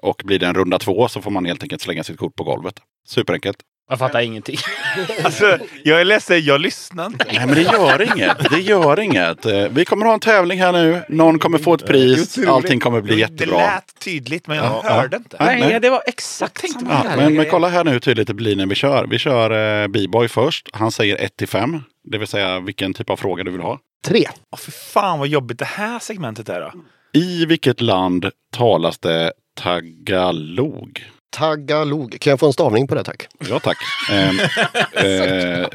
Och 0.02 0.22
blir 0.26 0.40
det 0.40 0.48
en 0.48 0.54
runda 0.54 0.80
två 0.80 1.08
så 1.08 1.22
får 1.22 1.32
man 1.32 1.46
helt 1.46 1.64
enkelt 1.64 1.82
slänga 1.82 2.04
sitt 2.04 2.18
kort 2.18 2.36
på 2.36 2.44
golvet. 2.44 2.76
Superenkelt. 3.08 3.58
Jag 3.94 4.00
fattar 4.00 4.22
ingenting. 4.22 4.58
Alltså, 5.24 5.58
jag 5.84 6.02
är 6.02 6.06
ledsen, 6.06 6.46
jag 6.46 6.62
lyssnar 6.62 7.06
inte. 7.06 7.26
Nej 7.34 7.46
men 7.46 7.56
det 7.56 7.62
gör 7.62 8.02
inget. 8.16 8.50
Det 8.50 8.60
gör 8.62 9.00
inget. 9.00 9.46
Eh, 9.46 9.68
vi 9.72 9.86
kommer 9.86 10.06
ha 10.06 10.14
en 10.14 10.20
tävling 10.20 10.60
här 10.60 10.72
nu. 10.72 11.04
Någon 11.10 11.40
kommer 11.40 11.58
få 11.58 11.74
ett 11.74 11.86
pris. 11.88 12.38
Allting 12.48 12.80
kommer 12.80 13.02
bli 13.02 13.14
Det 13.16 13.20
jättebra. 13.22 13.58
lät 13.58 14.00
tydligt, 14.00 14.48
men 14.48 14.58
jag 14.58 14.66
Ja, 14.66 14.82
hörde 14.84 15.08
ja. 15.12 15.18
inte. 15.18 15.38
Nej, 15.40 15.60
Nej, 15.60 15.80
det 15.80 15.90
var 15.90 16.04
exakt 16.06 16.72
samma 16.72 17.02
Ja, 17.04 17.16
men, 17.18 17.34
men 17.36 17.46
kolla 17.50 17.70
här 17.70 17.84
nu 17.84 17.92
hur 17.92 18.00
tydligt 18.00 18.28
det 18.28 18.34
blir 18.34 18.56
när 18.56 18.66
vi 18.66 18.76
kör. 18.76 19.08
Vi 19.10 19.20
kör 19.20 19.82
eh, 19.84 19.88
B-boy 19.88 20.28
först. 20.28 20.70
Han 20.74 20.92
säger 20.92 21.18
1 21.22 21.38
till 21.38 21.48
5. 21.48 21.82
Det 22.04 22.18
vill 22.18 22.28
säga 22.28 22.60
vilken 22.60 22.94
typ 22.94 23.10
av 23.10 23.18
fråga 23.18 23.44
du 23.44 23.52
vill 23.52 23.62
ha. 23.62 23.80
Tre. 24.06 24.26
Åh, 24.52 24.60
för 24.60 24.72
fan 24.72 25.20
vad 25.20 25.28
jobbigt 25.28 25.60
det 25.60 25.66
här 25.66 26.00
segmentet 26.00 26.50
är 26.50 26.62
då. 26.62 26.72
I 27.20 27.46
vilket 27.46 27.82
land 27.82 28.30
talas 28.52 29.00
det 29.00 29.34
tagalog? 29.62 31.06
Tagalog. 31.34 32.18
Kan 32.20 32.32
jag 32.32 32.40
få 32.40 32.46
en 32.48 32.54
stavning 32.54 32.88
på 32.88 32.96
det 32.96 33.04
tack? 33.04 33.28
Ja 33.50 33.60
tack. 33.60 33.78
Ehm, 34.12 34.40
eh, 34.94 35.68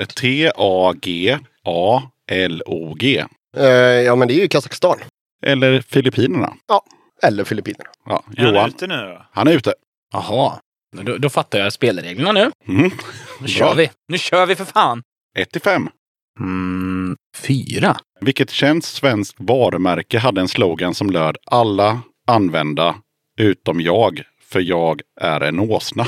T-A-G-A-L-O-G. 1.88 3.24
Eh, 3.56 3.66
ja 3.76 4.16
men 4.16 4.28
det 4.28 4.34
är 4.34 4.40
ju 4.40 4.48
Kazakstan. 4.48 4.98
Eller 5.46 5.80
Filippinerna. 5.80 6.52
Eller 7.22 7.44
Filippinerna. 7.44 7.90
Ja, 8.06 8.22
Är 8.36 8.44
han 8.44 8.54
Johan, 8.54 8.68
ute 8.68 8.86
nu 8.86 8.94
då? 8.96 9.22
han 9.32 9.48
är 9.48 9.52
ute. 9.52 9.74
Jaha. 10.12 10.58
Då, 10.96 11.18
då 11.18 11.28
fattar 11.28 11.58
jag 11.58 11.72
spelreglerna 11.72 12.32
nu. 12.32 12.50
Mm. 12.68 12.90
Nu 13.40 13.48
kör 13.48 13.74
vi. 13.74 13.90
Nu 14.08 14.18
kör 14.18 14.46
vi 14.46 14.54
för 14.56 14.64
fan. 14.64 15.02
1 15.38 15.50
till 15.50 15.60
5. 15.60 15.88
Mm, 16.40 17.16
fyra. 17.36 17.96
Vilket 18.20 18.50
känt 18.50 18.84
svenskt 18.84 19.36
varumärke 19.38 20.18
hade 20.18 20.40
en 20.40 20.48
slogan 20.48 20.94
som 20.94 21.10
löd 21.10 21.36
alla 21.46 22.00
använda 22.26 22.94
utom 23.40 23.80
jag, 23.80 24.22
för 24.50 24.60
jag 24.60 25.00
är 25.20 25.40
en 25.40 25.58
åsna. 25.60 26.06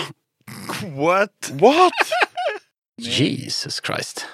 What? 0.97 1.51
What? 1.53 1.93
Jesus 2.99 3.81
Christ. 3.87 4.27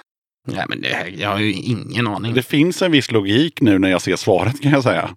Nej 0.49 0.65
men 0.69 0.81
det, 0.81 0.89
här- 0.89 1.07
jag 1.19 1.29
har 1.31 1.39
ju 1.39 1.53
ingen 1.53 2.07
aning. 2.07 2.35
Det 2.35 2.43
finns 2.43 2.83
en 2.83 2.93
viss 2.93 3.11
logik 3.11 3.61
nu 3.61 3.79
när 3.79 3.89
jag 3.91 4.03
ser 4.03 4.17
svaret 4.17 4.63
kan 4.63 4.71
jag 4.73 4.83
säga. 4.83 5.11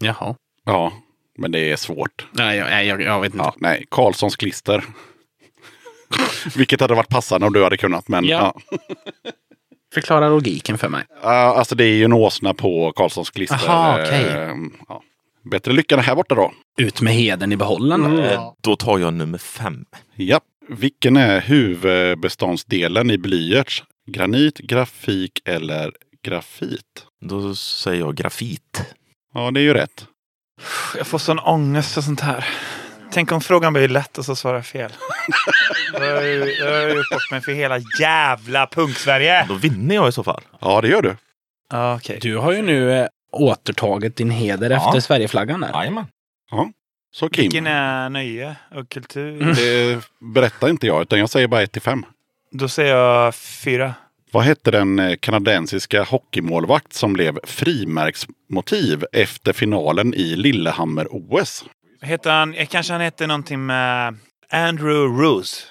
Jaha. 0.00 0.34
Ja, 0.64 0.92
men 1.38 1.52
det 1.52 1.72
är 1.72 1.76
svårt. 1.76 2.26
Nej, 2.32 2.58
jag, 2.58 2.70
jag, 2.72 2.84
jag, 2.86 3.00
jag 3.02 3.20
vet 3.20 3.32
inte. 3.34 3.44
Ja, 3.44 3.54
nej, 3.58 3.86
Karlssons 3.90 4.36
klister. 4.36 4.84
Vilket 6.56 6.80
hade 6.80 6.94
varit 6.94 7.08
passande 7.08 7.46
om 7.46 7.52
du 7.52 7.62
hade 7.64 7.76
kunnat. 7.76 8.08
Men, 8.08 8.24
Ja. 8.24 8.54
ja. 8.70 8.78
Förklara 9.94 10.28
logiken 10.28 10.78
för 10.78 10.88
mig. 10.88 11.04
Ja, 11.22 11.28
alltså 11.30 11.74
det 11.74 11.84
är 11.84 11.94
ju 11.94 12.04
en 12.04 12.12
åsna 12.12 12.54
på 12.54 12.92
Karlssons 12.92 13.30
klister. 13.30 13.68
Aha, 13.68 13.98
okej. 14.02 14.28
Ehm, 14.30 14.72
ja. 14.88 15.02
Bättre 15.50 15.72
lycka 15.72 15.96
här 15.96 16.14
borta 16.14 16.34
då. 16.34 16.52
Ut 16.78 17.00
med 17.00 17.14
heden 17.14 17.52
i 17.52 17.56
behållaren 17.56 18.16
då. 18.16 18.22
Eh, 18.22 18.52
Då 18.62 18.76
tar 18.76 18.98
jag 18.98 19.14
nummer 19.14 19.38
fem. 19.38 19.84
Ja. 20.14 20.40
Vilken 20.68 21.16
är 21.16 21.40
huvudbeståndsdelen 21.40 23.10
i 23.10 23.18
blyerts? 23.18 23.84
Granit, 24.06 24.58
grafik 24.58 25.32
eller 25.44 25.92
grafit? 26.24 27.06
Då 27.24 27.54
säger 27.54 28.00
jag 28.00 28.14
grafit. 28.16 28.82
Ja, 29.34 29.50
det 29.50 29.60
är 29.60 29.62
ju 29.62 29.74
rätt. 29.74 30.06
Jag 30.96 31.06
får 31.06 31.18
sån 31.18 31.38
ångest 31.38 31.96
och 31.96 32.04
sånt 32.04 32.20
här. 32.20 32.44
Tänk 33.12 33.32
om 33.32 33.40
frågan 33.40 33.72
blir 33.72 33.88
lätt 33.88 34.18
och 34.18 34.24
så 34.24 34.36
svarar 34.36 34.56
jag 34.56 34.66
fel. 34.66 34.92
Då 35.92 35.98
har 35.98 36.04
jag 36.06 36.26
ju- 36.26 36.54
då 36.60 36.64
har 36.66 36.72
jag 36.72 36.96
gjort 36.96 37.10
bort 37.12 37.30
mig 37.30 37.40
för 37.40 37.52
hela 37.52 37.78
jävla 38.00 38.66
punk-Sverige. 38.66 39.44
Då 39.48 39.54
vinner 39.54 39.94
jag 39.94 40.08
i 40.08 40.12
så 40.12 40.24
fall. 40.24 40.42
Ja, 40.60 40.80
det 40.80 40.88
gör 40.88 41.02
du. 41.02 41.16
Okej. 41.96 42.18
Du 42.22 42.36
har 42.36 42.52
ju 42.52 42.62
nu 42.62 42.92
eh, 42.92 43.06
återtagit 43.34 44.16
din 44.16 44.30
heder 44.30 44.70
Ja. 44.70 44.86
efter 44.88 45.00
Sverigeflaggan 45.00 45.60
där. 45.60 45.70
Jajamän. 45.74 46.06
Så 47.14 47.28
Kim, 47.28 47.42
Vilken 47.42 47.66
är 47.66 48.08
nöje 48.10 48.56
och 48.74 48.88
kultur? 48.88 49.54
det 49.56 50.00
berättar 50.34 50.68
inte 50.68 50.86
jag, 50.86 51.02
utan 51.02 51.18
jag 51.18 51.30
säger 51.30 51.48
bara 51.48 51.62
1 51.62 51.72
till 51.72 51.82
5. 51.82 52.04
Då 52.50 52.68
säger 52.68 52.96
jag 52.96 53.34
fyra. 53.34 53.94
Vad 54.32 54.44
hette 54.44 54.70
den 54.70 54.98
eh, 54.98 55.16
kanadensiska 55.16 56.02
hockeymålvakt 56.02 56.92
som 56.92 57.12
blev 57.12 57.38
frimärksmotiv 57.44 59.04
efter 59.12 59.52
finalen 59.52 60.14
i 60.14 60.36
Lillehammer-OS? 60.36 61.64
Heter 62.02 62.30
han, 62.30 62.54
eh, 62.54 62.66
kanske 62.66 62.92
han 62.92 63.00
heter 63.02 63.26
någonting 63.26 63.66
med 63.66 64.16
Andrew 64.50 65.22
Rose. 65.24 65.62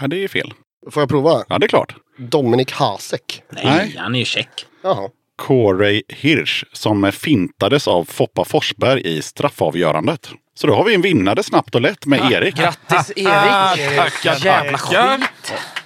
Ja, 0.00 0.06
det 0.06 0.24
är 0.24 0.28
fel. 0.28 0.54
Får 0.90 1.00
jag 1.02 1.08
prova? 1.08 1.44
Ja, 1.48 1.58
det 1.58 1.66
är 1.66 1.68
klart. 1.68 1.94
Dominik 2.18 2.72
Hasek. 2.72 3.42
Nej, 3.50 3.64
Nej. 3.64 3.96
han 3.98 4.14
är 4.14 4.18
ju 4.18 4.24
check. 4.24 4.66
Jaha. 4.82 5.08
Corey 5.36 6.02
Hirsch 6.08 6.64
som 6.72 7.12
fintades 7.12 7.88
av 7.88 8.04
Foppa 8.04 8.44
Forsberg 8.44 9.00
i 9.04 9.22
straffavgörandet. 9.22 10.30
Så 10.54 10.66
då 10.66 10.74
har 10.74 10.84
vi 10.84 10.94
en 10.94 11.02
vinnare 11.02 11.42
snabbt 11.42 11.74
och 11.74 11.80
lätt 11.80 12.06
med 12.06 12.32
Erik. 12.32 12.54
Grattis 12.56 13.12
Erik! 13.16 14.44
Jävla 14.44 14.78
skit! 14.78 15.28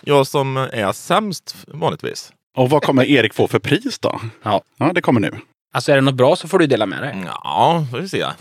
Jag 0.01 0.27
som 0.27 0.57
är 0.57 0.93
sämst 0.93 1.57
vanligtvis. 1.69 2.33
Och 2.57 2.71
vad 2.71 2.83
kommer 2.83 3.05
Erik 3.05 3.35
få 3.35 3.49
för 3.49 3.59
pris 3.59 3.99
då? 3.99 4.21
Ja. 4.43 4.63
Ja, 4.79 4.93
det 4.95 5.01
kommer 5.01 5.21
nu. 5.21 5.31
Alltså 5.75 5.93
är 5.93 5.97
det 5.97 6.03
något 6.03 6.15
bra 6.15 6.37
så 6.37 6.49
får 6.49 6.59
du 6.59 6.67
dela 6.67 6.87
med 6.87 7.03
dig. 7.03 7.23
Ja, 7.27 7.87
får 7.91 7.99
vi 7.99 8.09
se. 8.09 8.27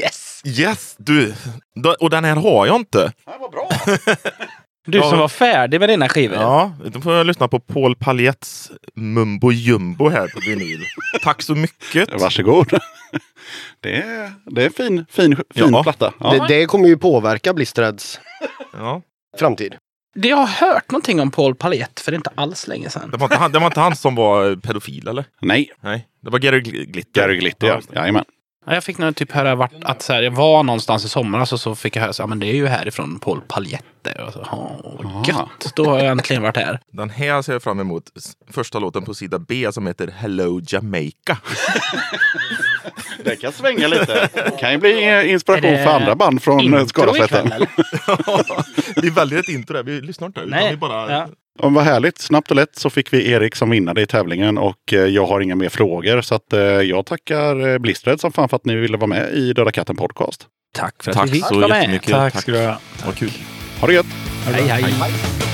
Yes! 0.00 0.42
Yes, 0.44 0.94
du. 0.98 1.34
Och 2.00 2.10
den 2.10 2.24
här 2.24 2.36
har 2.36 2.66
jag 2.66 2.76
inte. 2.76 3.12
Ja, 3.26 3.32
vad 3.40 3.50
bra. 3.50 3.68
Du 4.86 4.98
Ja. 4.98 5.10
som 5.10 5.18
var 5.18 5.28
färdig 5.28 5.80
med 5.80 5.88
dina 5.88 6.08
skivor. 6.08 6.36
Ja, 6.36 6.72
då 6.92 7.00
får 7.00 7.14
jag 7.14 7.26
lyssna 7.26 7.48
på 7.48 7.60
Paul 7.60 7.96
Paljets 7.96 8.70
Mumbo 8.94 9.52
Jumbo 9.52 10.08
här 10.08 10.28
på 10.28 10.40
vinyl. 10.40 10.80
Tack 11.22 11.42
så 11.42 11.54
mycket. 11.54 12.20
Varsågod. 12.20 12.70
Det 13.80 13.96
är, 13.96 14.32
det 14.50 14.64
är 14.64 14.70
fin, 14.70 15.06
fin, 15.10 15.36
fin 15.36 15.70
Ja. 15.72 15.82
platta. 15.82 16.12
Ja. 16.20 16.30
Det, 16.32 16.46
det 16.48 16.66
kommer 16.66 16.88
ju 16.88 16.96
påverka 16.96 17.52
Blisterheads 17.54 18.20
Ja. 18.72 19.02
framtid. 19.38 19.76
Det 20.14 20.28
jag 20.28 20.36
har 20.36 20.46
hört 20.68 20.90
någonting 20.90 21.20
om 21.20 21.30
Paul 21.30 21.54
Palette 21.54 22.02
för 22.02 22.14
inte 22.14 22.30
alls 22.34 22.66
länge 22.68 22.90
sedan. 22.90 23.10
Det 23.10 23.16
var, 23.16 23.24
inte 23.26 23.36
han, 23.36 23.52
det 23.52 23.58
var 23.58 23.66
inte 23.66 23.80
han 23.80 23.96
som 23.96 24.14
var 24.14 24.56
pedofil 24.56 25.08
eller? 25.08 25.24
Nej, 25.40 25.70
Nej, 25.80 26.06
det 26.22 26.30
var 26.30 26.38
Gary 26.38 26.60
Gl- 26.60 26.84
Glitter. 26.84 27.20
Gary 27.22 27.36
Glitter, 27.38 27.66
ja. 27.66 27.80
Jajamän. 27.94 28.24
Ja, 28.66 28.74
Jag 28.74 28.84
fick 28.84 28.98
nog 28.98 29.16
typ 29.16 29.32
höra 29.32 29.54
vart, 29.54 29.72
att 29.82 30.02
så 30.02 30.12
här, 30.12 30.22
jag 30.22 30.30
var 30.30 30.62
någonstans 30.62 31.04
i 31.04 31.08
somras 31.08 31.52
och 31.52 31.60
så 31.60 31.74
fick 31.74 31.96
jag 31.96 32.02
höra 32.02 32.26
men 32.26 32.38
det 32.38 32.46
är 32.46 32.54
ju 32.54 32.66
härifrån 32.66 33.18
Paul 33.18 33.40
Palette. 33.48 34.22
Och 34.26 34.32
så, 34.32 34.46
åh, 34.52 35.22
gött, 35.28 35.72
då 35.76 35.84
har 35.84 35.98
jag 35.98 36.06
äntligen 36.06 36.42
varit 36.42 36.56
här. 36.56 36.80
Den 36.92 37.10
här 37.10 37.42
ser 37.42 37.52
jag 37.52 37.62
fram 37.62 37.80
emot. 37.80 38.04
Första 38.50 38.78
låten 38.78 39.04
på 39.04 39.14
sida 39.14 39.38
B 39.38 39.68
som 39.72 39.86
heter 39.86 40.08
Hello 40.16 40.60
Jamaica. 40.68 41.38
Det 43.24 43.36
kan 43.36 43.52
svänga 43.52 43.88
lite. 43.88 44.28
Det 44.34 44.58
kan 44.60 44.72
ju 44.72 44.78
bli 44.78 45.08
eh, 45.08 45.30
inspiration 45.30 45.72
det 45.72 45.84
för 45.84 45.90
andra 45.90 46.14
band 46.14 46.42
från 46.42 46.60
eller? 47.52 47.68
vi 49.02 49.10
väljer 49.10 49.38
ett 49.38 49.48
intro 49.48 49.74
där. 49.74 49.82
Vi 49.82 50.00
lyssnar 50.00 50.26
inte. 50.26 50.40
Utan 50.40 50.70
vi 50.70 50.76
bara... 50.76 51.12
Ja. 51.12 51.28
Ja, 51.62 51.68
vad 51.68 51.84
härligt. 51.84 52.18
Snabbt 52.18 52.50
och 52.50 52.56
lätt 52.56 52.76
så 52.76 52.90
fick 52.90 53.12
vi 53.12 53.30
Erik 53.30 53.54
som 53.56 53.70
vinnare 53.70 54.02
i 54.02 54.06
tävlingen 54.06 54.58
och 54.58 54.92
eh, 54.92 54.98
jag 54.98 55.26
har 55.26 55.40
inga 55.40 55.56
mer 55.56 55.68
frågor. 55.68 56.20
Så 56.20 56.34
att, 56.34 56.52
eh, 56.52 56.60
jag 56.60 57.06
tackar 57.06 57.68
eh, 57.68 57.78
Blistered 57.78 58.20
som 58.20 58.32
fan 58.32 58.48
för 58.48 58.56
att 58.56 58.64
ni 58.64 58.76
ville 58.76 58.96
vara 58.96 59.06
med 59.06 59.32
i 59.34 59.52
Döda 59.52 59.72
katten 59.72 59.96
podcast. 59.96 60.46
Tack 60.74 61.02
för 61.02 61.10
att 61.10 61.16
Tack 61.16 61.26
vi 61.28 61.32
fick 61.32 61.44
så 61.44 61.54
vara 61.54 61.68
med. 61.68 61.78
jättemycket. 61.80 62.10
Tack 62.10 62.40
ska 62.40 62.52
du 62.52 62.58
ha. 62.66 62.78
Vad 63.06 63.14
kul. 63.14 63.30
Ha 63.80 63.86
det 63.86 63.94
gött! 63.94 64.06
Hej, 64.44 64.62
hej. 64.68 64.82
The 64.82 65.45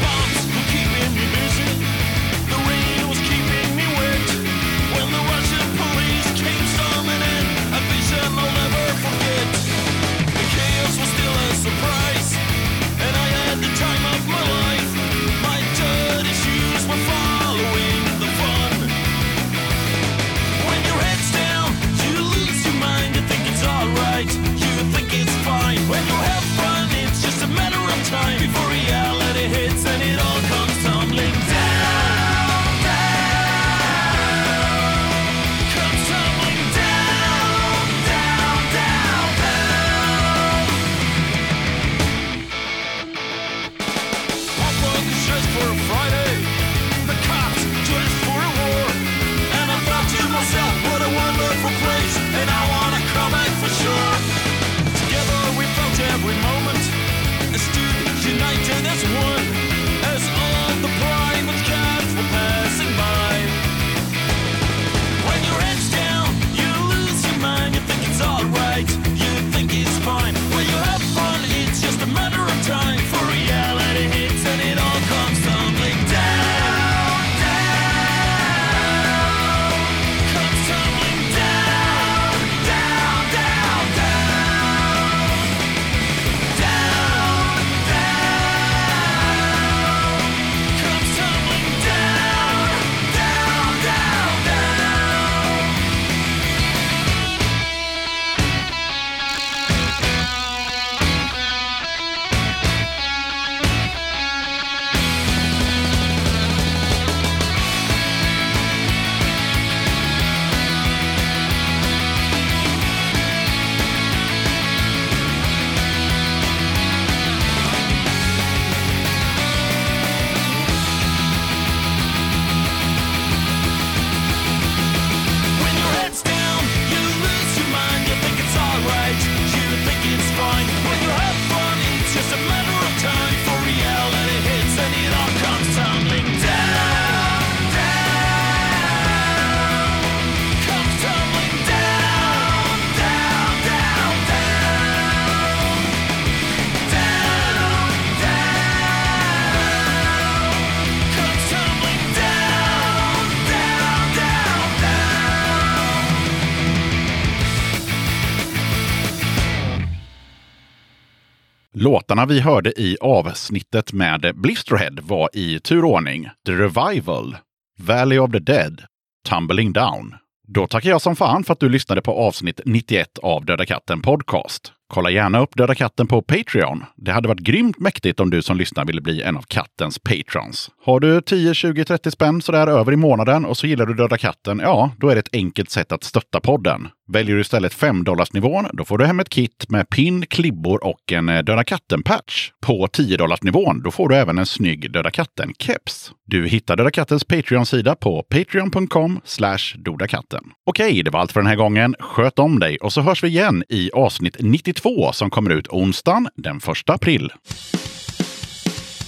Låtarna 161.93 162.27
vi 162.27 162.41
hörde 162.41 162.81
i 162.81 162.97
avsnittet 163.01 163.93
med 163.93 164.33
Blisterhead 164.35 164.97
var 165.03 165.29
i 165.33 165.61
turordning 165.61 166.29
The 166.47 166.53
Revival, 166.53 167.37
Valley 167.81 168.19
of 168.19 168.33
the 168.33 168.39
Dead, 168.39 168.83
Tumbling 169.29 169.73
Down. 169.73 170.15
Då 170.49 170.67
tackar 170.67 170.91
jag 170.91 171.03
som 171.03 171.17
fan 171.17 171.45
för 171.45 171.53
att 171.53 171.61
du 171.61 171.69
lyssnade 171.69 172.03
på 172.03 172.13
avsnitt 172.13 172.61
91 172.65 173.19
av 173.23 173.45
Döda 173.45 173.67
katten 173.67 174.03
Podcast. 174.03 174.73
Kolla 174.89 175.11
gärna 175.11 175.41
upp 175.41 175.57
Döda 175.57 175.75
katten 175.75 176.07
på 176.07 176.23
Patreon. 176.23 176.85
Det 176.97 177.13
hade 177.13 177.29
varit 177.29 177.41
grymt 177.41 177.79
mäktigt 177.79 178.21
om 178.21 178.31
du 178.31 178.43
som 178.43 178.57
lyssnar 178.57 178.85
ville 178.85 179.01
bli 179.01 179.23
en 179.23 179.37
av 179.37 179.43
kattens 179.43 179.99
patrons. 179.99 180.71
Har 180.85 181.01
du 181.01 181.21
10, 181.21 181.55
20, 181.55 181.85
30 181.85 182.11
spänn 182.11 182.43
sådär 182.43 182.67
över 182.67 182.93
i 182.93 182.97
månaden 182.97 183.45
och 183.45 183.57
så 183.57 183.67
gillar 183.67 183.87
du 183.87 183.95
Döda 183.95 184.19
katten, 184.19 184.59
ja, 184.59 184.91
då 184.99 185.09
är 185.09 185.15
det 185.15 185.21
ett 185.21 185.35
enkelt 185.35 185.71
sätt 185.71 185.93
att 185.93 186.05
stötta 186.05 186.41
podden. 186.41 186.89
Väljer 187.13 187.35
du 187.35 187.41
istället 187.41 187.75
5 187.75 188.05
nivån 188.33 188.67
då 188.73 188.85
får 188.85 188.99
du 188.99 189.07
hem 189.07 189.21
ett 189.21 189.29
kit 189.29 189.67
med 189.69 189.89
pin, 189.89 190.27
klibbor 190.27 190.85
och 190.85 191.13
en 191.13 191.29
eh, 191.29 191.43
Döda 191.43 191.65
katten-patch. 191.65 192.51
På 192.61 192.89
10 192.89 193.19
nivån 193.43 193.83
då 193.83 193.91
får 193.91 194.09
du 194.09 194.17
även 194.17 194.39
en 194.39 194.47
snygg 194.47 194.93
Döda 194.93 195.11
katten-keps. 195.11 196.11
Du 196.27 196.49
hittar 196.49 196.77
Döda 196.77 196.91
kattens 196.91 197.25
Patreon-sida 197.25 197.95
på 197.95 198.23
patreon.com 198.23 199.21
slash 199.25 199.77
dodakatten. 199.77 200.45
Okej, 200.67 201.03
det 201.03 201.11
var 201.11 201.21
allt 201.21 201.33
för 201.33 201.41
den 201.41 201.47
här 201.47 201.57
gången. 201.57 201.95
Sköt 202.01 202.39
om 202.39 202.59
dig 202.59 202.79
och 202.79 202.93
så 202.93 203.01
hörs 203.01 203.25
vi 203.25 203.29
igen 203.29 203.65
i 203.69 203.91
avsnitt 203.93 204.37
92 204.39 205.13
som 205.13 205.31
kommer 205.31 205.51
ut 205.51 205.69
onsdagen 205.69 206.29
den 206.35 206.57
1 206.57 206.91
april. 206.91 207.33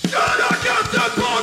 Döda 0.02 0.54
katten 0.64 1.33